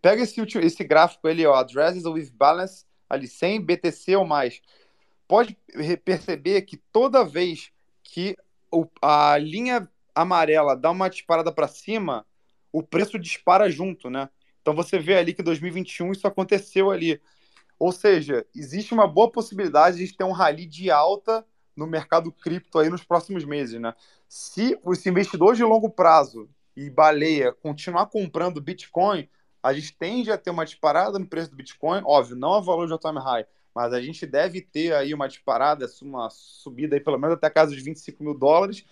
pega 0.00 0.22
esse, 0.22 0.40
esse 0.58 0.84
gráfico 0.84 1.26
ali, 1.26 1.46
ó, 1.46 1.54
Addresses 1.54 2.04
with 2.04 2.30
Balance, 2.32 2.84
ali 3.08 3.26
100 3.26 3.60
BTC 3.62 4.16
ou 4.16 4.26
mais. 4.26 4.60
Pode 5.26 5.56
perceber 6.04 6.62
que 6.62 6.76
toda 6.76 7.24
vez 7.24 7.70
que 8.02 8.36
a 9.00 9.38
linha 9.38 9.88
amarela 10.14 10.76
dá 10.76 10.90
uma 10.90 11.08
disparada 11.08 11.52
para 11.52 11.68
cima, 11.68 12.26
o 12.70 12.82
preço 12.82 13.18
dispara 13.18 13.70
junto, 13.70 14.10
né? 14.10 14.28
Então 14.60 14.74
você 14.74 14.98
vê 14.98 15.16
ali 15.16 15.34
que 15.34 15.42
em 15.42 15.44
2021 15.44 16.12
isso 16.12 16.26
aconteceu 16.26 16.90
ali. 16.90 17.20
Ou 17.82 17.90
seja, 17.90 18.46
existe 18.54 18.94
uma 18.94 19.08
boa 19.08 19.28
possibilidade 19.28 19.98
de 19.98 20.16
ter 20.16 20.22
um 20.22 20.30
rally 20.30 20.66
de 20.66 20.88
alta 20.88 21.44
no 21.74 21.84
mercado 21.84 22.30
cripto 22.30 22.78
aí 22.78 22.88
nos 22.88 23.02
próximos 23.02 23.44
meses, 23.44 23.80
né? 23.80 23.92
Se 24.28 24.78
os 24.84 25.04
investidores 25.04 25.58
de 25.58 25.64
longo 25.64 25.90
prazo 25.90 26.48
e 26.76 26.88
baleia 26.88 27.52
continuar 27.52 28.06
comprando 28.06 28.60
Bitcoin, 28.60 29.28
a 29.60 29.72
gente 29.72 29.98
tende 29.98 30.30
a 30.30 30.38
ter 30.38 30.50
uma 30.50 30.64
disparada 30.64 31.18
no 31.18 31.26
preço 31.26 31.50
do 31.50 31.56
Bitcoin, 31.56 32.02
óbvio, 32.04 32.36
não 32.36 32.54
a 32.54 32.60
valor 32.60 32.86
de 32.86 32.92
all-time 32.92 33.18
high, 33.18 33.44
mas 33.74 33.92
a 33.92 34.00
gente 34.00 34.24
deve 34.26 34.60
ter 34.60 34.94
aí 34.94 35.12
uma 35.12 35.26
disparada, 35.26 35.84
uma 36.02 36.30
subida 36.30 36.94
aí 36.94 37.00
pelo 37.00 37.18
menos 37.18 37.34
até 37.34 37.48
a 37.48 37.50
casa 37.50 37.74
de 37.74 37.80
25 37.82 38.22
mil 38.22 38.38
dólares, 38.38 38.84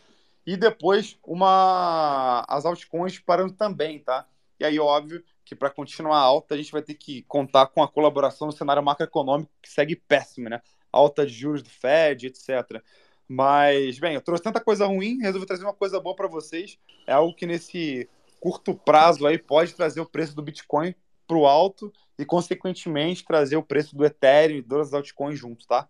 e 0.45 0.57
depois 0.57 1.17
uma 1.25 2.45
as 2.49 2.67
altcoins 2.67 3.21
parando 3.21 3.53
também, 3.53 4.01
tá? 4.01 4.27
E 4.59 4.65
aí, 4.65 4.81
óbvio, 4.81 5.23
que 5.51 5.57
para 5.57 5.69
continuar 5.69 6.17
alta, 6.17 6.55
a 6.55 6.57
gente 6.57 6.71
vai 6.71 6.81
ter 6.81 6.95
que 6.95 7.23
contar 7.23 7.67
com 7.67 7.83
a 7.83 7.89
colaboração 7.89 8.47
no 8.47 8.53
cenário 8.53 8.81
macroeconômico 8.81 9.51
que 9.61 9.69
segue 9.69 9.97
péssimo, 9.97 10.49
né? 10.49 10.63
Alta 10.93 11.27
de 11.27 11.33
juros 11.33 11.61
do 11.61 11.69
Fed, 11.69 12.29
etc. 12.29 12.81
Mas, 13.27 13.99
bem, 13.99 14.15
eu 14.15 14.21
trouxe 14.21 14.45
tanta 14.45 14.61
coisa 14.61 14.87
ruim, 14.87 15.19
resolvi 15.19 15.47
trazer 15.47 15.65
uma 15.65 15.75
coisa 15.75 15.99
boa 15.99 16.15
para 16.15 16.29
vocês. 16.29 16.79
É 17.05 17.13
algo 17.13 17.35
que 17.35 17.47
nesse 17.47 18.09
curto 18.39 18.75
prazo 18.75 19.27
aí 19.27 19.39
pode 19.39 19.75
trazer 19.75 20.01
o 20.01 20.07
preço 20.07 20.37
do 20.37 20.43
Bitcoin 20.43 20.95
para 21.27 21.37
o 21.37 21.47
alto 21.47 21.93
e, 22.17 22.25
consequentemente, 22.25 23.25
trazer 23.25 23.57
o 23.57 23.63
preço 23.63 23.97
do 23.97 24.05
Ethereum 24.05 24.59
e 24.59 24.63
das 24.63 24.95
altcoins 24.95 25.37
juntos, 25.37 25.67
tá? 25.67 25.89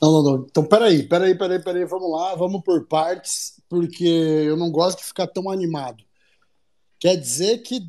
Não, 0.00 0.10
não, 0.10 0.22
não. 0.22 0.46
Então, 0.48 0.64
peraí, 0.64 1.02
peraí, 1.02 1.36
peraí, 1.36 1.62
peraí, 1.62 1.84
vamos 1.84 2.10
lá, 2.10 2.34
vamos 2.34 2.62
por 2.62 2.86
partes, 2.86 3.60
porque 3.68 4.06
eu 4.06 4.56
não 4.56 4.70
gosto 4.70 5.00
de 5.00 5.04
ficar 5.04 5.26
tão 5.26 5.50
animado. 5.50 6.02
Quer 6.98 7.16
dizer 7.16 7.58
que, 7.58 7.80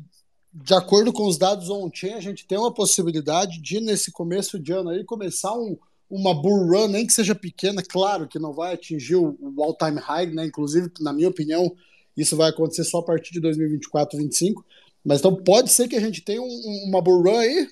de 0.52 0.74
acordo 0.74 1.12
com 1.12 1.26
os 1.26 1.38
dados 1.38 1.70
on-chain, 1.70 2.14
a 2.14 2.20
gente 2.20 2.46
tem 2.46 2.58
uma 2.58 2.72
possibilidade 2.72 3.60
de, 3.60 3.80
nesse 3.80 4.10
começo 4.10 4.58
de 4.58 4.72
ano 4.72 4.90
aí, 4.90 5.04
começar 5.04 5.54
um, 5.54 5.76
uma 6.10 6.34
bull 6.34 6.66
run, 6.66 6.88
nem 6.88 7.06
que 7.06 7.12
seja 7.12 7.34
pequena, 7.34 7.82
claro 7.82 8.28
que 8.28 8.38
não 8.38 8.52
vai 8.52 8.74
atingir 8.74 9.16
o, 9.16 9.36
o 9.40 9.62
all-time 9.62 10.00
high, 10.00 10.26
né? 10.26 10.46
Inclusive, 10.46 10.90
na 11.00 11.12
minha 11.12 11.28
opinião, 11.28 11.74
isso 12.16 12.36
vai 12.36 12.50
acontecer 12.50 12.84
só 12.84 12.98
a 12.98 13.04
partir 13.04 13.32
de 13.32 13.40
2024, 13.40 14.16
2025. 14.16 14.64
Mas 15.04 15.20
então 15.20 15.34
pode 15.34 15.70
ser 15.70 15.88
que 15.88 15.96
a 15.96 16.00
gente 16.00 16.20
tenha 16.20 16.42
um, 16.42 16.84
uma 16.88 17.00
bull 17.00 17.22
run 17.22 17.38
aí 17.38 17.68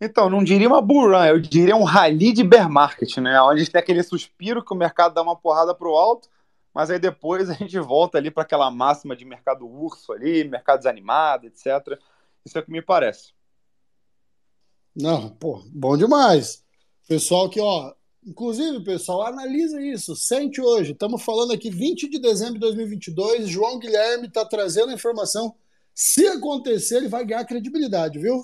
então, 0.00 0.30
não 0.30 0.42
diria 0.42 0.66
uma 0.66 0.80
bull 0.80 1.10
run, 1.10 1.24
eu 1.26 1.38
diria 1.38 1.76
um 1.76 1.84
rally 1.84 2.32
de 2.32 2.42
bear 2.42 2.70
market, 2.70 3.18
né? 3.18 3.40
Onde 3.42 3.56
a 3.56 3.58
gente 3.58 3.70
tem 3.70 3.80
aquele 3.80 4.02
suspiro 4.02 4.64
que 4.64 4.72
o 4.72 4.76
mercado 4.76 5.12
dá 5.12 5.20
uma 5.20 5.36
porrada 5.36 5.74
para 5.74 5.86
o 5.86 5.94
alto, 5.94 6.26
mas 6.74 6.90
aí 6.90 6.98
depois 6.98 7.48
a 7.50 7.54
gente 7.54 7.78
volta 7.78 8.18
ali 8.18 8.30
para 8.30 8.42
aquela 8.42 8.70
máxima 8.70 9.16
de 9.16 9.24
mercado 9.24 9.66
urso 9.66 10.12
ali, 10.12 10.44
mercado 10.44 10.78
desanimado, 10.78 11.46
etc. 11.46 11.98
Isso 12.44 12.56
é 12.56 12.60
o 12.60 12.64
que 12.64 12.70
me 12.70 12.82
parece. 12.82 13.32
Não, 14.94 15.30
pô, 15.30 15.62
bom 15.72 15.96
demais. 15.96 16.64
Pessoal 17.06 17.48
que, 17.48 17.60
ó, 17.60 17.94
inclusive, 18.24 18.82
pessoal, 18.84 19.22
analisa 19.22 19.80
isso, 19.80 20.14
sente 20.16 20.60
hoje. 20.60 20.92
Estamos 20.92 21.22
falando 21.22 21.52
aqui 21.52 21.70
20 21.70 22.08
de 22.08 22.18
dezembro 22.18 22.54
de 22.54 22.60
2022, 22.60 23.48
João 23.48 23.78
Guilherme 23.78 24.26
está 24.26 24.44
trazendo 24.44 24.90
a 24.90 24.94
informação. 24.94 25.54
Se 25.94 26.26
acontecer, 26.26 26.98
ele 26.98 27.08
vai 27.08 27.24
ganhar 27.24 27.44
credibilidade, 27.44 28.18
viu? 28.18 28.40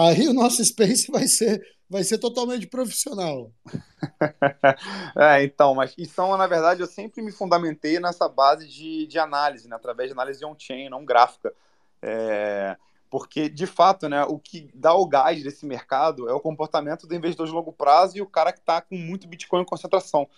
Aí 0.00 0.28
o 0.28 0.32
nosso 0.32 0.64
Space 0.64 1.10
vai 1.10 1.26
ser, 1.26 1.60
vai 1.88 2.04
ser 2.04 2.18
totalmente 2.18 2.66
profissional. 2.66 3.52
é, 5.16 5.44
então, 5.44 5.74
mas 5.74 5.94
isso, 5.98 6.36
na 6.36 6.46
verdade, 6.46 6.80
eu 6.80 6.86
sempre 6.86 7.22
me 7.22 7.32
fundamentei 7.32 7.98
nessa 8.00 8.28
base 8.28 8.68
de, 8.68 9.06
de 9.06 9.18
análise, 9.18 9.68
né, 9.68 9.76
através 9.76 10.08
de 10.08 10.12
análise 10.12 10.44
on-chain, 10.44 10.88
não 10.88 11.04
gráfica. 11.04 11.52
É, 12.02 12.76
porque, 13.10 13.48
de 13.48 13.66
fato, 13.66 14.08
né, 14.08 14.24
o 14.24 14.38
que 14.38 14.70
dá 14.72 14.94
o 14.94 15.06
gás 15.06 15.42
desse 15.42 15.66
mercado 15.66 16.28
é 16.28 16.32
o 16.32 16.40
comportamento 16.40 17.06
do 17.06 17.14
investidor 17.14 17.46
de 17.46 17.52
longo 17.52 17.72
prazo 17.72 18.16
e 18.16 18.22
o 18.22 18.26
cara 18.26 18.52
que 18.52 18.60
está 18.60 18.80
com 18.80 18.96
muito 18.96 19.26
Bitcoin 19.26 19.62
em 19.62 19.66
concentração. 19.66 20.28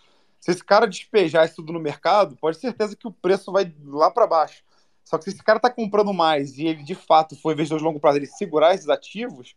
Se 0.41 0.51
esse 0.51 0.65
cara 0.65 0.89
despejar 0.89 1.45
isso 1.45 1.57
tudo 1.57 1.73
no 1.73 1.79
mercado, 1.79 2.35
pode 2.37 2.59
ter 2.59 2.69
certeza 2.69 2.97
que 2.97 3.07
o 3.07 3.13
preço 3.13 3.53
vai 3.53 3.73
lá 3.85 4.11
para 4.11 4.27
baixo. 4.27 4.65
Só 5.05 5.19
que 5.19 5.25
se 5.25 5.31
esse 5.31 5.43
cara 5.43 5.59
está 5.59 5.71
comprando 5.71 6.13
mais 6.13 6.59
e 6.59 6.67
ele 6.67 6.83
de 6.83 6.95
fato 6.95 7.37
foi 7.37 7.55
investidor 7.55 7.79
de 7.79 7.85
longo 7.85 8.01
prazo, 8.01 8.19
ele 8.19 8.27
segurar 8.27 8.75
esses 8.75 8.89
ativos, 8.89 9.55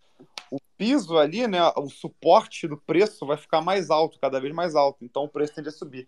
o 0.51 0.57
piso 0.77 1.17
ali, 1.17 1.47
né, 1.47 1.59
o 1.75 1.89
suporte 1.89 2.67
do 2.67 2.77
preço 2.77 3.25
vai 3.25 3.37
ficar 3.37 3.61
mais 3.61 3.89
alto, 3.89 4.19
cada 4.19 4.39
vez 4.39 4.53
mais 4.53 4.75
alto. 4.75 5.03
Então 5.03 5.23
o 5.23 5.29
preço 5.29 5.55
tende 5.55 5.69
a 5.69 5.71
subir. 5.71 6.07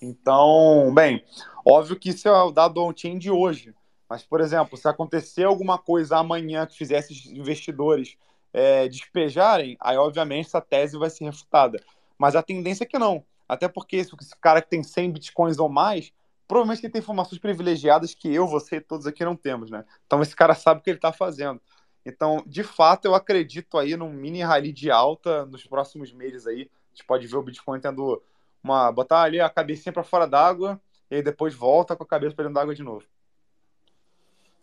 Então, 0.00 0.92
bem, 0.94 1.24
óbvio 1.64 1.96
que 1.96 2.10
isso 2.10 2.28
é 2.28 2.42
o 2.42 2.50
dado 2.50 2.82
on-chain 2.82 3.18
de 3.18 3.30
hoje. 3.30 3.74
Mas, 4.08 4.22
por 4.22 4.40
exemplo, 4.40 4.76
se 4.76 4.86
acontecer 4.86 5.44
alguma 5.44 5.78
coisa 5.78 6.18
amanhã 6.18 6.66
que 6.66 6.76
fizesse 6.76 7.32
investidores 7.36 8.16
é, 8.52 8.86
despejarem, 8.86 9.76
aí 9.80 9.96
obviamente 9.96 10.46
essa 10.46 10.60
tese 10.60 10.96
vai 10.96 11.10
ser 11.10 11.24
refutada. 11.24 11.82
Mas 12.18 12.36
a 12.36 12.42
tendência 12.42 12.84
é 12.84 12.86
que 12.86 12.98
não. 12.98 13.24
Até 13.48 13.66
porque 13.66 13.96
esse 13.96 14.14
cara 14.40 14.62
que 14.62 14.70
tem 14.70 14.82
100 14.82 15.12
bitcoins 15.12 15.58
ou 15.58 15.68
mais, 15.68 16.12
provavelmente 16.46 16.84
ele 16.84 16.92
tem 16.92 17.00
informações 17.00 17.38
privilegiadas 17.38 18.14
que 18.14 18.32
eu, 18.32 18.46
você 18.46 18.76
e 18.76 18.80
todos 18.80 19.06
aqui 19.06 19.24
não 19.24 19.36
temos, 19.36 19.70
né? 19.70 19.84
Então 20.06 20.22
esse 20.22 20.34
cara 20.34 20.54
sabe 20.54 20.80
o 20.80 20.82
que 20.82 20.90
ele 20.90 20.98
está 20.98 21.12
fazendo. 21.12 21.60
Então, 22.04 22.42
de 22.46 22.62
fato, 22.62 23.06
eu 23.06 23.14
acredito 23.14 23.78
aí 23.78 23.96
num 23.96 24.12
mini 24.12 24.42
rally 24.42 24.72
de 24.72 24.90
alta 24.90 25.46
nos 25.46 25.66
próximos 25.66 26.12
meses 26.12 26.46
aí. 26.46 26.70
A 26.92 26.94
gente 26.94 27.06
pode 27.06 27.26
ver 27.26 27.36
o 27.36 27.42
Bitcoin 27.42 27.80
tendo 27.80 28.22
uma. 28.62 28.92
botar 28.92 29.22
ali 29.22 29.40
a 29.40 29.48
cabecinha 29.48 29.92
para 29.92 30.04
fora 30.04 30.26
d'água 30.26 30.80
e 31.10 31.22
depois 31.22 31.54
volta 31.54 31.96
com 31.96 32.04
a 32.04 32.06
cabeça 32.06 32.34
para 32.34 32.44
dentro 32.44 32.54
d'água 32.54 32.74
de 32.74 32.82
novo. 32.82 33.04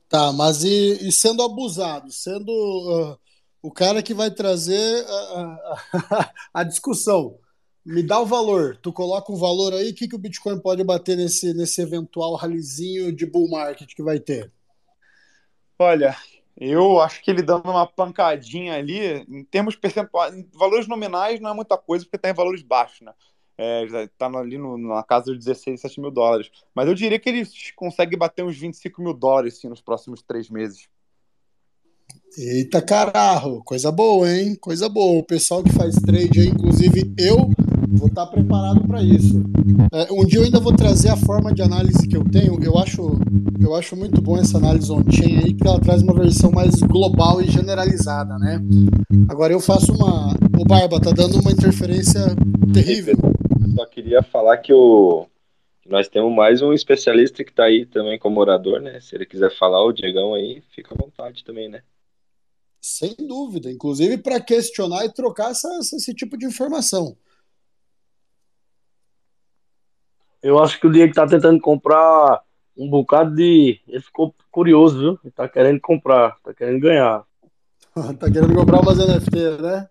Tá, 0.08 0.32
mas 0.34 0.64
e, 0.64 1.08
e 1.08 1.12
sendo 1.12 1.42
abusado, 1.42 2.12
sendo 2.12 2.52
uh, 2.52 3.18
o 3.62 3.72
cara 3.72 4.04
que 4.04 4.14
vai 4.14 4.30
trazer 4.30 5.06
a 6.54 6.64
discussão 6.66 7.40
me 7.86 8.04
dá 8.04 8.20
o 8.20 8.26
valor. 8.26 8.78
Tu 8.78 8.92
coloca 8.94 9.32
um 9.32 9.38
valor 9.38 9.74
aí, 9.74 9.92
o 9.92 9.96
que, 9.96 10.08
que 10.08 10.16
o 10.16 10.20
Bitcoin 10.20 10.60
pode 10.60 10.84
bater 10.84 11.18
nesse, 11.18 11.54
nesse 11.54 11.82
eventual 11.82 12.36
ralizinho 12.36 13.12
de 13.12 13.26
bull 13.26 13.50
market 13.50 13.94
que 13.94 14.04
vai 14.04 14.20
ter? 14.20 14.52
Olha, 15.80 16.16
eu 16.56 17.00
acho 17.00 17.24
que 17.24 17.32
ele 17.32 17.42
dando 17.42 17.70
uma 17.70 17.88
pancadinha 17.88 18.76
ali, 18.76 19.26
em 19.28 19.44
termos 19.44 19.76
percentuais, 19.76 20.36
em 20.36 20.48
valores 20.54 20.88
nominais 20.88 21.40
não 21.40 21.50
é 21.50 21.54
muita 21.54 21.78
coisa, 21.78 22.06
porque 22.06 22.18
está 22.18 22.30
em 22.30 22.36
valores 22.36 22.62
baixos, 22.62 23.02
né? 23.02 23.14
É, 23.58 24.08
tá 24.18 24.26
ali 24.28 24.58
no, 24.58 24.78
na 24.78 25.04
casa 25.04 25.26
dos 25.26 25.38
16, 25.38 25.82
7 25.82 26.00
mil 26.00 26.10
dólares. 26.10 26.50
Mas 26.74 26.88
eu 26.88 26.96
diria 26.96 27.20
que 27.20 27.30
ele 27.30 27.48
consegue 27.76 28.16
bater 28.16 28.44
uns 28.44 28.58
25 28.58 29.02
mil 29.02 29.14
dólares 29.14 29.60
sim, 29.60 29.70
nos 29.70 29.82
próximos 29.82 30.24
três 30.24 30.50
meses. 30.50 30.88
Eita 32.38 32.82
caralho, 32.82 33.62
coisa 33.64 33.92
boa, 33.92 34.32
hein? 34.32 34.56
Coisa 34.56 34.88
boa. 34.88 35.20
O 35.20 35.24
pessoal 35.24 35.64
que 35.64 35.72
faz 35.74 35.96
trade 35.96 36.40
aí, 36.40 36.48
inclusive 36.48 37.14
eu, 37.18 37.50
vou 37.92 38.08
estar 38.08 38.26
preparado 38.28 38.82
para 38.88 39.02
isso. 39.04 39.44
É, 39.92 40.12
um 40.12 40.26
dia 40.26 40.40
eu 40.40 40.44
ainda 40.44 40.60
vou 40.60 40.74
trazer 40.74 41.10
a 41.10 41.18
forma 41.18 41.54
de 41.54 41.62
análise 41.62 42.08
que 42.08 42.16
eu 42.16 42.24
tenho. 42.24 42.62
Eu 42.64 42.78
acho, 42.78 43.20
eu 43.60 43.76
acho 43.76 43.96
muito 43.96 44.22
bom 44.22 44.38
essa 44.38 44.58
análise 44.58 44.92
on-chain 44.92 45.38
aí, 45.38 45.54
que 45.54 45.68
ela 45.68 45.80
traz 45.80 46.02
uma 46.02 46.14
versão 46.14 46.52
mais 46.52 46.76
global 46.76 47.42
e 47.42 47.50
generalizada, 47.50 48.38
né? 48.38 48.62
Agora 49.30 49.54
eu 49.54 49.60
faço 49.60 49.92
uma. 49.94 50.36
O 50.60 50.66
Barba 50.66 51.00
tá 51.00 51.12
dando 51.12 51.40
uma 51.40 51.52
interferência 51.52 52.22
terrível. 52.74 53.16
Só 53.76 53.86
queria 53.86 54.22
falar 54.24 54.58
que 54.58 54.74
o 54.74 55.28
nós 55.86 56.08
temos 56.08 56.34
mais 56.34 56.62
um 56.62 56.72
especialista 56.74 57.44
que 57.44 57.50
está 57.50 57.66
aí 57.66 57.86
também 57.86 58.18
como 58.18 58.40
orador, 58.40 58.80
né? 58.80 59.00
Se 59.02 59.14
ele 59.14 59.26
quiser 59.26 59.52
falar, 59.58 59.84
o 59.84 59.92
Diegão 59.92 60.34
aí, 60.34 60.62
fica 60.74 60.94
à 60.94 60.98
vontade 60.98 61.44
também, 61.44 61.68
né? 61.68 61.82
Sem 62.80 63.16
dúvida, 63.16 63.70
inclusive 63.70 64.18
para 64.18 64.40
questionar 64.40 65.06
e 65.06 65.14
trocar 65.14 65.52
essa, 65.52 65.68
esse 65.80 66.14
tipo 66.14 66.38
de 66.38 66.46
informação. 66.46 67.16
Eu 70.42 70.60
acho 70.60 70.80
que 70.80 70.88
o 70.88 70.92
Diego 70.92 71.14
tá 71.14 71.28
tentando 71.28 71.60
comprar 71.60 72.42
um 72.78 72.90
bocado 72.90 73.36
de. 73.36 73.80
Ele 73.88 74.02
ficou 74.02 74.34
curioso, 74.52 75.00
viu? 75.00 75.20
Ele 75.24 75.32
tá 75.32 75.48
querendo 75.48 75.80
comprar, 75.80 76.36
tá 76.44 76.54
querendo 76.54 76.80
ganhar. 76.80 77.24
tá 78.20 78.32
querendo 78.32 78.56
comprar 78.56 78.82
umas 78.82 78.98
NFT, 78.98 79.62
né? 79.62 79.90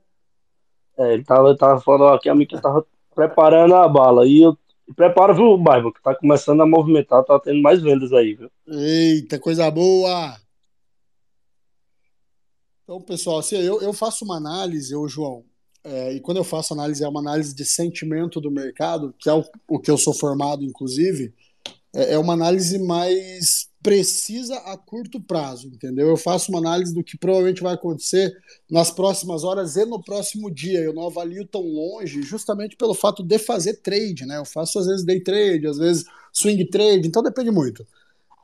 É, 0.98 1.14
ele 1.14 1.24
tava, 1.24 1.56
tava 1.56 1.80
falando 1.80 2.14
aqui, 2.14 2.28
a 2.28 2.34
mim 2.34 2.46
que 2.46 2.60
tava 2.60 2.84
preparando 3.14 3.74
a 3.74 3.88
bala. 3.88 4.26
E 4.26 4.42
eu 4.42 4.58
preparo, 4.94 5.34
viu, 5.34 5.56
Barba, 5.56 5.92
que 5.92 6.02
tá 6.02 6.14
começando 6.14 6.60
a 6.62 6.66
movimentar, 6.66 7.24
tá 7.24 7.38
tendo 7.38 7.62
mais 7.62 7.80
vendas 7.80 8.12
aí, 8.12 8.34
viu? 8.34 8.50
Eita, 8.66 9.38
coisa 9.38 9.70
boa! 9.70 10.36
Então, 12.82 13.00
pessoal, 13.00 13.38
assim, 13.38 13.56
eu, 13.56 13.80
eu 13.80 13.92
faço 13.92 14.24
uma 14.24 14.36
análise, 14.36 14.92
eu, 14.92 15.06
João, 15.08 15.44
é, 15.82 16.12
e 16.12 16.20
quando 16.20 16.36
eu 16.36 16.44
faço 16.44 16.72
análise, 16.72 17.02
é 17.02 17.08
uma 17.08 17.20
análise 17.20 17.54
de 17.54 17.64
sentimento 17.64 18.40
do 18.40 18.50
mercado, 18.50 19.14
que 19.18 19.28
é 19.28 19.34
o, 19.34 19.44
o 19.68 19.78
que 19.78 19.90
eu 19.90 19.96
sou 19.96 20.12
formado, 20.12 20.64
inclusive, 20.64 21.32
é, 21.94 22.14
é 22.14 22.18
uma 22.18 22.34
análise 22.34 22.78
mais 22.78 23.68
precisa 23.82 24.56
a 24.56 24.76
curto 24.76 25.18
prazo, 25.20 25.68
entendeu? 25.68 26.08
Eu 26.08 26.16
faço 26.16 26.50
uma 26.50 26.58
análise 26.58 26.92
do 26.92 27.02
que 27.02 27.16
provavelmente 27.16 27.62
vai 27.62 27.74
acontecer 27.74 28.30
nas 28.70 28.90
próximas 28.90 29.42
horas 29.42 29.76
e 29.76 29.86
no 29.86 30.02
próximo 30.02 30.50
dia. 30.50 30.80
Eu 30.80 30.92
não 30.92 31.06
avalio 31.06 31.46
tão 31.46 31.62
longe, 31.62 32.22
justamente 32.22 32.76
pelo 32.76 32.92
fato 32.92 33.22
de 33.22 33.38
fazer 33.38 33.80
trade, 33.80 34.26
né? 34.26 34.36
Eu 34.36 34.44
faço 34.44 34.78
às 34.78 34.86
vezes 34.86 35.04
day 35.04 35.20
trade, 35.20 35.66
às 35.66 35.78
vezes 35.78 36.04
swing 36.32 36.62
trade, 36.66 37.08
então 37.08 37.22
depende 37.22 37.50
muito. 37.50 37.86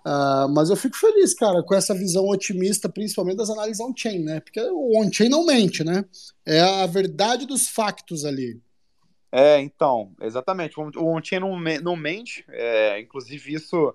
Uh, 0.06 0.48
mas 0.54 0.70
eu 0.70 0.76
fico 0.76 0.96
feliz, 0.96 1.34
cara, 1.34 1.64
com 1.64 1.74
essa 1.74 1.92
visão 1.92 2.28
otimista, 2.28 2.88
principalmente 2.88 3.38
das 3.38 3.50
análises 3.50 3.80
on-chain, 3.80 4.20
né? 4.20 4.38
Porque 4.38 4.60
o 4.60 5.00
on-chain 5.00 5.28
não 5.28 5.44
mente, 5.44 5.82
né? 5.82 6.04
É 6.46 6.60
a 6.60 6.86
verdade 6.86 7.44
dos 7.44 7.68
factos 7.68 8.24
ali. 8.24 8.62
É, 9.32 9.58
então, 9.58 10.12
exatamente. 10.20 10.78
O 10.78 11.06
on-chain 11.08 11.40
não, 11.40 11.58
não 11.82 11.96
mente, 11.96 12.44
é, 12.48 13.00
inclusive 13.00 13.52
isso 13.52 13.92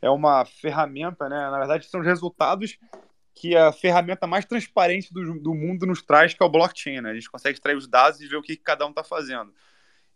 é 0.00 0.10
uma 0.10 0.44
ferramenta, 0.44 1.28
né? 1.28 1.48
Na 1.48 1.58
verdade, 1.60 1.86
são 1.86 2.00
os 2.00 2.06
resultados 2.06 2.76
que 3.32 3.54
a 3.54 3.70
ferramenta 3.70 4.26
mais 4.26 4.44
transparente 4.44 5.14
do, 5.14 5.38
do 5.38 5.54
mundo 5.54 5.86
nos 5.86 6.02
traz, 6.02 6.34
que 6.34 6.42
é 6.42 6.46
o 6.46 6.50
blockchain, 6.50 7.02
né? 7.02 7.10
A 7.10 7.14
gente 7.14 7.30
consegue 7.30 7.54
extrair 7.54 7.76
os 7.76 7.86
dados 7.86 8.20
e 8.20 8.26
ver 8.26 8.36
o 8.36 8.42
que, 8.42 8.56
cada 8.56 8.84
um 8.84 8.90
está 8.90 9.04
fazendo. 9.04 9.54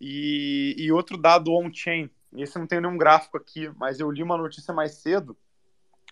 E, 0.01 0.75
e 0.77 0.91
outro 0.91 1.17
dado 1.17 1.53
on-chain 1.53 2.11
esse 2.43 2.59
não 2.59 2.67
tem 2.67 2.81
nenhum 2.81 2.97
gráfico 2.97 3.37
aqui, 3.37 3.71
mas 3.77 4.01
eu 4.01 4.11
li 4.11 4.23
uma 4.23 4.37
notícia 4.37 4.73
mais 4.73 4.93
cedo 4.95 5.37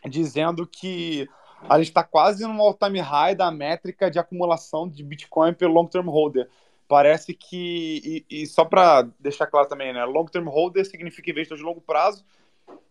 dizendo 0.08 0.66
que 0.66 1.28
a 1.68 1.78
gente 1.78 1.88
está 1.88 2.02
quase 2.02 2.46
no 2.46 2.60
all-time 2.60 3.00
high 3.00 3.34
da 3.34 3.50
métrica 3.50 4.10
de 4.10 4.18
acumulação 4.18 4.88
de 4.88 5.02
Bitcoin 5.02 5.54
pelo 5.54 5.72
long-term 5.72 6.08
holder. 6.08 6.48
Parece 6.86 7.32
que, 7.32 8.24
e, 8.30 8.42
e 8.42 8.46
só 8.46 8.64
para 8.64 9.08
deixar 9.18 9.46
claro 9.46 9.68
também, 9.68 9.92
né, 9.92 10.04
long-term 10.04 10.46
holder 10.46 10.84
significa 10.84 11.30
investidor 11.30 11.58
de 11.58 11.64
longo 11.64 11.80
prazo, 11.80 12.24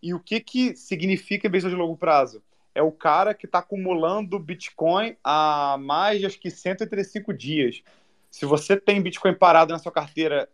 e 0.02 0.12
o 0.12 0.20
que, 0.20 0.40
que 0.40 0.76
significa 0.76 1.46
investidor 1.46 1.76
de 1.76 1.80
longo 1.80 1.96
prazo? 1.96 2.42
É 2.74 2.82
o 2.82 2.90
cara 2.90 3.32
que 3.32 3.46
está 3.46 3.60
acumulando 3.60 4.38
Bitcoin 4.38 5.16
há 5.22 5.76
mais 5.78 6.18
de 6.18 6.26
acho 6.26 6.40
que 6.40 6.50
135 6.50 7.32
dias. 7.32 7.82
Se 8.30 8.44
você 8.44 8.76
tem 8.76 9.00
Bitcoin 9.00 9.34
parado 9.34 9.72
na 9.72 9.78
sua 9.78 9.92
carteira 9.92 10.48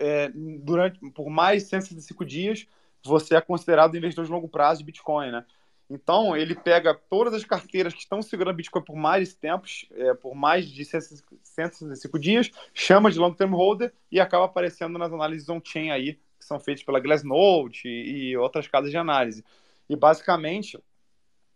é, 0.00 0.30
durante 0.34 0.98
por 1.10 1.28
mais 1.28 1.62
de 1.62 1.68
165 1.68 2.24
dias, 2.24 2.66
você 3.04 3.36
é 3.36 3.40
considerado 3.40 3.96
investidor 3.96 4.24
de 4.24 4.32
longo 4.32 4.48
prazo 4.48 4.80
de 4.80 4.86
Bitcoin, 4.86 5.30
né? 5.30 5.44
Então, 5.88 6.36
ele 6.36 6.54
pega 6.54 6.94
todas 6.94 7.34
as 7.34 7.44
carteiras 7.44 7.92
que 7.92 7.98
estão 7.98 8.22
segurando 8.22 8.54
Bitcoin 8.54 8.84
por 8.84 8.94
mais 8.94 9.34
tempos, 9.34 9.86
é, 9.90 10.14
por 10.14 10.36
mais 10.36 10.68
de 10.68 10.84
165 10.84 12.18
dias, 12.18 12.50
chama 12.72 13.10
de 13.10 13.18
long 13.18 13.34
term 13.34 13.52
holder 13.52 13.92
e 14.10 14.20
acaba 14.20 14.44
aparecendo 14.44 14.96
nas 14.96 15.12
análises 15.12 15.48
on-chain 15.48 15.90
aí, 15.90 16.14
que 16.38 16.44
são 16.44 16.60
feitas 16.60 16.84
pela 16.84 17.00
Glassnode 17.00 17.82
e, 17.84 18.30
e 18.30 18.36
outras 18.36 18.68
casas 18.68 18.92
de 18.92 18.96
análise. 18.96 19.44
E, 19.88 19.96
basicamente, 19.96 20.78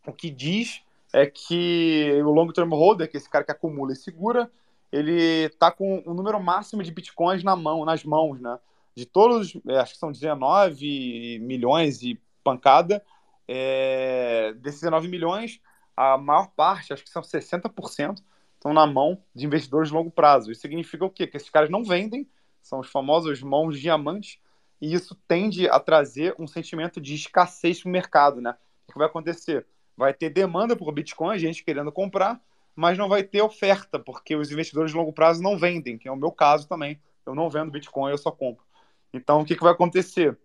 o 0.04 0.12
que 0.12 0.30
diz 0.30 0.82
é 1.12 1.26
que 1.26 2.20
o 2.24 2.30
long 2.30 2.48
term 2.48 2.70
holder, 2.70 3.08
que 3.08 3.16
é 3.16 3.18
esse 3.18 3.30
cara 3.30 3.44
que 3.44 3.52
acumula 3.52 3.92
e 3.92 3.96
segura, 3.96 4.50
ele 4.94 5.48
tá 5.58 5.72
com 5.72 6.04
o 6.06 6.14
número 6.14 6.40
máximo 6.40 6.80
de 6.80 6.92
bitcoins 6.92 7.42
na 7.42 7.56
mão, 7.56 7.84
nas 7.84 8.04
mãos, 8.04 8.40
né? 8.40 8.56
De 8.94 9.04
todos, 9.04 9.52
é, 9.68 9.78
acho 9.78 9.94
que 9.94 9.98
são 9.98 10.12
19 10.12 11.40
milhões 11.42 12.00
e 12.02 12.20
pancada, 12.44 13.04
é, 13.48 14.54
desses 14.56 14.82
19 14.82 15.08
milhões, 15.08 15.60
a 15.96 16.16
maior 16.16 16.46
parte, 16.54 16.92
acho 16.92 17.02
que 17.02 17.10
são 17.10 17.22
60%, 17.22 18.22
estão 18.54 18.72
na 18.72 18.86
mão 18.86 19.20
de 19.34 19.44
investidores 19.46 19.88
de 19.88 19.94
longo 19.94 20.12
prazo. 20.12 20.52
Isso 20.52 20.60
significa 20.60 21.04
o 21.04 21.10
quê? 21.10 21.26
Que 21.26 21.38
esses 21.38 21.50
caras 21.50 21.68
não 21.68 21.82
vendem, 21.82 22.28
são 22.62 22.78
os 22.78 22.88
famosos 22.88 23.42
mãos 23.42 23.80
diamantes, 23.80 24.38
e 24.80 24.94
isso 24.94 25.16
tende 25.26 25.68
a 25.68 25.80
trazer 25.80 26.36
um 26.38 26.46
sentimento 26.46 27.00
de 27.00 27.16
escassez 27.16 27.84
no 27.84 27.90
mercado, 27.90 28.40
né? 28.40 28.54
O 28.86 28.92
que 28.92 28.98
vai 28.98 29.08
acontecer? 29.08 29.66
Vai 29.96 30.14
ter 30.14 30.30
demanda 30.30 30.76
por 30.76 30.92
Bitcoin, 30.92 31.36
gente 31.36 31.64
querendo 31.64 31.90
comprar, 31.90 32.40
mas 32.74 32.98
não 32.98 33.08
vai 33.08 33.22
ter 33.22 33.42
oferta, 33.42 33.98
porque 33.98 34.34
os 34.34 34.50
investidores 34.50 34.90
de 34.90 34.96
longo 34.96 35.12
prazo 35.12 35.42
não 35.42 35.56
vendem, 35.56 35.96
que 35.96 36.08
é 36.08 36.12
o 36.12 36.16
meu 36.16 36.32
caso 36.32 36.66
também. 36.66 37.00
Eu 37.24 37.34
não 37.34 37.48
vendo 37.48 37.70
Bitcoin, 37.70 38.10
eu 38.10 38.18
só 38.18 38.30
compro. 38.30 38.64
Então, 39.12 39.40
o 39.40 39.44
que, 39.44 39.54
que 39.54 39.62
vai 39.62 39.72
acontecer? 39.72 40.36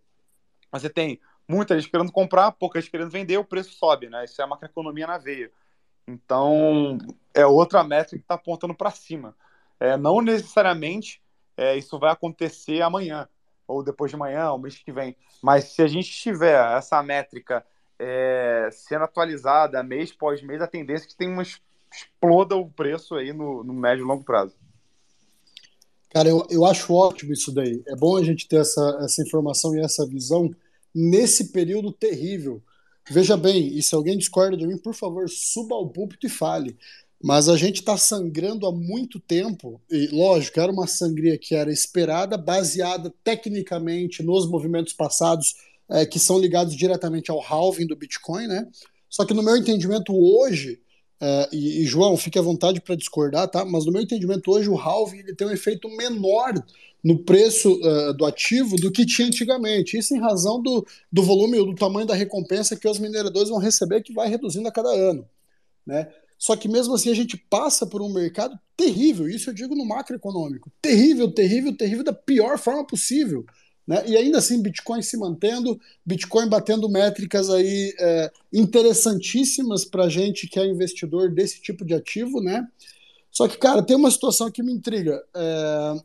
Você 0.71 0.89
tem 0.89 1.19
muita 1.47 1.79
gente 1.79 1.89
querendo 1.89 2.11
comprar, 2.11 2.51
pouca 2.51 2.79
gente 2.79 2.91
querendo 2.91 3.09
vender, 3.09 3.37
o 3.37 3.43
preço 3.43 3.73
sobe, 3.73 4.07
né? 4.09 4.25
Isso 4.25 4.39
é 4.39 4.43
a 4.43 4.47
macroeconomia 4.47 5.07
na 5.07 5.17
veia. 5.17 5.51
Então, 6.07 6.97
é 7.33 7.45
outra 7.45 7.83
métrica 7.83 8.17
que 8.17 8.23
está 8.23 8.35
apontando 8.35 8.75
para 8.75 8.91
cima. 8.91 9.35
É, 9.79 9.97
não 9.97 10.21
necessariamente 10.21 11.21
é, 11.57 11.75
isso 11.75 11.97
vai 11.99 12.11
acontecer 12.11 12.81
amanhã, 12.81 13.27
ou 13.67 13.83
depois 13.83 14.11
de 14.11 14.15
amanhã, 14.15 14.51
ou 14.51 14.59
mês 14.59 14.77
que 14.77 14.91
vem. 14.91 15.15
Mas 15.41 15.65
se 15.65 15.81
a 15.81 15.87
gente 15.87 16.11
tiver 16.11 16.59
essa 16.77 17.01
métrica 17.03 17.65
é, 17.97 18.69
sendo 18.71 19.03
atualizada 19.03 19.83
mês 19.83 20.11
pós 20.11 20.41
mês, 20.41 20.61
a 20.61 20.67
tendência 20.67 21.05
é 21.05 21.09
que 21.09 21.17
tem 21.17 21.27
umas 21.27 21.61
exploda 21.91 22.55
o 22.55 22.69
preço 22.69 23.15
aí 23.15 23.33
no, 23.33 23.63
no 23.63 23.73
médio 23.73 24.03
e 24.03 24.07
longo 24.07 24.23
prazo. 24.23 24.53
Cara, 26.09 26.27
eu, 26.27 26.45
eu 26.49 26.65
acho 26.65 26.93
ótimo 26.93 27.33
isso 27.33 27.51
daí. 27.51 27.83
É 27.87 27.95
bom 27.95 28.17
a 28.17 28.23
gente 28.23 28.47
ter 28.47 28.57
essa, 28.57 28.99
essa 29.03 29.21
informação 29.21 29.75
e 29.75 29.79
essa 29.79 30.05
visão 30.07 30.49
nesse 30.93 31.51
período 31.51 31.91
terrível. 31.91 32.61
Veja 33.09 33.37
bem, 33.37 33.75
e 33.75 33.81
se 33.81 33.95
alguém 33.95 34.17
discorda 34.17 34.57
de 34.57 34.65
mim, 34.65 34.77
por 34.77 34.93
favor, 34.93 35.29
suba 35.29 35.75
ao 35.75 35.89
púlpito 35.89 36.27
e 36.27 36.29
fale. 36.29 36.77
Mas 37.21 37.49
a 37.49 37.57
gente 37.57 37.81
está 37.81 37.97
sangrando 37.97 38.65
há 38.65 38.71
muito 38.71 39.19
tempo, 39.19 39.81
e 39.89 40.07
lógico, 40.07 40.59
era 40.59 40.71
uma 40.71 40.87
sangria 40.87 41.37
que 41.37 41.53
era 41.53 41.71
esperada, 41.71 42.37
baseada 42.37 43.13
tecnicamente 43.23 44.23
nos 44.23 44.47
movimentos 44.47 44.93
passados 44.93 45.55
é, 45.89 46.05
que 46.05 46.17
são 46.17 46.39
ligados 46.39 46.75
diretamente 46.75 47.29
ao 47.29 47.41
halving 47.41 47.87
do 47.87 47.95
Bitcoin, 47.95 48.47
né? 48.47 48.67
Só 49.09 49.25
que 49.25 49.33
no 49.33 49.43
meu 49.43 49.57
entendimento 49.57 50.13
hoje, 50.15 50.79
Uh, 51.21 51.53
e, 51.53 51.81
e, 51.81 51.85
João, 51.85 52.15
fique 52.15 52.39
à 52.39 52.41
vontade 52.41 52.79
para 52.79 52.95
discordar, 52.95 53.47
tá? 53.49 53.65
Mas 53.65 53.85
no 53.85 53.91
meu 53.91 54.01
entendimento 54.01 54.49
hoje 54.51 54.69
o 54.69 54.77
halving 54.77 55.19
ele 55.19 55.35
tem 55.35 55.47
um 55.47 55.51
efeito 55.51 55.89
menor 55.89 56.53
no 57.03 57.19
preço 57.19 57.73
uh, 57.73 58.13
do 58.13 58.25
ativo 58.25 58.77
do 58.77 58.91
que 58.91 59.05
tinha 59.05 59.27
antigamente. 59.27 59.97
Isso 59.97 60.15
em 60.15 60.19
razão 60.19 60.61
do, 60.61 60.85
do 61.11 61.21
volume, 61.21 61.57
do 61.57 61.75
tamanho 61.75 62.07
da 62.07 62.15
recompensa 62.15 62.75
que 62.75 62.87
os 62.87 62.99
mineradores 62.99 63.49
vão 63.49 63.59
receber, 63.59 64.01
que 64.01 64.13
vai 64.13 64.29
reduzindo 64.29 64.67
a 64.67 64.71
cada 64.71 64.89
ano, 64.89 65.27
né? 65.85 66.09
Só 66.37 66.55
que 66.55 66.69
mesmo 66.69 66.93
assim 66.95 67.11
a 67.11 67.13
gente 67.13 67.35
passa 67.35 67.85
por 67.85 68.01
um 68.01 68.07
mercado 68.07 68.57
terrível, 68.77 69.27
isso 69.29 69.49
eu 69.49 69.53
digo 69.53 69.75
no 69.75 69.85
macroeconômico, 69.85 70.71
terrível, 70.81 71.29
terrível, 71.29 71.75
terrível 71.75 72.03
da 72.03 72.13
pior 72.13 72.57
forma 72.57 72.87
possível. 72.87 73.45
Né? 73.89 74.03
E 74.05 74.15
ainda 74.15 74.37
assim, 74.37 74.61
Bitcoin 74.61 75.01
se 75.01 75.17
mantendo, 75.17 75.81
Bitcoin 76.05 76.47
batendo 76.47 76.87
métricas 76.87 77.49
aí 77.49 77.91
é, 77.99 78.31
interessantíssimas 78.53 79.83
para 79.83 80.07
gente 80.07 80.47
que 80.47 80.59
é 80.59 80.67
investidor 80.67 81.31
desse 81.31 81.59
tipo 81.59 81.83
de 81.83 81.95
ativo, 81.95 82.39
né? 82.39 82.67
Só 83.31 83.47
que, 83.47 83.57
cara, 83.57 83.81
tem 83.81 83.95
uma 83.95 84.11
situação 84.11 84.51
que 84.51 84.61
me 84.61 84.71
intriga. 84.71 85.19
É, 85.35 85.95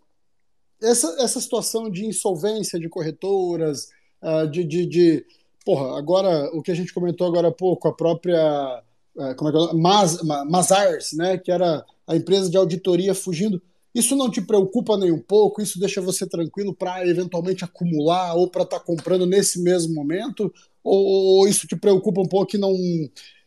essa, 0.81 1.15
essa 1.21 1.39
situação 1.39 1.91
de 1.91 2.07
insolvência 2.07 2.81
de 2.81 2.89
corretoras, 2.89 3.91
uh, 4.23 4.49
de, 4.51 4.65
de, 4.65 4.87
de, 4.87 5.27
Porra, 5.63 5.99
agora, 5.99 6.51
o 6.55 6.63
que 6.63 6.71
a 6.71 6.75
gente 6.75 6.93
comentou 6.93 7.27
agora 7.27 7.49
há 7.49 7.53
pouco, 7.53 7.87
a 7.87 7.93
própria. 7.93 8.83
Uh, 9.15 9.35
como 9.37 9.51
é 9.51 9.53
que 9.53 9.59
é? 9.59 9.75
Mas, 9.75 10.23
Mazars, 10.23 11.13
né? 11.13 11.37
Que 11.37 11.53
era 11.53 11.85
a 12.07 12.17
empresa 12.17 12.49
de 12.49 12.57
auditoria 12.57 13.15
fugindo 13.15 13.63
isso 13.95 14.17
não 14.17 14.31
te 14.31 14.43
preocupa 14.43 14.97
nem 14.97 15.13
um 15.13 15.21
pouco? 15.21 15.63
Isso 15.63 15.79
deixa 15.79 16.01
você 16.01 16.27
tranquilo 16.27 16.75
para 16.75 17.07
eventualmente 17.07 17.65
acumular 17.65 18.35
ou 18.35 18.51
para 18.51 18.63
estar 18.63 18.81
tá 18.81 18.85
comprando 18.85 19.27
nesse 19.27 19.63
mesmo 19.63 19.95
momento? 19.95 20.53
Ou, 20.83 21.39
ou, 21.39 21.49
isso 21.49 21.67
te 21.67 21.77
preocupa 21.77 22.21
um 22.21 22.29
pouco 22.29 22.57
e 22.57 22.59
não 22.59 22.75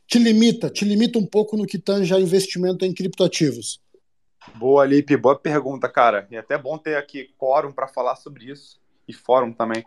te 0.07 0.17
limita, 0.17 0.69
te 0.69 0.85
limita 0.85 1.19
um 1.19 1.25
pouco 1.25 1.57
no 1.57 1.65
que 1.65 1.77
tange 1.77 2.13
a 2.13 2.19
investimento 2.19 2.85
em 2.85 2.93
criptoativos? 2.93 3.81
Boa, 4.55 4.85
Lipe, 4.85 5.17
boa 5.17 5.37
pergunta, 5.37 5.89
cara. 5.89 6.27
E 6.31 6.35
é 6.35 6.39
até 6.39 6.57
bom 6.57 6.77
ter 6.77 6.95
aqui 6.95 7.29
quórum 7.37 7.71
para 7.73 7.87
falar 7.87 8.15
sobre 8.15 8.49
isso 8.49 8.79
e 9.07 9.13
fórum 9.13 9.51
também. 9.51 9.83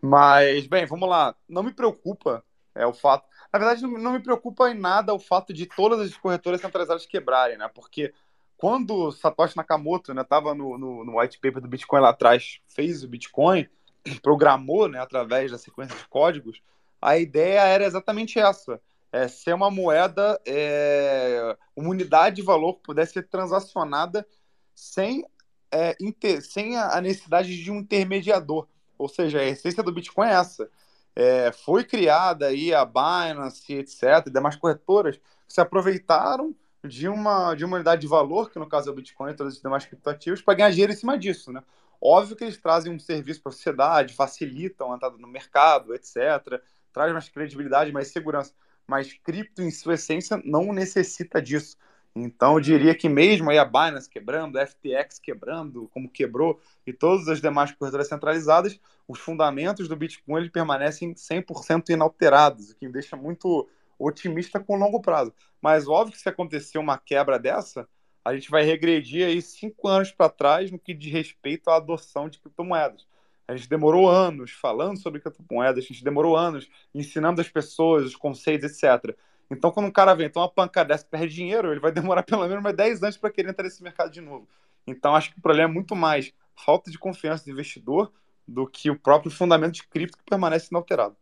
Mas, 0.00 0.66
bem, 0.66 0.86
vamos 0.86 1.08
lá. 1.08 1.34
Não 1.48 1.62
me 1.62 1.72
preocupa 1.72 2.44
é 2.74 2.86
o 2.86 2.92
fato. 2.92 3.26
Na 3.52 3.58
verdade, 3.58 3.82
não 3.82 4.12
me 4.12 4.20
preocupa 4.20 4.68
em 4.68 4.78
nada 4.78 5.14
o 5.14 5.18
fato 5.18 5.52
de 5.52 5.66
todas 5.66 6.00
as 6.00 6.16
corretoras 6.16 6.60
centralizadas 6.60 7.06
quebrarem, 7.06 7.56
né? 7.56 7.70
Porque 7.72 8.12
quando 8.56 9.10
Satoshi 9.12 9.56
Nakamoto 9.56 10.12
estava 10.12 10.54
né, 10.54 10.58
no, 10.58 10.78
no, 10.78 11.04
no, 11.04 11.18
white 11.18 11.38
paper 11.38 11.60
do 11.60 11.68
Bitcoin 11.68 12.00
lá 12.00 12.10
atrás, 12.10 12.60
fez 12.68 13.02
o 13.02 13.08
Bitcoin, 13.08 13.68
programou 14.22 14.88
né, 14.88 14.98
através 14.98 15.50
da 15.50 15.58
sequência 15.58 15.96
de 15.96 16.06
códigos, 16.08 16.62
a 17.00 17.18
ideia 17.18 17.60
era 17.60 17.84
exatamente 17.84 18.38
essa: 18.38 18.80
é, 19.12 19.28
ser 19.28 19.54
uma 19.54 19.70
moeda, 19.70 20.40
é, 20.46 21.56
uma 21.76 21.90
unidade 21.90 22.36
de 22.36 22.42
valor 22.42 22.74
que 22.74 22.82
pudesse 22.82 23.12
ser 23.12 23.28
transacionada 23.28 24.26
sem 24.74 25.26
é, 25.70 25.96
inter, 26.00 26.42
sem 26.42 26.76
a 26.78 27.00
necessidade 27.00 27.62
de 27.62 27.70
um 27.70 27.80
intermediador. 27.80 28.66
Ou 28.96 29.08
seja, 29.08 29.40
a 29.40 29.44
essência 29.44 29.82
do 29.82 29.92
Bitcoin 29.92 30.28
é 30.28 30.32
essa. 30.32 30.70
É, 31.16 31.52
foi 31.52 31.84
criada 31.84 32.46
aí 32.46 32.72
a 32.72 32.84
Binance, 32.84 33.72
etc., 33.72 34.26
e 34.26 34.30
demais 34.30 34.56
corretoras 34.56 35.20
se 35.46 35.60
aproveitaram 35.60 36.54
de 36.84 37.08
uma, 37.08 37.54
de 37.54 37.64
uma 37.64 37.76
unidade 37.76 38.02
de 38.02 38.06
valor, 38.06 38.50
que 38.50 38.58
no 38.58 38.68
caso 38.68 38.88
é 38.88 38.92
o 38.92 38.94
Bitcoin 38.94 39.30
e 39.32 39.34
todos 39.34 39.56
os 39.56 39.62
demais 39.62 39.86
criptoativos, 39.86 40.42
para 40.42 40.54
ganhar 40.54 40.70
dinheiro 40.70 40.92
em 40.92 40.96
cima 40.96 41.18
disso. 41.18 41.50
Né? 41.50 41.62
Óbvio 42.00 42.36
que 42.36 42.44
eles 42.44 42.58
trazem 42.58 42.92
um 42.92 42.98
serviço 42.98 43.42
para 43.42 43.50
a 43.50 43.52
sociedade, 43.52 44.14
facilitam 44.14 44.92
a 44.92 44.96
entrada 44.96 45.16
no 45.16 45.26
mercado, 45.26 45.94
etc., 45.94 46.60
traz 46.92 47.12
mais 47.12 47.28
credibilidade, 47.28 47.90
mais 47.90 48.08
segurança. 48.08 48.52
Mas 48.86 49.12
cripto, 49.14 49.62
em 49.62 49.70
sua 49.70 49.94
essência, 49.94 50.40
não 50.44 50.72
necessita 50.72 51.40
disso. 51.40 51.76
Então, 52.14 52.54
eu 52.54 52.60
diria 52.60 52.94
que 52.94 53.08
mesmo 53.08 53.50
aí 53.50 53.58
a 53.58 53.64
Binance 53.64 54.08
quebrando, 54.08 54.56
a 54.56 54.66
FTX 54.66 55.18
quebrando, 55.18 55.88
como 55.92 56.08
quebrou, 56.08 56.60
e 56.86 56.92
todas 56.92 57.26
as 57.28 57.40
demais 57.40 57.72
corretoras 57.72 58.06
centralizadas, 58.06 58.78
os 59.08 59.18
fundamentos 59.18 59.88
do 59.88 59.96
Bitcoin 59.96 60.42
ele 60.42 60.50
permanecem 60.50 61.12
100% 61.14 61.88
inalterados, 61.88 62.70
o 62.70 62.76
que 62.76 62.86
me 62.86 62.92
deixa 62.92 63.16
muito 63.16 63.68
otimista 63.98 64.60
com 64.60 64.76
longo 64.76 65.00
prazo. 65.00 65.32
Mas 65.60 65.88
óbvio 65.88 66.12
que 66.14 66.20
se 66.20 66.28
acontecer 66.28 66.78
uma 66.78 66.98
quebra 66.98 67.38
dessa, 67.38 67.88
a 68.24 68.34
gente 68.34 68.50
vai 68.50 68.64
regredir 68.64 69.26
aí 69.26 69.42
cinco 69.42 69.86
anos 69.86 70.10
para 70.10 70.30
trás 70.30 70.70
no 70.70 70.78
que 70.78 70.94
diz 70.94 71.12
respeito 71.12 71.68
à 71.68 71.76
adoção 71.76 72.28
de 72.28 72.38
criptomoedas. 72.38 73.06
A 73.46 73.54
gente 73.54 73.68
demorou 73.68 74.08
anos 74.08 74.52
falando 74.52 74.98
sobre 74.98 75.20
criptomoedas, 75.20 75.84
a 75.84 75.86
gente 75.86 76.02
demorou 76.02 76.34
anos 76.34 76.68
ensinando 76.94 77.40
as 77.40 77.48
pessoas 77.48 78.06
os 78.06 78.16
conceitos, 78.16 78.82
etc. 78.82 79.14
Então, 79.50 79.70
quando 79.70 79.86
um 79.86 79.92
cara 79.92 80.14
vem, 80.14 80.26
então 80.26 80.40
uma 80.40 80.48
pancada 80.48 80.88
dessa 80.88 81.04
perde 81.04 81.34
dinheiro, 81.34 81.70
ele 81.70 81.80
vai 81.80 81.92
demorar 81.92 82.22
pelo 82.24 82.46
menos 82.48 82.62
mais 82.62 82.74
10 82.74 83.02
anos 83.02 83.16
para 83.18 83.30
querer 83.30 83.50
entrar 83.50 83.64
nesse 83.64 83.82
mercado 83.82 84.10
de 84.10 84.22
novo. 84.22 84.48
Então, 84.86 85.14
acho 85.14 85.30
que 85.30 85.38
o 85.38 85.42
problema 85.42 85.70
é 85.70 85.72
muito 85.72 85.94
mais 85.94 86.32
falta 86.54 86.90
de 86.90 86.98
confiança 86.98 87.44
do 87.44 87.50
investidor 87.50 88.12
do 88.46 88.66
que 88.66 88.90
o 88.90 88.98
próprio 88.98 89.30
fundamento 89.30 89.74
de 89.74 89.86
cripto 89.86 90.18
que 90.18 90.24
permanece 90.24 90.68
inalterado. 90.70 91.16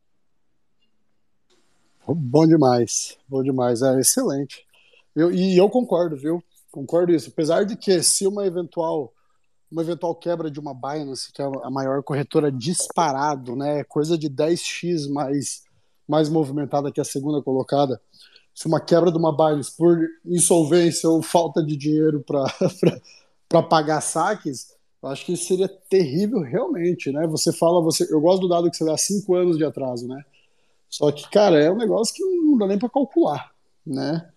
Bom 2.06 2.46
demais, 2.46 3.16
bom 3.28 3.42
demais, 3.42 3.80
é 3.80 4.00
excelente. 4.00 4.66
Eu, 5.14 5.30
e 5.32 5.56
eu 5.56 5.68
concordo, 5.70 6.16
viu? 6.16 6.42
Concordo 6.70 7.12
isso. 7.12 7.30
Apesar 7.30 7.64
de 7.64 7.76
que 7.76 8.02
se 8.02 8.26
uma 8.26 8.46
eventual 8.46 9.12
uma 9.70 9.80
eventual 9.80 10.14
quebra 10.14 10.50
de 10.50 10.60
uma 10.60 10.74
Binance, 10.74 11.32
que 11.32 11.40
é 11.40 11.46
a 11.46 11.70
maior 11.70 12.02
corretora 12.02 12.52
disparado, 12.52 13.56
né, 13.56 13.82
coisa 13.84 14.18
de 14.18 14.28
10x 14.28 15.08
mais 15.10 15.62
mais 16.06 16.28
movimentada 16.28 16.92
que 16.92 17.00
a 17.00 17.04
segunda 17.04 17.40
colocada, 17.40 17.98
se 18.54 18.66
uma 18.66 18.80
quebra 18.80 19.10
de 19.10 19.16
uma 19.16 19.34
Binance 19.34 19.74
por 19.74 19.98
insolvência 20.26 21.08
ou 21.08 21.22
falta 21.22 21.64
de 21.64 21.76
dinheiro 21.76 22.22
para 22.22 23.62
pagar 23.70 24.00
saques, 24.02 24.74
eu 25.02 25.08
acho 25.08 25.24
que 25.24 25.36
seria 25.36 25.68
terrível 25.68 26.40
realmente, 26.40 27.10
né? 27.10 27.26
Você 27.28 27.52
fala, 27.52 27.80
você, 27.80 28.12
eu 28.12 28.20
gosto 28.20 28.42
do 28.42 28.48
dado 28.48 28.70
que 28.70 28.76
você 28.76 28.84
dá 28.84 28.96
cinco 28.98 29.34
anos 29.34 29.56
de 29.56 29.64
atraso, 29.64 30.06
né? 30.06 30.22
Só 30.93 31.10
que, 31.10 31.28
cara, 31.31 31.59
é 31.59 31.70
um 31.70 31.77
negócio 31.77 32.14
que 32.14 32.23
não 32.23 32.59
dá 32.59 32.66
nem 32.66 32.78
para 32.78 32.89
calcular, 32.89 33.51
né? 33.85 34.31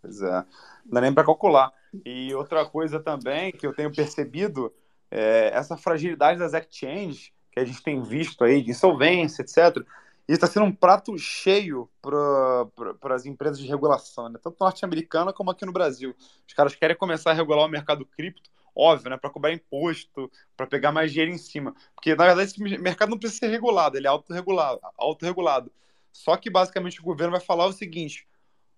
Pois 0.00 0.20
é, 0.20 0.44
não 0.84 0.92
dá 0.92 1.00
nem 1.00 1.14
para 1.14 1.24
calcular. 1.24 1.72
E 2.04 2.34
outra 2.34 2.66
coisa 2.66 2.98
também 2.98 3.52
que 3.52 3.66
eu 3.66 3.72
tenho 3.72 3.94
percebido 3.94 4.72
é 5.10 5.50
essa 5.54 5.76
fragilidade 5.76 6.38
das 6.38 6.52
exchanges 6.52 7.32
que 7.52 7.60
a 7.60 7.64
gente 7.64 7.82
tem 7.82 8.02
visto 8.02 8.42
aí, 8.42 8.60
de 8.60 8.72
insolvência, 8.72 9.42
etc 9.42 9.86
isso 10.26 10.36
está 10.36 10.46
sendo 10.46 10.64
um 10.64 10.72
prato 10.72 11.16
cheio 11.18 11.88
para 12.00 13.14
as 13.14 13.26
empresas 13.26 13.58
de 13.58 13.66
regulação, 13.66 14.30
né? 14.30 14.38
tanto 14.42 14.56
norte-americana 14.58 15.34
como 15.34 15.50
aqui 15.50 15.66
no 15.66 15.72
Brasil. 15.72 16.14
Os 16.48 16.54
caras 16.54 16.74
querem 16.74 16.96
começar 16.96 17.30
a 17.30 17.34
regular 17.34 17.66
o 17.66 17.68
mercado 17.68 18.06
cripto, 18.06 18.50
óbvio, 18.74 19.10
né? 19.10 19.18
para 19.18 19.28
cobrar 19.28 19.52
imposto, 19.52 20.30
para 20.56 20.66
pegar 20.66 20.92
mais 20.92 21.12
dinheiro 21.12 21.30
em 21.30 21.36
cima. 21.36 21.74
Porque, 21.94 22.14
na 22.14 22.24
verdade, 22.24 22.50
esse 22.50 22.60
mercado 22.78 23.10
não 23.10 23.18
precisa 23.18 23.40
ser 23.40 23.48
regulado, 23.48 23.98
ele 23.98 24.06
é 24.06 24.10
autorregulado. 24.10 24.80
autorregulado. 24.96 25.70
Só 26.14 26.36
que, 26.36 26.48
basicamente, 26.48 27.00
o 27.00 27.04
governo 27.04 27.32
vai 27.32 27.40
falar 27.40 27.66
o 27.66 27.72
seguinte: 27.72 28.26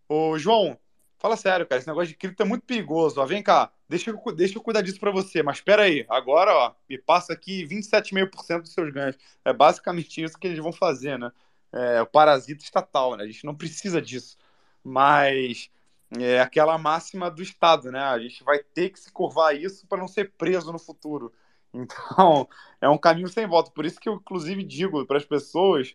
Ô, 0.08 0.38
João, 0.38 0.78
fala 1.18 1.36
sério, 1.36 1.66
cara, 1.66 1.78
esse 1.78 1.86
negócio 1.86 2.08
de 2.08 2.14
cripto 2.14 2.42
é 2.42 2.46
muito 2.46 2.64
perigoso. 2.64 3.20
Ó, 3.20 3.26
vem 3.26 3.42
cá, 3.42 3.70
deixa 3.88 4.10
eu, 4.10 4.34
deixa 4.34 4.56
eu 4.56 4.62
cuidar 4.62 4.80
disso 4.80 4.98
para 4.98 5.10
você. 5.10 5.42
Mas 5.42 5.58
espera 5.58 5.82
aí, 5.82 6.06
agora, 6.08 6.54
ó, 6.54 6.74
me 6.88 6.96
passa 6.98 7.34
aqui 7.34 7.66
27,5% 7.66 8.62
dos 8.62 8.72
seus 8.72 8.90
ganhos. 8.90 9.18
É 9.44 9.52
basicamente 9.52 10.22
isso 10.22 10.38
que 10.38 10.46
eles 10.46 10.58
vão 10.58 10.72
fazer, 10.72 11.18
né? 11.18 11.30
É, 11.72 12.00
o 12.00 12.06
parasita 12.06 12.64
estatal, 12.64 13.16
né? 13.16 13.24
A 13.24 13.26
gente 13.26 13.44
não 13.44 13.54
precisa 13.54 14.00
disso. 14.00 14.38
Mas 14.82 15.70
é 16.18 16.40
aquela 16.40 16.78
máxima 16.78 17.30
do 17.30 17.42
Estado, 17.42 17.92
né? 17.92 18.00
A 18.00 18.18
gente 18.18 18.42
vai 18.44 18.60
ter 18.60 18.90
que 18.90 18.98
se 19.00 19.12
curvar 19.12 19.54
isso 19.54 19.86
para 19.86 19.98
não 19.98 20.08
ser 20.08 20.32
preso 20.38 20.72
no 20.72 20.78
futuro. 20.78 21.32
Então, 21.78 22.48
é 22.80 22.88
um 22.88 22.96
caminho 22.96 23.28
sem 23.28 23.46
volta. 23.46 23.70
Por 23.70 23.84
isso 23.84 24.00
que 24.00 24.08
eu, 24.08 24.14
inclusive, 24.14 24.64
digo 24.64 25.04
para 25.04 25.18
as 25.18 25.26
pessoas, 25.26 25.94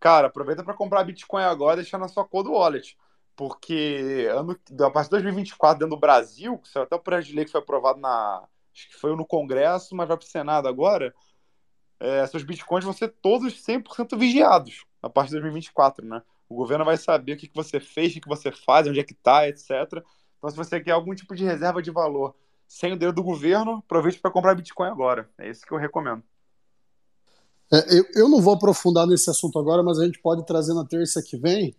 cara, 0.00 0.28
aproveita 0.28 0.62
para 0.62 0.74
comprar 0.74 1.04
Bitcoin 1.04 1.42
agora 1.42 1.80
e 1.80 1.82
deixar 1.82 1.98
na 1.98 2.08
sua 2.08 2.24
cor 2.24 2.42
do 2.42 2.52
wallet 2.52 2.96
porque 3.36 4.26
ano, 4.30 4.58
a 4.80 4.90
partir 4.90 5.08
de 5.08 5.22
2024, 5.22 5.78
dentro 5.78 5.94
do 5.94 6.00
Brasil, 6.00 6.58
que 6.58 6.76
até 6.78 6.96
o 6.96 6.98
projeto 6.98 7.26
de 7.26 7.36
lei 7.36 7.44
que 7.44 7.52
foi 7.52 7.60
aprovado 7.60 8.00
na. 8.00 8.42
Acho 8.74 8.88
que 8.88 8.96
foi 8.96 9.14
no 9.14 9.26
Congresso, 9.26 9.94
mas 9.94 10.08
vai 10.08 10.16
para 10.16 10.24
o 10.24 10.28
Senado 10.28 10.66
agora. 10.66 11.14
É, 11.98 12.26
seus 12.26 12.42
bitcoins 12.42 12.84
vão 12.84 12.92
ser 12.92 13.08
todos 13.08 13.54
100% 13.66 14.18
vigiados 14.18 14.84
a 15.02 15.08
partir 15.08 15.30
de 15.30 15.36
2024, 15.36 16.04
né? 16.04 16.22
O 16.48 16.54
governo 16.54 16.84
vai 16.84 16.96
saber 16.96 17.32
o 17.32 17.36
que, 17.36 17.48
que 17.48 17.54
você 17.54 17.80
fez, 17.80 18.10
o 18.10 18.14
que, 18.14 18.20
que 18.20 18.28
você 18.28 18.52
faz, 18.52 18.86
onde 18.86 19.00
é 19.00 19.04
que 19.04 19.14
está, 19.14 19.48
etc. 19.48 19.70
Então, 20.36 20.50
se 20.50 20.56
você 20.56 20.78
quer 20.78 20.92
algum 20.92 21.14
tipo 21.14 21.34
de 21.34 21.44
reserva 21.44 21.82
de 21.82 21.90
valor 21.90 22.34
sem 22.68 22.92
o 22.92 22.98
dedo 22.98 23.14
do 23.14 23.22
governo, 23.22 23.78
aproveite 23.78 24.20
para 24.20 24.30
comprar 24.30 24.54
Bitcoin 24.54 24.88
agora. 24.88 25.30
É 25.38 25.48
isso 25.48 25.64
que 25.64 25.72
eu 25.72 25.78
recomendo. 25.78 26.22
É, 27.72 27.98
eu, 27.98 28.06
eu 28.14 28.28
não 28.28 28.40
vou 28.40 28.54
aprofundar 28.54 29.06
nesse 29.06 29.28
assunto 29.28 29.58
agora, 29.58 29.82
mas 29.82 29.98
a 29.98 30.04
gente 30.04 30.20
pode 30.20 30.46
trazer 30.46 30.74
na 30.74 30.84
terça 30.84 31.22
que 31.22 31.36
vem 31.36 31.74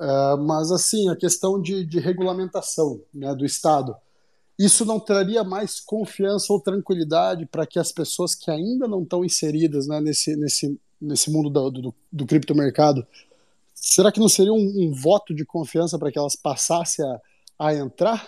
Uh, 0.00 0.38
mas, 0.38 0.72
assim, 0.72 1.10
a 1.10 1.16
questão 1.16 1.60
de, 1.60 1.84
de 1.84 2.00
regulamentação 2.00 3.02
né, 3.12 3.34
do 3.34 3.44
Estado, 3.44 3.94
isso 4.58 4.82
não 4.86 4.98
traria 4.98 5.44
mais 5.44 5.78
confiança 5.78 6.50
ou 6.54 6.58
tranquilidade 6.58 7.44
para 7.44 7.66
que 7.66 7.78
as 7.78 7.92
pessoas 7.92 8.34
que 8.34 8.50
ainda 8.50 8.88
não 8.88 9.02
estão 9.02 9.22
inseridas 9.22 9.86
né, 9.86 10.00
nesse, 10.00 10.34
nesse, 10.36 10.80
nesse 10.98 11.30
mundo 11.30 11.50
do, 11.50 11.70
do, 11.70 11.94
do 12.10 12.26
criptomercado, 12.26 13.06
será 13.74 14.10
que 14.10 14.18
não 14.18 14.28
seria 14.28 14.54
um, 14.54 14.86
um 14.86 14.90
voto 14.90 15.34
de 15.34 15.44
confiança 15.44 15.98
para 15.98 16.10
que 16.10 16.18
elas 16.18 16.34
passassem 16.34 17.04
a, 17.04 17.20
a 17.58 17.74
entrar? 17.74 18.26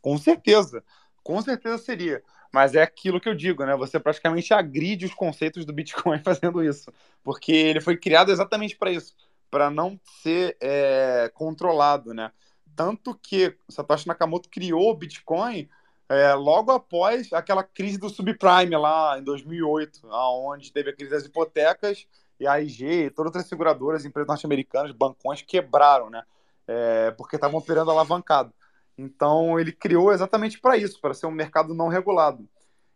Com 0.00 0.16
certeza, 0.16 0.84
com 1.24 1.42
certeza 1.42 1.78
seria. 1.78 2.22
Mas 2.52 2.74
é 2.74 2.82
aquilo 2.82 3.20
que 3.20 3.28
eu 3.28 3.34
digo, 3.34 3.64
né? 3.64 3.74
Você 3.76 3.98
praticamente 3.98 4.52
agride 4.52 5.06
os 5.06 5.14
conceitos 5.14 5.64
do 5.64 5.72
Bitcoin 5.72 6.20
fazendo 6.24 6.62
isso. 6.62 6.92
Porque 7.24 7.52
ele 7.52 7.80
foi 7.80 7.96
criado 7.96 8.30
exatamente 8.30 8.76
para 8.76 8.90
isso 8.90 9.14
para 9.52 9.70
não 9.70 10.00
ser 10.22 10.56
é, 10.62 11.30
controlado, 11.34 12.14
né? 12.14 12.32
Tanto 12.74 13.14
que 13.14 13.54
Satoshi 13.68 14.08
Nakamoto 14.08 14.48
criou 14.48 14.90
o 14.90 14.96
Bitcoin 14.96 15.68
é, 16.08 16.32
logo 16.32 16.72
após 16.72 17.30
aquela 17.34 17.62
crise 17.62 17.98
do 17.98 18.08
subprime 18.08 18.74
lá 18.78 19.18
em 19.18 19.22
2008, 19.22 20.08
aonde 20.10 20.72
teve 20.72 20.88
a 20.88 20.96
crise 20.96 21.10
das 21.10 21.26
hipotecas 21.26 22.06
e 22.40 22.46
a 22.46 22.58
IG 22.62 22.86
e 22.86 23.10
todas 23.10 23.36
as 23.36 23.46
seguradoras, 23.46 24.06
empresas 24.06 24.28
norte-americanas, 24.28 24.90
bancões 24.90 25.42
quebraram, 25.42 26.08
né? 26.08 26.22
É, 26.66 27.10
porque 27.10 27.36
estavam 27.36 27.58
operando 27.58 27.90
alavancado. 27.90 28.54
Então 28.96 29.58
ele 29.58 29.72
criou 29.72 30.12
exatamente 30.12 30.60
para 30.60 30.76
isso, 30.76 31.00
para 31.00 31.14
ser 31.14 31.26
um 31.26 31.30
mercado 31.30 31.74
não 31.74 31.88
regulado. 31.88 32.48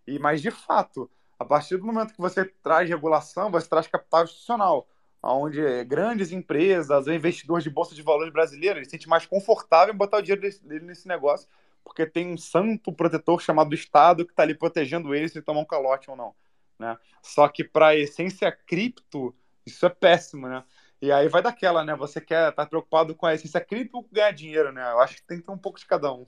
E 0.06 0.18
mas 0.18 0.42
de 0.42 0.50
fato, 0.50 1.10
a 1.38 1.44
partir 1.44 1.76
do 1.76 1.86
momento 1.86 2.12
que 2.12 2.20
você 2.20 2.44
traz 2.44 2.88
regulação, 2.88 3.50
você 3.50 3.68
traz 3.68 3.86
capital 3.86 4.24
institucional 4.24 4.86
onde 5.22 5.84
grandes 5.84 6.32
empresas, 6.32 7.06
o 7.06 7.12
investidor 7.12 7.60
de 7.60 7.70
bolsa 7.70 7.94
de 7.94 8.02
valores 8.02 8.32
brasileiro, 8.32 8.78
ele 8.78 8.84
se 8.84 8.92
sente 8.92 9.08
mais 9.08 9.26
confortável 9.26 9.92
em 9.92 9.96
botar 9.96 10.18
o 10.18 10.22
dinheiro 10.22 10.42
dele 10.62 10.84
nesse 10.84 11.08
negócio, 11.08 11.48
porque 11.82 12.06
tem 12.06 12.32
um 12.32 12.36
santo 12.36 12.92
protetor 12.92 13.40
chamado 13.40 13.74
Estado 13.74 14.24
que 14.24 14.32
está 14.32 14.42
ali 14.42 14.54
protegendo 14.54 15.14
ele 15.14 15.28
se 15.28 15.38
ele 15.38 15.44
tomar 15.44 15.60
um 15.60 15.64
calote 15.64 16.10
ou 16.10 16.16
não. 16.16 16.34
Né? 16.78 16.96
Só 17.22 17.48
que 17.48 17.64
para 17.64 17.88
a 17.88 17.96
essência 17.96 18.50
cripto, 18.52 19.34
isso 19.64 19.84
é 19.86 19.88
péssimo, 19.88 20.46
né? 20.48 20.62
E 21.00 21.12
aí 21.12 21.28
vai 21.28 21.42
daquela, 21.42 21.84
né? 21.84 21.94
Você 21.94 22.20
quer 22.20 22.50
estar 22.50 22.64
tá 22.64 22.66
preocupado 22.66 23.14
com 23.14 23.26
a 23.26 23.34
essência 23.34 23.60
cripto 23.60 23.98
ou 23.98 24.08
ganhar 24.10 24.30
dinheiro, 24.30 24.72
né? 24.72 24.82
Eu 24.92 25.00
acho 25.00 25.16
que 25.16 25.26
tem 25.26 25.38
que 25.38 25.44
ter 25.44 25.52
um 25.52 25.58
pouco 25.58 25.78
de 25.78 25.86
cada 25.86 26.12
um. 26.12 26.24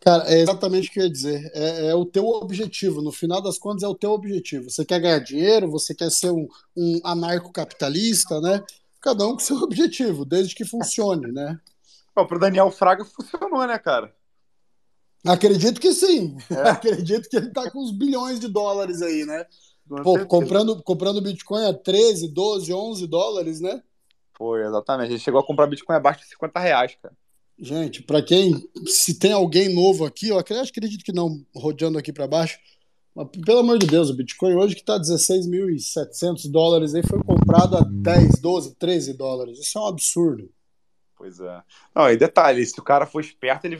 Cara, 0.00 0.24
é 0.30 0.38
exatamente 0.38 0.88
o 0.88 0.92
que 0.92 1.00
eu 1.00 1.04
ia 1.04 1.10
dizer. 1.10 1.50
É, 1.54 1.86
é, 1.86 1.94
o 1.94 2.04
teu 2.04 2.26
objetivo. 2.26 3.00
No 3.00 3.10
final 3.10 3.40
das 3.40 3.58
contas, 3.58 3.82
é 3.82 3.88
o 3.88 3.94
teu 3.94 4.10
objetivo. 4.10 4.68
Você 4.68 4.84
quer 4.84 5.00
ganhar 5.00 5.18
dinheiro, 5.18 5.70
você 5.70 5.94
quer 5.94 6.10
ser 6.10 6.30
um, 6.30 6.46
um 6.76 7.00
anarcocapitalista, 7.02 8.38
né? 8.40 8.62
Cada 9.00 9.26
um 9.26 9.32
com 9.32 9.38
seu 9.38 9.56
objetivo, 9.64 10.24
desde 10.26 10.54
que 10.54 10.64
funcione, 10.64 11.32
né? 11.32 11.58
Para 12.14 12.26
pro 12.26 12.38
Daniel 12.38 12.70
Fraga 12.70 13.04
funcionou, 13.04 13.66
né, 13.66 13.78
cara? 13.78 14.14
Acredito 15.26 15.80
que 15.80 15.92
sim. 15.94 16.36
É. 16.50 16.68
Acredito 16.68 17.28
que 17.28 17.36
ele 17.36 17.50
tá 17.50 17.70
com 17.70 17.82
uns 17.82 17.90
bilhões 17.90 18.38
de 18.38 18.48
dólares 18.48 19.00
aí, 19.00 19.24
né? 19.24 19.46
Pô, 19.88 20.24
comprando, 20.26 20.82
comprando 20.82 21.20
Bitcoin 21.20 21.66
a 21.66 21.74
13, 21.74 22.28
12, 22.28 22.72
11 22.72 23.06
dólares, 23.06 23.60
né? 23.60 23.82
Foi, 24.36 24.64
exatamente. 24.64 25.12
Ele 25.12 25.18
chegou 25.18 25.40
a 25.40 25.46
comprar 25.46 25.66
Bitcoin 25.66 25.96
abaixo 25.96 26.20
de 26.20 26.28
50 26.28 26.60
reais, 26.60 26.96
cara. 27.00 27.14
Gente, 27.58 28.02
para 28.02 28.22
quem. 28.22 28.68
Se 28.86 29.18
tem 29.18 29.32
alguém 29.32 29.72
novo 29.72 30.04
aqui, 30.04 30.28
eu 30.28 30.38
acredito 30.38 31.04
que 31.04 31.12
não, 31.12 31.44
rodeando 31.54 31.98
aqui 31.98 32.12
para 32.12 32.26
baixo. 32.26 32.58
Mas, 33.14 33.28
pelo 33.44 33.60
amor 33.60 33.78
de 33.78 33.86
Deus, 33.86 34.10
o 34.10 34.14
Bitcoin 34.14 34.54
hoje 34.54 34.74
que 34.74 34.80
está 34.80 34.98
16.700 34.98 36.50
dólares 36.50 36.94
aí 36.94 37.02
foi 37.06 37.22
comprado 37.22 37.76
a 37.76 37.80
10, 37.80 38.40
12, 38.40 38.74
13 38.74 39.12
dólares. 39.12 39.58
Isso 39.60 39.78
é 39.78 39.80
um 39.80 39.86
absurdo. 39.86 40.50
Pois 41.16 41.38
é. 41.38 41.62
Não, 41.94 42.10
e 42.10 42.16
detalhe, 42.16 42.66
se 42.66 42.78
o 42.80 42.82
cara 42.82 43.06
for 43.06 43.20
esperto, 43.20 43.66
ele 43.66 43.76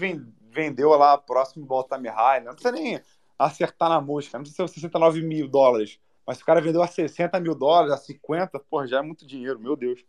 vendeu 0.53 0.91
lá 0.91 1.19
próximo 1.19 1.67
do 1.67 1.75
all-time 1.75 2.09
high. 2.09 2.45
Não 2.45 2.53
precisa 2.53 2.73
nem 2.73 3.01
acertar 3.39 3.89
na 3.89 4.01
música, 4.01 4.39
não 4.39 4.43
precisa 4.43 4.67
ser 4.67 4.75
69 4.75 5.23
mil 5.23 5.49
dólares. 5.49 5.99
Mas 6.27 6.39
se 6.39 6.43
o 6.43 6.47
cara 6.47 6.61
vendeu 6.61 6.83
a 6.83 6.87
60 6.87 7.39
mil 7.41 7.55
dólares, 7.55 7.93
a 7.93 7.97
50, 7.97 8.59
pô, 8.61 8.87
já 8.87 8.99
é 8.99 9.03
muito 9.03 9.27
dinheiro, 9.27 9.59
meu 9.59 9.77
Deus. 9.77 10.05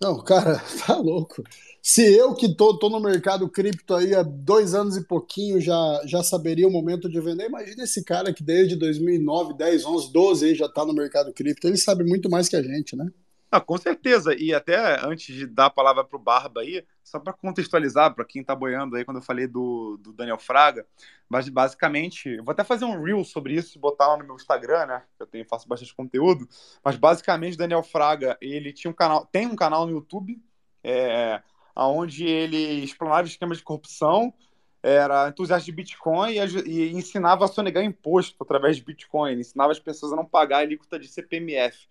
Não, 0.00 0.22
cara, 0.22 0.62
tá 0.86 0.96
louco. 0.96 1.42
Se 1.82 2.02
eu 2.02 2.34
que 2.34 2.54
tô, 2.54 2.78
tô 2.78 2.88
no 2.88 3.00
mercado 3.00 3.48
cripto 3.48 3.94
aí 3.94 4.14
há 4.14 4.22
dois 4.22 4.74
anos 4.74 4.96
e 4.96 5.04
pouquinho 5.04 5.60
já, 5.60 6.02
já 6.04 6.22
saberia 6.22 6.68
o 6.68 6.70
momento 6.70 7.08
de 7.08 7.20
vender, 7.20 7.46
imagina 7.46 7.84
esse 7.84 8.04
cara 8.04 8.32
que 8.32 8.42
desde 8.42 8.76
2009, 8.76 9.54
10, 9.54 9.84
11, 9.84 10.12
12 10.12 10.46
aí 10.46 10.54
já 10.54 10.68
tá 10.68 10.84
no 10.84 10.92
mercado 10.92 11.32
cripto, 11.32 11.66
ele 11.66 11.76
sabe 11.76 12.04
muito 12.04 12.30
mais 12.30 12.48
que 12.48 12.56
a 12.56 12.62
gente, 12.62 12.94
né? 12.94 13.10
Ah, 13.50 13.60
com 13.60 13.78
certeza. 13.78 14.34
E 14.38 14.52
até 14.52 14.76
antes 15.04 15.34
de 15.34 15.46
dar 15.46 15.66
a 15.66 15.70
palavra 15.70 16.04
para 16.04 16.16
o 16.16 16.20
Barba 16.20 16.60
aí, 16.60 16.84
só 17.02 17.18
para 17.18 17.32
contextualizar 17.32 18.14
para 18.14 18.24
quem 18.24 18.42
está 18.42 18.54
boiando 18.54 18.94
aí, 18.94 19.04
quando 19.04 19.16
eu 19.18 19.22
falei 19.22 19.46
do, 19.46 19.96
do 20.02 20.12
Daniel 20.12 20.38
Fraga, 20.38 20.86
mas 21.28 21.48
basicamente, 21.48 22.28
eu 22.28 22.44
vou 22.44 22.52
até 22.52 22.62
fazer 22.62 22.84
um 22.84 23.02
reel 23.02 23.24
sobre 23.24 23.54
isso 23.54 23.78
e 23.78 23.80
botar 23.80 24.08
lá 24.08 24.18
no 24.18 24.24
meu 24.24 24.36
Instagram, 24.36 24.86
né? 24.86 25.02
Eu 25.18 25.26
tenho, 25.26 25.46
faço 25.46 25.66
bastante 25.66 25.94
conteúdo. 25.94 26.46
Mas 26.84 26.96
basicamente, 26.96 27.56
Daniel 27.56 27.82
Fraga, 27.82 28.36
ele 28.40 28.70
tinha 28.72 28.90
um 28.90 28.94
canal, 28.94 29.24
tem 29.24 29.46
um 29.46 29.56
canal 29.56 29.86
no 29.86 29.92
YouTube, 29.92 30.38
é, 30.84 31.42
onde 31.74 32.26
ele 32.26 32.84
explanava 32.84 33.26
esquemas 33.26 33.58
de 33.58 33.64
corrupção, 33.64 34.34
era 34.82 35.28
entusiasta 35.28 35.64
de 35.64 35.72
Bitcoin 35.72 36.32
e, 36.32 36.40
e 36.66 36.92
ensinava 36.92 37.46
a 37.46 37.48
sonegar 37.48 37.82
imposto 37.82 38.36
através 38.42 38.76
de 38.76 38.84
Bitcoin, 38.84 39.40
ensinava 39.40 39.72
as 39.72 39.80
pessoas 39.80 40.12
a 40.12 40.16
não 40.16 40.24
pagar 40.24 40.58
a 40.58 40.60
alíquota 40.60 40.98
de 40.98 41.08
CPMF. 41.08 41.88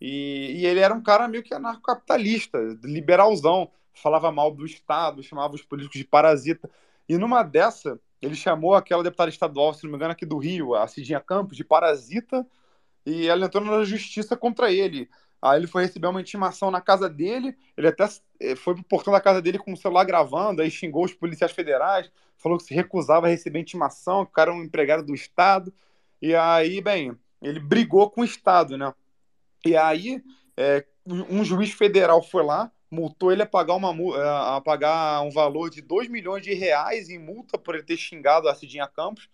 E, 0.00 0.60
e 0.60 0.66
ele 0.66 0.80
era 0.80 0.94
um 0.94 1.02
cara 1.02 1.28
meio 1.28 1.42
que 1.42 1.54
anarcocapitalista, 1.54 2.58
liberalzão, 2.82 3.70
falava 3.92 4.30
mal 4.30 4.50
do 4.50 4.66
Estado, 4.66 5.22
chamava 5.22 5.54
os 5.54 5.62
políticos 5.62 5.98
de 5.98 6.04
parasita. 6.04 6.68
E 7.08 7.16
numa 7.16 7.42
dessa, 7.42 7.98
ele 8.20 8.34
chamou 8.34 8.74
aquela 8.74 9.02
deputada 9.02 9.30
estadual, 9.30 9.72
se 9.74 9.84
não 9.84 9.90
me 9.90 9.96
engano, 9.96 10.12
aqui 10.12 10.26
do 10.26 10.38
Rio, 10.38 10.74
a 10.74 10.86
Cidinha 10.86 11.20
Campos, 11.20 11.56
de 11.56 11.64
parasita, 11.64 12.46
e 13.06 13.26
ela 13.26 13.46
entrou 13.46 13.64
na 13.64 13.84
justiça 13.84 14.36
contra 14.36 14.72
ele. 14.72 15.08
Aí 15.40 15.60
ele 15.60 15.66
foi 15.66 15.82
receber 15.82 16.06
uma 16.06 16.22
intimação 16.22 16.70
na 16.70 16.80
casa 16.80 17.08
dele, 17.08 17.54
ele 17.76 17.88
até 17.88 18.08
eh, 18.40 18.56
foi 18.56 18.74
pro 18.74 18.84
portão 18.84 19.12
da 19.12 19.20
casa 19.20 19.42
dele 19.42 19.58
com 19.58 19.74
o 19.74 19.76
celular 19.76 20.04
gravando, 20.04 20.62
aí 20.62 20.70
xingou 20.70 21.04
os 21.04 21.12
policiais 21.12 21.52
federais, 21.52 22.10
falou 22.38 22.56
que 22.56 22.64
se 22.64 22.74
recusava 22.74 23.26
a 23.26 23.30
receber 23.30 23.60
intimação, 23.60 24.24
que 24.24 24.30
o 24.30 24.34
cara 24.34 24.50
era 24.50 24.58
um 24.58 24.64
empregado 24.64 25.04
do 25.04 25.14
Estado. 25.14 25.72
E 26.20 26.34
aí, 26.34 26.80
bem, 26.80 27.14
ele 27.42 27.60
brigou 27.60 28.08
com 28.10 28.22
o 28.22 28.24
Estado, 28.24 28.78
né? 28.78 28.92
E 29.66 29.76
aí, 29.76 30.22
é, 30.56 30.84
um 31.06 31.44
juiz 31.44 31.72
federal 31.72 32.22
foi 32.22 32.44
lá, 32.44 32.70
multou 32.90 33.32
ele 33.32 33.42
a 33.42 33.46
pagar, 33.46 33.74
uma, 33.74 34.56
a 34.56 34.60
pagar 34.60 35.22
um 35.22 35.30
valor 35.30 35.70
de 35.70 35.80
2 35.80 36.08
milhões 36.08 36.42
de 36.42 36.54
reais 36.54 37.08
em 37.08 37.18
multa 37.18 37.58
por 37.58 37.74
ele 37.74 37.84
ter 37.84 37.96
xingado 37.96 38.48
a 38.48 38.54
Cidinha 38.54 38.86
Campos. 38.86 39.28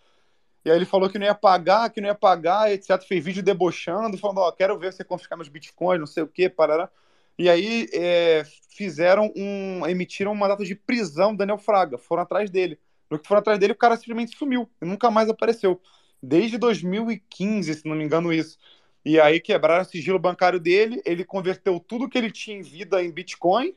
E 0.65 0.70
aí 0.70 0.77
ele 0.77 0.85
falou 0.85 1.09
que 1.09 1.19
não 1.19 1.27
ia 1.27 1.35
pagar, 1.35 1.90
que 1.90 2.01
não 2.01 2.09
ia 2.09 2.15
pagar, 2.15 2.70
etc. 2.70 3.02
Fez 3.02 3.24
vídeo 3.24 3.43
debochando, 3.43 4.19
falando, 4.19 4.39
ó, 4.39 4.52
quero 4.52 4.78
ver 4.78 4.93
você 4.93 5.02
confiscar 5.02 5.39
meus 5.39 5.48
bitcoins, 5.48 5.98
não 5.98 6.07
sei 6.07 6.23
o 6.23 6.28
que, 6.28 6.48
parará. 6.48 6.90
E 7.39 7.48
aí 7.48 7.89
é, 7.94 8.44
fizeram 8.69 9.32
um. 9.35 9.86
emitiram 9.86 10.32
uma 10.32 10.47
data 10.47 10.65
de 10.65 10.74
prisão 10.74 11.32
do 11.32 11.39
Daniel 11.39 11.57
Fraga. 11.57 11.97
Foram 11.97 12.23
atrás 12.23 12.51
dele. 12.51 12.78
No 13.11 13.19
que 13.19 13.27
foram 13.27 13.40
atrás 13.40 13.59
dele, 13.59 13.73
o 13.73 13.77
cara 13.77 13.97
simplesmente 13.97 14.36
sumiu 14.36 14.70
e 14.81 14.85
nunca 14.85 15.11
mais 15.11 15.28
apareceu. 15.28 15.81
Desde 16.23 16.59
2015, 16.59 17.74
se 17.74 17.89
não 17.89 17.97
me 17.97 18.05
engano, 18.05 18.32
isso. 18.32 18.59
E 19.05 19.18
aí 19.18 19.40
quebraram 19.40 19.82
o 19.82 19.85
sigilo 19.85 20.18
bancário 20.18 20.60
dele, 20.60 21.01
ele 21.05 21.24
converteu 21.24 21.81
tudo 21.81 22.09
que 22.09 22.18
ele 22.18 22.31
tinha 22.31 22.59
em 22.59 22.62
vida 22.62 23.02
em 23.02 23.10
Bitcoin 23.10 23.74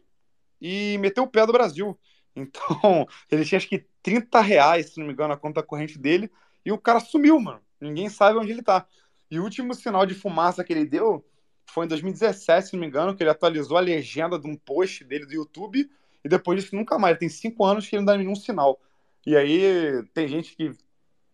e 0.61 0.97
meteu 0.99 1.23
o 1.23 1.27
pé 1.27 1.45
do 1.45 1.53
Brasil. 1.53 1.97
Então, 2.35 3.07
ele 3.29 3.45
tinha 3.45 3.57
acho 3.57 3.69
que 3.69 3.85
30 4.01 4.41
reais, 4.41 4.89
se 4.89 4.99
não 4.99 5.05
me 5.05 5.13
engano, 5.13 5.29
na 5.29 5.37
conta 5.37 5.61
corrente 5.61 5.99
dele, 5.99 6.31
e 6.65 6.71
o 6.71 6.79
cara 6.79 6.99
sumiu, 6.99 7.39
mano. 7.39 7.61
Ninguém 7.79 8.09
sabe 8.09 8.39
onde 8.39 8.51
ele 8.51 8.63
tá. 8.63 8.87
E 9.29 9.39
o 9.39 9.43
último 9.43 9.71
sinal 9.75 10.03
de 10.03 10.15
fumaça 10.15 10.63
que 10.63 10.73
ele 10.73 10.83
deu 10.83 11.23
foi 11.67 11.85
em 11.85 11.87
2017, 11.87 12.69
se 12.69 12.73
não 12.73 12.81
me 12.81 12.87
engano, 12.87 13.15
que 13.15 13.21
ele 13.21 13.29
atualizou 13.29 13.77
a 13.77 13.81
legenda 13.81 14.39
de 14.39 14.47
um 14.47 14.55
post 14.55 15.03
dele 15.03 15.27
do 15.27 15.33
YouTube, 15.33 15.87
e 16.23 16.27
depois 16.27 16.59
disso 16.59 16.75
nunca 16.75 16.97
mais. 16.97 17.19
Tem 17.19 17.29
cinco 17.29 17.63
anos 17.65 17.87
que 17.87 17.95
ele 17.95 18.01
não 18.01 18.13
dá 18.13 18.17
nenhum 18.17 18.35
sinal. 18.35 18.81
E 19.25 19.35
aí 19.35 20.03
tem 20.13 20.27
gente 20.27 20.55
que 20.55 20.71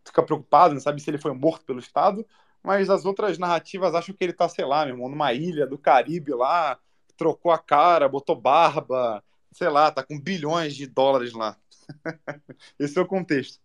fica 0.05 0.23
preocupado, 0.23 0.73
não 0.73 0.81
sabe 0.81 1.01
se 1.01 1.09
ele 1.09 1.17
foi 1.17 1.33
morto 1.33 1.65
pelo 1.65 1.79
Estado, 1.79 2.25
mas 2.63 2.89
as 2.89 3.05
outras 3.05 3.37
narrativas 3.37 3.95
acham 3.95 4.13
que 4.15 4.23
ele 4.23 4.33
tá, 4.33 4.47
sei 4.49 4.65
lá, 4.65 4.85
meu 4.85 4.95
irmão, 4.95 5.09
numa 5.09 5.33
ilha 5.33 5.65
do 5.65 5.77
Caribe 5.77 6.31
lá, 6.33 6.77
trocou 7.17 7.51
a 7.51 7.57
cara, 7.57 8.09
botou 8.09 8.35
barba, 8.35 9.23
sei 9.51 9.69
lá, 9.69 9.91
tá 9.91 10.03
com 10.03 10.19
bilhões 10.19 10.75
de 10.75 10.87
dólares 10.87 11.33
lá. 11.33 11.57
Esse 12.79 12.97
é 12.97 13.01
o 13.01 13.07
contexto. 13.07 13.59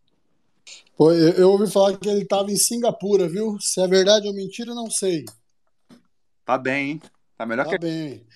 Pô, 0.96 1.12
eu, 1.12 1.50
ouvi 1.50 1.70
falar 1.70 1.96
que 1.96 2.08
ele 2.08 2.24
tava 2.24 2.50
em 2.50 2.56
Singapura, 2.56 3.28
viu? 3.28 3.58
Se 3.60 3.80
é 3.80 3.86
verdade 3.86 4.26
ou 4.26 4.34
mentira, 4.34 4.74
não 4.74 4.90
sei. 4.90 5.24
Tá 6.44 6.56
bem, 6.56 6.92
hein? 6.92 7.02
Tá 7.36 7.44
melhor 7.44 7.64
tá 7.64 7.70
que. 7.70 7.78
bem. 7.78 8.26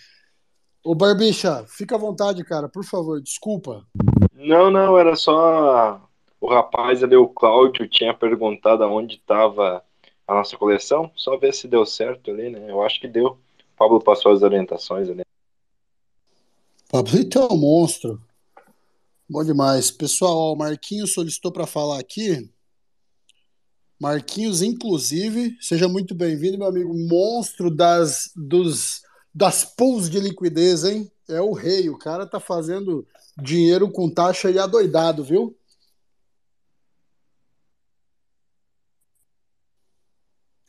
Ô, 0.85 0.95
Barbicha, 0.95 1.65
fica 1.67 1.95
à 1.95 1.99
vontade, 1.99 2.45
cara, 2.45 2.69
por 2.69 2.85
favor, 2.85 3.21
desculpa. 3.21 3.87
Não, 4.35 4.71
não, 4.71 4.99
era 4.99 5.17
só. 5.17 6.01
O 6.41 6.49
rapaz 6.49 7.03
ali, 7.03 7.17
o 7.17 7.29
Cláudio, 7.29 7.89
tinha 7.89 8.15
perguntado 8.15 8.85
aonde 8.85 9.17
estava 9.17 9.83
a 10.29 10.35
nossa 10.35 10.59
coleção, 10.59 11.11
só 11.17 11.39
ver 11.39 11.55
se 11.55 11.67
deu 11.67 11.87
certo 11.87 12.31
ali, 12.31 12.51
né? 12.51 12.71
Eu 12.71 12.83
acho 12.83 13.01
que 13.01 13.09
deu. 13.09 13.29
O 13.29 13.77
Pablo 13.79 13.99
passou 13.99 14.31
as 14.31 14.43
orientações 14.43 15.09
ali. 15.09 15.23
Pablito 16.91 17.39
é 17.39 17.53
um 17.53 17.57
monstro. 17.57 18.21
Bom 19.29 19.43
demais. 19.43 19.91
Pessoal, 19.91 20.53
o 20.53 20.57
Marquinhos 20.57 21.15
solicitou 21.15 21.51
para 21.51 21.67
falar 21.67 21.99
aqui. 21.99 22.51
Marquinhos, 23.99 24.61
inclusive, 24.63 25.57
seja 25.61 25.89
muito 25.89 26.15
bem-vindo, 26.15 26.59
meu 26.59 26.69
amigo. 26.69 26.93
Monstro 26.95 27.71
das, 27.71 28.31
dos, 28.37 29.03
das 29.35 29.65
pools 29.65 30.11
de 30.11 30.21
liquidez, 30.21 30.85
hein? 30.85 31.11
É 31.27 31.41
o 31.41 31.53
rei. 31.53 31.89
O 31.89 31.99
cara 31.99 32.27
tá 32.27 32.39
fazendo 32.39 33.07
dinheiro 33.43 33.91
com 33.91 34.11
taxa 34.11 34.51
e 34.51 34.59
adoidado, 34.59 35.25
viu? 35.25 35.58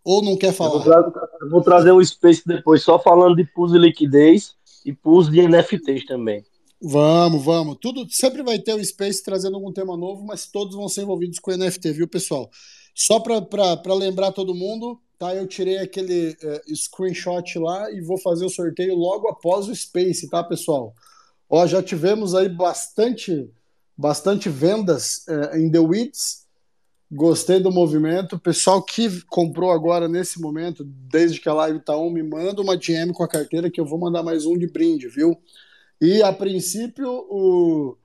Ou 0.03 0.23
não 0.23 0.38
quer 0.38 0.53
falar? 0.53 0.76
Eu 0.76 0.80
vou, 0.80 1.11
tra 1.11 1.30
eu 1.41 1.49
vou 1.49 1.61
trazer 1.61 1.91
o 1.91 2.03
Space 2.03 2.41
depois, 2.45 2.84
só 2.84 2.97
falando 2.99 3.35
de 3.35 3.43
pools 3.43 3.71
de 3.71 3.77
liquidez 3.77 4.55
e 4.85 4.93
pools 4.93 5.30
de 5.30 5.47
NFTs 5.47 6.05
também. 6.05 6.43
Vamos, 6.81 7.43
vamos. 7.43 7.77
Tudo 7.81 8.09
sempre 8.09 8.41
vai 8.41 8.57
ter 8.57 8.73
o 8.73 8.84
Space 8.84 9.23
trazendo 9.23 9.55
algum 9.55 9.71
tema 9.71 9.97
novo, 9.97 10.26
mas 10.26 10.47
todos 10.47 10.76
vão 10.76 10.88
ser 10.88 11.01
envolvidos 11.01 11.39
com 11.39 11.51
NFT, 11.51 11.91
viu, 11.91 12.07
pessoal? 12.07 12.49
Só 12.95 13.19
para 13.19 13.93
lembrar 13.93 14.31
todo 14.31 14.55
mundo, 14.55 14.99
tá? 15.17 15.35
Eu 15.35 15.45
tirei 15.45 15.77
aquele 15.77 16.30
uh, 16.31 16.76
screenshot 16.76 17.59
lá 17.59 17.91
e 17.91 18.01
vou 18.01 18.17
fazer 18.17 18.45
o 18.45 18.49
sorteio 18.49 18.95
logo 18.95 19.27
após 19.27 19.67
o 19.67 19.76
Space, 19.76 20.30
tá, 20.30 20.41
pessoal? 20.43 20.93
Ó, 21.49 21.65
já 21.67 21.84
tivemos 21.84 22.34
aí 22.34 22.47
bastante 22.47 23.49
bastante 23.97 24.47
vendas 24.47 25.26
uh, 25.27 25.57
em 25.57 25.69
The 25.69 25.80
Weeds 25.80 26.47
Gostei 27.11 27.60
do 27.60 27.72
movimento. 27.72 28.38
Pessoal 28.38 28.84
que 28.84 29.22
comprou 29.26 29.72
agora 29.72 30.07
nesse 30.07 30.40
momento, 30.40 30.84
desde 30.84 31.41
que 31.41 31.49
a 31.49 31.53
live 31.53 31.80
tá 31.80 31.98
on, 31.98 32.11
me 32.11 32.22
manda 32.22 32.61
uma 32.61 32.77
DM 32.77 33.11
com 33.14 33.23
a 33.23 33.27
carteira 33.27 33.69
que 33.69 33.81
eu 33.81 33.86
vou 33.86 33.98
mandar 33.98 34.22
mais 34.22 34.45
um 34.45 34.56
de 34.56 34.68
brinde, 34.68 35.07
viu? 35.07 35.36
E 35.99 36.22
a 36.22 36.31
princípio, 36.31 37.10
o 37.30 37.98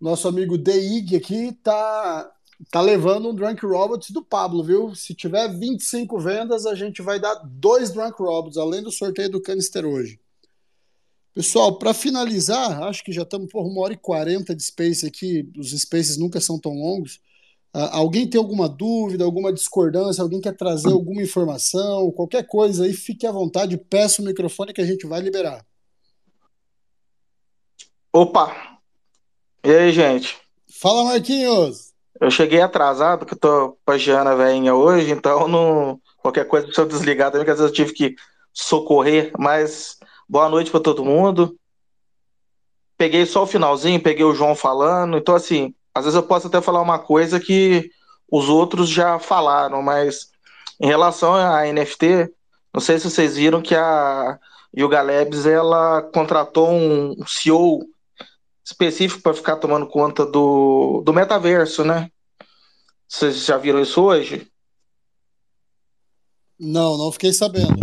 nosso 0.00 0.28
amigo 0.28 0.56
Deig 0.56 1.16
aqui 1.16 1.52
tá 1.62 2.32
tá 2.70 2.80
levando 2.80 3.28
um 3.28 3.34
Drunk 3.34 3.66
Robots 3.66 4.10
do 4.12 4.22
Pablo, 4.22 4.62
viu? 4.62 4.94
Se 4.94 5.14
tiver 5.14 5.48
25 5.48 6.18
vendas, 6.20 6.64
a 6.64 6.76
gente 6.76 7.02
vai 7.02 7.18
dar 7.18 7.34
dois 7.44 7.90
Drunk 7.90 8.16
Robots, 8.22 8.56
além 8.56 8.80
do 8.80 8.92
sorteio 8.92 9.30
do 9.30 9.42
canister 9.42 9.84
hoje. 9.84 10.20
Pessoal, 11.34 11.78
para 11.78 11.92
finalizar, 11.92 12.82
acho 12.84 13.02
que 13.02 13.10
já 13.10 13.22
estamos 13.22 13.50
por 13.50 13.66
uma 13.66 13.80
hora 13.80 13.94
e 13.94 13.96
quarenta 13.96 14.54
de 14.54 14.62
Space 14.62 15.04
aqui. 15.04 15.50
Os 15.58 15.70
Spaces 15.70 16.16
nunca 16.16 16.40
são 16.40 16.58
tão 16.58 16.72
longos. 16.72 17.20
Uh, 17.74 17.88
alguém 17.92 18.28
tem 18.28 18.38
alguma 18.38 18.68
dúvida, 18.68 19.24
alguma 19.24 19.50
discordância, 19.50 20.22
alguém 20.22 20.42
quer 20.42 20.54
trazer 20.54 20.92
alguma 20.92 21.22
informação, 21.22 22.12
qualquer 22.12 22.46
coisa 22.46 22.84
aí, 22.84 22.92
fique 22.92 23.26
à 23.26 23.32
vontade, 23.32 23.78
peça 23.78 24.20
o 24.20 24.24
microfone 24.24 24.74
que 24.74 24.80
a 24.82 24.86
gente 24.86 25.06
vai 25.06 25.20
liberar. 25.20 25.64
Opa! 28.12 28.78
E 29.64 29.70
aí, 29.70 29.90
gente? 29.90 30.38
Fala, 30.70 31.04
Marquinhos! 31.04 31.92
Eu 32.20 32.30
cheguei 32.30 32.60
atrasado, 32.60 33.20
porque 33.20 33.34
eu 33.34 33.38
tô 33.38 33.78
pagiando 33.86 34.28
a 34.28 34.34
veinha 34.34 34.74
hoje, 34.74 35.10
então 35.10 35.46
não... 35.48 35.98
qualquer 36.18 36.46
coisa 36.46 36.70
se 36.70 36.78
eu 36.78 36.86
desligar 36.86 37.30
também, 37.30 37.46
que 37.46 37.50
às 37.50 37.58
vezes 37.58 37.70
eu 37.70 37.74
tive 37.74 37.94
que 37.94 38.14
socorrer, 38.52 39.32
mas 39.38 39.98
boa 40.28 40.48
noite 40.50 40.70
para 40.70 40.80
todo 40.80 41.04
mundo. 41.04 41.58
peguei 42.98 43.24
só 43.24 43.44
o 43.44 43.46
finalzinho, 43.46 44.02
peguei 44.02 44.24
o 44.24 44.34
João 44.34 44.54
falando, 44.54 45.16
então 45.16 45.34
assim, 45.34 45.74
às 45.94 46.04
vezes 46.04 46.16
eu 46.16 46.22
posso 46.22 46.46
até 46.46 46.60
falar 46.60 46.80
uma 46.80 46.98
coisa 46.98 47.38
que 47.38 47.90
os 48.30 48.48
outros 48.48 48.88
já 48.88 49.18
falaram, 49.18 49.82
mas 49.82 50.30
em 50.80 50.86
relação 50.86 51.34
à 51.34 51.64
NFT, 51.66 52.32
não 52.72 52.80
sei 52.80 52.98
se 52.98 53.10
vocês 53.10 53.36
viram 53.36 53.60
que 53.60 53.74
a 53.74 54.38
Yuga 54.76 55.02
Labs 55.02 55.44
ela 55.44 56.02
contratou 56.02 56.70
um 56.70 57.26
CEO 57.26 57.80
específico 58.64 59.22
para 59.22 59.34
ficar 59.34 59.56
tomando 59.56 59.86
conta 59.86 60.24
do, 60.24 61.02
do 61.04 61.12
metaverso, 61.12 61.84
né? 61.84 62.10
Vocês 63.06 63.44
já 63.44 63.58
viram 63.58 63.80
isso 63.80 64.02
hoje? 64.02 64.50
Não, 66.58 66.96
não 66.96 67.12
fiquei 67.12 67.32
sabendo. 67.32 67.74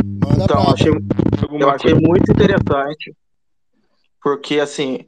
então, 0.42 0.72
achei, 0.72 0.92
eu 1.52 1.70
achei 1.70 1.94
muito 1.94 2.32
interessante, 2.32 3.16
porque 4.24 4.60
assim, 4.60 5.06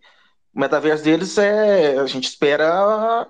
o 0.53 0.59
metaverso 0.59 1.03
deles 1.03 1.37
é. 1.37 1.97
A 1.97 2.05
gente 2.05 2.27
espera 2.27 3.27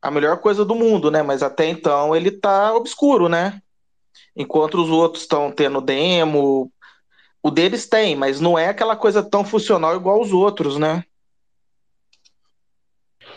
a 0.00 0.10
melhor 0.10 0.38
coisa 0.38 0.64
do 0.64 0.74
mundo, 0.74 1.10
né? 1.10 1.22
Mas 1.22 1.42
até 1.42 1.66
então 1.68 2.14
ele 2.14 2.30
tá 2.30 2.74
obscuro, 2.74 3.28
né? 3.28 3.60
Enquanto 4.34 4.82
os 4.82 4.90
outros 4.90 5.22
estão 5.22 5.52
tendo 5.52 5.80
demo, 5.80 6.72
o 7.42 7.50
deles 7.50 7.86
tem, 7.86 8.16
mas 8.16 8.40
não 8.40 8.58
é 8.58 8.68
aquela 8.68 8.96
coisa 8.96 9.22
tão 9.22 9.44
funcional 9.44 9.94
igual 9.94 10.20
os 10.20 10.32
outros, 10.32 10.78
né? 10.78 11.04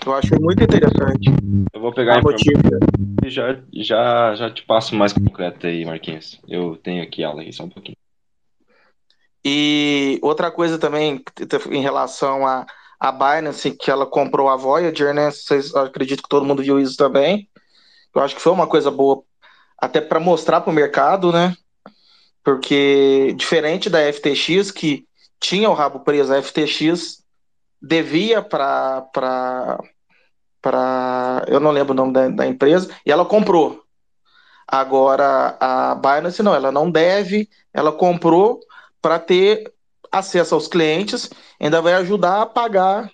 Eu 0.06 0.14
achei 0.14 0.38
muito 0.38 0.64
interessante. 0.64 1.30
Eu 1.74 1.82
vou 1.82 1.94
pegar 1.94 2.16
a, 2.16 2.20
a 2.20 2.22
notícia 2.22 2.80
e 3.24 3.30
já, 3.30 3.60
já, 3.74 4.36
já 4.36 4.52
te 4.52 4.64
passo 4.64 4.96
mais 4.96 5.12
concreto 5.12 5.66
aí, 5.66 5.84
Marquinhos. 5.84 6.40
Eu 6.48 6.78
tenho 6.78 7.02
aqui 7.02 7.24
ela 7.24 7.42
aí 7.42 7.52
só 7.52 7.64
um 7.64 7.70
pouquinho. 7.70 7.98
E 9.44 10.20
outra 10.22 10.52
coisa 10.52 10.78
também 10.78 11.24
em 11.72 11.82
relação 11.82 12.46
a, 12.46 12.66
a 13.00 13.12
Binance, 13.12 13.72
que 13.72 13.92
ela 13.92 14.06
comprou 14.06 14.50
a 14.50 14.56
Voyager, 14.56 15.14
né? 15.14 15.32
Vocês 15.32 15.76
acredito 15.76 16.24
que 16.24 16.30
todo 16.30 16.46
mundo 16.46 16.64
viu 16.64 16.80
isso 16.80 16.98
também. 16.98 17.50
Eu 18.14 18.22
acho 18.22 18.36
que 18.36 18.42
foi 18.42 18.54
uma 18.54 18.68
coisa 18.68 18.90
boa, 18.90 19.24
até 19.78 20.00
para 20.00 20.20
mostrar 20.20 20.62
para 20.62 20.72
o 20.72 20.74
mercado, 20.74 21.32
né? 21.32 21.56
Porque 22.44 23.34
diferente 23.36 23.90
da 23.90 24.00
FTX, 24.14 24.72
que 24.72 25.06
tinha 25.40 25.70
o 25.70 25.74
rabo 25.74 26.00
preso, 26.00 26.34
a 26.34 26.42
FTX 26.42 27.24
devia 27.82 28.42
para 28.42 29.02
para 30.62 31.46
eu 31.48 31.60
não 31.60 31.70
lembro 31.70 31.94
o 31.94 31.96
nome 31.96 32.12
da, 32.12 32.28
da, 32.28 32.48
empresa 32.48 32.90
e 33.06 33.12
ela 33.12 33.24
comprou. 33.24 33.84
Agora 34.68 35.56
a 35.60 35.94
Binance 35.94 36.42
não, 36.42 36.56
ela 36.56 36.72
não 36.72 36.90
deve, 36.90 37.48
ela 37.72 37.92
comprou 37.92 38.60
para 39.00 39.20
ter 39.20 39.72
acesso 40.20 40.56
aos 40.56 40.68
clientes, 40.68 41.30
ainda 41.60 41.82
vai 41.82 41.94
ajudar 41.94 42.42
a 42.42 42.46
pagar 42.46 43.12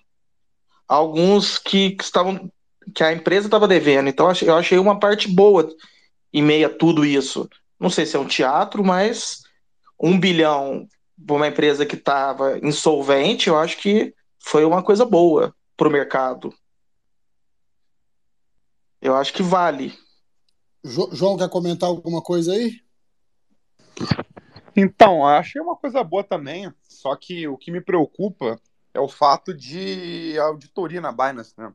alguns 0.87 1.57
que, 1.57 1.91
que 1.91 2.03
estavam 2.03 2.51
que 2.93 3.03
a 3.03 3.13
empresa 3.13 3.47
estava 3.47 3.67
devendo. 3.67 4.09
Então 4.09 4.31
eu 4.41 4.55
achei 4.55 4.77
uma 4.77 4.99
parte 4.99 5.27
boa 5.27 5.69
em 6.33 6.41
meio 6.41 6.67
a 6.67 6.69
tudo 6.69 7.05
isso. 7.05 7.49
Não 7.79 7.89
sei 7.89 8.05
se 8.05 8.15
é 8.15 8.19
um 8.19 8.27
teatro, 8.27 8.83
mas 8.83 9.41
um 9.99 10.19
bilhão 10.19 10.87
para 11.25 11.35
uma 11.35 11.47
empresa 11.47 11.85
que 11.85 11.95
estava 11.95 12.57
insolvente, 12.59 13.47
eu 13.47 13.57
acho 13.57 13.77
que 13.77 14.13
foi 14.39 14.65
uma 14.65 14.83
coisa 14.83 15.05
boa 15.05 15.55
para 15.77 15.87
o 15.87 15.91
mercado. 15.91 16.53
Eu 19.01 19.15
acho 19.15 19.33
que 19.33 19.43
vale. 19.43 19.97
João, 20.83 21.37
quer 21.37 21.49
comentar 21.49 21.89
alguma 21.89 22.21
coisa 22.21 22.53
aí? 22.53 22.81
Então, 24.75 25.25
achei 25.25 25.61
uma 25.61 25.75
coisa 25.75 26.03
boa 26.03 26.23
também, 26.23 26.71
só 26.83 27.15
que 27.15 27.47
o 27.47 27.57
que 27.57 27.71
me 27.71 27.81
preocupa 27.81 28.59
é 28.93 28.99
o 28.99 29.07
fato 29.07 29.53
de 29.53 30.37
auditoria 30.39 31.01
na 31.01 31.11
Binance, 31.11 31.53
né? 31.57 31.71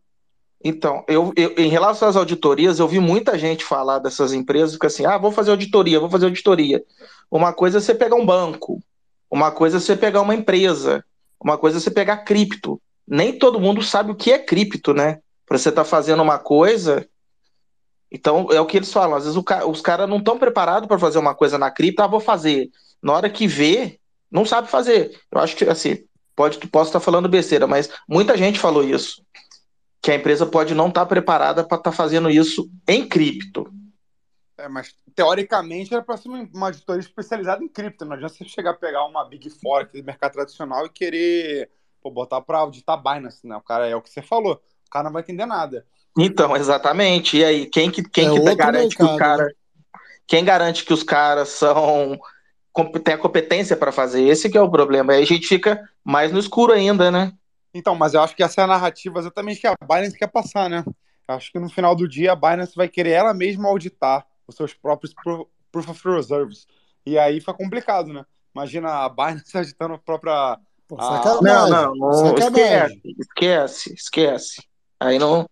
Então, 0.65 1.05
eu, 1.07 1.33
eu, 1.37 1.55
em 1.59 1.69
relação 1.69 2.09
às 2.09 2.17
auditorias, 2.17 2.79
eu 2.79 2.89
vi 2.89 2.99
muita 2.99 3.39
gente 3.39 3.65
falar 3.65 3.99
dessas 3.99 4.33
empresas 4.33 4.77
que 4.79 4.87
assim, 4.87 5.05
ah, 5.05 5.19
vou 5.19 5.31
fazer 5.31 5.51
auditoria, 5.51 6.01
vou 6.01 6.09
fazer 6.09 6.25
auditoria. 6.25 6.83
Uma 7.31 7.53
coisa 7.53 7.79
é 7.79 7.81
você 7.81 7.95
pegar 7.95 8.17
um 8.17 8.25
banco, 8.25 8.83
uma 9.31 9.51
coisa 9.51 9.77
é 9.77 9.81
você 9.81 9.95
pegar 9.95 10.23
uma 10.23 10.35
empresa, 10.35 11.05
uma 11.39 11.59
coisa 11.59 11.77
é 11.77 11.81
você 11.81 11.91
pegar 11.91 12.19
cripto. 12.19 12.81
Nem 13.07 13.39
todo 13.39 13.61
mundo 13.61 13.83
sabe 13.83 14.11
o 14.11 14.17
que 14.17 14.33
é 14.33 14.39
cripto, 14.39 14.95
né? 14.95 15.21
Para 15.45 15.59
você 15.59 15.69
estar 15.69 15.85
tá 15.85 15.89
fazendo 15.89 16.23
uma 16.23 16.39
coisa 16.39 17.07
então, 18.11 18.49
é 18.51 18.61
o 18.61 18.67
que 18.67 18.77
eles 18.77 18.93
falam. 18.93 19.17
Às 19.17 19.25
vezes 19.25 19.43
ca... 19.45 19.67
os 19.67 19.81
caras 19.81 20.09
não 20.09 20.19
estão 20.19 20.39
preparados 20.39 20.89
para 20.89 20.99
fazer 20.99 21.19
uma 21.19 21.35
coisa 21.35 21.59
na 21.59 21.71
cripto, 21.71 22.03
ah, 22.03 22.07
vou 22.07 22.21
fazer. 22.21 22.71
Na 23.03 23.13
hora 23.13 23.31
que 23.31 23.47
vê, 23.47 23.99
não 24.31 24.45
sabe 24.45 24.69
fazer. 24.69 25.19
Eu 25.31 25.41
acho 25.41 25.57
que, 25.57 25.65
assim, 25.65 26.05
pode, 26.35 26.59
posso 26.69 26.91
estar 26.91 27.01
falando 27.01 27.29
besteira, 27.29 27.67
mas 27.67 27.91
muita 28.09 28.37
gente 28.37 28.59
falou 28.59 28.85
isso. 28.85 29.25
Que 30.01 30.11
a 30.11 30.15
empresa 30.15 30.47
pode 30.47 30.75
não 30.75 30.89
estar 30.89 31.07
preparada 31.07 31.65
para 31.65 31.79
estar 31.79 31.91
tá 31.91 31.97
fazendo 31.97 32.31
isso 32.31 32.71
em 32.87 33.09
cripto. 33.09 33.73
É, 34.59 34.69
mas 34.69 34.95
teoricamente 35.15 35.93
era 35.93 36.03
para 36.03 36.17
ser 36.17 36.29
uma 36.29 36.67
auditoria 36.67 37.01
especializada 37.01 37.63
em 37.63 37.69
cripto. 37.69 38.05
Não 38.05 38.15
adianta 38.15 38.35
você 38.35 38.45
chegar 38.45 38.71
a 38.71 38.75
pegar 38.75 39.05
uma 39.05 39.25
Big 39.25 39.51
Four 39.51 39.83
aqui 39.83 40.01
do 40.01 40.07
mercado 40.07 40.33
tradicional 40.33 40.87
e 40.87 40.91
querer 40.91 41.71
pô, 42.01 42.11
botar 42.11 42.41
para 42.41 42.59
auditar 42.59 43.03
Binance, 43.03 43.47
né? 43.47 43.57
O 43.57 43.61
cara 43.61 43.87
é 43.87 43.95
o 43.95 44.01
que 44.01 44.09
você 44.09 44.23
falou. 44.23 44.55
O 44.87 44.91
cara 44.91 45.05
não 45.05 45.13
vai 45.13 45.23
entender 45.23 45.45
nada. 45.45 45.85
Então, 46.17 46.57
exatamente. 46.57 47.37
E 47.37 47.45
aí, 47.45 47.67
quem 47.67 47.91
que, 47.91 48.03
quem 48.03 48.29
é 48.29 48.41
que 48.41 48.55
garante 48.55 48.97
mercado, 48.97 49.09
que 49.09 49.15
o 49.15 49.17
cara. 49.17 49.45
Né? 49.45 49.53
Quem 50.27 50.45
garante 50.45 50.85
que 50.85 50.93
os 50.93 51.03
caras 51.03 51.51
são. 51.51 52.19
Tem 53.03 53.15
a 53.15 53.19
competência 53.19 53.77
para 53.77 53.93
fazer? 53.93 54.23
Esse 54.23 54.51
que 54.51 54.59
é 54.59 54.61
o 54.61 54.71
problema. 54.71 55.13
Aí 55.13 55.23
a 55.23 55.27
gente 55.27 55.47
fica 55.47 55.89
mais 56.05 56.33
no 56.33 56.39
escuro 56.39 56.73
ainda, 56.73 57.11
né? 57.11 57.33
Então, 57.75 57.95
mas 57.95 58.15
eu 58.15 58.23
acho 58.23 58.35
que 58.35 58.43
essa 58.43 58.61
é 58.61 58.65
a 58.65 58.67
narrativa 58.67 59.19
exatamente 59.19 59.61
que 59.61 59.67
a 59.67 59.75
Binance 59.83 60.17
quer 60.17 60.29
passar, 60.29 60.71
né? 60.71 60.85
Eu 61.29 61.35
acho 61.35 61.51
que 61.51 61.59
no 61.59 61.69
final 61.69 61.95
do 61.95 62.09
dia 62.09 62.33
a 62.33 62.37
Binance 62.37 62.77
vai 62.77 62.89
querer 62.89 63.11
ela 63.11 63.35
mesma 63.35 63.69
auditar 63.69 64.27
os 64.47 64.55
seus 64.55 64.73
próprios 64.73 65.15
Proof 65.15 65.89
of 65.89 66.09
Reserves. 66.09 66.67
E 67.05 67.19
aí 67.19 67.41
fica 67.41 67.53
complicado, 67.53 68.13
né? 68.13 68.25
Imagina 68.55 69.05
a 69.05 69.09
Binance 69.09 69.55
auditando 69.57 69.95
a 69.95 69.99
própria. 69.99 70.59
Pô, 70.89 70.97
a... 70.99 71.41
Não, 71.43 71.69
não, 71.69 71.95
não 71.95 72.39
esquece, 72.39 73.01
esquece, 73.19 73.95
esquece. 73.95 74.63
Aí 75.01 75.19
não, 75.19 75.47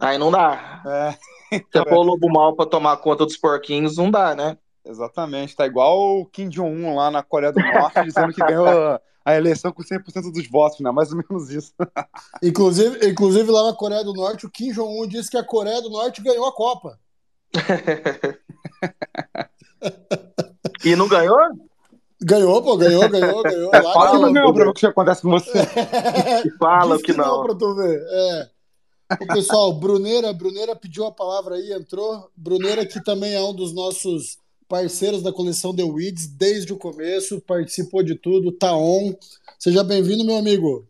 Aí 0.00 0.18
não 0.18 0.30
dá. 0.30 0.82
É. 0.86 1.18
Então, 1.52 1.82
Você 1.82 1.88
pôr 1.90 1.98
o 1.98 2.02
lobo 2.02 2.28
mal 2.30 2.54
pra 2.54 2.66
tomar 2.66 2.96
conta 2.98 3.24
dos 3.24 3.36
porquinhos, 3.36 3.96
não 3.96 4.10
dá, 4.10 4.34
né? 4.34 4.56
Exatamente. 4.88 5.54
Tá 5.54 5.66
igual 5.66 6.20
o 6.20 6.26
Kim 6.26 6.48
Jong-un 6.48 6.94
lá 6.94 7.10
na 7.10 7.22
Coreia 7.22 7.52
do 7.52 7.60
Norte 7.60 8.04
dizendo 8.04 8.32
que 8.32 8.40
ganhou 8.40 8.66
a 9.22 9.36
eleição 9.36 9.70
com 9.70 9.82
100% 9.82 10.32
dos 10.32 10.48
votos, 10.48 10.80
né? 10.80 10.90
Mais 10.90 11.12
ou 11.12 11.18
menos 11.18 11.50
isso. 11.50 11.74
inclusive, 12.42 13.06
inclusive, 13.06 13.50
lá 13.50 13.64
na 13.64 13.74
Coreia 13.74 14.02
do 14.02 14.14
Norte, 14.14 14.46
o 14.46 14.50
Kim 14.50 14.72
Jong-un 14.72 15.06
disse 15.06 15.30
que 15.30 15.36
a 15.36 15.44
Coreia 15.44 15.82
do 15.82 15.90
Norte 15.90 16.22
ganhou 16.22 16.46
a 16.46 16.52
Copa. 16.52 16.98
e 20.82 20.96
não 20.96 21.06
ganhou? 21.06 21.36
Ganhou, 22.20 22.60
pô, 22.62 22.76
ganhou, 22.78 23.08
ganhou, 23.10 23.42
ganhou. 23.42 23.70
É, 23.74 23.82
fala 23.82 24.12
que 24.12 24.18
não 24.18 24.32
ganhou 24.32 24.54
pra 24.54 24.64
ver 24.64 24.70
o 24.70 24.74
que 24.74 24.86
acontece 24.86 25.20
com 25.20 25.30
você. 25.30 25.52
fala 26.58 26.96
que, 26.96 27.04
que 27.04 27.12
não. 27.12 27.26
não 27.26 27.44
pra 27.44 27.54
tu 27.54 27.74
ver. 27.74 28.02
É. 28.10 28.48
O 29.20 29.26
pessoal, 29.26 29.72
Bruneira, 29.72 30.32
Bruneira 30.32 30.74
pediu 30.74 31.04
a 31.04 31.12
palavra 31.12 31.56
aí, 31.56 31.72
entrou. 31.72 32.30
Bruneira, 32.34 32.86
que 32.86 33.04
também 33.04 33.34
é 33.34 33.42
um 33.42 33.54
dos 33.54 33.74
nossos 33.74 34.38
parceiros 34.68 35.22
da 35.22 35.32
coleção 35.32 35.74
The 35.74 35.82
Weeds 35.82 36.26
desde 36.26 36.72
o 36.72 36.76
começo, 36.76 37.40
participou 37.40 38.02
de 38.02 38.14
tudo, 38.14 38.52
tá 38.52 38.76
on. 38.76 39.14
Seja 39.58 39.82
bem-vindo, 39.82 40.24
meu 40.24 40.36
amigo. 40.36 40.86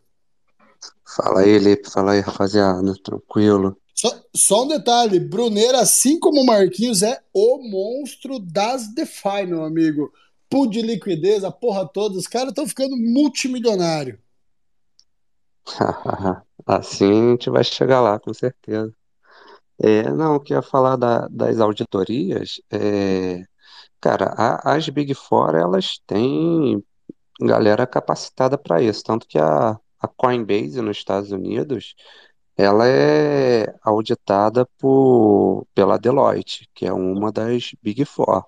Fala 1.16 1.40
aí, 1.40 1.58
Lipe, 1.58 1.88
fala 1.90 2.12
aí, 2.12 2.20
rapaziada, 2.20 2.92
tranquilo. 3.02 3.76
Só, 3.94 4.10
só, 4.34 4.64
um 4.64 4.68
detalhe, 4.68 5.18
Bruneira, 5.18 5.80
assim 5.80 6.20
como 6.20 6.40
o 6.40 6.46
Marquinhos, 6.46 7.02
é 7.02 7.20
o 7.32 7.58
monstro 7.58 8.38
das 8.38 8.92
DeFi, 8.94 9.46
meu 9.46 9.64
amigo. 9.64 10.12
Pool 10.50 10.68
de 10.68 10.82
liquidez, 10.82 11.44
a 11.44 11.50
porra 11.50 11.86
toda, 11.86 12.16
os 12.16 12.26
caras 12.26 12.50
estão 12.50 12.66
ficando 12.66 12.96
multimilionário. 12.96 14.18
Assim 16.66 17.28
a 17.28 17.30
gente 17.32 17.50
vai 17.50 17.64
chegar 17.64 18.00
lá, 18.00 18.18
com 18.18 18.32
certeza. 18.32 18.94
É, 19.80 20.10
não, 20.10 20.34
eu 20.34 20.40
queria 20.40 20.62
falar 20.62 20.96
da- 20.96 21.28
das 21.28 21.60
auditorias. 21.60 22.60
É, 22.70 23.44
cara, 24.00 24.34
a- 24.36 24.74
as 24.76 24.88
Big 24.88 25.14
Four, 25.14 25.54
elas 25.56 25.98
têm 26.06 26.82
galera 27.40 27.86
capacitada 27.86 28.58
para 28.58 28.82
isso. 28.82 29.02
Tanto 29.04 29.26
que 29.28 29.38
a, 29.38 29.72
a 30.00 30.08
Coinbase 30.08 30.80
nos 30.82 30.98
Estados 30.98 31.32
Unidos, 31.32 31.94
ela 32.56 32.88
é 32.88 33.74
auditada 33.82 34.66
por, 34.78 35.66
pela 35.74 35.98
Deloitte, 35.98 36.68
que 36.74 36.86
é 36.86 36.92
uma 36.92 37.32
das 37.32 37.72
Big 37.82 38.04
Four. 38.04 38.44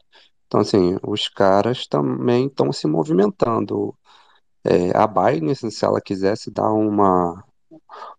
Então, 0.47 0.61
assim, 0.61 0.99
os 1.07 1.29
caras 1.29 1.87
também 1.87 2.47
estão 2.49 2.73
se 2.73 2.87
movimentando. 2.89 3.95
É, 4.65 4.97
a 4.97 5.07
Binance, 5.07 5.71
se 5.71 5.85
ela 5.85 6.01
quisesse 6.01 6.51
dar 6.51 6.71
uma, 6.73 7.43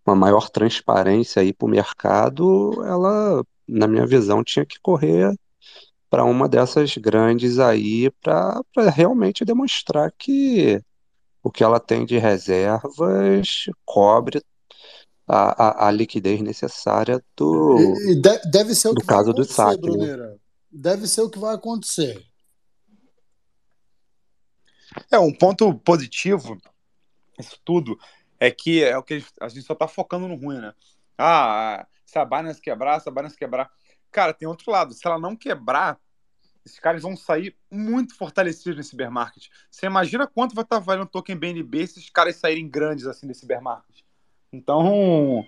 uma 0.05 0.15
maior 0.15 0.49
transparência 0.49 1.41
aí 1.41 1.53
para 1.53 1.65
o 1.65 1.69
mercado, 1.69 2.71
ela, 2.85 3.43
na 3.67 3.87
minha 3.87 4.05
visão, 4.05 4.43
tinha 4.43 4.65
que 4.65 4.79
correr 4.81 5.33
para 6.11 6.25
uma 6.25 6.49
dessas 6.49 6.97
grandes 6.97 7.57
aí 7.57 8.11
para 8.21 8.61
realmente 8.93 9.45
demonstrar 9.45 10.11
que 10.11 10.83
o 11.41 11.49
que 11.49 11.63
ela 11.63 11.79
tem 11.79 12.05
de 12.05 12.17
reservas 12.17 13.65
cobre 13.85 14.43
a, 15.25 15.85
a, 15.85 15.87
a 15.87 15.91
liquidez 15.91 16.41
necessária 16.41 17.23
do, 17.35 17.79
E, 17.79 18.11
e 18.11 18.15
de- 18.21 18.51
deve 18.51 18.75
ser 18.75 18.89
o 18.89 18.93
do 18.93 19.05
caso 19.05 19.31
do 19.31 19.45
saque, 19.45 19.81
né? 19.83 19.87
Bruneira. 19.87 20.37
Deve 20.69 21.07
ser 21.07 21.21
o 21.21 21.29
que 21.29 21.39
vai 21.39 21.55
acontecer. 21.55 22.21
É, 25.09 25.17
um 25.17 25.33
ponto 25.33 25.73
positivo, 25.75 26.57
isso 27.39 27.57
tudo, 27.63 27.97
é 28.37 28.51
que 28.51 28.83
é 28.83 28.97
o 28.97 29.03
que 29.03 29.23
a 29.39 29.47
gente 29.47 29.65
só 29.65 29.73
tá 29.73 29.87
focando 29.87 30.27
no 30.27 30.35
ruim, 30.35 30.59
né? 30.59 30.73
Ah, 31.17 31.87
se 32.05 32.19
a 32.19 32.25
Binance 32.25 32.59
quebrar, 32.59 32.99
se 32.99 33.07
a 33.07 33.11
Binance 33.11 33.37
quebrar. 33.37 33.71
Cara, 34.11 34.33
tem 34.33 34.47
outro 34.47 34.71
lado. 34.71 34.93
Se 34.93 35.05
ela 35.07 35.17
não 35.17 35.35
quebrar, 35.35 35.99
esses 36.65 36.79
caras 36.79 37.01
vão 37.01 37.15
sair 37.15 37.55
muito 37.69 38.15
fortalecidos 38.15 38.77
nesse 38.77 38.95
bear 38.95 39.11
market. 39.11 39.47
Você 39.69 39.85
imagina 39.85 40.27
quanto 40.27 40.53
vai 40.53 40.63
estar 40.63 40.79
valendo 40.79 41.03
o 41.03 41.09
token 41.09 41.35
BNB 41.35 41.87
se 41.87 41.99
esses 41.99 42.09
caras 42.09 42.35
saírem 42.35 42.69
grandes 42.69 43.07
assim 43.07 43.25
nesse 43.25 43.45
bear 43.45 43.61
market. 43.61 44.01
Então, 44.53 45.45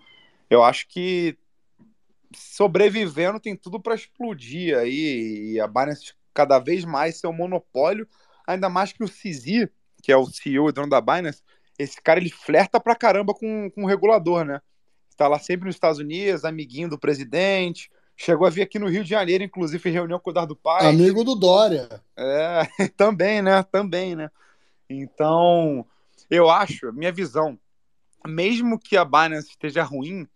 eu 0.50 0.64
acho 0.64 0.88
que 0.88 1.38
sobrevivendo 2.36 3.40
tem 3.40 3.56
tudo 3.56 3.80
para 3.80 3.94
explodir 3.94 4.78
aí 4.78 5.54
e 5.54 5.60
a 5.60 5.68
Binance 5.68 6.14
cada 6.34 6.58
vez 6.58 6.84
mais 6.84 7.20
ser 7.20 7.28
um 7.28 7.34
monopólio, 7.34 8.08
ainda 8.48 8.70
mais 8.70 8.92
que 8.92 9.04
o 9.04 9.08
CZ, 9.08 9.70
que 10.02 10.12
é 10.12 10.18
o 10.18 10.26
CEO 10.26 10.70
e 10.70 10.72
dono 10.72 10.90
da 10.90 11.00
Binance, 11.00 11.44
esse 11.78 12.02
cara 12.02 12.20
ele 12.20 12.30
flerta 12.30 12.80
pra 12.80 12.96
caramba 12.96 13.34
com, 13.34 13.70
com 13.70 13.84
o 13.84 13.88
regulador, 13.88 14.44
né? 14.46 14.62
Está 15.10 15.28
lá 15.28 15.38
sempre 15.38 15.68
nos 15.68 15.76
Estados 15.76 16.00
Unidos, 16.00 16.44
amiguinho 16.44 16.90
do 16.90 16.98
presidente, 16.98 17.92
chegou 18.16 18.48
a 18.48 18.50
vir 18.50 18.62
aqui 18.62 18.80
no 18.80 18.88
Rio 18.88 19.04
de 19.04 19.10
Janeiro, 19.10 19.44
inclusive 19.44 19.82
fez 19.82 19.94
reunião 19.94 20.20
com 20.20 20.30
o 20.30 20.34
Eduardo 20.34 20.56
Paes. 20.56 20.86
Amigo 20.86 21.24
do 21.24 21.36
Dória. 21.36 22.02
É, 22.18 22.64
também, 22.96 23.42
né? 23.42 23.64
Também, 23.64 24.16
né? 24.16 24.30
Então, 24.90 25.86
eu 26.30 26.50
acho, 26.50 26.92
minha 26.94 27.12
visão, 27.12 27.58
mesmo 28.26 28.80
que 28.80 28.96
a 28.96 29.06
Binance 29.06 29.50
esteja 29.50 29.84
ruim, 29.84 30.28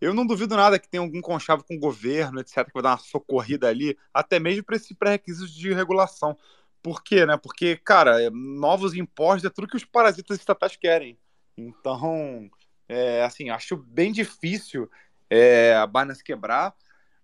eu 0.00 0.12
não 0.12 0.26
duvido 0.26 0.56
nada 0.56 0.78
que 0.78 0.88
tenha 0.88 1.02
algum 1.02 1.20
conchavo 1.20 1.64
com 1.64 1.76
o 1.76 1.80
governo, 1.80 2.40
etc., 2.40 2.66
que 2.66 2.74
vai 2.74 2.82
dar 2.82 2.90
uma 2.90 2.98
socorrida 2.98 3.68
ali, 3.68 3.96
até 4.12 4.38
mesmo 4.38 4.64
para 4.64 4.76
esse 4.76 4.94
pré-requisito 4.94 5.50
de 5.50 5.72
regulação. 5.72 6.36
Por 6.82 7.02
quê, 7.02 7.24
né? 7.24 7.36
Porque, 7.36 7.76
cara, 7.76 8.22
é, 8.22 8.30
novos 8.30 8.94
impostos 8.94 9.44
é 9.44 9.50
tudo 9.50 9.68
que 9.68 9.76
os 9.76 9.84
parasitas 9.84 10.38
estatais 10.38 10.76
querem. 10.76 11.18
Então, 11.56 12.50
é, 12.88 13.24
assim, 13.24 13.50
acho 13.50 13.76
bem 13.76 14.12
difícil 14.12 14.88
é, 15.30 15.74
a 15.74 15.86
Binance 15.86 16.22
quebrar, 16.22 16.74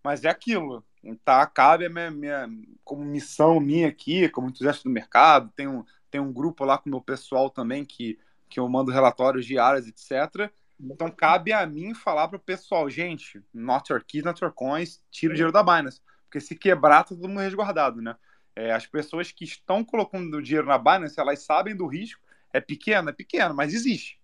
mas 0.02 0.24
é 0.24 0.28
aquilo. 0.28 0.84
Tá, 1.24 1.44
cabe 1.46 1.86
a 1.86 1.90
minha, 1.90 2.10
minha 2.10 2.48
como 2.84 3.04
missão 3.04 3.58
minha 3.58 3.88
aqui, 3.88 4.28
como 4.28 4.48
entusiasta 4.48 4.84
do 4.84 4.90
mercado, 4.92 5.50
tem 5.56 5.66
um, 5.66 5.84
tem 6.10 6.20
um 6.20 6.32
grupo 6.32 6.64
lá 6.64 6.78
com 6.78 6.88
o 6.88 6.92
meu 6.92 7.00
pessoal 7.00 7.50
também 7.50 7.84
que, 7.84 8.18
que 8.48 8.60
eu 8.60 8.68
mando 8.68 8.92
relatórios 8.92 9.44
diários, 9.44 9.88
etc. 9.88 10.50
Então 10.78 11.10
cabe 11.10 11.52
a 11.52 11.66
mim 11.66 11.94
falar 11.94 12.28
para 12.28 12.36
o 12.36 12.40
pessoal, 12.40 12.88
gente, 12.88 13.42
not 13.52 13.92
your 13.92 14.04
keys, 14.04 14.24
not 14.24 14.42
your 14.42 14.52
coins, 14.52 15.02
tira 15.10 15.32
o 15.32 15.34
dinheiro 15.34 15.52
da 15.52 15.62
Binance. 15.62 16.00
Porque 16.24 16.40
se 16.40 16.54
quebrar, 16.54 17.04
tá 17.04 17.10
todo 17.10 17.28
mundo 17.28 17.40
resguardado, 17.40 18.00
né? 18.00 18.16
É, 18.54 18.72
as 18.72 18.86
pessoas 18.86 19.32
que 19.32 19.44
estão 19.44 19.84
colocando 19.84 20.36
o 20.36 20.42
dinheiro 20.42 20.66
na 20.66 20.78
Binance, 20.78 21.18
elas 21.18 21.40
sabem 21.40 21.74
do 21.74 21.86
risco. 21.86 22.20
É 22.52 22.60
pequeno, 22.60 23.10
é 23.10 23.12
pequeno, 23.12 23.54
mas 23.54 23.74
existe. 23.74 24.20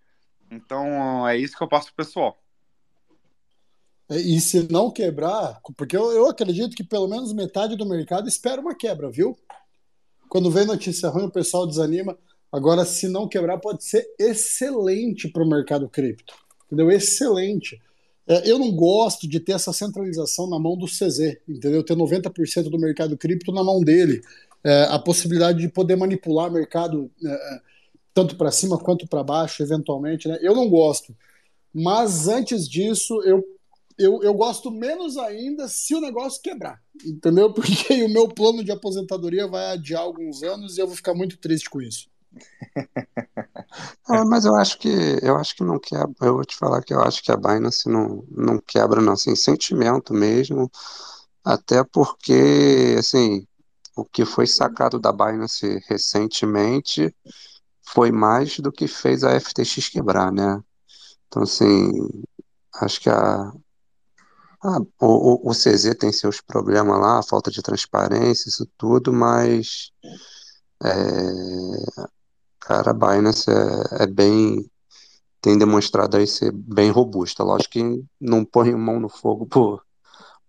Então 0.50 1.26
é 1.26 1.36
isso 1.36 1.56
que 1.56 1.62
eu 1.62 1.68
passo 1.68 1.86
pro 1.86 2.04
pessoal. 2.04 2.38
E 4.10 4.40
se 4.40 4.70
não 4.72 4.90
quebrar, 4.90 5.60
porque 5.76 5.96
eu, 5.96 6.10
eu 6.12 6.28
acredito 6.28 6.74
que 6.74 6.82
pelo 6.82 7.06
menos 7.06 7.32
metade 7.32 7.76
do 7.76 7.84
mercado 7.84 8.26
espera 8.26 8.60
uma 8.60 8.74
quebra, 8.74 9.10
viu? 9.10 9.36
Quando 10.28 10.50
vem 10.50 10.64
notícia 10.64 11.08
ruim, 11.08 11.24
o 11.24 11.30
pessoal 11.30 11.66
desanima. 11.66 12.16
Agora, 12.50 12.84
se 12.84 13.08
não 13.08 13.28
quebrar, 13.28 13.58
pode 13.58 13.84
ser 13.84 14.06
excelente 14.18 15.28
para 15.28 15.42
o 15.42 15.48
mercado 15.48 15.88
cripto. 15.88 16.34
Entendeu? 16.66 16.90
Excelente. 16.90 17.80
É, 18.26 18.50
eu 18.50 18.58
não 18.58 18.70
gosto 18.72 19.28
de 19.28 19.40
ter 19.40 19.52
essa 19.52 19.72
centralização 19.72 20.48
na 20.48 20.58
mão 20.58 20.76
do 20.76 20.86
CZ, 20.86 21.38
entendeu? 21.48 21.82
Ter 21.82 21.96
90% 21.96 22.70
do 22.70 22.78
mercado 22.78 23.16
cripto 23.16 23.52
na 23.52 23.64
mão 23.64 23.80
dele. 23.80 24.22
É, 24.64 24.84
a 24.90 24.98
possibilidade 24.98 25.60
de 25.60 25.68
poder 25.68 25.96
manipular 25.96 26.48
o 26.48 26.52
mercado 26.52 27.10
é, 27.24 27.60
tanto 28.12 28.36
para 28.36 28.50
cima 28.50 28.78
quanto 28.78 29.06
para 29.06 29.22
baixo, 29.22 29.62
eventualmente, 29.62 30.28
né? 30.28 30.38
Eu 30.40 30.54
não 30.54 30.68
gosto. 30.68 31.16
Mas 31.72 32.26
antes 32.26 32.68
disso, 32.68 33.22
eu 33.22 33.44
eu, 33.98 34.22
eu 34.22 34.32
gosto 34.32 34.70
menos 34.70 35.16
ainda 35.16 35.66
se 35.68 35.94
o 35.94 36.00
negócio 36.00 36.40
quebrar, 36.40 36.80
entendeu? 37.04 37.52
Porque 37.54 38.02
o 38.02 38.08
meu 38.08 38.28
plano 38.28 38.62
de 38.62 38.70
aposentadoria 38.70 39.48
vai 39.48 39.72
adiar 39.72 40.02
alguns 40.02 40.42
anos 40.42 40.76
e 40.76 40.80
eu 40.80 40.86
vou 40.86 40.96
ficar 40.96 41.14
muito 41.14 41.36
triste 41.38 41.68
com 41.68 41.80
isso. 41.82 42.08
É, 44.08 44.24
mas 44.24 44.44
eu 44.44 44.54
acho 44.54 44.78
que 44.78 44.88
eu 45.22 45.36
acho 45.36 45.56
que 45.56 45.64
não 45.64 45.78
quebra. 45.78 46.14
Eu 46.20 46.34
vou 46.34 46.44
te 46.44 46.56
falar 46.56 46.82
que 46.82 46.94
eu 46.94 47.02
acho 47.02 47.22
que 47.22 47.32
a 47.32 47.36
Binance 47.36 47.88
não, 47.88 48.24
não 48.30 48.58
quebra, 48.58 49.00
não, 49.00 49.14
assim, 49.14 49.34
sentimento 49.34 50.14
mesmo. 50.14 50.70
Até 51.44 51.82
porque, 51.82 52.96
assim, 52.98 53.46
o 53.96 54.04
que 54.04 54.24
foi 54.24 54.46
sacado 54.46 54.98
da 54.98 55.12
Binance 55.12 55.80
recentemente 55.88 57.14
foi 57.82 58.12
mais 58.12 58.60
do 58.60 58.70
que 58.70 58.86
fez 58.86 59.24
a 59.24 59.38
FTX 59.40 59.88
quebrar, 59.88 60.30
né? 60.32 60.62
Então, 61.26 61.42
assim, 61.42 61.90
acho 62.80 63.00
que 63.00 63.08
a, 63.10 63.52
ah, 64.62 64.80
o, 65.00 65.50
o, 65.50 65.52
CZ 65.52 65.94
tem 65.98 66.12
seus 66.12 66.40
problemas 66.40 66.98
lá, 67.00 67.22
falta 67.22 67.50
de 67.50 67.62
transparência, 67.62 68.48
isso 68.48 68.66
tudo, 68.76 69.12
mas 69.12 69.92
é, 70.82 70.88
cara, 72.60 72.90
a 72.90 72.94
Binance 72.94 73.50
é, 73.50 74.04
é 74.04 74.06
bem 74.06 74.68
tem 75.40 75.56
demonstrado 75.58 76.16
aí 76.16 76.26
ser 76.26 76.52
bem 76.52 76.90
robusta. 76.90 77.44
Lógico 77.44 77.72
que 77.72 78.04
não 78.20 78.44
põe 78.44 78.74
mão 78.74 79.00
no 79.00 79.08
fogo 79.08 79.46
por, 79.46 79.82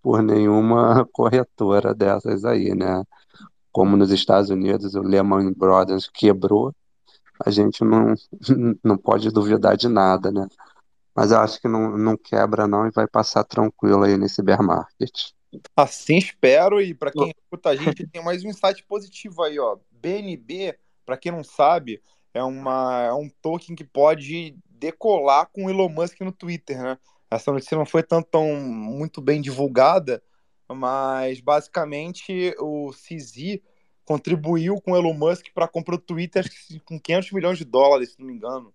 por 0.02 0.22
nenhuma 0.22 1.06
corretora 1.14 1.94
dessas 1.94 2.46
aí, 2.46 2.76
né? 2.76 3.04
Como 3.72 3.96
nos 3.96 4.12
Estados 4.12 4.50
Unidos 4.50 4.96
o 4.96 5.02
Lehman 5.02 5.54
Brothers 5.54 6.10
quebrou, 6.12 6.74
a 7.46 7.52
gente 7.52 7.84
não, 7.84 8.14
não 8.84 8.98
pode 8.98 9.30
duvidar 9.32 9.78
de 9.78 9.88
nada, 9.88 10.32
né? 10.32 10.48
Mas 11.20 11.32
eu 11.32 11.40
acho 11.40 11.60
que 11.60 11.68
não, 11.68 11.98
não 11.98 12.16
quebra 12.16 12.66
não 12.66 12.88
e 12.88 12.92
vai 12.92 13.06
passar 13.06 13.44
tranquilo 13.44 14.04
aí 14.04 14.18
nesse 14.18 14.42
bear 14.42 14.64
market. 14.64 15.34
Assim 15.76 16.16
espero, 16.16 16.82
e 16.82 16.94
para 16.94 17.12
quem 17.12 17.34
escuta 17.38 17.72
a 17.72 17.76
gente, 17.76 18.08
tem 18.08 18.24
mais 18.24 18.42
um 18.42 18.48
insight 18.48 18.82
positivo 18.86 19.44
aí, 19.44 19.60
ó. 19.60 19.78
BNB, 19.92 20.80
para 21.06 21.18
quem 21.18 21.34
não 21.34 21.44
sabe, 21.44 22.02
é, 22.34 22.42
uma, 22.42 23.04
é 23.04 23.12
um 23.12 23.30
token 23.42 23.76
que 23.76 23.84
pode 23.84 24.56
decolar 24.70 25.50
com 25.52 25.66
o 25.66 25.70
Elon 25.70 25.90
Musk 25.90 26.22
no 26.22 26.32
Twitter, 26.32 26.82
né? 26.82 26.98
Essa 27.30 27.52
notícia 27.52 27.78
não 27.78 27.86
foi 27.86 28.02
tão, 28.02 28.24
tão 28.24 28.56
muito 28.56 29.20
bem 29.20 29.42
divulgada, 29.42 30.24
mas 30.70 31.42
basicamente 31.42 32.56
o 32.60 32.92
CZ 32.92 33.60
contribuiu 34.06 34.80
com 34.80 34.94
o 34.94 34.96
Elon 34.96 35.16
Musk 35.16 35.48
para 35.54 35.68
comprar 35.68 35.96
o 35.96 36.00
Twitter 36.00 36.50
com 36.86 36.98
500 36.98 37.32
milhões 37.34 37.58
de 37.58 37.66
dólares, 37.66 38.14
se 38.14 38.20
não 38.22 38.26
me 38.26 38.34
engano. 38.34 38.74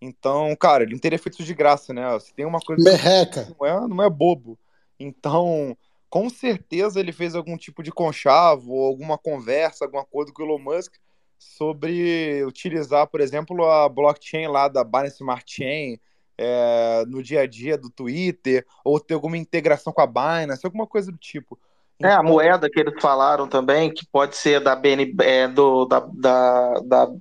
Então, 0.00 0.54
cara, 0.56 0.82
ele 0.82 0.92
não 0.92 0.98
teria 0.98 1.18
feito 1.18 1.34
isso 1.34 1.44
de 1.44 1.54
graça, 1.54 1.92
né? 1.92 2.18
Se 2.20 2.34
tem 2.34 2.44
uma 2.44 2.60
coisa 2.60 2.82
Merreca. 2.82 3.48
não 3.58 3.66
é, 3.66 3.88
não 3.88 4.02
é 4.02 4.10
bobo. 4.10 4.58
Então, 4.98 5.76
com 6.08 6.28
certeza 6.28 7.00
ele 7.00 7.12
fez 7.12 7.34
algum 7.34 7.56
tipo 7.56 7.82
de 7.82 7.90
conchavo, 7.90 8.72
ou 8.72 8.86
alguma 8.86 9.18
conversa, 9.18 9.84
algum 9.84 9.98
acordo 9.98 10.32
com 10.32 10.42
o 10.42 10.46
Elon 10.46 10.58
Musk 10.58 10.94
sobre 11.38 12.44
utilizar, 12.44 13.06
por 13.06 13.20
exemplo, 13.20 13.68
a 13.68 13.88
blockchain 13.88 14.46
lá 14.46 14.68
da 14.68 14.82
Binance 14.82 15.16
Smart 15.16 15.44
Chain 15.46 15.98
é, 16.38 17.04
no 17.06 17.22
dia 17.22 17.42
a 17.42 17.46
dia 17.46 17.78
do 17.78 17.90
Twitter, 17.90 18.64
ou 18.84 19.00
ter 19.00 19.14
alguma 19.14 19.36
integração 19.36 19.92
com 19.92 20.00
a 20.00 20.06
Binance, 20.06 20.64
alguma 20.64 20.86
coisa 20.86 21.10
do 21.10 21.18
tipo. 21.18 21.58
É, 22.02 22.10
a 22.10 22.22
moeda 22.22 22.68
que 22.68 22.78
eles 22.78 23.00
falaram 23.00 23.48
também, 23.48 23.92
que 23.92 24.06
pode 24.06 24.36
ser 24.36 24.60
da, 24.60 24.76
BN, 24.76 25.14
é, 25.22 25.48
do, 25.48 25.86
da, 25.86 26.00
da, 26.00 26.74
da 26.80 27.12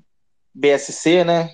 BSC, 0.53 1.23
né? 1.23 1.53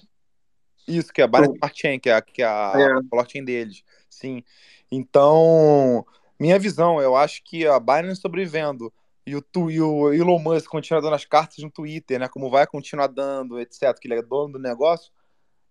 Isso, 0.98 1.12
que 1.14 1.22
é 1.22 1.24
a 1.24 1.28
Binance 1.28 1.54
Smart 1.56 1.80
Chain, 1.80 2.00
que 2.00 2.10
é, 2.10 2.14
a- 2.14 2.22
que 2.22 2.42
é 2.42 2.46
a 2.46 2.74
é. 2.76 3.02
blockchain 3.04 3.44
deles. 3.44 3.84
Sim. 4.10 4.44
Então, 4.92 6.06
minha 6.40 6.60
visão, 6.60 7.02
eu 7.02 7.16
acho 7.16 7.44
que 7.44 7.66
a 7.66 7.80
Binance 7.80 8.22
sobrevivendo 8.22 8.92
e 9.26 9.36
o, 9.36 9.42
tu, 9.42 9.70
e 9.70 9.80
o 9.80 10.12
Elon 10.14 10.40
Musk 10.40 10.68
continuar 10.68 11.00
dando 11.02 11.14
as 11.16 11.26
cartas 11.26 11.58
no 11.60 11.70
Twitter, 11.72 12.20
né? 12.20 12.28
Como 12.28 12.50
vai 12.50 12.66
continuar 12.68 13.08
dando, 13.08 13.60
etc., 13.60 13.94
que 14.00 14.08
ele 14.08 14.16
é 14.16 14.22
dono 14.22 14.54
do 14.54 14.60
negócio, 14.60 15.12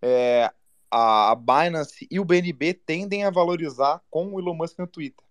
é, 0.01 0.49
a, 0.89 1.35
Binance 1.35 2.07
e 2.09 2.19
o 2.19 2.25
BNB 2.25 2.73
tendem 2.73 3.23
a 3.23 3.29
valorizar 3.29 4.01
com 4.09 4.33
o 4.33 4.39
Elon 4.39 4.55
Musk 4.55 4.79
no 4.79 4.87
Twitter. 4.87 5.23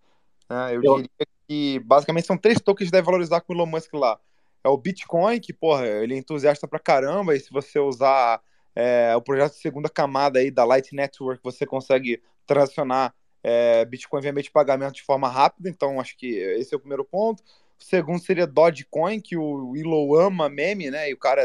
né? 0.49 0.75
eu 0.75 0.83
Eu- 0.83 0.95
diria 0.97 1.11
que 1.49 1.81
basicamente 1.81 2.27
são 2.27 2.37
três 2.37 2.61
tokens 2.61 2.89
que 2.89 2.93
devem 2.93 3.05
valorizar 3.07 3.41
com 3.41 3.53
o 3.53 3.57
Elon 3.57 3.67
Musk 3.67 3.93
lá. 3.95 4.19
É 4.63 4.69
o 4.69 4.77
Bitcoin, 4.77 5.41
que, 5.41 5.53
porra, 5.53 5.87
ele 5.87 6.15
é 6.15 6.19
entusiasta 6.19 6.69
pra 6.69 6.79
caramba, 6.79 7.35
e 7.35 7.41
se 7.41 7.51
você 7.51 7.79
usar 7.79 8.41
é, 8.81 9.15
o 9.15 9.21
projeto 9.21 9.53
de 9.53 9.59
segunda 9.59 9.91
camada 9.91 10.39
aí 10.39 10.51
da 10.51 10.65
Light 10.65 10.95
Network, 10.95 11.43
você 11.45 11.67
consegue 11.67 12.23
transacionar 12.47 13.15
é, 13.43 13.85
Bitcoin 13.85 14.23
via 14.23 14.33
meio 14.33 14.43
de 14.43 14.51
pagamento 14.51 14.95
de 14.95 15.03
forma 15.03 15.29
rápida, 15.29 15.69
então 15.69 16.01
acho 16.01 16.17
que 16.17 16.35
esse 16.35 16.73
é 16.73 16.77
o 16.77 16.81
primeiro 16.81 17.05
ponto. 17.05 17.43
O 17.79 17.85
segundo 17.85 18.21
seria 18.21 18.47
Dogecoin, 18.47 19.21
que 19.21 19.37
o 19.37 19.77
Elon 19.77 20.15
ama 20.15 20.49
meme, 20.49 20.91
né? 20.91 21.11
E 21.11 21.13
o 21.13 21.19
cara 21.19 21.43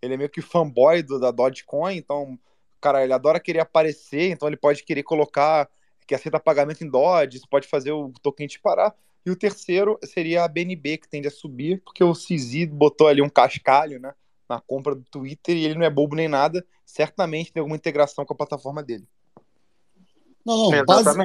ele 0.00 0.14
é 0.14 0.16
meio 0.16 0.30
que 0.30 0.40
fanboy 0.40 1.02
do, 1.02 1.20
da 1.20 1.30
Dogecoin, 1.30 1.96
então, 1.96 2.38
cara, 2.80 3.04
ele 3.04 3.12
adora 3.12 3.38
querer 3.38 3.60
aparecer, 3.60 4.30
então 4.30 4.48
ele 4.48 4.56
pode 4.56 4.82
querer 4.82 5.02
colocar 5.02 5.68
que 6.06 6.14
aceita 6.14 6.40
pagamento 6.40 6.82
em 6.82 6.90
isso 7.30 7.46
pode 7.50 7.68
fazer 7.68 7.92
o 7.92 8.10
token 8.22 8.46
disparar. 8.46 8.94
E 9.26 9.30
o 9.30 9.36
terceiro 9.36 9.98
seria 10.02 10.42
a 10.42 10.48
BNB, 10.48 10.96
que 10.96 11.08
tende 11.08 11.28
a 11.28 11.30
subir, 11.30 11.82
porque 11.84 12.02
o 12.02 12.14
CZ 12.14 12.66
botou 12.70 13.08
ali 13.08 13.20
um 13.20 13.28
cascalho, 13.28 14.00
né, 14.00 14.14
na 14.48 14.60
compra 14.60 14.94
do 14.94 15.04
Twitter 15.04 15.56
e 15.56 15.64
ele 15.64 15.74
não 15.74 15.84
é 15.84 15.90
bobo 15.90 16.16
nem 16.16 16.28
nada, 16.28 16.64
certamente 16.84 17.52
tem 17.52 17.60
alguma 17.60 17.76
integração 17.76 18.24
com 18.24 18.32
a 18.32 18.36
plataforma 18.36 18.82
dele. 18.82 19.06
Não, 20.44 20.70
não, 20.70 20.84
basi 20.84 21.18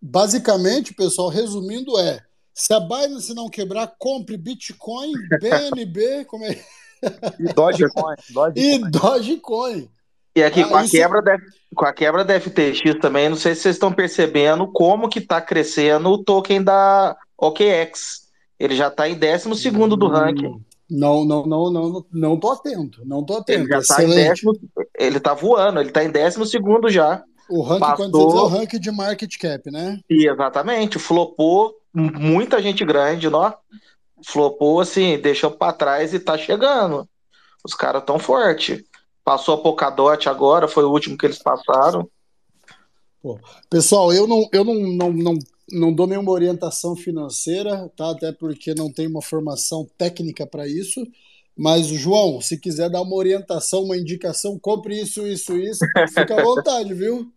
basicamente, 0.00 0.94
pessoal, 0.94 1.28
resumindo 1.28 1.98
é, 1.98 2.24
se 2.54 2.72
a 2.74 2.80
Binance 2.80 3.34
não 3.34 3.48
quebrar, 3.48 3.94
compre 3.98 4.36
Bitcoin, 4.36 5.12
BNB, 5.40 6.24
como 6.26 6.44
é? 6.44 6.60
E 7.38 7.52
Dogecoin. 7.52 8.16
Dogecoin. 8.30 8.52
E 8.56 8.78
Dogecoin. 8.90 9.88
E 10.34 10.42
aqui, 10.42 10.62
ah, 10.62 10.68
com, 10.68 10.76
a 10.76 10.84
isso... 10.84 10.92
quebra 10.92 11.22
da, 11.22 11.36
com 11.74 11.84
a 11.84 11.92
quebra 11.92 12.24
da 12.24 12.40
FTX 12.40 12.98
também, 13.00 13.28
não 13.28 13.36
sei 13.36 13.54
se 13.54 13.62
vocês 13.62 13.76
estão 13.76 13.92
percebendo 13.92 14.66
como 14.66 15.08
que 15.08 15.18
está 15.18 15.40
crescendo 15.40 16.08
o 16.10 16.22
token 16.22 16.62
da 16.62 17.16
OKX. 17.36 18.22
Ele 18.58 18.74
já 18.74 18.88
está 18.88 19.08
em 19.08 19.18
12 19.18 19.54
segundo 19.56 19.96
do 19.96 20.08
ranking. 20.08 20.64
Não, 20.92 21.24
não, 21.24 21.46
não, 21.46 21.70
não, 21.70 22.06
não 22.12 22.36
tô 22.38 22.52
atento. 22.52 23.00
Não 23.06 23.24
tô 23.24 23.38
atento. 23.38 23.60
Ele 23.60 23.68
já 23.68 23.82
tá 23.82 24.04
em 24.04 24.10
décimo, 24.10 24.52
ele 24.98 25.18
tá 25.18 25.32
voando, 25.32 25.80
ele 25.80 25.90
tá 25.90 26.04
em 26.04 26.10
décimo 26.10 26.44
segundo 26.44 26.90
já. 26.90 27.22
O 27.48 27.62
ranking, 27.62 27.80
Passou... 27.80 27.96
quando 27.96 28.12
você 28.12 28.26
diz, 28.26 28.34
é 28.34 28.40
o 28.40 28.46
ranking 28.46 28.78
de 28.78 28.90
market 28.90 29.38
cap, 29.38 29.70
né? 29.70 30.00
E 30.08 30.28
exatamente, 30.28 30.98
flopou 30.98 31.74
muita 31.94 32.60
gente 32.60 32.84
grande, 32.84 33.26
ó. 33.28 33.52
Flopou 34.24 34.80
assim, 34.80 35.18
deixou 35.18 35.50
para 35.50 35.72
trás 35.72 36.12
e 36.12 36.20
tá 36.20 36.36
chegando. 36.36 37.08
Os 37.64 37.74
caras 37.74 38.04
tão 38.04 38.18
forte. 38.18 38.84
Passou 39.24 39.54
a 39.54 39.58
Polkadot 39.58 40.28
agora, 40.28 40.68
foi 40.68 40.84
o 40.84 40.90
último 40.90 41.16
que 41.16 41.26
eles 41.26 41.38
passaram. 41.38 42.08
Pô, 43.22 43.38
pessoal, 43.70 44.12
eu 44.12 44.26
não, 44.26 44.48
eu 44.52 44.64
não, 44.64 44.74
não, 44.74 45.12
não, 45.12 45.38
não 45.72 45.92
dou 45.92 46.06
nenhuma 46.06 46.30
orientação 46.30 46.94
financeira, 46.94 47.88
tá? 47.96 48.10
Até 48.10 48.30
porque 48.30 48.74
não 48.74 48.92
tenho 48.92 49.10
uma 49.10 49.22
formação 49.22 49.88
técnica 49.96 50.46
para 50.46 50.68
isso. 50.68 51.04
Mas, 51.56 51.86
João, 51.86 52.40
se 52.40 52.58
quiser 52.58 52.88
dar 52.90 53.02
uma 53.02 53.16
orientação, 53.16 53.84
uma 53.84 53.96
indicação, 53.96 54.58
compre 54.58 55.00
isso, 55.00 55.26
isso, 55.26 55.56
isso, 55.56 55.84
fica 56.08 56.40
à 56.40 56.42
vontade, 56.44 56.94
viu? 56.94 57.30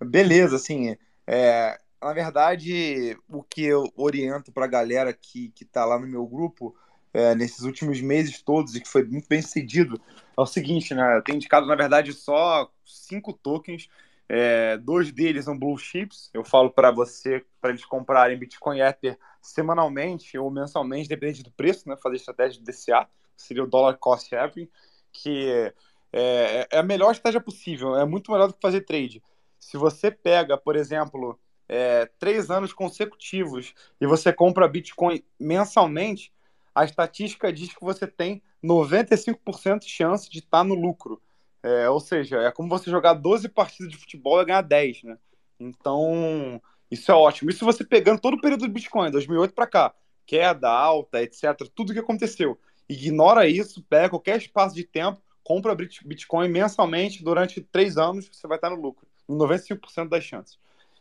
Beleza, 0.00 0.56
assim, 0.56 0.96
é, 1.26 1.78
na 2.02 2.12
verdade, 2.12 3.16
o 3.28 3.42
que 3.42 3.62
eu 3.62 3.84
oriento 3.96 4.50
para 4.52 4.64
a 4.64 4.68
galera 4.68 5.12
que, 5.12 5.50
que 5.50 5.64
tá 5.64 5.84
lá 5.84 5.98
no 5.98 6.06
meu 6.06 6.26
grupo, 6.26 6.74
é, 7.12 7.34
nesses 7.34 7.60
últimos 7.60 8.00
meses 8.00 8.42
todos, 8.42 8.74
e 8.74 8.80
que 8.80 8.88
foi 8.88 9.04
muito 9.04 9.28
bem 9.28 9.42
sucedido, 9.42 10.00
é 10.36 10.40
o 10.40 10.46
seguinte, 10.46 10.94
né? 10.94 11.16
Eu 11.16 11.22
tenho 11.22 11.36
indicado, 11.36 11.66
na 11.66 11.76
verdade, 11.76 12.12
só 12.12 12.70
cinco 12.84 13.32
tokens, 13.32 13.88
é, 14.28 14.76
dois 14.76 15.10
deles 15.10 15.46
são 15.46 15.58
blue 15.58 15.78
chips. 15.78 16.30
Eu 16.34 16.44
falo 16.44 16.70
para 16.70 16.90
você, 16.90 17.44
para 17.60 17.70
eles 17.70 17.84
comprarem 17.84 18.38
Bitcoin 18.38 18.80
Ether 18.80 19.18
semanalmente 19.40 20.36
ou 20.36 20.50
mensalmente, 20.50 21.08
dependendo 21.08 21.44
do 21.44 21.52
preço, 21.52 21.88
né? 21.88 21.96
Fazer 21.96 22.16
estratégia 22.16 22.60
de 22.60 22.64
DCA, 22.64 23.06
que 23.36 23.42
seria 23.42 23.64
o 23.64 23.66
Dollar 23.66 23.96
Cost 23.96 24.34
Averaging, 24.34 24.68
que 25.12 25.72
é, 26.12 26.68
é, 26.70 26.78
a 26.78 26.82
melhor 26.82 27.12
estratégia 27.12 27.40
possível, 27.40 27.96
é 27.96 28.04
muito 28.04 28.30
melhor 28.30 28.48
do 28.48 28.54
que 28.54 28.60
fazer 28.60 28.82
trade. 28.82 29.22
Se 29.58 29.76
você 29.76 30.10
pega, 30.10 30.58
por 30.58 30.76
exemplo, 30.76 31.38
é, 31.68 32.06
três 32.18 32.50
anos 32.50 32.72
consecutivos 32.72 33.74
e 34.00 34.06
você 34.06 34.32
compra 34.32 34.68
Bitcoin 34.68 35.22
mensalmente, 35.38 36.32
a 36.74 36.84
estatística 36.84 37.52
diz 37.52 37.74
que 37.74 37.84
você 37.84 38.06
tem 38.06 38.42
95% 38.62 39.80
de 39.80 39.88
chance 39.88 40.30
de 40.30 40.38
estar 40.38 40.64
no 40.64 40.74
lucro. 40.74 41.20
É, 41.62 41.88
ou 41.88 42.00
seja, 42.00 42.38
é 42.38 42.50
como 42.50 42.68
você 42.68 42.90
jogar 42.90 43.14
12 43.14 43.48
partidas 43.48 43.90
de 43.90 43.96
futebol 43.96 44.40
e 44.40 44.44
ganhar 44.44 44.62
10, 44.62 45.02
né? 45.04 45.18
Então, 45.58 46.62
isso 46.90 47.10
é 47.10 47.14
ótimo. 47.14 47.50
Isso 47.50 47.64
você 47.64 47.84
pegando 47.84 48.20
todo 48.20 48.34
o 48.34 48.40
período 48.40 48.66
do 48.66 48.72
Bitcoin, 48.72 49.10
2008 49.10 49.54
para 49.54 49.66
cá, 49.66 49.94
queda, 50.26 50.70
alta, 50.70 51.22
etc., 51.22 51.68
tudo 51.74 51.92
que 51.92 51.98
aconteceu. 51.98 52.58
Ignora 52.88 53.48
isso, 53.48 53.82
pega 53.82 54.10
qualquer 54.10 54.38
espaço 54.38 54.74
de 54.74 54.84
tempo, 54.84 55.20
compra 55.42 55.74
Bitcoin 55.74 56.48
mensalmente 56.48 57.22
durante 57.22 57.60
três 57.60 57.96
anos, 57.96 58.28
você 58.30 58.46
vai 58.46 58.56
estar 58.56 58.70
no 58.70 58.80
lucro, 58.80 59.06
em 59.28 59.36
95% 59.36 60.08
das 60.08 60.24
chances. 60.24 60.58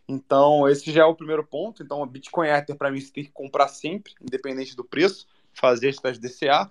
Então, 0.07 0.67
esse 0.69 0.89
já 0.91 1.01
é 1.01 1.05
o 1.05 1.15
primeiro 1.15 1.45
ponto. 1.45 1.84
Então, 1.84 2.01
a 2.01 2.05
Bitcoin 2.05 2.47
Ether, 2.47 2.77
para 2.77 2.89
mim, 2.89 3.01
você 3.01 3.11
tem 3.11 3.23
que 3.25 3.31
comprar 3.31 3.67
sempre, 3.67 4.13
independente 4.21 4.75
do 4.75 4.85
preço, 4.85 5.27
fazer 5.53 5.89
estas 5.89 6.17
DCA. 6.17 6.69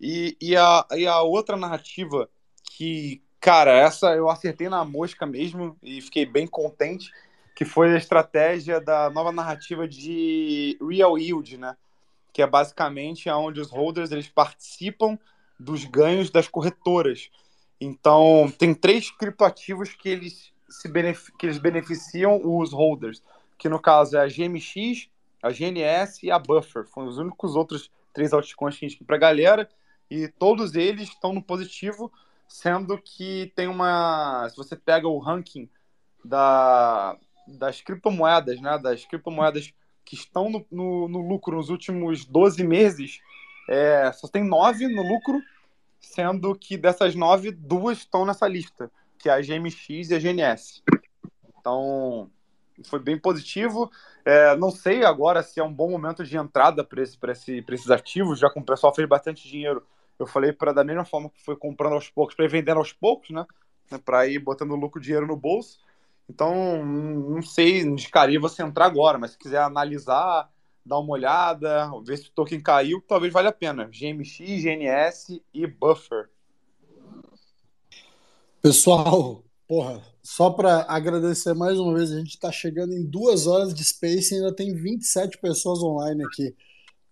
E, 0.00 0.36
e, 0.40 0.56
a, 0.56 0.86
e 0.92 1.06
a 1.06 1.20
outra 1.22 1.56
narrativa 1.56 2.30
que, 2.70 3.22
cara, 3.40 3.72
essa 3.72 4.14
eu 4.14 4.28
acertei 4.28 4.68
na 4.68 4.84
mosca 4.84 5.26
mesmo 5.26 5.76
e 5.82 6.00
fiquei 6.00 6.26
bem 6.26 6.46
contente, 6.46 7.10
que 7.54 7.64
foi 7.64 7.92
a 7.92 7.98
estratégia 7.98 8.80
da 8.80 9.10
nova 9.10 9.32
narrativa 9.32 9.86
de 9.88 10.78
Real 10.80 11.18
Yield, 11.18 11.58
né? 11.58 11.76
Que 12.32 12.42
é 12.42 12.46
basicamente 12.46 13.28
onde 13.30 13.60
os 13.60 13.70
holders 13.70 14.12
eles 14.12 14.28
participam 14.28 15.18
dos 15.58 15.84
ganhos 15.84 16.30
das 16.30 16.46
corretoras. 16.46 17.30
Então, 17.80 18.52
tem 18.58 18.74
três 18.74 19.10
criptoativos 19.10 19.94
que 19.94 20.08
eles 20.08 20.52
se 20.68 20.88
que 21.38 21.46
eles 21.46 21.58
beneficiam 21.58 22.40
os 22.44 22.72
holders, 22.72 23.22
que 23.56 23.68
no 23.68 23.80
caso 23.80 24.16
é 24.16 24.20
a 24.20 24.28
GMX, 24.28 25.08
a 25.42 25.50
GNS 25.50 26.26
e 26.26 26.30
a 26.30 26.38
Buffer. 26.38 26.84
Foram 26.86 27.08
os 27.08 27.18
únicos 27.18 27.56
outros 27.56 27.90
três 28.12 28.32
altcoins 28.32 28.76
que 28.76 28.84
a 28.84 28.88
gente 28.88 29.04
para 29.04 29.16
a 29.16 29.20
galera 29.20 29.68
e 30.10 30.28
todos 30.28 30.74
eles 30.74 31.08
estão 31.08 31.32
no 31.32 31.42
positivo, 31.42 32.12
sendo 32.48 32.98
que 32.98 33.52
tem 33.54 33.68
uma, 33.68 34.48
se 34.48 34.56
você 34.56 34.74
pega 34.74 35.06
o 35.06 35.18
ranking 35.18 35.68
da 36.24 37.16
das 37.46 37.80
criptomoedas, 37.80 38.60
né, 38.60 38.78
das 38.78 39.06
criptomoedas 39.06 39.72
que 40.04 40.14
estão 40.14 40.50
no, 40.50 40.66
no, 40.70 41.08
no 41.08 41.26
lucro 41.26 41.56
nos 41.56 41.70
últimos 41.70 42.26
12 42.26 42.62
meses, 42.62 43.20
é, 43.70 44.12
só 44.12 44.28
tem 44.28 44.44
nove 44.44 44.86
no 44.86 45.02
lucro, 45.02 45.40
sendo 45.98 46.54
que 46.54 46.76
dessas 46.76 47.14
nove, 47.14 47.50
duas 47.50 47.98
estão 47.98 48.26
nessa 48.26 48.46
lista 48.46 48.90
que 49.18 49.28
é 49.28 49.32
a 49.32 49.40
GMX 49.40 50.10
e 50.10 50.14
a 50.14 50.18
GNS. 50.18 50.82
Então, 51.58 52.30
foi 52.84 53.00
bem 53.00 53.18
positivo. 53.18 53.90
É, 54.24 54.56
não 54.56 54.70
sei 54.70 55.04
agora 55.04 55.42
se 55.42 55.58
é 55.58 55.64
um 55.64 55.72
bom 55.72 55.90
momento 55.90 56.24
de 56.24 56.36
entrada 56.36 56.84
para 56.84 57.02
esse, 57.02 57.18
esse, 57.28 57.64
esses 57.68 57.90
ativos, 57.90 58.38
já 58.38 58.48
que 58.48 58.58
o 58.58 58.64
pessoal 58.64 58.94
fez 58.94 59.08
bastante 59.08 59.48
dinheiro. 59.48 59.84
Eu 60.18 60.26
falei 60.26 60.52
para 60.52 60.72
da 60.72 60.84
mesma 60.84 61.04
forma 61.04 61.30
que 61.30 61.42
foi 61.42 61.56
comprando 61.56 61.94
aos 61.94 62.08
poucos, 62.08 62.34
para 62.34 62.44
ir 62.44 62.50
vendendo 62.50 62.78
aos 62.78 62.92
poucos, 62.92 63.30
né? 63.30 63.46
Para 64.04 64.26
ir 64.26 64.38
botando 64.38 64.74
lucro 64.74 65.00
dinheiro 65.00 65.26
no 65.26 65.36
bolso. 65.36 65.78
Então, 66.28 66.84
não 66.84 67.40
sei, 67.40 67.80
indicaria 67.80 68.38
você 68.38 68.62
entrar 68.62 68.84
agora, 68.84 69.18
mas 69.18 69.30
se 69.30 69.38
quiser 69.38 69.62
analisar, 69.62 70.50
dar 70.84 70.98
uma 70.98 71.12
olhada, 71.12 71.90
ver 72.04 72.18
se 72.18 72.28
o 72.28 72.32
token 72.32 72.60
caiu, 72.60 73.02
talvez 73.06 73.32
valha 73.32 73.48
a 73.48 73.52
pena. 73.52 73.86
GMX, 73.86 74.38
GNS 74.38 75.42
e 75.54 75.66
Buffer. 75.66 76.28
Pessoal, 78.60 79.42
porra, 79.66 80.02
só 80.22 80.50
para 80.50 80.84
agradecer 80.88 81.54
mais 81.54 81.78
uma 81.78 81.94
vez, 81.94 82.12
a 82.12 82.18
gente 82.18 82.30
está 82.30 82.52
chegando 82.52 82.92
em 82.92 83.04
duas 83.04 83.46
horas 83.46 83.72
de 83.72 83.82
Space 83.84 84.34
e 84.34 84.38
ainda 84.38 84.52
tem 84.52 84.74
27 84.74 85.38
pessoas 85.38 85.82
online 85.82 86.24
aqui. 86.24 86.54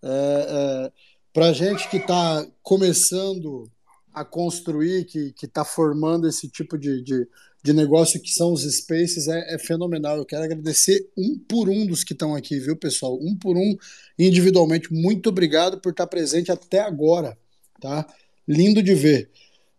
É, 0.03 0.91
é, 0.91 0.91
para 1.37 1.53
gente 1.53 1.87
que 1.87 1.97
está 1.97 2.47
começando 2.63 3.69
a 4.11 4.25
construir, 4.25 5.05
que 5.05 5.35
está 5.43 5.63
formando 5.63 6.27
esse 6.27 6.49
tipo 6.49 6.79
de, 6.79 7.03
de, 7.03 7.27
de, 7.63 7.73
negócio 7.73 8.19
que 8.19 8.31
são 8.31 8.51
os 8.51 8.63
Spaces, 8.63 9.27
é, 9.27 9.53
é 9.53 9.59
fenomenal. 9.59 10.17
Eu 10.17 10.25
quero 10.25 10.43
agradecer 10.43 11.07
um 11.15 11.37
por 11.37 11.69
um 11.69 11.85
dos 11.85 12.03
que 12.03 12.13
estão 12.13 12.33
aqui, 12.33 12.59
viu, 12.59 12.75
pessoal? 12.75 13.19
Um 13.21 13.37
por 13.37 13.55
um, 13.55 13.77
individualmente. 14.17 14.91
Muito 14.91 15.29
obrigado 15.29 15.79
por 15.79 15.91
estar 15.91 16.07
presente 16.07 16.51
até 16.51 16.79
agora, 16.79 17.37
tá? 17.79 18.11
Lindo 18.47 18.81
de 18.81 18.95
ver. 18.95 19.29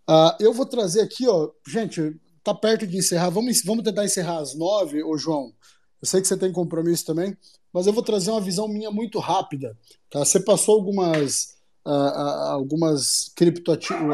Uh, 0.09 0.39
eu 0.39 0.53
vou 0.55 0.65
trazer 0.65 1.01
aqui, 1.01 1.27
ó, 1.27 1.51
gente, 1.67 2.15
tá 2.45 2.55
perto 2.55 2.87
de 2.87 2.99
encerrar. 2.99 3.31
Vamos, 3.31 3.63
vamos 3.65 3.83
tentar 3.83 4.05
encerrar 4.05 4.39
às 4.39 4.55
nove, 4.55 5.03
ô 5.03 5.19
João. 5.19 5.53
Eu 6.01 6.07
sei 6.07 6.21
que 6.21 6.29
você 6.29 6.37
tem 6.37 6.53
compromisso 6.53 7.05
também, 7.05 7.37
mas 7.79 7.87
eu 7.87 7.93
vou 7.93 8.03
trazer 8.03 8.33
uma 8.33 8.41
visão 8.41 8.67
minha 8.67 8.91
muito 8.91 9.21
rápida. 9.21 9.79
Tá? 10.11 10.19
Você 10.25 10.41
passou 10.41 10.75
algumas, 10.75 11.55
uh, 11.87 11.91
uh, 11.91 12.51
algumas, 12.51 13.33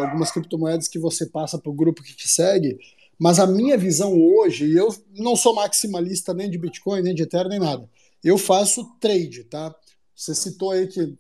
algumas 0.02 0.30
criptomoedas 0.30 0.86
que 0.86 0.98
você 0.98 1.24
passa 1.24 1.58
para 1.58 1.70
o 1.70 1.74
grupo 1.74 2.02
que 2.02 2.14
te 2.14 2.28
segue, 2.28 2.76
mas 3.18 3.38
a 3.38 3.46
minha 3.46 3.78
visão 3.78 4.12
hoje, 4.12 4.66
e 4.66 4.76
eu 4.76 4.94
não 5.16 5.34
sou 5.34 5.54
maximalista 5.54 6.34
nem 6.34 6.50
de 6.50 6.58
Bitcoin, 6.58 7.00
nem 7.00 7.14
de 7.14 7.22
Ethereum, 7.22 7.48
nem 7.48 7.58
nada. 7.58 7.88
Eu 8.22 8.36
faço 8.36 8.84
trade, 9.00 9.44
tá? 9.44 9.74
Você 10.14 10.34
citou 10.34 10.72
aí 10.72 10.86
que 10.86 11.14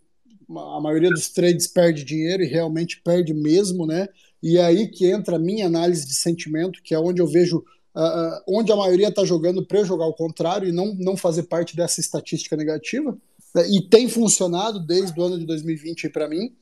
a 0.50 0.80
maioria 0.82 1.08
dos 1.08 1.30
trades 1.30 1.66
perde 1.66 2.04
dinheiro 2.04 2.42
e 2.42 2.46
realmente 2.46 3.00
perde 3.00 3.32
mesmo, 3.32 3.86
né? 3.86 4.06
E 4.42 4.58
é 4.58 4.64
aí 4.66 4.88
que 4.88 5.10
entra 5.10 5.36
a 5.36 5.38
minha 5.38 5.64
análise 5.64 6.06
de 6.06 6.14
sentimento, 6.14 6.82
que 6.82 6.94
é 6.94 6.98
onde 6.98 7.22
eu 7.22 7.26
vejo 7.26 7.64
uh, 7.94 8.42
onde 8.46 8.72
a 8.72 8.76
maioria 8.76 9.08
está 9.08 9.24
jogando 9.24 9.64
para 9.64 9.84
jogar 9.84 10.06
o 10.06 10.14
contrário 10.14 10.68
e 10.68 10.72
não, 10.72 10.94
não 10.94 11.16
fazer 11.16 11.44
parte 11.44 11.76
dessa 11.76 12.00
estatística 12.00 12.56
negativa. 12.56 13.16
Né? 13.54 13.68
E 13.70 13.82
tem 13.82 14.08
funcionado 14.08 14.80
desde 14.80 15.18
o 15.18 15.22
ano 15.22 15.38
de 15.38 15.46
2020 15.46 16.08
para 16.08 16.28
mim. 16.28 16.54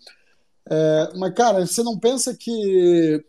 É, 0.69 1.13
mas, 1.17 1.35
cara, 1.35 1.67
você 1.67 1.83
não 1.83 1.99
pensa 1.99 2.35
que. 2.35 3.25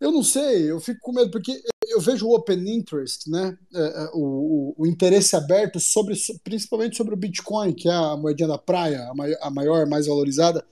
Eu 0.00 0.12
não 0.12 0.22
sei, 0.22 0.70
eu 0.70 0.80
fico 0.80 1.00
com 1.00 1.12
medo, 1.12 1.30
porque 1.30 1.62
eu 1.88 2.00
vejo 2.00 2.26
o 2.26 2.34
open 2.34 2.68
interest, 2.68 3.30
né? 3.30 3.56
É, 3.74 3.80
é, 3.80 4.10
o, 4.12 4.18
o, 4.18 4.74
o, 4.78 4.86
interesse 4.86 5.34
aberto 5.34 5.80
sobre, 5.80 6.14
principalmente 6.42 6.96
sobre 6.96 7.14
o 7.14 7.16
Bitcoin, 7.16 7.72
que 7.72 7.88
é 7.88 7.92
a 7.92 8.16
moedinha 8.16 8.48
da 8.48 8.58
praia, 8.58 9.08
a 9.08 9.14
maior, 9.14 9.38
a 9.40 9.50
maior 9.50 9.86
mais 9.86 10.06
valorizada. 10.06 10.64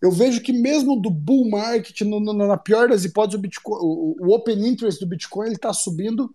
Eu 0.00 0.10
vejo 0.10 0.42
que 0.42 0.52
mesmo 0.52 1.00
do 1.00 1.10
bull 1.10 1.48
market, 1.48 2.02
no, 2.02 2.20
no, 2.20 2.32
na 2.32 2.56
pior 2.56 2.88
das 2.88 3.04
hipóteses, 3.04 3.38
o, 3.38 3.42
Bitcoin, 3.42 3.78
o, 3.80 4.16
o 4.20 4.34
open 4.34 4.66
interest 4.66 5.00
do 5.00 5.08
Bitcoin 5.08 5.52
está 5.52 5.72
subindo 5.72 6.34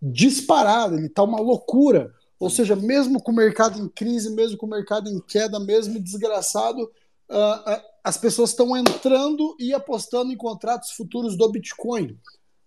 disparado, 0.00 0.96
ele 0.96 1.06
está 1.06 1.22
uma 1.22 1.40
loucura. 1.40 2.12
Ou 2.40 2.50
seja, 2.50 2.74
mesmo 2.74 3.22
com 3.22 3.30
o 3.30 3.36
mercado 3.36 3.78
em 3.78 3.88
crise, 3.88 4.30
mesmo 4.30 4.56
com 4.56 4.66
o 4.66 4.70
mercado 4.70 5.08
em 5.08 5.20
queda, 5.20 5.60
mesmo 5.60 6.00
desgraçado, 6.00 6.90
uh, 7.30 7.70
uh, 7.70 7.82
as 8.02 8.16
pessoas 8.16 8.50
estão 8.50 8.76
entrando 8.76 9.54
e 9.60 9.72
apostando 9.72 10.32
em 10.32 10.36
contratos 10.36 10.90
futuros 10.90 11.36
do 11.36 11.48
Bitcoin. 11.48 12.18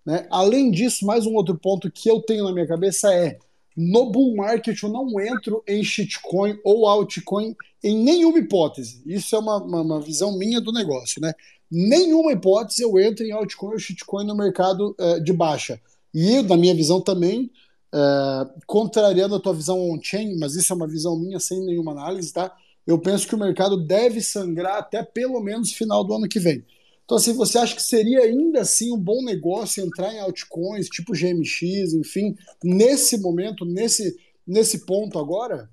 Né? 0.06 0.28
Além 0.30 0.72
disso, 0.72 1.06
mais 1.06 1.26
um 1.26 1.34
outro 1.34 1.58
ponto 1.58 1.92
que 1.92 2.10
eu 2.10 2.22
tenho 2.22 2.46
na 2.46 2.54
minha 2.54 2.68
cabeça 2.68 3.14
é: 3.14 3.38
no 3.76 4.10
bull 4.10 4.35
market 4.35 4.81
eu 4.81 4.89
não 4.89 5.19
entro 5.19 5.64
em 5.68 5.84
shitcoin 5.84 6.57
ou 6.64 6.88
altcoin 6.88 7.56
em 7.84 8.03
nenhuma 8.03 8.39
hipótese. 8.39 9.02
Isso 9.06 9.35
é 9.35 9.39
uma, 9.39 9.57
uma, 9.57 9.81
uma 9.81 10.02
visão 10.02 10.38
minha 10.38 10.61
do 10.61 10.72
negócio. 10.72 11.22
Né? 11.22 11.34
Nenhuma 11.69 12.31
hipótese 12.31 12.84
eu 12.84 12.97
entro 12.99 13.26
em 13.26 13.31
altcoin 13.31 13.73
ou 13.73 13.80
shitcoin 13.80 14.26
no 14.26 14.35
mercado 14.35 14.95
uh, 14.99 15.22
de 15.22 15.34
baixa. 15.34 15.80
E, 16.14 16.41
na 16.43 16.56
minha 16.56 16.73
visão 16.73 17.02
também, 17.02 17.52
uh, 17.93 18.49
contrariando 18.65 19.35
a 19.35 19.39
tua 19.39 19.53
visão 19.53 19.77
on-chain, 19.91 20.38
mas 20.39 20.56
isso 20.56 20.72
é 20.72 20.76
uma 20.76 20.88
visão 20.88 21.19
minha 21.19 21.39
sem 21.39 21.60
nenhuma 21.65 21.91
análise, 21.91 22.31
tá? 22.31 22.56
Eu 22.88 22.99
penso 22.99 23.27
que 23.27 23.35
o 23.35 23.39
mercado 23.39 23.76
deve 23.85 24.22
sangrar 24.22 24.77
até 24.77 25.03
pelo 25.03 25.41
menos 25.41 25.73
final 25.73 26.03
do 26.03 26.14
ano 26.14 26.30
que 26.30 26.39
vem. 26.39 26.64
Então, 27.06 27.18
assim, 27.18 27.34
você 27.34 27.60
acha 27.60 27.76
que 27.76 27.84
seria 27.84 28.22
ainda 28.22 28.61
assim 28.61 28.91
um 28.91 28.99
bom 28.99 29.23
negócio 29.23 29.86
entrar 29.86 30.11
em 30.11 30.19
altcoins, 30.19 30.90
tipo 30.90 31.14
GMX, 31.14 31.94
enfim, 31.94 32.36
nesse 32.64 33.22
momento, 33.22 33.64
nesse, 33.64 34.18
nesse 34.45 34.88
ponto 34.88 35.19
agora? 35.19 35.69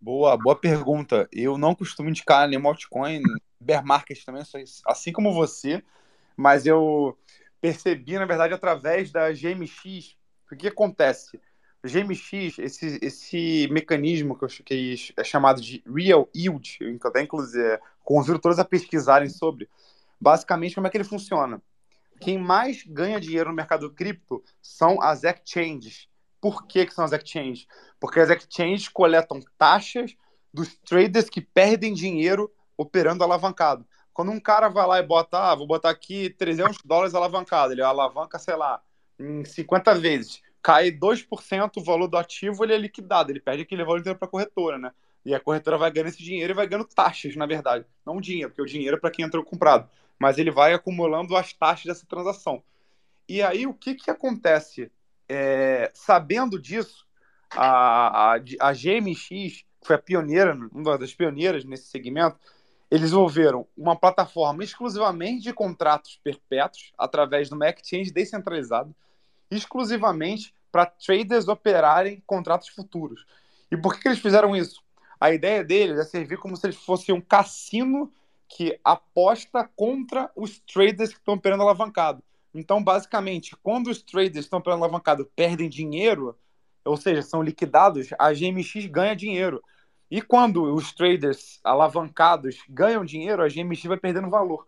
Boa, 0.00 0.36
boa 0.36 0.54
pergunta. 0.54 1.28
Eu 1.32 1.58
não 1.58 1.74
costumo 1.74 2.08
indicar 2.08 2.48
nenhum 2.48 2.68
altcoin, 2.68 3.20
bear 3.60 3.84
market 3.84 4.24
também, 4.24 4.44
assim 4.86 5.12
como 5.12 5.34
você, 5.34 5.82
mas 6.36 6.64
eu 6.64 7.18
percebi, 7.60 8.12
na 8.12 8.24
verdade, 8.24 8.54
através 8.54 9.10
da 9.10 9.32
GMX. 9.32 10.14
O 10.52 10.54
que 10.54 10.68
acontece? 10.68 11.40
GMX, 11.84 12.58
esse, 12.60 12.98
esse 13.02 13.68
mecanismo 13.68 14.38
que, 14.38 14.44
eu, 14.44 14.48
que 14.64 15.12
é 15.16 15.24
chamado 15.24 15.60
de 15.60 15.82
Real 15.86 16.28
Yield, 16.34 16.78
eu 16.80 16.96
até 17.02 17.22
inclusive 17.22 17.80
convido 18.06 18.38
todos 18.38 18.60
a 18.60 18.64
pesquisarem 18.64 19.28
sobre. 19.28 19.68
Basicamente, 20.18 20.76
como 20.76 20.86
é 20.86 20.90
que 20.90 20.96
ele 20.96 21.04
funciona? 21.04 21.60
Quem 22.20 22.38
mais 22.38 22.84
ganha 22.86 23.20
dinheiro 23.20 23.50
no 23.50 23.56
mercado 23.56 23.90
cripto 23.90 24.42
são 24.62 25.02
as 25.02 25.24
exchanges. 25.24 26.08
Por 26.40 26.66
que, 26.66 26.86
que 26.86 26.94
são 26.94 27.04
as 27.04 27.12
exchanges? 27.12 27.66
Porque 27.98 28.20
as 28.20 28.30
exchanges 28.30 28.88
coletam 28.88 29.40
taxas 29.58 30.16
dos 30.54 30.78
traders 30.78 31.28
que 31.28 31.40
perdem 31.40 31.92
dinheiro 31.92 32.50
operando 32.78 33.24
alavancado. 33.24 33.84
Quando 34.14 34.30
um 34.30 34.40
cara 34.40 34.68
vai 34.68 34.86
lá 34.86 34.98
e 35.00 35.02
bota, 35.02 35.50
ah, 35.50 35.54
vou 35.54 35.66
botar 35.66 35.90
aqui 35.90 36.30
300 36.30 36.78
dólares 36.84 37.14
alavancado, 37.14 37.72
ele 37.72 37.82
alavanca, 37.82 38.38
sei 38.38 38.54
lá, 38.54 38.80
em 39.18 39.44
50 39.44 39.94
vezes, 39.96 40.40
cai 40.62 40.90
2% 40.90 41.72
o 41.76 41.84
valor 41.84 42.06
do 42.06 42.16
ativo, 42.16 42.64
ele 42.64 42.72
é 42.72 42.78
liquidado, 42.78 43.32
ele 43.32 43.40
perde 43.40 43.62
aquele 43.62 43.84
valor 43.84 43.98
inteiro 43.98 44.18
para 44.18 44.28
a 44.28 44.30
corretora, 44.30 44.78
né? 44.78 44.92
E 45.26 45.34
a 45.34 45.40
corretora 45.40 45.76
vai 45.76 45.90
ganhando 45.90 46.10
esse 46.10 46.22
dinheiro 46.22 46.52
e 46.52 46.54
vai 46.54 46.68
ganhando 46.68 46.86
taxas, 46.86 47.34
na 47.34 47.46
verdade. 47.46 47.84
Não 48.06 48.20
dinheiro, 48.20 48.48
porque 48.48 48.62
o 48.62 48.66
dinheiro 48.66 48.96
é 48.96 49.00
para 49.00 49.10
quem 49.10 49.24
entrou 49.24 49.42
comprado. 49.42 49.90
Mas 50.20 50.38
ele 50.38 50.52
vai 50.52 50.72
acumulando 50.72 51.34
as 51.34 51.52
taxas 51.52 51.86
dessa 51.86 52.06
transação. 52.06 52.62
E 53.28 53.42
aí, 53.42 53.66
o 53.66 53.74
que, 53.74 53.96
que 53.96 54.08
acontece? 54.08 54.88
É, 55.28 55.90
sabendo 55.92 56.60
disso, 56.60 57.04
a, 57.50 58.34
a, 58.34 58.40
a 58.60 58.72
GMX, 58.72 59.26
que 59.26 59.66
foi 59.82 59.96
a 59.96 59.98
pioneira, 59.98 60.56
uma 60.72 60.96
das 60.96 61.12
pioneiras 61.12 61.64
nesse 61.64 61.88
segmento, 61.88 62.38
eles 62.88 63.06
desenvolveram 63.06 63.66
uma 63.76 63.96
plataforma 63.96 64.62
exclusivamente 64.62 65.42
de 65.42 65.52
contratos 65.52 66.20
perpétuos 66.22 66.92
através 66.96 67.48
de 67.48 67.54
uma 67.54 67.68
exchange 67.68 68.12
descentralizada, 68.12 68.94
exclusivamente 69.50 70.54
para 70.70 70.86
traders 70.86 71.48
operarem 71.48 72.22
contratos 72.24 72.68
futuros. 72.68 73.26
E 73.72 73.76
por 73.76 73.92
que, 73.92 74.02
que 74.02 74.08
eles 74.08 74.20
fizeram 74.20 74.54
isso? 74.54 74.85
A 75.20 75.32
ideia 75.32 75.64
deles 75.64 75.98
é 75.98 76.04
servir 76.04 76.38
como 76.38 76.56
se 76.56 76.66
eles 76.66 76.76
fossem 76.76 77.14
um 77.14 77.20
cassino 77.20 78.12
que 78.48 78.78
aposta 78.84 79.68
contra 79.74 80.30
os 80.36 80.58
traders 80.60 81.10
que 81.10 81.18
estão 81.18 81.34
operando 81.34 81.62
alavancado. 81.62 82.22
Então, 82.54 82.82
basicamente, 82.82 83.56
quando 83.62 83.88
os 83.88 84.02
traders 84.02 84.44
estão 84.44 84.58
operando 84.58 84.84
alavancado 84.84 85.30
perdem 85.36 85.68
dinheiro, 85.68 86.36
ou 86.84 86.96
seja, 86.96 87.22
são 87.22 87.42
liquidados, 87.42 88.08
a 88.18 88.32
GMX 88.32 88.86
ganha 88.86 89.16
dinheiro. 89.16 89.62
E 90.10 90.22
quando 90.22 90.62
os 90.72 90.92
traders 90.92 91.60
alavancados 91.64 92.58
ganham 92.68 93.04
dinheiro, 93.04 93.42
a 93.42 93.48
GMX 93.48 93.84
vai 93.84 93.96
perdendo 93.96 94.30
valor. 94.30 94.66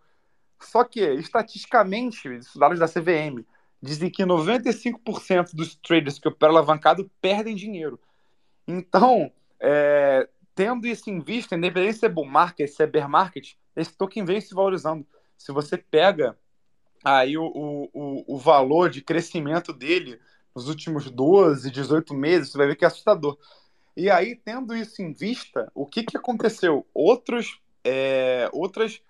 Só 0.60 0.82
que, 0.82 1.00
estatisticamente, 1.00 2.28
dados 2.56 2.78
da 2.78 2.88
CVM, 2.88 3.46
dizem 3.80 4.10
que 4.10 4.24
95% 4.24 5.54
dos 5.54 5.76
traders 5.76 6.18
que 6.18 6.26
operam 6.26 6.54
alavancado 6.54 7.08
perdem 7.20 7.54
dinheiro. 7.54 7.98
Então, 8.66 9.32
é, 9.60 10.28
tendo 10.58 10.88
isso 10.88 11.08
em 11.08 11.20
vista, 11.20 11.54
independente 11.54 11.98
se 11.98 12.06
é 12.06 12.08
bull 12.08 12.24
market, 12.24 12.68
se 12.68 12.82
é 12.82 12.86
bear 12.86 13.08
market, 13.08 13.52
esse 13.76 13.96
token 13.96 14.24
vem 14.24 14.40
se 14.40 14.52
valorizando. 14.52 15.06
Se 15.36 15.52
você 15.52 15.76
pega 15.78 16.36
aí 17.04 17.38
o, 17.38 17.44
o, 17.94 18.24
o 18.26 18.36
valor 18.36 18.90
de 18.90 19.00
crescimento 19.00 19.72
dele 19.72 20.20
nos 20.52 20.68
últimos 20.68 21.08
12, 21.12 21.70
18 21.70 22.12
meses, 22.12 22.50
você 22.50 22.58
vai 22.58 22.66
ver 22.66 22.74
que 22.74 22.84
é 22.84 22.88
assustador. 22.88 23.38
E 23.96 24.10
aí, 24.10 24.34
tendo 24.34 24.74
isso 24.74 25.00
em 25.00 25.12
vista, 25.12 25.70
o 25.72 25.86
que, 25.86 26.02
que 26.02 26.16
aconteceu? 26.16 26.84
Outros, 26.92 27.60
é, 27.84 28.50
outras 28.52 29.00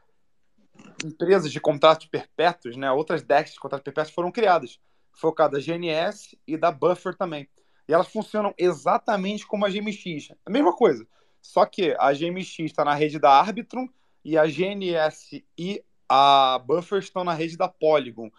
empresas 1.02 1.50
de 1.50 1.58
contratos 1.58 2.08
perpétuos, 2.08 2.76
né, 2.76 2.92
outras 2.92 3.22
DEX 3.22 3.54
de 3.54 3.58
contratos 3.58 3.84
perpétuos 3.84 4.14
foram 4.14 4.30
criadas, 4.30 4.78
focadas 5.14 5.64
da 5.64 5.72
GNS 5.72 6.38
e 6.46 6.58
da 6.58 6.70
Buffer 6.70 7.16
também. 7.16 7.48
E 7.88 7.94
elas 7.94 8.08
funcionam 8.08 8.52
exatamente 8.58 9.46
como 9.46 9.64
a 9.64 9.70
GMX. 9.70 10.34
A 10.44 10.50
mesma 10.50 10.76
coisa. 10.76 11.08
Só 11.40 11.64
que 11.64 11.94
a 11.98 12.12
GMX 12.12 12.58
está 12.60 12.84
na 12.84 12.94
rede 12.94 13.18
da 13.18 13.30
Arbitrum 13.30 13.88
e 14.24 14.36
a 14.36 14.46
GNS 14.46 15.44
e 15.56 15.82
a 16.08 16.60
Buffer 16.64 16.98
estão 16.98 17.24
na 17.24 17.34
rede 17.34 17.56
da 17.56 17.68
Polygon. 17.68 18.30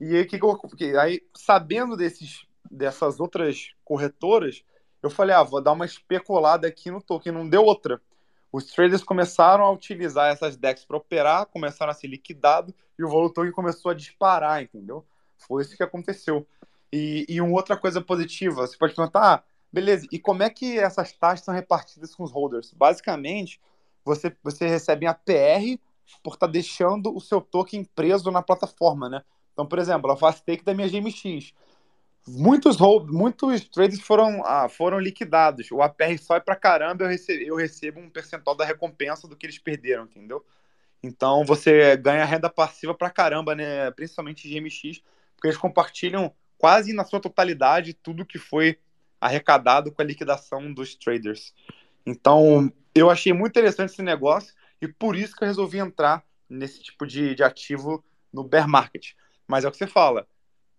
E 0.00 0.16
aí, 0.16 0.26
que, 0.26 0.38
que 0.76 0.96
aí 0.96 1.22
sabendo 1.34 1.96
desses, 1.96 2.46
dessas 2.70 3.18
outras 3.20 3.70
corretoras, 3.84 4.62
eu 5.02 5.10
falei, 5.10 5.34
ah, 5.34 5.42
vou 5.42 5.62
dar 5.62 5.72
uma 5.72 5.86
especulada 5.86 6.66
aqui 6.66 6.90
no 6.90 7.00
token, 7.00 7.32
não 7.32 7.48
deu 7.48 7.64
outra. 7.64 8.00
Os 8.52 8.66
traders 8.66 9.02
começaram 9.02 9.64
a 9.64 9.70
utilizar 9.70 10.32
essas 10.32 10.56
decks 10.56 10.84
para 10.84 10.96
operar, 10.96 11.46
começaram 11.46 11.90
a 11.90 11.94
ser 11.94 12.08
liquidados 12.08 12.74
e 12.98 13.04
o 13.04 13.08
valor 13.08 13.30
token 13.30 13.52
começou 13.52 13.90
a 13.90 13.94
disparar, 13.94 14.62
entendeu? 14.62 15.04
Foi 15.36 15.62
isso 15.62 15.76
que 15.76 15.82
aconteceu. 15.82 16.46
E, 16.92 17.26
e 17.28 17.40
uma 17.40 17.54
outra 17.54 17.76
coisa 17.76 18.00
positiva, 18.00 18.66
você 18.66 18.76
pode 18.76 18.94
perguntar, 18.94 19.20
ah, 19.20 19.44
beleza, 19.72 20.06
e 20.10 20.18
como 20.18 20.42
é 20.42 20.50
que 20.50 20.78
essas 20.78 21.12
taxas 21.12 21.44
são 21.44 21.54
repartidas 21.54 22.14
com 22.14 22.22
os 22.22 22.32
holders? 22.32 22.72
Basicamente, 22.72 23.60
você, 24.04 24.34
você 24.42 24.66
recebe 24.66 25.06
a 25.06 25.14
PR 25.14 25.78
por 26.22 26.34
estar 26.34 26.46
tá 26.46 26.52
deixando 26.52 27.14
o 27.14 27.20
seu 27.20 27.40
token 27.40 27.84
preso 27.84 28.30
na 28.30 28.42
plataforma, 28.42 29.08
né? 29.08 29.22
Então, 29.52 29.66
por 29.66 29.78
exemplo, 29.78 30.10
eu 30.10 30.16
faço 30.16 30.38
stake 30.38 30.64
da 30.64 30.74
minha 30.74 30.88
GMX. 30.88 31.52
Muitos, 32.28 32.76
muitos 33.06 33.68
trades 33.68 34.00
foram, 34.00 34.42
ah, 34.44 34.68
foram 34.68 34.98
liquidados. 34.98 35.70
O 35.70 35.80
APR 35.80 36.18
só 36.18 36.36
é 36.36 36.40
pra 36.40 36.56
caramba, 36.56 37.04
eu 37.04 37.08
recebo, 37.08 37.42
eu 37.42 37.56
recebo 37.56 38.00
um 38.00 38.10
percentual 38.10 38.56
da 38.56 38.64
recompensa 38.64 39.28
do 39.28 39.36
que 39.36 39.46
eles 39.46 39.58
perderam, 39.58 40.04
entendeu? 40.04 40.44
Então 41.02 41.44
você 41.44 41.96
ganha 41.96 42.24
renda 42.24 42.50
passiva 42.50 42.94
pra 42.94 43.10
caramba, 43.10 43.54
né? 43.54 43.90
Principalmente 43.92 44.48
GMX, 44.48 45.02
porque 45.34 45.48
eles 45.48 45.56
compartilham 45.56 46.32
quase 46.58 46.92
na 46.92 47.04
sua 47.04 47.20
totalidade 47.20 47.94
tudo 47.94 48.26
que 48.26 48.38
foi 48.38 48.78
arrecadado 49.20 49.92
com 49.92 50.02
a 50.02 50.04
liquidação 50.04 50.72
dos 50.72 50.94
traders. 50.94 51.54
Então, 52.04 52.72
eu 52.94 53.10
achei 53.10 53.32
muito 53.32 53.52
interessante 53.52 53.90
esse 53.90 54.02
negócio 54.02 54.54
e 54.80 54.88
por 54.88 55.16
isso 55.16 55.34
que 55.34 55.42
eu 55.42 55.48
resolvi 55.48 55.78
entrar 55.78 56.24
nesse 56.48 56.82
tipo 56.82 57.06
de, 57.06 57.34
de 57.34 57.42
ativo 57.42 58.04
no 58.32 58.44
bear 58.44 58.68
market. 58.68 59.12
Mas 59.46 59.64
é 59.64 59.68
o 59.68 59.70
que 59.70 59.78
você 59.78 59.86
fala, 59.86 60.26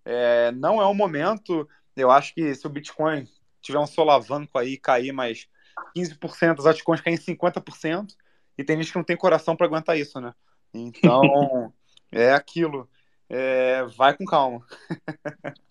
é, 0.06 0.52
não 0.52 0.82
é 0.82 0.86
o 0.86 0.94
momento. 0.94 1.68
Eu 1.96 2.12
acho 2.12 2.34
que 2.34 2.56
se 2.56 2.66
o 2.66 2.70
Bitcoin 2.70 3.28
tiver 3.62 3.80
um 3.80 3.88
solavanco 3.88 4.58
aí 4.58 4.78
cair 4.78 5.12
mais 5.12 5.48
15%, 5.96 6.60
os 6.60 6.66
altcoins 6.66 7.02
caem 7.02 7.18
50%, 7.18 8.16
e 8.58 8.64
tem 8.64 8.78
gente 8.78 8.92
que 8.92 8.98
não 8.98 9.04
tem 9.04 9.18
coração 9.18 9.56
para 9.56 9.68
aguentar 9.68 9.98
isso, 9.98 10.20
né? 10.20 10.34
Então, 10.74 11.22
é 12.12 12.34
aquilo. 12.34 12.90
É, 13.30 13.84
vai 13.98 14.16
com 14.16 14.26
calma. 14.26 14.66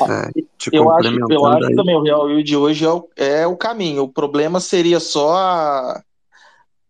É, 0.00 0.30
eu 0.72 0.90
acho, 0.90 1.18
eu 1.30 1.46
acho 1.46 1.66
aí. 1.66 1.74
também 1.74 1.96
o 1.96 2.02
Real 2.02 2.28
Yield 2.28 2.44
de 2.44 2.56
hoje 2.56 2.84
é 2.84 2.90
o, 2.90 3.08
é 3.16 3.46
o 3.46 3.56
caminho. 3.56 4.04
O 4.04 4.12
problema 4.12 4.60
seria 4.60 5.00
só 5.00 5.34
a, 5.36 6.02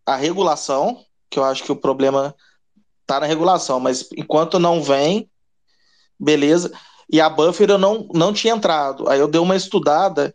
a 0.07 0.17
regulação, 0.17 1.05
que 1.31 1.39
eu 1.39 1.45
acho 1.45 1.65
que 1.65 1.73
o 1.73 1.77
problema 1.77 2.35
tá 3.07 3.21
na 3.21 3.27
regulação, 3.27 3.81
mas 3.81 4.09
enquanto 4.17 4.59
não 4.59 4.83
vem, 4.83 5.29
beleza. 6.19 6.73
E 7.11 7.21
a 7.21 7.29
buffer 7.29 7.71
eu 7.71 7.79
não, 7.79 8.09
não 8.15 8.33
tinha 8.33 8.55
entrado. 8.55 9.09
Aí 9.09 9.19
eu 9.19 9.29
dei 9.29 9.41
uma 9.41 9.57
estudada, 9.57 10.35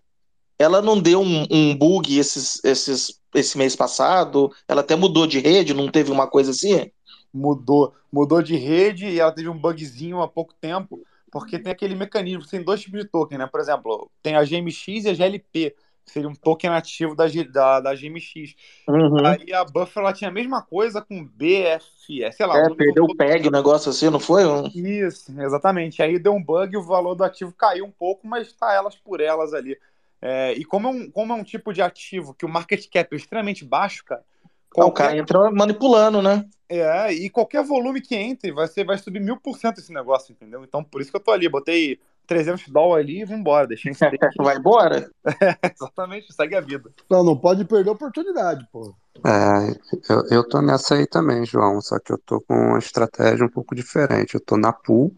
ela 0.60 0.82
não 0.82 1.00
deu 1.00 1.22
um, 1.22 1.46
um 1.50 1.76
bug 1.76 2.18
esses, 2.18 2.64
esses, 2.64 3.20
esse 3.34 3.58
mês 3.58 3.76
passado, 3.76 4.52
ela 4.68 4.82
até 4.82 4.96
mudou 4.96 5.26
de 5.26 5.40
rede, 5.40 5.74
não 5.74 5.90
teve 5.90 6.12
uma 6.12 6.28
coisa 6.28 6.52
assim? 6.52 6.92
Mudou, 7.34 7.94
mudou 8.12 8.42
de 8.42 8.56
rede 8.56 9.08
e 9.08 9.20
ela 9.20 9.32
teve 9.32 9.50
um 9.50 9.58
bugzinho 9.58 10.22
há 10.22 10.28
pouco 10.28 10.54
tempo, 10.60 11.02
porque 11.32 11.60
tem 11.60 11.72
aquele 11.72 11.96
mecanismo, 11.96 12.48
tem 12.48 12.64
dois 12.64 12.82
tipos 12.82 13.02
de 13.02 13.08
token, 13.08 13.38
né? 13.38 13.48
Por 13.48 13.60
exemplo, 13.60 14.10
tem 14.22 14.36
a 14.36 14.44
GMX 14.44 15.06
e 15.06 15.10
a 15.10 15.14
GLP 15.14 15.76
seria 16.08 16.30
um 16.30 16.34
token 16.34 16.70
nativo 16.70 17.16
da, 17.16 17.26
da, 17.52 17.80
da 17.82 17.96
GMX. 17.96 18.56
Uhum. 18.88 19.26
Aí 19.26 19.54
a 19.54 19.64
Buffer 19.66 20.02
ela 20.02 20.14
tinha 20.14 20.30
a 20.30 20.34
mesma 20.34 20.62
coisa 20.62 21.02
com 21.02 21.26
BFE, 21.26 22.32
sei 22.32 22.46
lá. 22.46 22.58
É, 22.58 22.74
perdeu 22.74 23.04
o 23.04 23.16
PEG, 23.16 23.48
o 23.48 23.52
negócio 23.52 23.90
assim, 23.90 24.10
não 24.10 24.20
foi? 24.20 24.44
Isso, 24.74 25.40
exatamente. 25.40 26.02
Aí 26.02 26.18
deu 26.18 26.34
um 26.34 26.44
bug 26.44 26.74
e 26.74 26.78
o 26.78 26.84
valor 26.84 27.14
do 27.14 27.24
ativo 27.24 27.54
caiu 27.54 27.86
um 27.86 27.92
pouco, 27.92 28.26
mas 28.26 28.52
tá 28.54 28.74
elas 28.74 28.96
por 28.96 29.20
elas 29.20 29.54
ali. 29.54 29.78
É, 30.22 30.54
e 30.54 30.66
como 30.66 30.88
é, 30.88 30.92
um, 30.92 31.12
como 31.12 31.34
é 31.34 31.36
um 31.36 31.44
tipo 31.44 31.72
de 31.72 31.82
ativo 31.82 32.34
que 32.34 32.46
o 32.46 32.50
market 32.50 32.88
cap 32.90 33.14
é 33.14 33.18
extremamente 33.18 33.64
baixo, 33.64 34.04
cara. 34.06 34.24
Qualquer... 34.74 34.92
O 34.92 34.92
cara 34.94 35.18
entra 35.18 35.52
manipulando, 35.52 36.22
né? 36.22 36.46
É, 36.70 37.14
e 37.14 37.30
qualquer 37.30 37.64
volume 37.64 38.02
que 38.02 38.16
entre, 38.16 38.52
vai, 38.52 38.68
ser, 38.68 38.84
vai 38.86 38.98
subir 38.98 39.22
mil 39.22 39.38
por 39.38 39.58
cento 39.58 39.80
esse 39.80 39.94
negócio, 39.94 40.34
entendeu? 40.34 40.64
Então, 40.64 40.84
por 40.84 41.02
isso 41.02 41.10
que 41.10 41.16
eu 41.16 41.22
tô 41.22 41.32
ali, 41.32 41.48
botei 41.48 41.98
300 42.28 42.68
dólares 42.68 43.06
ali 43.06 43.22
e 43.22 43.26
vambora, 43.26 43.66
deixei 43.66 43.94
esse 43.94 44.04
Vai 44.38 44.58
embora? 44.58 45.10
É, 45.26 45.72
exatamente, 45.74 46.34
segue 46.34 46.56
a 46.56 46.62
vida. 46.62 46.92
Não, 47.10 47.24
não 47.24 47.38
pode 47.38 47.64
perder 47.64 47.90
a 47.90 47.94
oportunidade, 47.94 48.68
pô. 48.72 48.94
É, 49.26 50.14
eu, 50.14 50.24
eu 50.30 50.48
tô 50.48 50.62
nessa 50.62 50.96
aí 50.96 51.08
também, 51.08 51.46
João, 51.46 51.80
só 51.80 51.98
que 52.00 52.12
eu 52.12 52.18
tô 52.18 52.42
com 52.42 52.54
uma 52.54 52.80
estratégia 52.80 53.46
um 53.46 53.50
pouco 53.50 53.74
diferente. 53.74 54.36
Eu 54.36 54.42
tô 54.42 54.58
na 54.58 54.74
pool, 54.74 55.16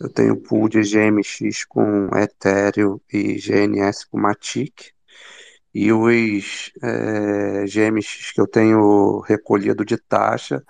eu 0.00 0.08
tenho 0.08 0.40
pool 0.40 0.68
de 0.68 0.80
GMX 0.80 1.64
com 1.66 2.08
Ethereum 2.16 2.98
e 3.12 3.34
GNS 3.34 4.06
com 4.10 4.18
Matic. 4.18 4.92
E 5.74 5.92
os 5.92 6.72
é, 6.82 7.64
GMX 7.66 8.32
que 8.32 8.40
eu 8.40 8.46
tenho 8.46 9.20
recolhido 9.20 9.84
de 9.84 9.96
taxa, 9.96 10.62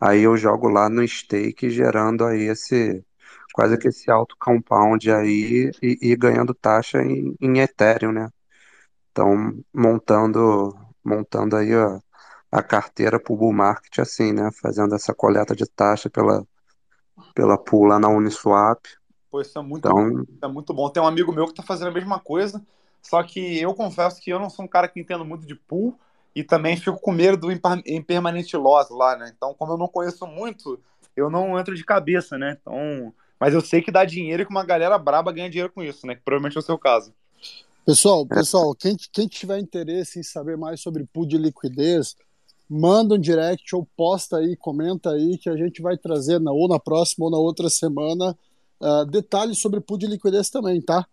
aí 0.00 0.22
eu 0.22 0.36
jogo 0.36 0.68
lá 0.68 0.88
no 0.88 1.06
stake, 1.06 1.70
gerando 1.70 2.24
aí 2.24 2.42
esse 2.42 3.04
quase 3.58 3.76
que 3.78 3.88
esse 3.88 4.10
alto 4.10 4.36
compound 4.38 5.10
aí 5.10 5.70
e, 5.82 6.12
e 6.12 6.16
ganhando 6.16 6.54
taxa 6.54 7.02
em, 7.02 7.34
em, 7.40 7.58
Ethereum, 7.58 8.12
né? 8.12 8.30
Então, 9.10 9.52
montando, 9.74 10.72
montando 11.04 11.56
aí 11.56 11.74
a, 11.74 12.00
a 12.52 12.62
carteira 12.62 13.18
para 13.18 13.32
o 13.32 13.36
bull 13.36 13.52
market 13.52 13.98
assim, 13.98 14.32
né? 14.32 14.50
Fazendo 14.62 14.94
essa 14.94 15.12
coleta 15.14 15.56
de 15.56 15.66
taxa 15.66 16.08
pela, 16.08 16.46
pela 17.34 17.58
pool 17.58 17.86
lá 17.86 17.98
na 17.98 18.08
Uniswap. 18.08 18.86
Pô, 19.30 19.40
isso 19.40 19.58
é 19.58 19.62
muito, 19.62 19.88
então... 19.88 20.12
bom. 20.12 20.24
é 20.42 20.48
muito 20.48 20.72
bom. 20.72 20.88
Tem 20.90 21.02
um 21.02 21.06
amigo 21.06 21.32
meu 21.32 21.46
que 21.46 21.52
está 21.52 21.62
fazendo 21.62 21.88
a 21.88 21.92
mesma 21.92 22.20
coisa, 22.20 22.64
só 23.02 23.22
que 23.22 23.58
eu 23.58 23.74
confesso 23.74 24.20
que 24.20 24.30
eu 24.30 24.38
não 24.38 24.50
sou 24.50 24.64
um 24.64 24.68
cara 24.68 24.88
que 24.88 25.00
entendo 25.00 25.24
muito 25.24 25.46
de 25.46 25.54
pool 25.54 25.98
e 26.34 26.44
também 26.44 26.76
fico 26.76 27.00
com 27.00 27.12
medo 27.12 27.36
do 27.36 27.52
impermanente 27.86 28.56
loss 28.56 28.90
lá, 28.90 29.16
né? 29.16 29.32
Então, 29.34 29.54
como 29.54 29.72
eu 29.72 29.78
não 29.78 29.88
conheço 29.88 30.26
muito, 30.26 30.78
eu 31.16 31.30
não 31.30 31.58
entro 31.58 31.74
de 31.74 31.84
cabeça, 31.84 32.38
né? 32.38 32.56
Então, 32.60 33.12
mas 33.40 33.54
eu 33.54 33.60
sei 33.60 33.80
que 33.82 33.90
dá 33.90 34.04
dinheiro 34.04 34.42
e 34.42 34.46
que 34.46 34.50
uma 34.50 34.64
galera 34.64 34.98
braba 34.98 35.32
ganha 35.32 35.50
dinheiro 35.50 35.72
com 35.72 35.82
isso, 35.82 36.06
né? 36.06 36.14
Que 36.14 36.22
provavelmente 36.22 36.56
é 36.56 36.60
o 36.60 36.62
seu 36.62 36.78
caso. 36.78 37.12
Pessoal, 37.84 38.26
pessoal, 38.26 38.74
quem, 38.74 38.96
quem 39.12 39.26
tiver 39.26 39.58
interesse 39.58 40.18
em 40.20 40.22
saber 40.22 40.56
mais 40.56 40.80
sobre 40.80 41.04
pool 41.04 41.26
de 41.26 41.38
liquidez, 41.38 42.16
manda 42.68 43.14
um 43.14 43.18
direct 43.18 43.74
ou 43.74 43.88
posta 43.96 44.36
aí, 44.36 44.54
comenta 44.56 45.10
aí 45.10 45.38
que 45.38 45.48
a 45.48 45.56
gente 45.56 45.80
vai 45.80 45.96
trazer 45.96 46.38
na, 46.38 46.52
ou 46.52 46.68
na 46.68 46.78
próxima 46.78 47.24
ou 47.24 47.30
na 47.30 47.38
outra 47.38 47.70
semana 47.70 48.36
uh, 48.80 49.06
detalhes 49.06 49.58
sobre 49.58 49.80
pool 49.80 49.96
de 49.96 50.06
liquidez 50.06 50.50
também, 50.50 50.82
tá? 50.82 51.06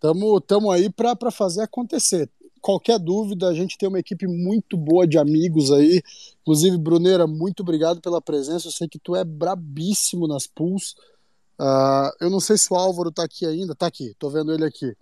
Tamo, 0.00 0.40
tamo 0.40 0.70
aí 0.70 0.90
para 0.90 1.30
fazer 1.30 1.60
acontecer. 1.62 2.28
Qualquer 2.60 2.98
dúvida, 2.98 3.48
a 3.48 3.54
gente 3.54 3.78
tem 3.78 3.88
uma 3.88 3.98
equipe 3.98 4.26
muito 4.26 4.76
boa 4.76 5.06
de 5.06 5.18
amigos 5.18 5.70
aí. 5.70 6.02
Inclusive, 6.42 6.76
Bruneira, 6.78 7.26
muito 7.26 7.60
obrigado 7.60 8.00
pela 8.00 8.20
presença. 8.20 8.68
Eu 8.68 8.72
sei 8.72 8.88
que 8.88 8.98
tu 8.98 9.14
é 9.14 9.24
brabíssimo 9.24 10.26
nas 10.26 10.46
pools. 10.46 10.94
Uh, 11.60 12.10
eu 12.20 12.30
não 12.30 12.40
sei 12.40 12.56
se 12.56 12.72
o 12.72 12.76
Álvaro 12.76 13.10
está 13.10 13.24
aqui 13.24 13.44
ainda, 13.44 13.74
está 13.74 13.86
aqui, 13.86 14.08
estou 14.08 14.30
vendo 14.30 14.52
ele 14.52 14.64
aqui. 14.64 14.94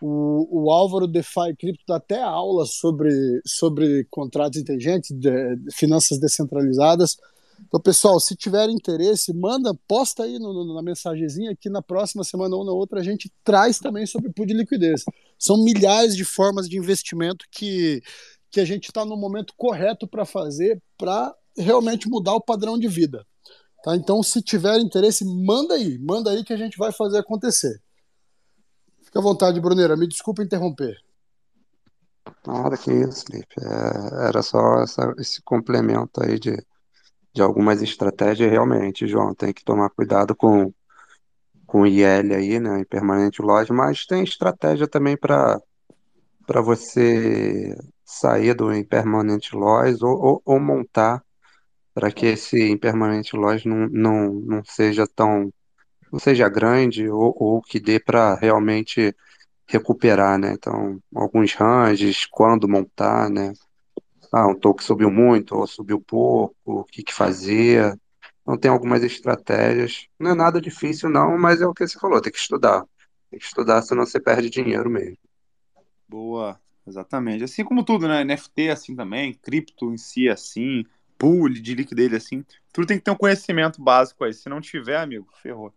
O, 0.00 0.64
o 0.64 0.70
Álvaro 0.70 1.06
DeFi 1.06 1.54
Crypto 1.58 1.84
dá 1.86 1.96
até 1.96 2.22
aula 2.22 2.64
sobre, 2.64 3.10
sobre 3.44 4.06
contratos 4.10 4.58
inteligentes, 4.58 5.10
de, 5.10 5.56
de 5.56 5.70
finanças 5.74 6.18
descentralizadas. 6.18 7.18
Então, 7.66 7.80
pessoal, 7.80 8.18
se 8.18 8.34
tiver 8.34 8.68
interesse, 8.68 9.32
manda, 9.32 9.72
posta 9.86 10.24
aí 10.24 10.38
no, 10.38 10.52
no, 10.52 10.74
na 10.74 10.82
mensagenzinha 10.82 11.54
que 11.54 11.68
na 11.68 11.82
próxima 11.82 12.24
semana 12.24 12.56
ou 12.56 12.64
na 12.64 12.72
outra 12.72 13.00
a 13.00 13.02
gente 13.02 13.30
traz 13.44 13.78
também 13.78 14.06
sobre 14.06 14.32
pool 14.32 14.46
de 14.46 14.54
liquidez. 14.54 15.04
São 15.38 15.62
milhares 15.62 16.16
de 16.16 16.24
formas 16.24 16.68
de 16.68 16.76
investimento 16.76 17.44
que, 17.50 18.02
que 18.50 18.60
a 18.60 18.64
gente 18.64 18.86
está 18.86 19.04
no 19.04 19.16
momento 19.16 19.54
correto 19.56 20.06
para 20.08 20.24
fazer 20.24 20.82
para 20.98 21.34
realmente 21.56 22.08
mudar 22.08 22.34
o 22.34 22.40
padrão 22.40 22.78
de 22.78 22.88
vida. 22.88 23.24
Tá? 23.82 23.96
Então, 23.96 24.22
se 24.22 24.42
tiver 24.42 24.78
interesse, 24.78 25.24
manda 25.24 25.74
aí, 25.74 25.98
manda 25.98 26.30
aí 26.30 26.44
que 26.44 26.52
a 26.52 26.56
gente 26.56 26.76
vai 26.76 26.92
fazer 26.92 27.18
acontecer. 27.18 27.80
Fica 29.02 29.18
à 29.18 29.22
vontade, 29.22 29.60
Bruneira, 29.60 29.96
me 29.96 30.06
desculpa 30.06 30.42
interromper. 30.42 30.96
Nada 32.46 32.76
que 32.76 32.92
isso, 32.92 33.24
Felipe. 33.24 33.54
É, 33.58 34.28
era 34.28 34.42
só 34.42 34.82
essa, 34.82 35.14
esse 35.18 35.42
complemento 35.42 36.22
aí 36.22 36.38
de, 36.38 36.56
de 37.40 37.42
algumas 37.42 37.80
estratégias. 37.80 38.50
Realmente, 38.50 39.06
João, 39.08 39.34
tem 39.34 39.52
que 39.52 39.64
tomar 39.64 39.88
cuidado 39.90 40.36
com, 40.36 40.72
com 41.66 41.86
IL 41.86 42.34
aí, 42.34 42.60
né, 42.60 42.80
em 42.80 42.84
permanente 42.84 43.40
loja, 43.40 43.72
mas 43.72 44.04
tem 44.04 44.22
estratégia 44.22 44.86
também 44.86 45.16
para 45.16 45.60
para 46.46 46.60
você 46.60 47.76
sair 48.04 48.54
do 48.54 48.74
impermanente 48.74 49.54
loss 49.54 50.02
ou, 50.02 50.20
ou, 50.20 50.42
ou 50.44 50.58
montar 50.58 51.22
para 51.94 52.10
que 52.10 52.26
esse 52.26 52.68
impermanente 52.68 53.36
loss 53.36 53.64
não, 53.64 53.88
não, 53.88 54.32
não 54.32 54.64
seja 54.64 55.06
tão 55.06 55.52
não 56.12 56.18
seja 56.18 56.48
grande 56.48 57.08
ou, 57.08 57.32
ou 57.38 57.62
que 57.62 57.78
dê 57.78 58.00
para 58.00 58.34
realmente 58.34 59.14
recuperar, 59.68 60.38
né? 60.38 60.52
Então, 60.52 61.00
alguns 61.14 61.54
ranges, 61.54 62.26
quando 62.26 62.68
montar, 62.68 63.30
né? 63.30 63.52
Ah, 64.32 64.46
um 64.46 64.54
token 64.54 64.86
subiu 64.86 65.10
muito 65.10 65.56
ou 65.56 65.66
subiu 65.66 66.00
pouco, 66.00 66.54
o 66.64 66.84
que 66.84 67.02
que 67.02 67.12
fazer. 67.12 67.98
Então 68.42 68.56
tem 68.56 68.70
algumas 68.70 69.02
estratégias. 69.02 70.06
Não 70.18 70.30
é 70.30 70.34
nada 70.34 70.60
difícil 70.60 71.08
não, 71.08 71.36
mas 71.36 71.60
é 71.60 71.66
o 71.66 71.74
que 71.74 71.86
você 71.86 71.98
falou, 71.98 72.20
tem 72.20 72.32
que 72.32 72.38
estudar. 72.38 72.84
Tem 73.30 73.38
que 73.38 73.44
estudar, 73.44 73.82
senão 73.82 74.06
você 74.06 74.20
perde 74.20 74.50
dinheiro 74.50 74.88
mesmo. 74.88 75.18
Boa, 76.08 76.60
exatamente. 76.86 77.44
Assim 77.44 77.64
como 77.64 77.84
tudo, 77.84 78.08
né? 78.08 78.24
NFT 78.24 78.70
assim 78.70 78.96
também, 78.96 79.34
cripto 79.34 79.92
em 79.92 79.96
si 79.96 80.28
assim, 80.28 80.84
pool 81.18 81.48
de 81.48 81.74
liquidez 81.74 82.12
assim. 82.12 82.44
Tudo 82.72 82.86
tem 82.86 82.98
que 82.98 83.04
ter 83.04 83.10
um 83.10 83.16
conhecimento 83.16 83.82
básico 83.82 84.24
aí. 84.24 84.32
Se 84.32 84.48
não 84.48 84.60
tiver, 84.60 84.96
amigo, 84.96 85.28
ferrou. 85.42 85.72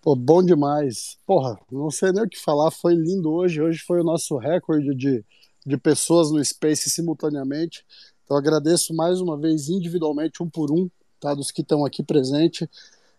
Pô, 0.00 0.16
bom 0.16 0.42
demais. 0.42 1.16
Porra, 1.24 1.56
não 1.70 1.90
sei 1.90 2.10
nem 2.10 2.24
o 2.24 2.28
que 2.28 2.40
falar. 2.40 2.72
Foi 2.72 2.94
lindo 2.94 3.30
hoje. 3.30 3.62
Hoje 3.62 3.78
foi 3.86 4.00
o 4.00 4.04
nosso 4.04 4.36
recorde 4.36 4.92
de, 4.96 5.24
de 5.66 5.76
pessoas 5.76 6.30
no 6.30 6.44
Space 6.44 6.90
simultaneamente. 6.90 7.84
Então 8.24 8.36
agradeço 8.36 8.94
mais 8.94 9.20
uma 9.20 9.36
vez 9.36 9.68
individualmente, 9.68 10.42
um 10.42 10.48
por 10.48 10.70
um, 10.70 10.88
tá? 11.20 11.34
Dos 11.34 11.50
que 11.50 11.62
estão 11.62 11.84
aqui 11.84 12.02
presentes. 12.02 12.68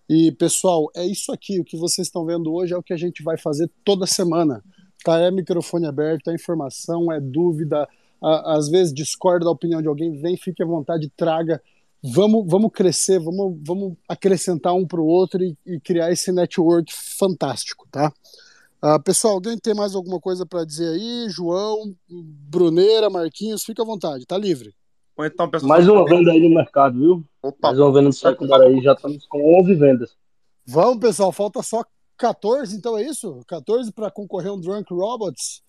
E, 0.09 0.31
pessoal, 0.33 0.89
é 0.95 1.05
isso 1.05 1.31
aqui. 1.31 1.59
O 1.59 1.63
que 1.63 1.77
vocês 1.77 2.07
estão 2.07 2.25
vendo 2.25 2.53
hoje 2.53 2.73
é 2.73 2.77
o 2.77 2.83
que 2.83 2.93
a 2.93 2.97
gente 2.97 3.23
vai 3.23 3.37
fazer 3.37 3.69
toda 3.83 4.05
semana. 4.05 4.63
Tá? 5.03 5.19
É 5.19 5.31
microfone 5.31 5.85
aberto, 5.85 6.29
é 6.29 6.35
informação, 6.35 7.11
é 7.11 7.19
dúvida, 7.19 7.87
às 8.21 8.69
vezes 8.69 8.93
discorda 8.93 9.45
da 9.45 9.51
opinião 9.51 9.81
de 9.81 9.87
alguém, 9.87 10.11
vem, 10.13 10.37
fique 10.37 10.63
à 10.63 10.65
vontade, 10.65 11.11
traga. 11.15 11.61
Vamos, 12.01 12.45
vamos 12.47 12.71
crescer, 12.71 13.19
vamos, 13.19 13.57
vamos 13.65 13.93
acrescentar 14.07 14.73
um 14.73 14.85
para 14.85 15.01
o 15.01 15.05
outro 15.05 15.43
e, 15.43 15.57
e, 15.65 15.79
criar 15.79 16.11
esse 16.11 16.31
network 16.31 16.91
fantástico, 16.93 17.87
tá? 17.89 18.11
Uh, 18.83 19.01
pessoal, 19.01 19.35
alguém 19.35 19.57
tem 19.57 19.73
mais 19.73 19.95
alguma 19.95 20.19
coisa 20.19 20.45
para 20.45 20.65
dizer 20.65 20.89
aí? 20.89 21.29
João, 21.29 21.95
Bruneira, 22.09 23.09
Marquinhos, 23.09 23.63
fica 23.63 23.81
à 23.81 23.85
vontade, 23.85 24.25
tá 24.25 24.37
livre. 24.37 24.75
Então, 25.17 25.49
pessoal, 25.49 25.69
mais 25.69 25.87
uma 25.87 26.03
venda 26.03 26.31
aí 26.31 26.41
no 26.41 26.53
mercado, 26.53 26.99
viu? 26.99 27.23
Opa. 27.41 27.69
Mais 27.69 27.79
uma 27.79 27.93
venda 27.93 28.07
no 28.07 28.13
secundário 28.13 28.65
aí, 28.65 28.81
já 28.81 28.91
estamos 28.91 29.25
com 29.25 29.57
11 29.61 29.75
vendas. 29.75 30.17
Vamos, 30.65 30.99
pessoal, 30.99 31.31
falta 31.31 31.63
só 31.63 31.85
14, 32.17 32.75
então 32.75 32.97
é 32.97 33.03
isso? 33.03 33.39
14 33.47 33.89
para 33.93 34.11
concorrer 34.11 34.51
um 34.51 34.59
Drunk 34.59 34.93
Robots. 34.93 35.63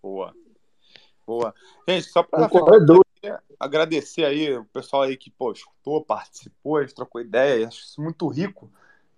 Boa. 0.00 0.32
Boa. 1.26 1.52
Gente, 1.88 2.08
só 2.08 2.22
para 2.22 2.48
agradecer, 3.58 4.24
aí 4.24 4.56
o 4.56 4.64
pessoal 4.66 5.02
aí 5.02 5.16
que 5.16 5.28
pô, 5.28 5.50
escutou, 5.50 6.04
participou, 6.04 6.76
a 6.76 6.82
gente 6.82 6.94
trocou 6.94 7.20
ideia, 7.20 7.66
acho 7.66 7.80
isso 7.80 8.00
muito 8.00 8.28
rico. 8.28 8.70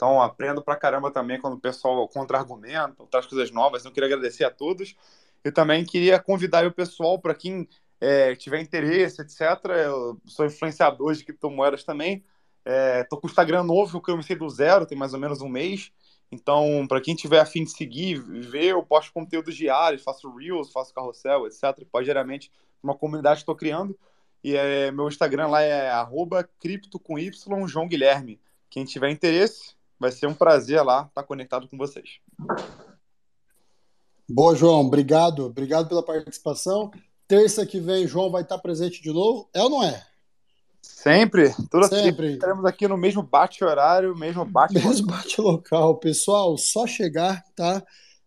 Então, 0.02 0.20
aprendo 0.20 0.60
pra 0.60 0.74
caramba 0.74 1.12
também 1.12 1.40
quando 1.40 1.54
o 1.54 1.60
pessoal 1.60 2.08
contra-argumenta, 2.08 3.06
traz 3.08 3.24
coisas 3.24 3.52
novas. 3.52 3.82
Então, 3.82 3.92
queria 3.92 4.08
agradecer 4.08 4.42
a 4.42 4.50
todos. 4.50 4.96
Eu 5.44 5.54
também 5.54 5.84
queria 5.84 6.18
convidar 6.18 6.66
o 6.66 6.72
pessoal 6.72 7.20
para 7.20 7.32
quem 7.36 7.68
é, 8.00 8.34
tiver 8.34 8.60
interesse, 8.60 9.22
etc. 9.22 9.40
Eu 9.64 10.20
sou 10.26 10.44
influenciador 10.44 11.14
de 11.14 11.24
criptomoedas 11.24 11.84
também. 11.84 12.24
É, 12.64 13.04
com 13.04 13.28
o 13.28 13.30
Instagram 13.30 13.62
novo, 13.62 14.02
que 14.02 14.10
eu 14.10 14.14
comecei 14.14 14.34
do 14.34 14.50
zero, 14.50 14.86
tem 14.86 14.98
mais 14.98 15.14
ou 15.14 15.20
menos 15.20 15.40
um 15.40 15.48
mês. 15.48 15.92
Então, 16.32 16.84
para 16.88 17.00
quem 17.00 17.14
tiver 17.14 17.38
afim 17.38 17.62
de 17.62 17.70
seguir, 17.70 18.20
ver, 18.20 18.70
eu 18.70 18.82
posto 18.82 19.12
conteúdos 19.12 19.54
diários, 19.54 20.02
faço 20.02 20.28
reels, 20.34 20.72
faço 20.72 20.92
carrossel, 20.92 21.46
etc. 21.46 21.86
Pode 21.92 22.06
geralmente 22.06 22.50
uma 22.82 22.96
comunidade 22.96 23.36
que 23.36 23.42
estou 23.42 23.54
criando. 23.54 23.96
E 24.42 24.56
é, 24.56 24.90
meu 24.90 25.06
Instagram 25.06 25.46
lá 25.46 25.62
é 25.62 25.90
arroba 25.90 26.42
cripto 26.58 26.98
com 26.98 27.20
Y, 27.20 27.68
João 27.68 27.86
Guilherme. 27.86 28.40
Quem 28.68 28.84
tiver 28.84 29.10
interesse, 29.10 29.76
vai 30.02 30.12
ser 30.12 30.26
um 30.26 30.34
prazer 30.34 30.82
lá 30.82 31.06
estar 31.08 31.22
conectado 31.22 31.66
com 31.68 31.78
vocês. 31.78 32.18
Boa, 34.28 34.54
João. 34.54 34.80
Obrigado. 34.80 35.46
Obrigado 35.46 35.88
pela 35.88 36.02
participação. 36.02 36.90
Terça 37.26 37.64
que 37.64 37.80
vem, 37.80 38.06
João 38.06 38.30
vai 38.30 38.42
estar 38.42 38.58
presente 38.58 39.00
de 39.00 39.12
novo. 39.12 39.48
É 39.54 39.62
ou 39.62 39.70
não 39.70 39.82
é? 39.82 40.04
Sempre. 40.82 41.54
Toda 41.70 41.86
Sempre. 41.86 42.34
Estaremos 42.34 42.64
aqui 42.64 42.88
no 42.88 42.96
mesmo 42.96 43.22
bate-horário, 43.22 44.16
mesmo 44.16 44.44
bate 44.44 44.74
Mesmo 44.84 45.06
bate-local. 45.06 45.96
Pessoal, 45.98 46.58
só 46.58 46.86
chegar, 46.86 47.42
tá? 47.54 47.82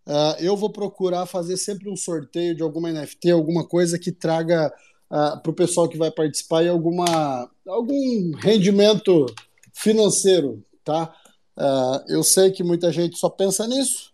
Uh, 0.08 0.40
eu 0.40 0.56
vou 0.56 0.72
procurar 0.72 1.26
fazer 1.26 1.58
sempre 1.58 1.90
um 1.90 1.96
sorteio 1.96 2.56
de 2.56 2.64
alguma 2.64 2.92
NFT, 2.92 3.32
alguma 3.32 3.68
coisa 3.68 4.00
que 4.00 4.12
traga 4.12 4.72
uh, 5.12 5.16
ah, 5.16 5.40
para 5.42 5.52
o 5.52 5.56
pessoal 5.56 5.90
que 5.90 5.98
vai 5.98 6.12
participar 6.12 6.64
e 6.64 6.70
alguma, 6.70 7.50
algum 7.68 8.32
rendimento 8.38 9.26
financeiro, 9.74 10.64
tá? 10.84 11.14
Uh, 11.58 12.04
eu 12.08 12.24
sei 12.24 12.52
que 12.52 12.64
muita 12.64 12.92
gente 12.92 13.18
só 13.18 13.30
pensa 13.30 13.66
nisso, 13.68 14.12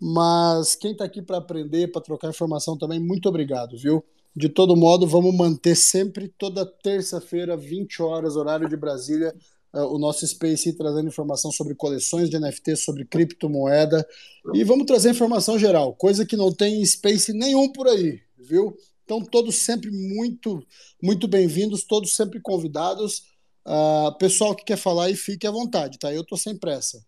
mas 0.00 0.74
quem 0.76 0.92
está 0.92 1.04
aqui 1.04 1.20
para 1.20 1.38
aprender, 1.38 1.88
para 1.88 2.00
trocar 2.00 2.28
informação 2.28 2.78
também, 2.78 3.00
muito 3.00 3.28
obrigado, 3.28 3.76
viu? 3.76 4.04
De 4.34 4.48
todo 4.48 4.76
modo, 4.76 5.06
vamos 5.06 5.34
manter 5.34 5.74
sempre, 5.74 6.28
toda 6.38 6.64
terça-feira, 6.64 7.56
20 7.56 8.00
horas, 8.02 8.36
horário 8.36 8.68
de 8.68 8.76
Brasília, 8.76 9.34
uh, 9.74 9.92
o 9.92 9.98
nosso 9.98 10.24
Space 10.26 10.72
trazendo 10.74 11.08
informação 11.08 11.50
sobre 11.50 11.74
coleções 11.74 12.30
de 12.30 12.38
NFT, 12.38 12.76
sobre 12.76 13.04
criptomoeda. 13.04 14.06
E 14.54 14.62
vamos 14.62 14.86
trazer 14.86 15.10
informação 15.10 15.58
geral, 15.58 15.94
coisa 15.94 16.24
que 16.24 16.36
não 16.36 16.52
tem 16.52 16.84
Space 16.84 17.32
nenhum 17.32 17.72
por 17.72 17.88
aí, 17.88 18.20
viu? 18.38 18.76
Então, 19.04 19.24
todos 19.24 19.56
sempre 19.56 19.90
muito, 19.90 20.62
muito 21.02 21.26
bem-vindos, 21.26 21.82
todos 21.82 22.12
sempre 22.12 22.40
convidados. 22.40 23.22
Uh, 23.68 24.16
pessoal 24.16 24.56
que 24.56 24.64
quer 24.64 24.78
falar 24.78 25.04
aí, 25.04 25.14
fique 25.14 25.46
à 25.46 25.50
vontade, 25.50 25.98
tá? 25.98 26.10
Eu 26.10 26.24
tô 26.24 26.38
sem 26.38 26.56
pressa. 26.58 27.04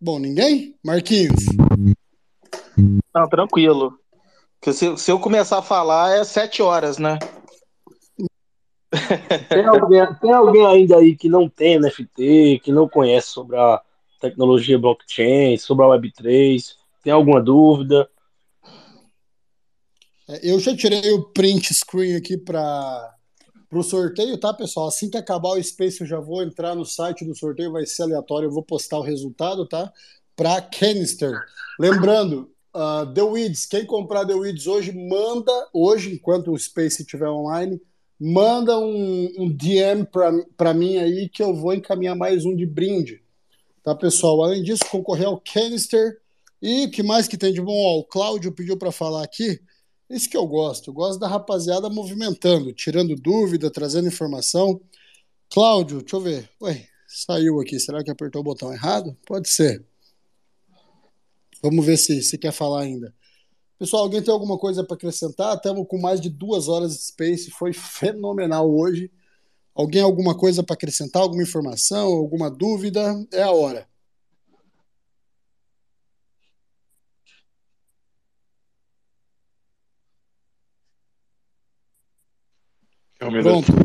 Bom, 0.00 0.18
ninguém? 0.18 0.74
Marquinhos? 0.82 1.44
Não, 3.14 3.28
tranquilo. 3.28 3.92
Porque 4.58 4.72
se, 4.72 4.96
se 4.96 5.12
eu 5.12 5.20
começar 5.20 5.58
a 5.58 5.62
falar, 5.62 6.16
é 6.16 6.24
sete 6.24 6.62
horas, 6.62 6.96
né? 6.96 7.18
Tem 9.50 9.66
alguém, 9.66 10.14
tem 10.14 10.32
alguém 10.32 10.66
ainda 10.66 10.96
aí 10.96 11.14
que 11.14 11.28
não 11.28 11.46
tem 11.46 11.78
NFT, 11.78 12.60
que 12.64 12.72
não 12.72 12.88
conhece 12.88 13.28
sobre 13.28 13.58
a 13.58 13.82
tecnologia 14.18 14.78
blockchain, 14.78 15.58
sobre 15.58 15.84
a 15.84 15.88
Web3? 15.88 16.74
Tem 17.04 17.12
alguma 17.12 17.42
dúvida? 17.42 18.08
É, 20.32 20.40
eu 20.50 20.58
já 20.58 20.74
tirei 20.74 21.12
o 21.12 21.24
print 21.24 21.74
screen 21.74 22.16
aqui 22.16 22.38
para 22.38 23.14
o 23.70 23.82
sorteio, 23.82 24.38
tá, 24.38 24.54
pessoal? 24.54 24.88
Assim 24.88 25.10
que 25.10 25.18
acabar 25.18 25.50
o 25.50 25.62
Space, 25.62 26.00
eu 26.00 26.06
já 26.06 26.18
vou 26.18 26.42
entrar 26.42 26.74
no 26.74 26.86
site 26.86 27.24
do 27.24 27.34
sorteio, 27.34 27.72
vai 27.72 27.84
ser 27.84 28.04
aleatório, 28.04 28.46
eu 28.46 28.52
vou 28.52 28.62
postar 28.62 28.98
o 28.98 29.02
resultado, 29.02 29.66
tá? 29.68 29.92
Para 30.34 30.62
Canister. 30.62 31.38
Lembrando, 31.78 32.50
uh, 32.74 33.12
The 33.12 33.22
Weeds, 33.22 33.66
quem 33.66 33.84
comprar 33.84 34.24
The 34.24 34.34
Weeds 34.34 34.66
hoje, 34.66 34.92
manda, 34.92 35.52
hoje, 35.72 36.14
enquanto 36.14 36.50
o 36.50 36.58
Space 36.58 37.02
estiver 37.02 37.28
online, 37.28 37.78
manda 38.18 38.78
um, 38.78 39.30
um 39.38 39.50
DM 39.50 40.06
para 40.56 40.72
mim 40.72 40.96
aí 40.96 41.28
que 41.28 41.42
eu 41.42 41.54
vou 41.54 41.74
encaminhar 41.74 42.16
mais 42.16 42.46
um 42.46 42.56
de 42.56 42.64
brinde. 42.64 43.20
Tá, 43.82 43.94
pessoal? 43.94 44.42
Além 44.42 44.62
disso, 44.62 44.84
concorrer 44.90 45.26
ao 45.26 45.40
Canister. 45.40 46.18
E 46.62 46.86
o 46.86 46.90
que 46.90 47.02
mais 47.02 47.28
que 47.28 47.36
tem 47.36 47.52
de 47.52 47.60
bom? 47.60 47.74
Ó, 47.74 47.98
o 47.98 48.04
Cláudio 48.04 48.52
pediu 48.52 48.78
para 48.78 48.92
falar 48.92 49.24
aqui. 49.24 49.60
Isso 50.12 50.28
que 50.28 50.36
eu 50.36 50.46
gosto. 50.46 50.90
Eu 50.90 50.94
gosto 50.94 51.18
da 51.18 51.26
rapaziada 51.26 51.88
movimentando, 51.88 52.70
tirando 52.74 53.16
dúvida, 53.16 53.70
trazendo 53.70 54.08
informação. 54.08 54.78
Cláudio, 55.48 56.00
deixa 56.00 56.16
eu 56.16 56.20
ver. 56.20 56.50
Saiu 57.08 57.58
aqui. 57.60 57.80
Será 57.80 58.04
que 58.04 58.10
apertou 58.10 58.42
o 58.42 58.44
botão 58.44 58.70
errado? 58.70 59.16
Pode 59.26 59.48
ser. 59.48 59.82
Vamos 61.62 61.84
ver 61.86 61.96
se, 61.96 62.22
se 62.22 62.36
quer 62.36 62.52
falar 62.52 62.82
ainda. 62.82 63.14
Pessoal, 63.78 64.02
alguém 64.02 64.22
tem 64.22 64.32
alguma 64.32 64.58
coisa 64.58 64.84
para 64.84 64.96
acrescentar? 64.96 65.56
Estamos 65.56 65.86
com 65.88 65.98
mais 65.98 66.20
de 66.20 66.28
duas 66.28 66.68
horas 66.68 66.92
de 66.92 67.04
Space. 67.04 67.50
Foi 67.50 67.72
fenomenal 67.72 68.70
hoje. 68.70 69.10
Alguém 69.74 70.02
alguma 70.02 70.36
coisa 70.36 70.62
para 70.62 70.74
acrescentar, 70.74 71.22
alguma 71.22 71.42
informação, 71.42 72.12
alguma 72.12 72.50
dúvida? 72.50 73.26
É 73.32 73.42
a 73.42 73.50
hora. 73.50 73.88
Pronto. 83.42 83.72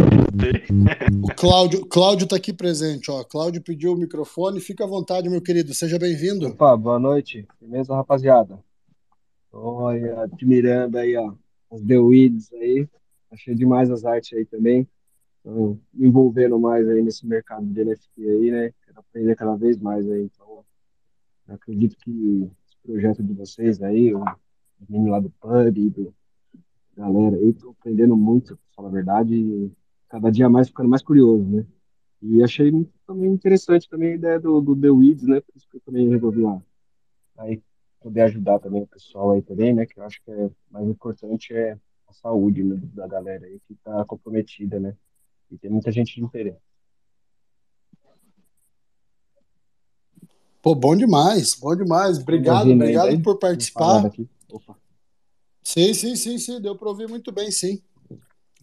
O 1.23 1.33
Cláudio, 1.35 1.85
Cláudio 1.85 2.25
está 2.25 2.35
aqui 2.35 2.53
presente, 2.53 3.09
ó. 3.09 3.23
Cláudio 3.23 3.61
pediu 3.61 3.93
o 3.93 3.97
microfone. 3.97 4.59
Fica 4.59 4.83
à 4.83 4.87
vontade, 4.87 5.29
meu 5.29 5.41
querido. 5.41 5.73
Seja 5.73 5.97
bem-vindo. 5.97 6.47
Opa, 6.47 6.75
boa 6.77 6.99
noite. 6.99 7.45
Beleza, 7.59 7.95
rapaziada? 7.95 8.59
Estou 9.45 9.87
admirando 9.87 10.97
aí, 10.97 11.15
ó, 11.17 11.33
os 11.69 11.81
The 11.81 11.97
Weeds 11.97 12.53
aí. 12.53 12.87
Achei 13.31 13.55
demais 13.55 13.89
as 13.89 14.05
artes 14.05 14.37
aí 14.37 14.45
também 14.45 14.87
me 15.93 16.07
envolvendo 16.07 16.59
mais 16.59 16.87
aí 16.87 17.01
nesse 17.01 17.25
mercado 17.25 17.65
de 17.65 17.83
NFT 17.83 18.09
aí, 18.17 18.51
né? 18.51 18.73
Quero 18.85 18.99
aprender 18.99 19.35
cada 19.35 19.55
vez 19.55 19.77
mais 19.77 20.09
aí. 20.09 20.23
Então, 20.23 20.65
acredito 21.47 21.95
que 21.97 22.49
esse 22.67 22.77
projeto 22.83 23.23
de 23.23 23.33
vocês 23.33 23.81
aí, 23.81 24.13
o 24.13 24.23
menino 24.89 25.11
lá 25.11 25.19
do 25.19 25.29
pub, 25.29 25.89
do 25.91 26.13
galera 26.97 27.37
aí, 27.37 27.53
tô 27.53 27.69
aprendendo 27.69 28.17
muito, 28.17 28.57
pra 28.57 28.65
falar 28.75 28.89
a 28.89 28.91
verdade, 28.91 29.35
e 29.35 29.71
cada 30.09 30.31
dia 30.31 30.49
mais 30.49 30.67
ficando 30.67 30.89
mais 30.89 31.01
curioso, 31.01 31.43
né? 31.43 31.65
E 32.21 32.43
achei 32.43 32.71
também 33.05 33.31
interessante 33.31 33.87
também 33.87 34.13
a 34.13 34.15
ideia 34.15 34.39
do, 34.39 34.59
do 34.59 34.75
The 34.75 34.89
Weeds, 34.89 35.27
né? 35.27 35.39
Por 35.39 35.55
isso 35.55 35.67
que 35.69 35.77
eu 35.77 35.81
também 35.81 36.09
resolvi 36.09 36.41
lá 36.41 36.61
aí 37.37 37.61
poder 38.01 38.21
ajudar 38.21 38.59
também 38.59 38.81
o 38.81 38.87
pessoal 38.87 39.31
aí 39.31 39.41
também, 39.41 39.73
né? 39.73 39.85
Que 39.85 39.99
eu 39.99 40.03
acho 40.03 40.21
que 40.23 40.31
é 40.31 40.49
mais 40.71 40.87
importante 40.87 41.53
é 41.53 41.77
a 42.07 42.13
saúde 42.13 42.63
né, 42.63 42.79
da 42.93 43.07
galera 43.07 43.45
aí 43.45 43.59
que 43.67 43.73
está 43.73 44.03
comprometida, 44.05 44.79
né? 44.79 44.95
E 45.51 45.57
tem 45.57 45.69
muita 45.69 45.91
gente 45.91 46.15
de 46.15 46.23
interesse. 46.23 46.59
Pô, 50.61 50.75
bom 50.75 50.95
demais, 50.95 51.53
bom 51.53 51.75
demais. 51.75 52.17
Obrigado, 52.17 52.71
obrigado 52.71 53.07
aí, 53.07 53.21
por 53.21 53.37
participar. 53.37 54.11
Sim, 55.67 55.93
sim, 55.93 56.15
sim, 56.15 56.37
sim, 56.37 56.61
deu 56.61 56.77
para 56.77 56.87
ouvir 56.87 57.09
muito 57.09 57.29
bem, 57.29 57.51
sim. 57.51 57.81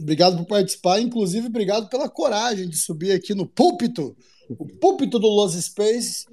Obrigado 0.00 0.38
por 0.38 0.46
participar, 0.46 1.00
inclusive 1.00 1.48
obrigado 1.48 1.86
pela 1.90 2.08
coragem 2.08 2.66
de 2.66 2.78
subir 2.78 3.12
aqui 3.12 3.34
no 3.34 3.46
púlpito, 3.46 4.16
o 4.48 4.66
púlpito 4.66 5.18
do 5.18 5.28
Los 5.28 5.52
Space 5.52 6.24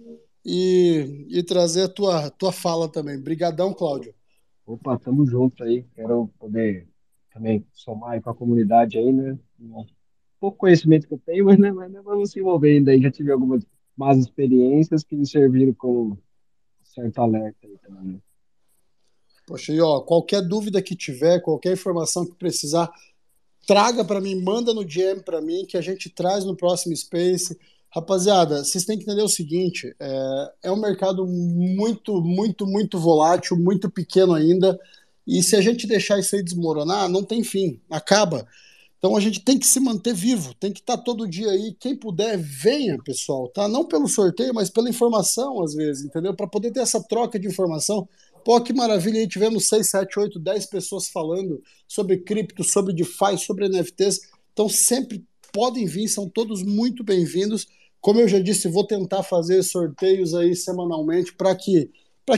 e, 0.45 1.27
e 1.29 1.43
trazer 1.43 1.83
a 1.83 1.89
tua, 1.89 2.29
tua 2.31 2.53
fala 2.53 2.87
também. 2.87 3.17
Obrigadão, 3.17 3.73
Cláudio. 3.73 4.15
Opa, 4.65 4.97
tamo 4.97 5.25
junto 5.25 5.61
aí. 5.61 5.85
Quero 5.93 6.31
poder 6.39 6.87
também 7.33 7.65
somar 7.73 8.11
aí 8.11 8.21
com 8.21 8.29
a 8.29 8.35
comunidade 8.35 8.97
aí, 8.97 9.11
né? 9.11 9.37
pouco 10.39 10.57
conhecimento 10.57 11.05
que 11.05 11.13
eu 11.13 11.19
tenho, 11.19 11.43
mas, 11.43 11.59
né, 11.59 11.69
mas 11.73 11.91
vamos 11.91 12.31
se 12.31 12.39
envolver 12.39 12.77
ainda 12.77 12.91
aí. 12.91 13.01
Já 13.01 13.11
tive 13.11 13.29
algumas 13.29 13.67
más 13.97 14.17
experiências 14.17 15.03
que 15.03 15.17
me 15.17 15.27
serviram 15.27 15.73
como 15.73 16.17
certo 16.81 17.19
alerta 17.19 17.67
aí 17.67 17.77
também. 17.79 18.21
Poxa, 19.51 19.73
e 19.73 19.81
ó, 19.81 19.99
qualquer 19.99 20.41
dúvida 20.41 20.81
que 20.81 20.95
tiver, 20.95 21.41
qualquer 21.41 21.73
informação 21.73 22.25
que 22.25 22.33
precisar, 22.35 22.89
traga 23.67 24.05
para 24.05 24.21
mim, 24.21 24.41
manda 24.41 24.73
no 24.73 24.85
DM 24.85 25.21
para 25.23 25.41
mim, 25.41 25.65
que 25.65 25.75
a 25.75 25.81
gente 25.81 26.09
traz 26.09 26.45
no 26.45 26.55
próximo 26.55 26.95
Space. 26.95 27.59
Rapaziada, 27.89 28.63
vocês 28.63 28.85
têm 28.85 28.97
que 28.97 29.03
entender 29.03 29.21
o 29.21 29.27
seguinte: 29.27 29.93
é, 29.99 30.51
é 30.63 30.71
um 30.71 30.79
mercado 30.79 31.27
muito, 31.27 32.21
muito, 32.21 32.65
muito 32.65 32.97
volátil, 32.97 33.57
muito 33.57 33.91
pequeno 33.91 34.33
ainda. 34.33 34.79
E 35.27 35.43
se 35.43 35.57
a 35.57 35.61
gente 35.61 35.85
deixar 35.85 36.17
isso 36.17 36.33
aí 36.33 36.41
desmoronar, 36.41 37.09
não 37.09 37.21
tem 37.21 37.43
fim, 37.43 37.77
acaba. 37.89 38.47
Então 38.99 39.17
a 39.17 39.19
gente 39.19 39.41
tem 39.41 39.59
que 39.59 39.67
se 39.67 39.81
manter 39.81 40.13
vivo, 40.13 40.53
tem 40.53 40.71
que 40.71 40.79
estar 40.79 40.95
tá 40.95 41.03
todo 41.03 41.27
dia 41.27 41.49
aí. 41.49 41.75
Quem 41.77 41.93
puder, 41.93 42.37
venha, 42.37 42.97
pessoal, 43.03 43.49
tá? 43.49 43.67
Não 43.67 43.83
pelo 43.83 44.07
sorteio, 44.07 44.53
mas 44.53 44.69
pela 44.69 44.89
informação, 44.89 45.61
às 45.61 45.73
vezes, 45.73 46.05
entendeu? 46.05 46.33
Para 46.33 46.47
poder 46.47 46.71
ter 46.71 46.79
essa 46.79 47.03
troca 47.03 47.37
de 47.37 47.49
informação. 47.49 48.07
Pô, 48.43 48.59
que 48.59 48.73
maravilha, 48.73 49.19
aí 49.19 49.27
tivemos 49.27 49.67
6, 49.67 49.89
7, 49.89 50.19
8, 50.19 50.39
10 50.39 50.65
pessoas 50.65 51.07
falando 51.09 51.61
sobre 51.87 52.17
cripto, 52.17 52.63
sobre 52.63 52.93
DeFi, 52.93 53.37
sobre 53.37 53.69
NFTs. 53.69 54.21
Então 54.51 54.67
sempre 54.67 55.23
podem 55.51 55.85
vir, 55.85 56.07
são 56.07 56.27
todos 56.27 56.63
muito 56.63 57.03
bem-vindos. 57.03 57.67
Como 57.99 58.19
eu 58.19 58.27
já 58.27 58.39
disse, 58.39 58.67
vou 58.67 58.85
tentar 58.85 59.23
fazer 59.23 59.61
sorteios 59.63 60.33
aí 60.33 60.55
semanalmente 60.55 61.33
para 61.33 61.55
que, 61.55 61.89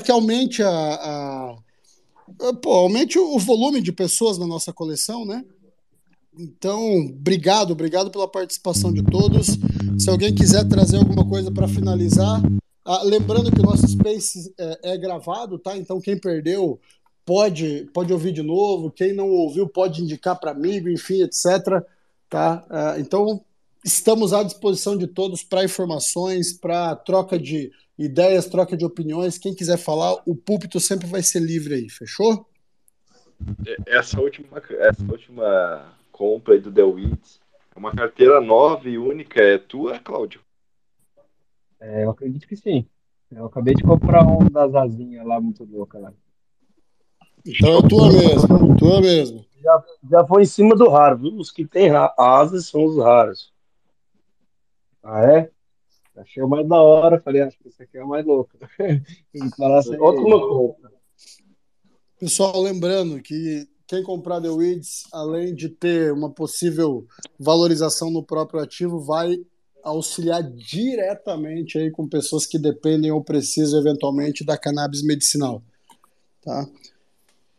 que 0.03 0.11
aumente 0.11 0.61
a, 0.61 0.69
a 0.69 2.53
pô, 2.61 2.71
aumente 2.71 3.17
o 3.17 3.39
volume 3.39 3.81
de 3.81 3.91
pessoas 3.91 4.37
na 4.37 4.45
nossa 4.45 4.73
coleção, 4.73 5.25
né? 5.25 5.43
Então, 6.37 6.97
obrigado, 6.97 7.71
obrigado 7.71 8.09
pela 8.09 8.27
participação 8.27 8.91
de 8.91 9.03
todos. 9.03 9.47
Se 9.99 10.09
alguém 10.09 10.33
quiser 10.33 10.67
trazer 10.67 10.97
alguma 10.97 11.27
coisa 11.27 11.51
para 11.51 11.67
finalizar, 11.67 12.41
ah, 12.85 13.01
lembrando 13.03 13.51
que 13.51 13.61
o 13.61 13.63
nosso 13.63 13.87
Space 13.87 14.53
é, 14.57 14.93
é, 14.93 14.97
gravado, 14.97 15.57
tá? 15.57 15.77
Então, 15.77 16.01
quem 16.01 16.17
perdeu 16.17 16.79
pode, 17.25 17.89
pode 17.93 18.11
ouvir 18.11 18.33
de 18.33 18.43
novo, 18.43 18.91
quem 18.91 19.13
não 19.13 19.29
ouviu 19.29 19.67
pode 19.67 20.01
indicar 20.01 20.37
para 20.37 20.51
amigo, 20.51 20.89
enfim, 20.89 21.21
etc. 21.21 21.81
Tá? 22.29 22.65
Ah, 22.69 22.95
então, 22.99 23.43
estamos 23.85 24.33
à 24.33 24.43
disposição 24.43 24.97
de 24.97 25.07
todos 25.07 25.43
para 25.43 25.63
informações, 25.63 26.51
para 26.51 26.95
troca 26.95 27.39
de 27.39 27.71
ideias, 27.97 28.47
troca 28.47 28.75
de 28.75 28.83
opiniões. 28.83 29.37
Quem 29.37 29.55
quiser 29.55 29.77
falar, 29.77 30.21
o 30.25 30.35
púlpito 30.35 30.79
sempre 30.79 31.07
vai 31.07 31.23
ser 31.23 31.39
livre 31.39 31.75
aí, 31.75 31.89
fechou? 31.89 32.45
Essa 33.85 34.19
última, 34.19 34.61
essa 34.79 35.03
última 35.09 35.93
compra 36.11 36.53
aí 36.53 36.59
do 36.59 36.89
Weeds, 36.91 37.39
é 37.75 37.79
uma 37.79 37.91
carteira 37.91 38.39
nova 38.41 38.89
e 38.89 38.97
única, 38.97 39.41
é 39.41 39.57
tua, 39.57 39.99
Cláudio? 39.99 40.41
É, 41.83 42.05
eu 42.05 42.11
acredito 42.11 42.47
que 42.47 42.55
sim. 42.55 42.87
Eu 43.29 43.45
acabei 43.45 43.73
de 43.73 43.83
comprar 43.83 44.25
um 44.25 44.49
das 44.49 44.73
asinhas 44.73 45.25
lá, 45.25 45.41
muito 45.41 45.65
louca 45.65 45.99
lá. 45.99 46.13
Então 47.45 47.79
é 47.79 47.87
tua 47.89 48.07
mesmo, 48.09 48.77
tua 48.77 49.01
mesmo. 49.01 49.45
Já, 49.61 49.83
já 50.09 50.25
foi 50.25 50.43
em 50.43 50.45
cima 50.45 50.75
do 50.75 50.87
raro, 50.87 51.17
viu? 51.17 51.35
Os 51.35 51.51
que 51.51 51.65
tem 51.65 51.89
asas 52.17 52.67
são 52.67 52.85
os 52.85 52.97
raros. 52.97 53.51
Ah, 55.03 55.25
é? 55.25 55.51
Achei 56.15 56.41
o 56.41 56.47
mais 56.47 56.65
da 56.65 56.81
hora, 56.81 57.19
falei, 57.19 57.41
acho 57.41 57.57
que 57.57 57.67
esse 57.67 57.83
aqui 57.83 57.97
é 57.97 58.03
o 58.03 58.07
mais 58.07 58.25
louco. 58.25 58.51
Outra 59.99 60.89
Pessoal, 62.17 62.61
lembrando 62.61 63.21
que 63.21 63.67
quem 63.85 64.03
comprar 64.03 64.39
The 64.39 64.49
Weeds, 64.49 65.03
além 65.11 65.53
de 65.53 65.67
ter 65.67 66.13
uma 66.13 66.29
possível 66.29 67.05
valorização 67.37 68.09
no 68.09 68.23
próprio 68.23 68.61
ativo, 68.61 69.01
vai 69.01 69.43
auxiliar 69.83 70.41
diretamente 70.41 71.77
aí 71.77 71.91
com 71.91 72.07
pessoas 72.07 72.45
que 72.45 72.57
dependem 72.57 73.11
ou 73.11 73.23
precisam 73.23 73.79
eventualmente 73.79 74.45
da 74.45 74.57
cannabis 74.57 75.03
medicinal, 75.03 75.61
tá? 76.41 76.67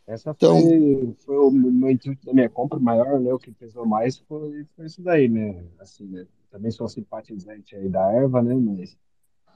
Essa 0.07 0.31
então, 0.31 0.61
foi, 0.61 1.15
foi 1.19 1.37
o 1.37 1.51
meu 1.51 1.89
intuito 1.89 2.25
da 2.25 2.33
minha 2.33 2.49
compra 2.49 2.77
maior, 2.79 3.19
né? 3.19 3.33
O 3.33 3.39
que 3.39 3.51
pesou 3.51 3.85
mais 3.85 4.17
foi, 4.17 4.65
foi 4.75 4.85
isso 4.85 5.01
daí, 5.01 5.27
né? 5.27 5.63
Assim, 5.79 6.05
né? 6.05 6.27
Também 6.51 6.69
sou 6.69 6.87
simpatizante 6.87 7.75
aí 7.75 7.89
da 7.89 8.11
erva, 8.11 8.41
né? 8.41 8.53
Mas 8.53 8.95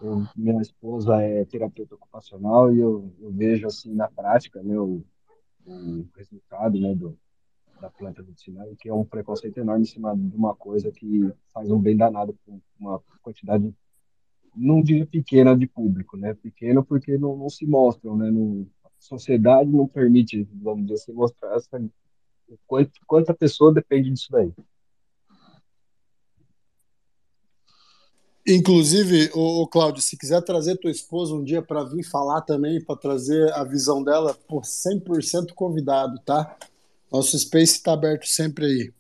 eu, 0.02 0.26
minha 0.36 0.60
esposa 0.62 1.22
é 1.22 1.46
terapeuta 1.46 1.96
ocupacional 1.96 2.74
e 2.74 2.80
eu, 2.80 3.12
eu 3.20 3.32
vejo 3.32 3.68
assim 3.68 3.94
na 3.94 4.08
prática, 4.08 4.62
né? 4.64 4.80
O, 4.80 5.04
o 5.68 6.06
resultado, 6.16 6.80
né? 6.80 6.96
Do, 6.96 7.16
da 7.80 7.90
planta 7.90 8.22
medicinal, 8.22 8.68
que 8.80 8.90
é 8.90 8.94
um 8.94 9.06
preconceito 9.06 9.60
enorme 9.60 9.84
em 9.84 9.88
cima 9.88 10.16
de 10.16 10.36
uma 10.36 10.56
coisa 10.56 10.92
que 10.92 11.32
faz 11.54 11.70
um 11.70 11.80
bem 11.80 11.96
danado 11.96 12.38
com 12.46 12.60
uma 12.80 13.02
quantidade, 13.22 13.74
não 14.56 14.82
diria 14.82 15.06
pequena 15.06 15.56
de 15.56 15.68
público, 15.68 16.18
né? 16.18 16.34
Pequeno 16.34 16.84
porque 16.84 17.18
não, 17.18 17.36
não 17.38 17.50
se 17.50 17.66
mostram, 17.66 18.18
né? 18.18 18.30
Não, 18.30 18.68
a 18.84 18.90
sociedade 19.00 19.70
não 19.70 19.88
permite, 19.88 20.48
vamos 20.52 20.84
dizer 20.84 20.96
assim, 20.96 21.14
mostrar 21.14 21.56
essa, 21.56 21.82
quanto, 22.68 22.92
quanta 23.06 23.34
pessoa 23.34 23.74
depende 23.74 24.12
disso 24.12 24.32
daí. 24.32 24.52
Inclusive, 28.48 29.30
o, 29.36 29.68
Cláudio, 29.68 30.02
se 30.02 30.18
quiser 30.18 30.42
trazer 30.42 30.78
tua 30.78 30.90
esposa 30.90 31.36
um 31.36 31.44
dia 31.44 31.62
para 31.62 31.84
vir 31.84 32.04
falar 32.04 32.42
também, 32.42 32.84
para 32.84 32.96
trazer 32.96 33.54
a 33.54 33.64
visão 33.64 34.04
dela, 34.04 34.34
por 34.34 34.64
100% 34.64 35.54
convidado, 35.54 36.20
tá? 36.26 36.58
Nosso 37.12 37.38
space 37.38 37.74
está 37.74 37.94
aberto 37.94 38.26
sempre 38.26 38.66
aí. 38.66 38.94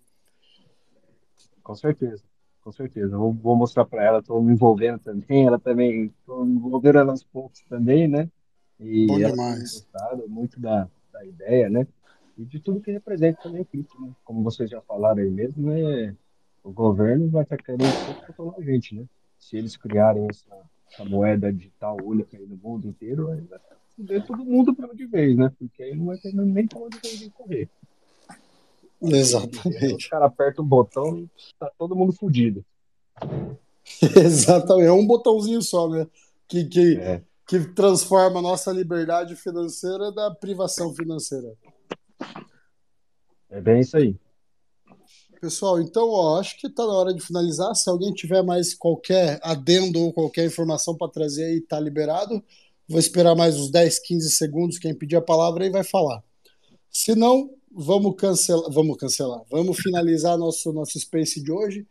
Com 1.62 1.76
certeza, 1.76 2.24
com 2.62 2.72
certeza. 2.72 3.16
Vou, 3.16 3.32
vou 3.32 3.56
mostrar 3.56 3.86
para 3.86 4.04
ela, 4.04 4.20
estou 4.20 4.42
me 4.42 4.54
envolvendo 4.54 5.00
também, 5.00 5.46
ela 5.46 5.60
também, 5.60 6.06
estou 6.06 6.44
envolvendo 6.46 6.98
ela 6.98 7.12
aos 7.12 7.24
poucos 7.24 7.62
também, 7.70 8.08
né? 8.08 8.28
E 8.80 9.06
Bom 9.06 9.20
ela 9.20 9.30
demais. 9.30 9.74
gostado 9.74 10.28
muito 10.28 10.60
da, 10.60 10.90
da 11.14 11.24
ideia, 11.24 11.70
né? 11.70 11.86
E 12.36 12.44
de 12.44 12.60
tudo 12.60 12.82
que 12.82 12.92
representa 12.92 13.44
também 13.44 13.62
aqui, 13.62 13.86
né? 14.00 14.12
Como 14.24 14.42
vocês 14.42 14.70
já 14.70 14.82
falaram 14.82 15.22
aí 15.22 15.30
mesmo, 15.30 15.70
né? 15.70 16.16
O 16.64 16.72
governo 16.72 17.30
vai 17.30 17.44
estar 17.44 17.58
querendo 17.58 17.84
controlar 18.26 18.56
a 18.58 18.64
gente, 18.64 18.96
né? 18.96 19.06
Se 19.38 19.56
eles 19.56 19.78
criarem 19.78 20.28
essa, 20.28 20.56
essa 20.92 21.06
moeda 21.06 21.54
digital 21.54 21.98
única 22.04 22.36
aí 22.36 22.46
no 22.48 22.58
mundo 22.58 22.88
inteiro, 22.88 23.30
aí 23.30 23.42
vai 23.42 23.60
fuder 23.96 24.26
todo 24.26 24.44
mundo 24.44 24.74
para 24.74 24.94
de 24.94 25.06
vez, 25.06 25.38
né? 25.38 25.52
Porque 25.60 25.84
aí 25.84 25.96
não 25.96 26.06
vai 26.06 26.18
ter 26.18 26.34
nem 26.34 26.66
para 26.66 26.80
onde 26.80 27.30
correr. 27.32 27.70
Exatamente. 29.02 30.08
O 30.08 30.10
cara 30.10 30.26
aperta 30.26 30.62
um 30.62 30.66
botão 30.66 31.20
e 31.20 31.30
tá 31.58 31.72
todo 31.78 31.96
mundo 31.96 32.14
fudido. 32.14 32.64
Exatamente. 34.02 34.88
É 34.88 34.92
um 34.92 35.06
botãozinho 35.06 35.62
só, 35.62 35.88
né? 35.88 36.08
Que, 36.48 36.66
que, 36.66 36.98
é. 36.98 37.22
que 37.48 37.60
transforma 37.74 38.40
a 38.40 38.42
nossa 38.42 38.72
liberdade 38.72 39.36
financeira 39.36 40.12
da 40.12 40.32
privação 40.32 40.94
financeira. 40.94 41.54
É 43.50 43.62
bem 43.62 43.80
isso 43.80 43.98
aí. 43.98 44.16
Pessoal, 45.42 45.80
então, 45.80 46.10
ó, 46.10 46.38
acho 46.38 46.60
que 46.60 46.68
está 46.68 46.86
na 46.86 46.92
hora 46.92 47.14
de 47.14 47.22
finalizar. 47.22 47.74
Se 47.74 47.90
alguém 47.90 48.14
tiver 48.14 48.44
mais 48.44 48.74
qualquer 48.74 49.40
adendo 49.42 50.00
ou 50.00 50.12
qualquer 50.12 50.46
informação 50.46 50.98
para 50.98 51.10
trazer 51.10 51.46
aí, 51.46 51.62
tá 51.62 51.80
liberado. 51.80 52.44
Vou 52.88 53.00
esperar 53.00 53.36
mais 53.36 53.56
uns 53.56 53.72
10, 53.72 54.00
15 54.00 54.32
segundos. 54.32 54.78
Quem 54.78 54.94
pedir 54.94 55.16
a 55.16 55.22
palavra 55.22 55.64
aí 55.64 55.70
vai 55.70 55.84
falar. 55.84 56.22
Se 56.92 57.16
não, 57.16 57.50
vamos 57.72 58.16
cancelar, 58.16 58.72
vamos 58.72 58.98
cancelar, 58.98 59.42
vamos 59.50 59.78
finalizar 59.78 60.38
nosso 60.38 60.72
nosso 60.74 61.00
space 61.00 61.42
de 61.42 61.52
hoje. 61.52 61.86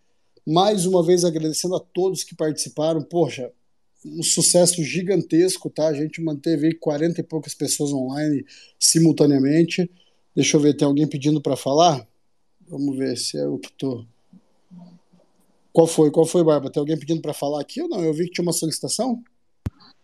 Mais 0.46 0.86
uma 0.86 1.02
vez 1.02 1.24
agradecendo 1.24 1.76
a 1.76 1.80
todos 1.80 2.24
que 2.24 2.34
participaram. 2.34 3.02
Poxa, 3.02 3.52
um 4.04 4.22
sucesso 4.22 4.82
gigantesco, 4.82 5.68
tá? 5.68 5.88
A 5.88 5.94
gente 5.94 6.22
manteve 6.22 6.68
aí 6.68 6.74
40 6.74 7.20
e 7.20 7.24
poucas 7.24 7.54
pessoas 7.54 7.92
online 7.92 8.44
simultaneamente. 8.78 9.90
Deixa 10.34 10.56
eu 10.56 10.60
ver, 10.60 10.74
tem 10.74 10.86
alguém 10.86 11.06
pedindo 11.06 11.40
para 11.40 11.56
falar? 11.56 12.06
Vamos 12.66 12.96
ver 12.96 13.16
se 13.16 13.36
é 13.38 13.46
o 13.46 13.58
que 13.58 13.72
tô. 13.72 14.04
Qual 15.72 15.86
foi? 15.86 16.10
Qual 16.10 16.26
foi, 16.26 16.42
Barba? 16.42 16.70
Tem 16.70 16.80
alguém 16.80 16.98
pedindo 16.98 17.20
para 17.20 17.34
falar 17.34 17.60
aqui 17.60 17.82
ou 17.82 17.88
não? 17.88 18.02
Eu 18.02 18.12
vi 18.12 18.24
que 18.26 18.32
tinha 18.32 18.42
uma 18.42 18.52
solicitação. 18.52 19.22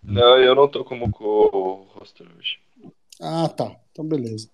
Não, 0.02 0.38
eu 0.38 0.54
não 0.54 0.68
tô 0.68 0.84
como 0.84 1.10
co-hoster 1.10 2.26
hoje. 2.36 2.58
Ah, 3.20 3.48
tá. 3.48 3.74
Então, 3.90 4.04
beleza. 4.04 4.48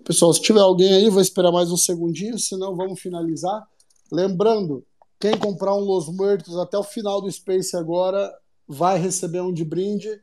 Pessoal, 0.00 0.32
se 0.32 0.40
tiver 0.40 0.60
alguém 0.60 0.92
aí, 0.92 1.08
vou 1.08 1.20
esperar 1.20 1.52
mais 1.52 1.70
um 1.70 1.76
segundinho, 1.76 2.38
senão 2.38 2.74
vamos 2.74 3.00
finalizar. 3.00 3.66
Lembrando, 4.10 4.84
quem 5.20 5.36
comprar 5.36 5.74
um 5.74 5.80
Los 5.80 6.08
Muertos 6.08 6.56
até 6.56 6.76
o 6.76 6.82
final 6.82 7.20
do 7.20 7.30
Space 7.30 7.76
agora 7.76 8.32
vai 8.66 8.98
receber 8.98 9.40
um 9.40 9.52
de 9.52 9.64
brinde, 9.64 10.20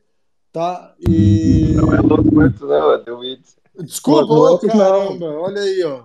tá? 0.52 0.94
E... 1.00 1.72
Não 1.76 1.94
é 1.94 2.00
Los 2.00 2.26
Muertos, 2.26 2.60
não, 2.60 2.92
é 2.92 2.98
The 2.98 3.12
Weeds. 3.12 3.56
Desculpa, 3.78 4.34
ô, 4.34 4.58
caramba, 4.58 5.18
não. 5.18 5.42
olha 5.42 5.62
aí, 5.62 5.82
ó. 5.84 6.04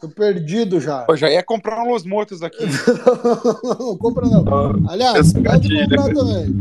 Tô 0.00 0.08
perdido 0.08 0.80
já. 0.80 1.06
Eu 1.08 1.16
já 1.16 1.30
ia 1.30 1.42
comprar 1.42 1.82
um 1.82 1.92
Los 1.92 2.04
Mortos 2.04 2.42
aqui. 2.42 2.64
não, 3.64 3.96
compra 3.96 4.28
não. 4.28 4.44
Aliás, 4.88 5.32
pode 5.32 5.68
comprar 5.88 6.14
também. 6.14 6.60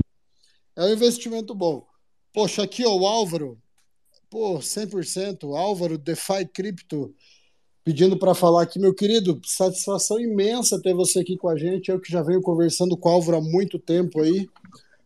É 0.76 0.86
um 0.86 0.90
investimento 0.90 1.54
bom. 1.54 1.86
Poxa, 2.34 2.64
aqui, 2.64 2.86
ó, 2.86 2.96
o 2.96 3.06
Álvaro 3.06 3.58
Pô, 4.32 4.60
100%. 4.60 5.54
Álvaro, 5.58 5.98
DeFi 5.98 6.46
Crypto, 6.54 7.14
pedindo 7.84 8.18
para 8.18 8.34
falar 8.34 8.64
aqui, 8.64 8.80
meu 8.80 8.96
querido, 8.96 9.42
satisfação 9.46 10.18
imensa 10.18 10.82
ter 10.82 10.94
você 10.94 11.20
aqui 11.20 11.36
com 11.36 11.50
a 11.50 11.58
gente. 11.58 11.92
Eu 11.92 12.00
que 12.00 12.10
já 12.10 12.24
venho 12.24 12.42
conversando 12.42 12.96
com 12.96 13.10
o 13.10 13.12
Álvaro 13.12 13.40
há 13.40 13.42
muito 13.42 13.78
tempo 13.78 14.22
aí. 14.22 14.48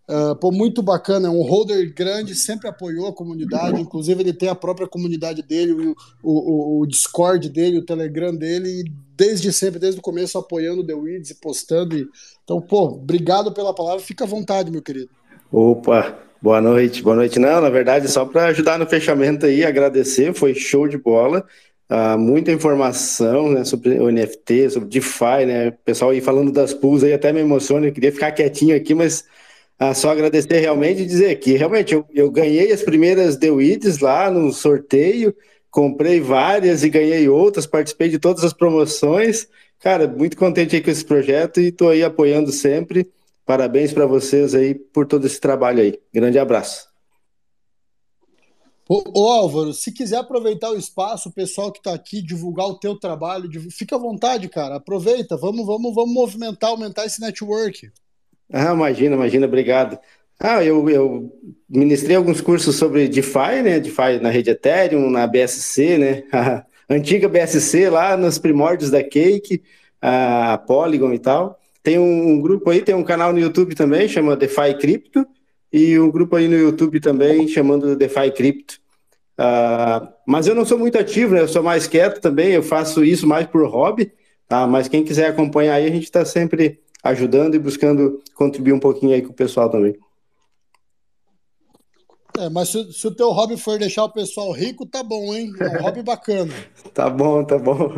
Uh, 0.08 0.36
pô, 0.36 0.52
muito 0.52 0.84
bacana, 0.84 1.28
é 1.28 1.32
um 1.32 1.42
holder 1.42 1.92
grande, 1.92 2.36
sempre 2.36 2.68
apoiou 2.70 3.08
a 3.08 3.14
comunidade, 3.14 3.82
inclusive 3.82 4.22
ele 4.22 4.34
tem 4.34 4.48
a 4.48 4.54
própria 4.54 4.88
comunidade 4.88 5.42
dele, 5.42 5.74
o, 5.74 5.96
o, 6.22 6.82
o 6.82 6.86
Discord 6.86 7.50
dele, 7.50 7.80
o 7.80 7.86
Telegram 7.86 8.32
dele, 8.36 8.84
desde 9.18 9.52
sempre, 9.52 9.80
desde 9.80 10.00
o 10.00 10.04
começo, 10.04 10.38
apoiando 10.38 10.82
o 10.82 10.86
The 10.86 10.94
Weeds 10.94 11.32
e 11.32 11.36
postando. 11.42 11.98
E... 11.98 12.08
Então, 12.44 12.62
pô, 12.62 12.84
obrigado 12.84 13.52
pela 13.52 13.74
palavra, 13.74 14.00
fica 14.00 14.26
à 14.26 14.28
vontade, 14.28 14.70
meu 14.70 14.84
querido. 14.84 15.10
Opa, 15.52 16.20
Boa 16.46 16.62
noite, 16.62 17.02
boa 17.02 17.16
noite. 17.16 17.40
Não, 17.40 17.60
na 17.60 17.72
verdade, 17.72 18.08
só 18.08 18.24
para 18.24 18.46
ajudar 18.46 18.78
no 18.78 18.86
fechamento 18.86 19.48
aí, 19.48 19.66
agradecer, 19.66 20.32
foi 20.32 20.54
show 20.54 20.88
de 20.88 20.96
bola. 20.96 21.44
Uh, 21.90 22.20
muita 22.20 22.52
informação 22.52 23.50
né, 23.50 23.64
sobre 23.64 24.00
o 24.00 24.12
NFT, 24.12 24.70
sobre 24.70 24.88
DeFi, 24.90 25.48
né? 25.48 25.70
O 25.70 25.72
pessoal 25.84 26.12
aí 26.12 26.22
falando 26.22 26.52
das 26.52 26.72
pools 26.72 27.04
aí 27.04 27.14
até 27.14 27.34
me 27.34 27.40
emociona, 27.40 27.88
eu 27.88 27.92
queria 27.92 28.12
ficar 28.12 28.32
quietinho 28.32 28.76
aqui, 28.76 28.94
mas 28.94 29.26
uh, 29.82 29.96
só 29.96 30.12
agradecer 30.12 30.60
realmente 30.60 31.02
e 31.02 31.08
dizer 31.08 31.34
que 31.40 31.54
realmente 31.54 31.96
eu, 31.96 32.06
eu 32.14 32.30
ganhei 32.30 32.72
as 32.72 32.84
primeiras 32.84 33.38
DeWids 33.38 33.98
lá 33.98 34.30
no 34.30 34.54
sorteio, 34.54 35.36
comprei 35.72 36.22
várias 36.22 36.84
e 36.84 36.90
ganhei 36.90 37.28
outras, 37.28 37.66
participei 37.66 38.08
de 38.08 38.20
todas 38.20 38.44
as 38.44 38.54
promoções. 38.54 39.48
Cara, 39.80 40.08
muito 40.08 40.38
contente 40.38 40.76
aí 40.76 40.82
com 40.84 40.92
esse 40.92 41.04
projeto 41.04 41.60
e 41.60 41.70
estou 41.70 41.90
aí 41.90 42.04
apoiando 42.04 42.52
sempre. 42.52 43.10
Parabéns 43.46 43.94
para 43.94 44.08
vocês 44.08 44.56
aí 44.56 44.74
por 44.74 45.06
todo 45.06 45.28
esse 45.28 45.40
trabalho 45.40 45.82
aí. 45.82 46.00
Grande 46.14 46.40
abraço. 46.40 46.88
Ô, 48.88 49.04
ô, 49.16 49.28
Álvaro, 49.28 49.74
se 49.74 49.92
quiser 49.92 50.18
aproveitar 50.18 50.70
o 50.70 50.78
espaço, 50.78 51.30
o 51.30 51.32
pessoal 51.32 51.72
que 51.72 51.80
está 51.80 51.94
aqui, 51.94 52.22
divulgar 52.22 52.68
o 52.68 52.78
teu 52.78 53.00
trabalho, 53.00 53.50
fica 53.72 53.96
à 53.96 54.00
vontade, 54.00 54.48
cara. 54.48 54.76
Aproveita, 54.76 55.36
vamos, 55.36 55.66
vamos, 55.66 55.94
vamos 55.94 56.14
movimentar, 56.14 56.70
aumentar 56.70 57.06
esse 57.06 57.20
network. 57.20 57.92
Ah, 58.52 58.74
imagina, 58.74 59.16
imagina, 59.16 59.48
obrigado. 59.48 59.98
Ah, 60.40 60.64
eu, 60.64 60.88
eu 60.90 61.32
ministrei 61.68 62.16
alguns 62.16 62.42
cursos 62.42 62.76
sobre 62.76 63.08
DeFi, 63.08 63.64
né? 63.64 63.80
DeFi 63.80 64.20
na 64.22 64.30
rede 64.30 64.52
Ethereum, 64.52 65.10
na 65.10 65.26
BSC, 65.26 65.98
né? 65.98 66.24
A 66.32 66.66
antiga 66.94 67.28
BSC 67.28 67.90
lá 67.90 68.16
nos 68.16 68.38
primórdios 68.38 68.92
da 68.92 69.04
Cake, 69.04 69.64
a 70.00 70.60
Polygon 70.60 71.12
e 71.14 71.20
tal. 71.20 71.60
Tem 71.86 72.00
um 72.00 72.42
grupo 72.42 72.72
aí, 72.72 72.82
tem 72.82 72.96
um 72.96 73.04
canal 73.04 73.32
no 73.32 73.38
YouTube 73.38 73.76
também, 73.76 74.08
chama 74.08 74.36
DeFi 74.36 74.74
Crypto 74.80 75.24
e 75.72 76.00
um 76.00 76.10
grupo 76.10 76.36
aí 76.36 76.48
no 76.48 76.56
YouTube 76.56 77.00
também 77.00 77.48
chamando 77.48 77.96
DeFi 77.96 78.32
Crypto. 78.32 78.82
Uh, 79.40 80.08
mas 80.26 80.48
eu 80.48 80.56
não 80.56 80.66
sou 80.66 80.80
muito 80.80 80.98
ativo, 80.98 81.36
né? 81.36 81.42
Eu 81.42 81.48
sou 81.48 81.62
mais 81.62 81.86
quieto 81.86 82.20
também, 82.20 82.54
eu 82.54 82.64
faço 82.64 83.04
isso 83.04 83.28
mais 83.28 83.46
por 83.46 83.68
hobby, 83.68 84.12
tá? 84.48 84.66
Mas 84.66 84.88
quem 84.88 85.04
quiser 85.06 85.28
acompanhar 85.28 85.76
aí, 85.76 85.86
a 85.86 85.92
gente 85.92 86.06
está 86.06 86.26
sempre 86.26 86.80
ajudando 87.04 87.54
e 87.54 87.60
buscando 87.60 88.20
contribuir 88.34 88.74
um 88.74 88.80
pouquinho 88.80 89.14
aí 89.14 89.22
com 89.22 89.30
o 89.30 89.36
pessoal 89.36 89.70
também. 89.70 89.96
É, 92.40 92.50
mas 92.50 92.70
se, 92.70 92.94
se, 92.94 93.06
o 93.06 93.14
teu 93.14 93.30
hobby 93.30 93.58
for 93.58 93.78
deixar 93.78 94.06
o 94.06 94.12
pessoal 94.12 94.52
rico, 94.52 94.88
tá 94.88 95.04
bom, 95.04 95.36
hein? 95.36 95.54
É 95.60 95.78
um 95.78 95.84
hobby 95.84 96.02
bacana. 96.02 96.52
tá 96.96 97.12
bom, 97.12 97.44
tá 97.44 97.60
bom. 97.60 97.92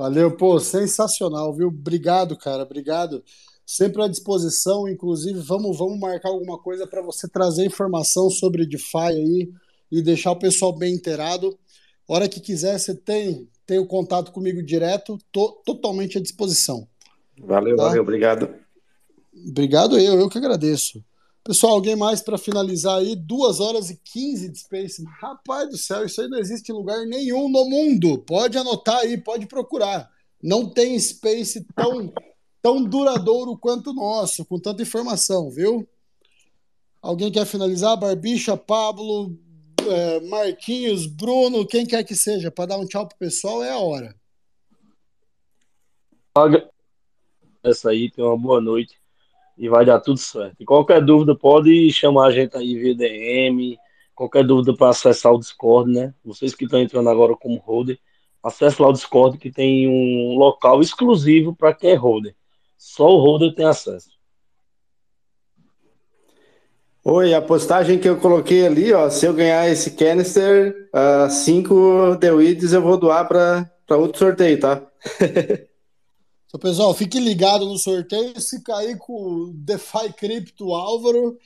Valeu, 0.00 0.34
pô, 0.34 0.58
sensacional, 0.58 1.52
viu? 1.52 1.68
Obrigado, 1.68 2.34
cara, 2.34 2.62
obrigado 2.62 3.22
sempre 3.66 4.02
à 4.02 4.08
disposição. 4.08 4.88
Inclusive, 4.88 5.38
vamos, 5.40 5.76
vamos 5.76 6.00
marcar 6.00 6.30
alguma 6.30 6.56
coisa 6.58 6.86
para 6.86 7.02
você 7.02 7.28
trazer 7.28 7.66
informação 7.66 8.30
sobre 8.30 8.64
DeFi 8.64 8.96
aí 8.96 9.52
e 9.92 10.00
deixar 10.00 10.32
o 10.32 10.38
pessoal 10.38 10.72
bem 10.72 10.94
inteirado. 10.94 11.54
Hora 12.08 12.30
que 12.30 12.40
quiser, 12.40 12.78
você 12.78 12.94
tem, 12.94 13.46
tem 13.66 13.78
o 13.78 13.86
contato 13.86 14.32
comigo 14.32 14.62
direto, 14.62 15.18
tô 15.30 15.52
totalmente 15.66 16.16
à 16.16 16.20
disposição. 16.22 16.88
Valeu, 17.38 17.76
tá? 17.76 17.82
valeu, 17.82 18.00
obrigado. 18.00 18.54
Obrigado 19.50 19.98
eu, 19.98 20.18
eu 20.18 20.30
que 20.30 20.38
agradeço. 20.38 21.04
Pessoal, 21.42 21.72
alguém 21.72 21.96
mais 21.96 22.20
para 22.20 22.36
finalizar 22.36 22.98
aí? 22.98 23.16
Duas 23.16 23.60
horas 23.60 23.88
e 23.88 23.96
15 23.96 24.50
de 24.50 24.58
Space. 24.58 25.02
Rapaz 25.20 25.70
do 25.70 25.78
céu, 25.78 26.04
isso 26.04 26.20
aí 26.20 26.28
não 26.28 26.38
existe 26.38 26.70
em 26.70 26.74
lugar 26.74 27.06
nenhum 27.06 27.48
no 27.48 27.64
mundo. 27.64 28.18
Pode 28.18 28.58
anotar 28.58 28.98
aí, 28.98 29.16
pode 29.16 29.46
procurar. 29.46 30.10
Não 30.42 30.68
tem 30.68 30.98
Space 30.98 31.66
tão 31.74 32.12
tão 32.62 32.84
duradouro 32.84 33.56
quanto 33.56 33.90
o 33.90 33.94
nosso, 33.94 34.44
com 34.44 34.58
tanta 34.58 34.82
informação, 34.82 35.50
viu? 35.50 35.88
Alguém 37.00 37.32
quer 37.32 37.46
finalizar? 37.46 37.96
Barbicha, 37.96 38.54
Pablo, 38.54 39.34
é, 39.88 40.20
Marquinhos, 40.20 41.06
Bruno, 41.06 41.66
quem 41.66 41.86
quer 41.86 42.04
que 42.04 42.14
seja, 42.14 42.50
para 42.50 42.66
dar 42.66 42.76
um 42.76 42.86
tchau 42.86 43.08
pro 43.08 43.16
pessoal, 43.16 43.64
é 43.64 43.70
a 43.70 43.78
hora. 43.78 44.14
Essa 47.62 47.90
aí, 47.90 48.10
tem 48.10 48.22
uma 48.22 48.36
boa 48.36 48.60
noite 48.60 48.99
e 49.60 49.68
vai 49.68 49.84
dar 49.84 50.00
tudo 50.00 50.18
certo. 50.18 50.56
E 50.58 50.64
qualquer 50.64 51.04
dúvida, 51.04 51.34
pode 51.34 51.92
chamar 51.92 52.28
a 52.28 52.30
gente 52.30 52.56
aí 52.56 52.78
via 52.78 52.94
DM, 52.94 53.78
qualquer 54.14 54.42
dúvida 54.42 54.74
para 54.74 54.88
acessar 54.88 55.34
o 55.34 55.38
Discord, 55.38 55.92
né? 55.92 56.14
Vocês 56.24 56.54
que 56.54 56.64
estão 56.64 56.80
entrando 56.80 57.10
agora 57.10 57.36
como 57.36 57.58
holder, 57.58 57.98
acesse 58.42 58.80
lá 58.80 58.88
o 58.88 58.92
Discord 58.92 59.36
que 59.36 59.52
tem 59.52 59.86
um 59.86 60.38
local 60.38 60.80
exclusivo 60.80 61.54
para 61.54 61.74
quem 61.74 61.90
é 61.90 61.94
holder. 61.94 62.34
Só 62.78 63.06
o 63.10 63.18
holder 63.18 63.54
tem 63.54 63.66
acesso. 63.66 64.08
Oi, 67.04 67.34
a 67.34 67.42
postagem 67.42 67.98
que 67.98 68.08
eu 68.08 68.16
coloquei 68.16 68.66
ali, 68.66 68.94
ó, 68.94 69.10
se 69.10 69.26
eu 69.26 69.34
ganhar 69.34 69.68
esse 69.68 69.90
canister, 69.90 70.88
uh, 70.94 71.30
cinco 71.30 72.16
Dewits 72.18 72.72
eu 72.72 72.80
vou 72.80 72.96
doar 72.96 73.28
para 73.28 73.70
outro 73.90 74.18
sorteio, 74.18 74.58
tá? 74.58 74.82
Então, 76.50 76.58
pessoal, 76.58 76.92
fique 76.92 77.20
ligado 77.20 77.64
no 77.64 77.78
sorteio. 77.78 78.40
Se 78.40 78.60
cair 78.64 78.98
com 78.98 79.12
o 79.12 79.52
DeFi 79.54 80.12
Crypto 80.16 80.74
Álvaro, 80.74 81.38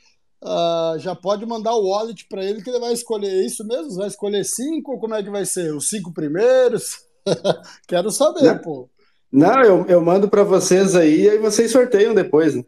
uh, 0.43 0.99
já 0.99 1.15
pode 1.15 1.45
mandar 1.45 1.75
o 1.75 1.91
wallet 1.91 2.27
para 2.27 2.43
ele 2.43 2.63
que 2.63 2.71
ele 2.71 2.81
vai 2.81 2.95
escolher 2.95 3.45
isso 3.45 3.67
mesmo? 3.67 3.97
Vai 3.97 4.09
escolher 4.09 4.43
cinco 4.45 4.99
como 4.99 5.15
é 5.15 5.23
que 5.23 5.29
vai 5.29 5.45
ser? 5.45 5.75
Os 5.75 5.91
cinco 5.91 6.11
primeiros? 6.11 7.01
Quero 7.87 8.11
saber, 8.11 8.45
Não. 8.45 8.59
pô. 8.59 8.89
Não, 9.31 9.63
eu, 9.63 9.87
eu 9.89 10.01
mando 10.01 10.27
para 10.27 10.43
vocês 10.43 10.97
aí 10.97 11.25
e 11.25 11.29
aí 11.29 11.39
vocês 11.39 11.71
sorteiam 11.71 12.15
depois. 12.15 12.55
Né? 12.55 12.65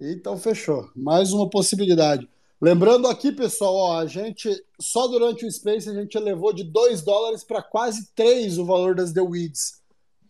então 0.00 0.38
fechou. 0.38 0.88
Mais 0.96 1.30
uma 1.30 1.50
possibilidade. 1.50 2.26
Lembrando 2.58 3.06
aqui, 3.06 3.32
pessoal, 3.32 3.74
ó, 3.74 3.98
a 3.98 4.06
gente 4.06 4.48
só 4.80 5.06
durante 5.08 5.44
o 5.44 5.52
Space 5.52 5.90
a 5.90 5.92
gente 5.92 6.16
elevou 6.16 6.54
de 6.54 6.64
2 6.64 7.02
dólares 7.02 7.44
para 7.44 7.62
quase 7.62 8.08
3 8.14 8.58
o 8.58 8.64
valor 8.64 8.94
das 8.94 9.12
The 9.12 9.20
Weeds. 9.20 9.77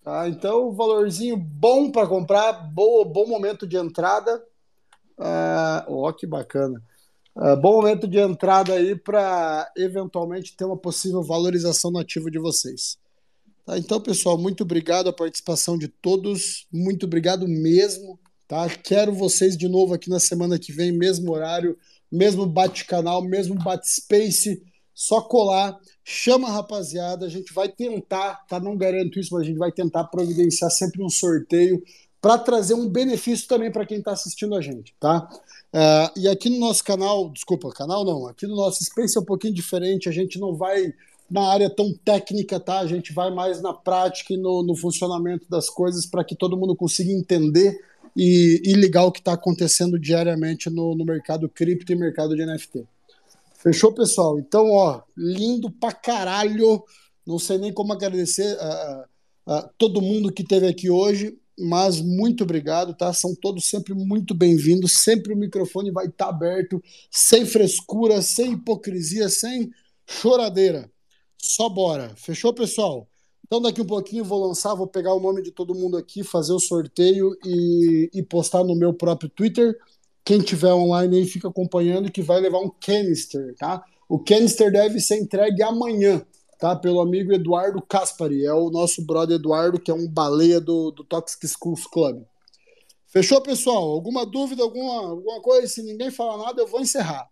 Tá? 0.08 0.26
Então, 0.26 0.72
valorzinho 0.72 1.36
bom 1.36 1.90
para 1.90 2.06
comprar, 2.06 2.50
boa, 2.72 3.04
bom 3.04 3.26
momento 3.26 3.66
de 3.66 3.76
entrada. 3.76 4.42
Uh, 5.18 5.84
ó, 5.86 6.10
que 6.12 6.26
bacana. 6.26 6.82
Uh, 7.36 7.54
bom 7.58 7.72
momento 7.72 8.08
de 8.08 8.18
entrada 8.18 8.72
aí 8.72 8.96
para 8.96 9.70
eventualmente 9.76 10.56
ter 10.56 10.64
uma 10.64 10.78
possível 10.78 11.22
valorização 11.22 11.90
nativa 11.90 12.30
de 12.30 12.38
vocês. 12.38 12.96
Tá? 13.66 13.76
Então, 13.76 14.00
pessoal, 14.00 14.38
muito 14.38 14.62
obrigado 14.62 15.10
a 15.10 15.12
participação 15.12 15.76
de 15.76 15.88
todos, 15.88 16.66
muito 16.72 17.04
obrigado 17.04 17.46
mesmo. 17.46 18.18
Tá? 18.48 18.66
Quero 18.66 19.12
vocês 19.12 19.58
de 19.58 19.68
novo 19.68 19.92
aqui 19.92 20.08
na 20.08 20.18
semana 20.18 20.58
que 20.58 20.72
vem, 20.72 20.90
mesmo 20.90 21.32
horário, 21.32 21.76
mesmo 22.10 22.46
bate-canal, 22.46 23.20
mesmo 23.20 23.56
bate-space. 23.56 24.62
Só 24.94 25.20
colar, 25.20 25.78
chama 26.10 26.48
a 26.48 26.52
rapaziada, 26.52 27.26
a 27.26 27.28
gente 27.28 27.52
vai 27.52 27.68
tentar, 27.68 28.46
tá? 28.48 28.58
Não 28.58 28.74
garanto 28.74 29.20
isso, 29.20 29.28
mas 29.34 29.42
a 29.42 29.44
gente 29.44 29.58
vai 29.58 29.70
tentar 29.70 30.04
providenciar 30.04 30.70
sempre 30.70 31.02
um 31.02 31.10
sorteio 31.10 31.82
para 32.18 32.38
trazer 32.38 32.72
um 32.72 32.88
benefício 32.88 33.46
também 33.46 33.70
para 33.70 33.84
quem 33.84 33.98
está 33.98 34.12
assistindo 34.12 34.54
a 34.54 34.62
gente, 34.62 34.94
tá? 34.98 35.28
Uh, 35.70 36.18
e 36.18 36.26
aqui 36.26 36.48
no 36.48 36.58
nosso 36.58 36.82
canal, 36.82 37.28
desculpa, 37.28 37.68
canal 37.68 38.06
não, 38.06 38.26
aqui 38.26 38.46
no 38.46 38.56
nosso 38.56 38.82
Space 38.82 39.18
é 39.18 39.20
um 39.20 39.24
pouquinho 39.24 39.52
diferente, 39.52 40.08
a 40.08 40.12
gente 40.12 40.40
não 40.40 40.54
vai 40.54 40.94
na 41.30 41.46
área 41.46 41.68
tão 41.68 41.92
técnica, 42.02 42.58
tá? 42.58 42.78
A 42.78 42.86
gente 42.86 43.12
vai 43.12 43.30
mais 43.30 43.60
na 43.60 43.74
prática 43.74 44.32
e 44.32 44.38
no, 44.38 44.62
no 44.62 44.74
funcionamento 44.74 45.44
das 45.50 45.68
coisas 45.68 46.06
para 46.06 46.24
que 46.24 46.34
todo 46.34 46.56
mundo 46.56 46.74
consiga 46.74 47.12
entender 47.12 47.78
e, 48.16 48.62
e 48.64 48.72
ligar 48.72 49.04
o 49.04 49.12
que 49.12 49.18
está 49.18 49.34
acontecendo 49.34 49.98
diariamente 49.98 50.70
no, 50.70 50.94
no 50.94 51.04
mercado 51.04 51.50
cripto 51.50 51.92
e 51.92 51.96
mercado 51.96 52.34
de 52.34 52.46
NFT. 52.46 52.86
Fechou, 53.58 53.92
pessoal? 53.92 54.38
Então, 54.38 54.70
ó, 54.70 55.02
lindo 55.16 55.68
pra 55.68 55.90
caralho. 55.90 56.82
Não 57.26 57.40
sei 57.40 57.58
nem 57.58 57.72
como 57.72 57.92
agradecer 57.92 58.56
a, 58.60 59.06
a, 59.46 59.58
a 59.58 59.62
todo 59.76 60.00
mundo 60.00 60.32
que 60.32 60.42
esteve 60.42 60.68
aqui 60.68 60.88
hoje, 60.88 61.36
mas 61.58 62.00
muito 62.00 62.44
obrigado, 62.44 62.94
tá? 62.94 63.12
São 63.12 63.34
todos 63.34 63.64
sempre 63.64 63.94
muito 63.94 64.32
bem-vindos. 64.32 64.98
Sempre 64.98 65.34
o 65.34 65.36
microfone 65.36 65.90
vai 65.90 66.06
estar 66.06 66.26
tá 66.26 66.30
aberto, 66.30 66.80
sem 67.10 67.44
frescura, 67.44 68.22
sem 68.22 68.52
hipocrisia, 68.52 69.28
sem 69.28 69.72
choradeira. 70.06 70.88
Só 71.36 71.68
bora. 71.68 72.14
Fechou, 72.16 72.54
pessoal? 72.54 73.08
Então, 73.44 73.60
daqui 73.60 73.80
um 73.80 73.86
pouquinho 73.86 74.24
vou 74.24 74.46
lançar, 74.46 74.74
vou 74.74 74.86
pegar 74.86 75.14
o 75.14 75.20
nome 75.20 75.42
de 75.42 75.50
todo 75.50 75.74
mundo 75.74 75.96
aqui, 75.96 76.22
fazer 76.22 76.52
o 76.52 76.60
sorteio 76.60 77.36
e, 77.44 78.08
e 78.14 78.22
postar 78.22 78.62
no 78.62 78.76
meu 78.76 78.94
próprio 78.94 79.28
Twitter. 79.28 79.76
Quem 80.28 80.42
tiver 80.42 80.74
online 80.74 81.16
aí 81.16 81.24
fica 81.24 81.48
acompanhando 81.48 82.12
que 82.12 82.20
vai 82.20 82.38
levar 82.38 82.58
um 82.58 82.68
canister, 82.68 83.54
tá? 83.56 83.82
O 84.06 84.18
canister 84.22 84.70
deve 84.70 85.00
ser 85.00 85.16
entregue 85.16 85.62
amanhã, 85.62 86.22
tá? 86.58 86.76
Pelo 86.76 87.00
amigo 87.00 87.32
Eduardo 87.32 87.80
Caspari. 87.80 88.44
É 88.44 88.52
o 88.52 88.68
nosso 88.68 89.02
brother 89.06 89.36
Eduardo, 89.36 89.80
que 89.80 89.90
é 89.90 89.94
um 89.94 90.06
baleia 90.06 90.60
do, 90.60 90.90
do 90.90 91.02
Toxic 91.02 91.48
Schools 91.48 91.86
Club. 91.86 92.26
Fechou, 93.06 93.40
pessoal? 93.40 93.82
Alguma 93.82 94.26
dúvida, 94.26 94.62
alguma, 94.62 95.08
alguma 95.08 95.40
coisa? 95.40 95.66
Se 95.66 95.82
ninguém 95.82 96.10
falar 96.10 96.36
nada, 96.44 96.60
eu 96.60 96.66
vou 96.66 96.82
encerrar. 96.82 97.26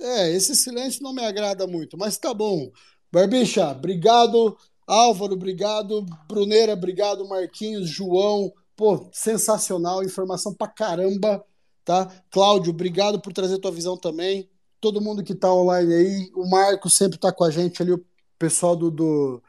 É, 0.00 0.32
esse 0.32 0.56
silêncio 0.56 1.04
não 1.04 1.12
me 1.12 1.24
agrada 1.24 1.68
muito, 1.68 1.96
mas 1.96 2.18
tá 2.18 2.34
bom. 2.34 2.68
Barbicha, 3.12 3.70
obrigado. 3.70 4.58
Álvaro, 4.86 5.34
obrigado. 5.34 6.04
Bruneira, 6.28 6.74
obrigado. 6.74 7.26
Marquinhos, 7.28 7.88
João, 7.88 8.52
pô, 8.76 9.08
sensacional, 9.12 10.02
informação 10.04 10.52
pra 10.52 10.68
caramba, 10.68 11.44
tá? 11.84 12.10
Cláudio, 12.30 12.70
obrigado 12.70 13.20
por 13.20 13.32
trazer 13.32 13.58
tua 13.58 13.72
visão 13.72 13.96
também. 13.96 14.48
Todo 14.80 15.00
mundo 15.00 15.22
que 15.22 15.34
tá 15.34 15.52
online 15.52 15.94
aí, 15.94 16.30
o 16.34 16.48
Marco 16.48 16.90
sempre 16.90 17.18
tá 17.18 17.32
com 17.32 17.44
a 17.44 17.50
gente 17.50 17.80
ali, 17.82 17.92
o 17.92 18.04
pessoal 18.38 18.76
do, 18.76 18.90
do, 18.90 19.42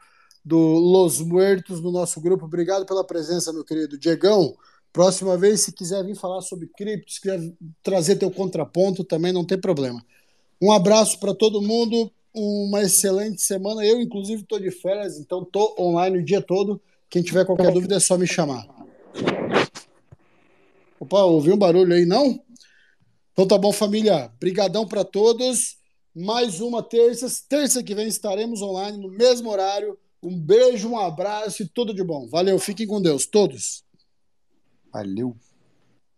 do 0.44 0.56
Los 0.56 1.20
Muertos 1.20 1.80
no 1.80 1.90
nosso 1.90 2.20
grupo. 2.20 2.46
Obrigado 2.46 2.86
pela 2.86 3.04
presença, 3.04 3.52
meu 3.52 3.64
querido. 3.64 3.98
Diegão, 3.98 4.56
próxima 4.92 5.36
vez, 5.36 5.60
se 5.60 5.72
quiser 5.72 6.02
vir 6.04 6.16
falar 6.16 6.40
sobre 6.40 6.68
cripto, 6.68 7.12
se 7.12 7.20
quiser 7.20 7.40
trazer 7.82 8.16
teu 8.16 8.30
contraponto, 8.30 9.04
também 9.04 9.32
não 9.32 9.44
tem 9.44 9.60
problema. 9.60 10.02
Um 10.62 10.72
abraço 10.72 11.20
para 11.20 11.34
todo 11.34 11.60
mundo, 11.60 12.10
uma 12.36 12.82
excelente 12.82 13.40
semana. 13.40 13.84
Eu, 13.84 14.00
inclusive, 14.00 14.42
estou 14.42 14.60
de 14.60 14.70
férias, 14.70 15.18
então 15.18 15.42
estou 15.42 15.74
online 15.78 16.18
o 16.18 16.24
dia 16.24 16.42
todo. 16.42 16.80
Quem 17.08 17.22
tiver 17.22 17.46
qualquer 17.46 17.72
dúvida 17.72 17.96
é 17.96 18.00
só 18.00 18.18
me 18.18 18.26
chamar. 18.26 18.66
Opa, 21.00 21.22
ouviu 21.24 21.54
um 21.54 21.58
barulho 21.58 21.94
aí, 21.94 22.04
não? 22.04 22.38
Então 23.32 23.46
tá 23.46 23.56
bom, 23.56 23.72
família. 23.72 24.30
Brigadão 24.38 24.86
para 24.86 25.04
todos. 25.04 25.78
Mais 26.14 26.60
uma 26.60 26.82
terça. 26.82 27.26
Terça 27.48 27.82
que 27.82 27.94
vem 27.94 28.06
estaremos 28.06 28.60
online 28.60 28.98
no 28.98 29.08
mesmo 29.08 29.50
horário. 29.50 29.98
Um 30.22 30.38
beijo, 30.38 30.88
um 30.88 30.98
abraço 30.98 31.62
e 31.62 31.68
tudo 31.68 31.94
de 31.94 32.02
bom. 32.02 32.26
Valeu, 32.28 32.58
fiquem 32.58 32.86
com 32.86 33.00
Deus, 33.00 33.26
todos. 33.26 33.84
Valeu. 34.92 35.36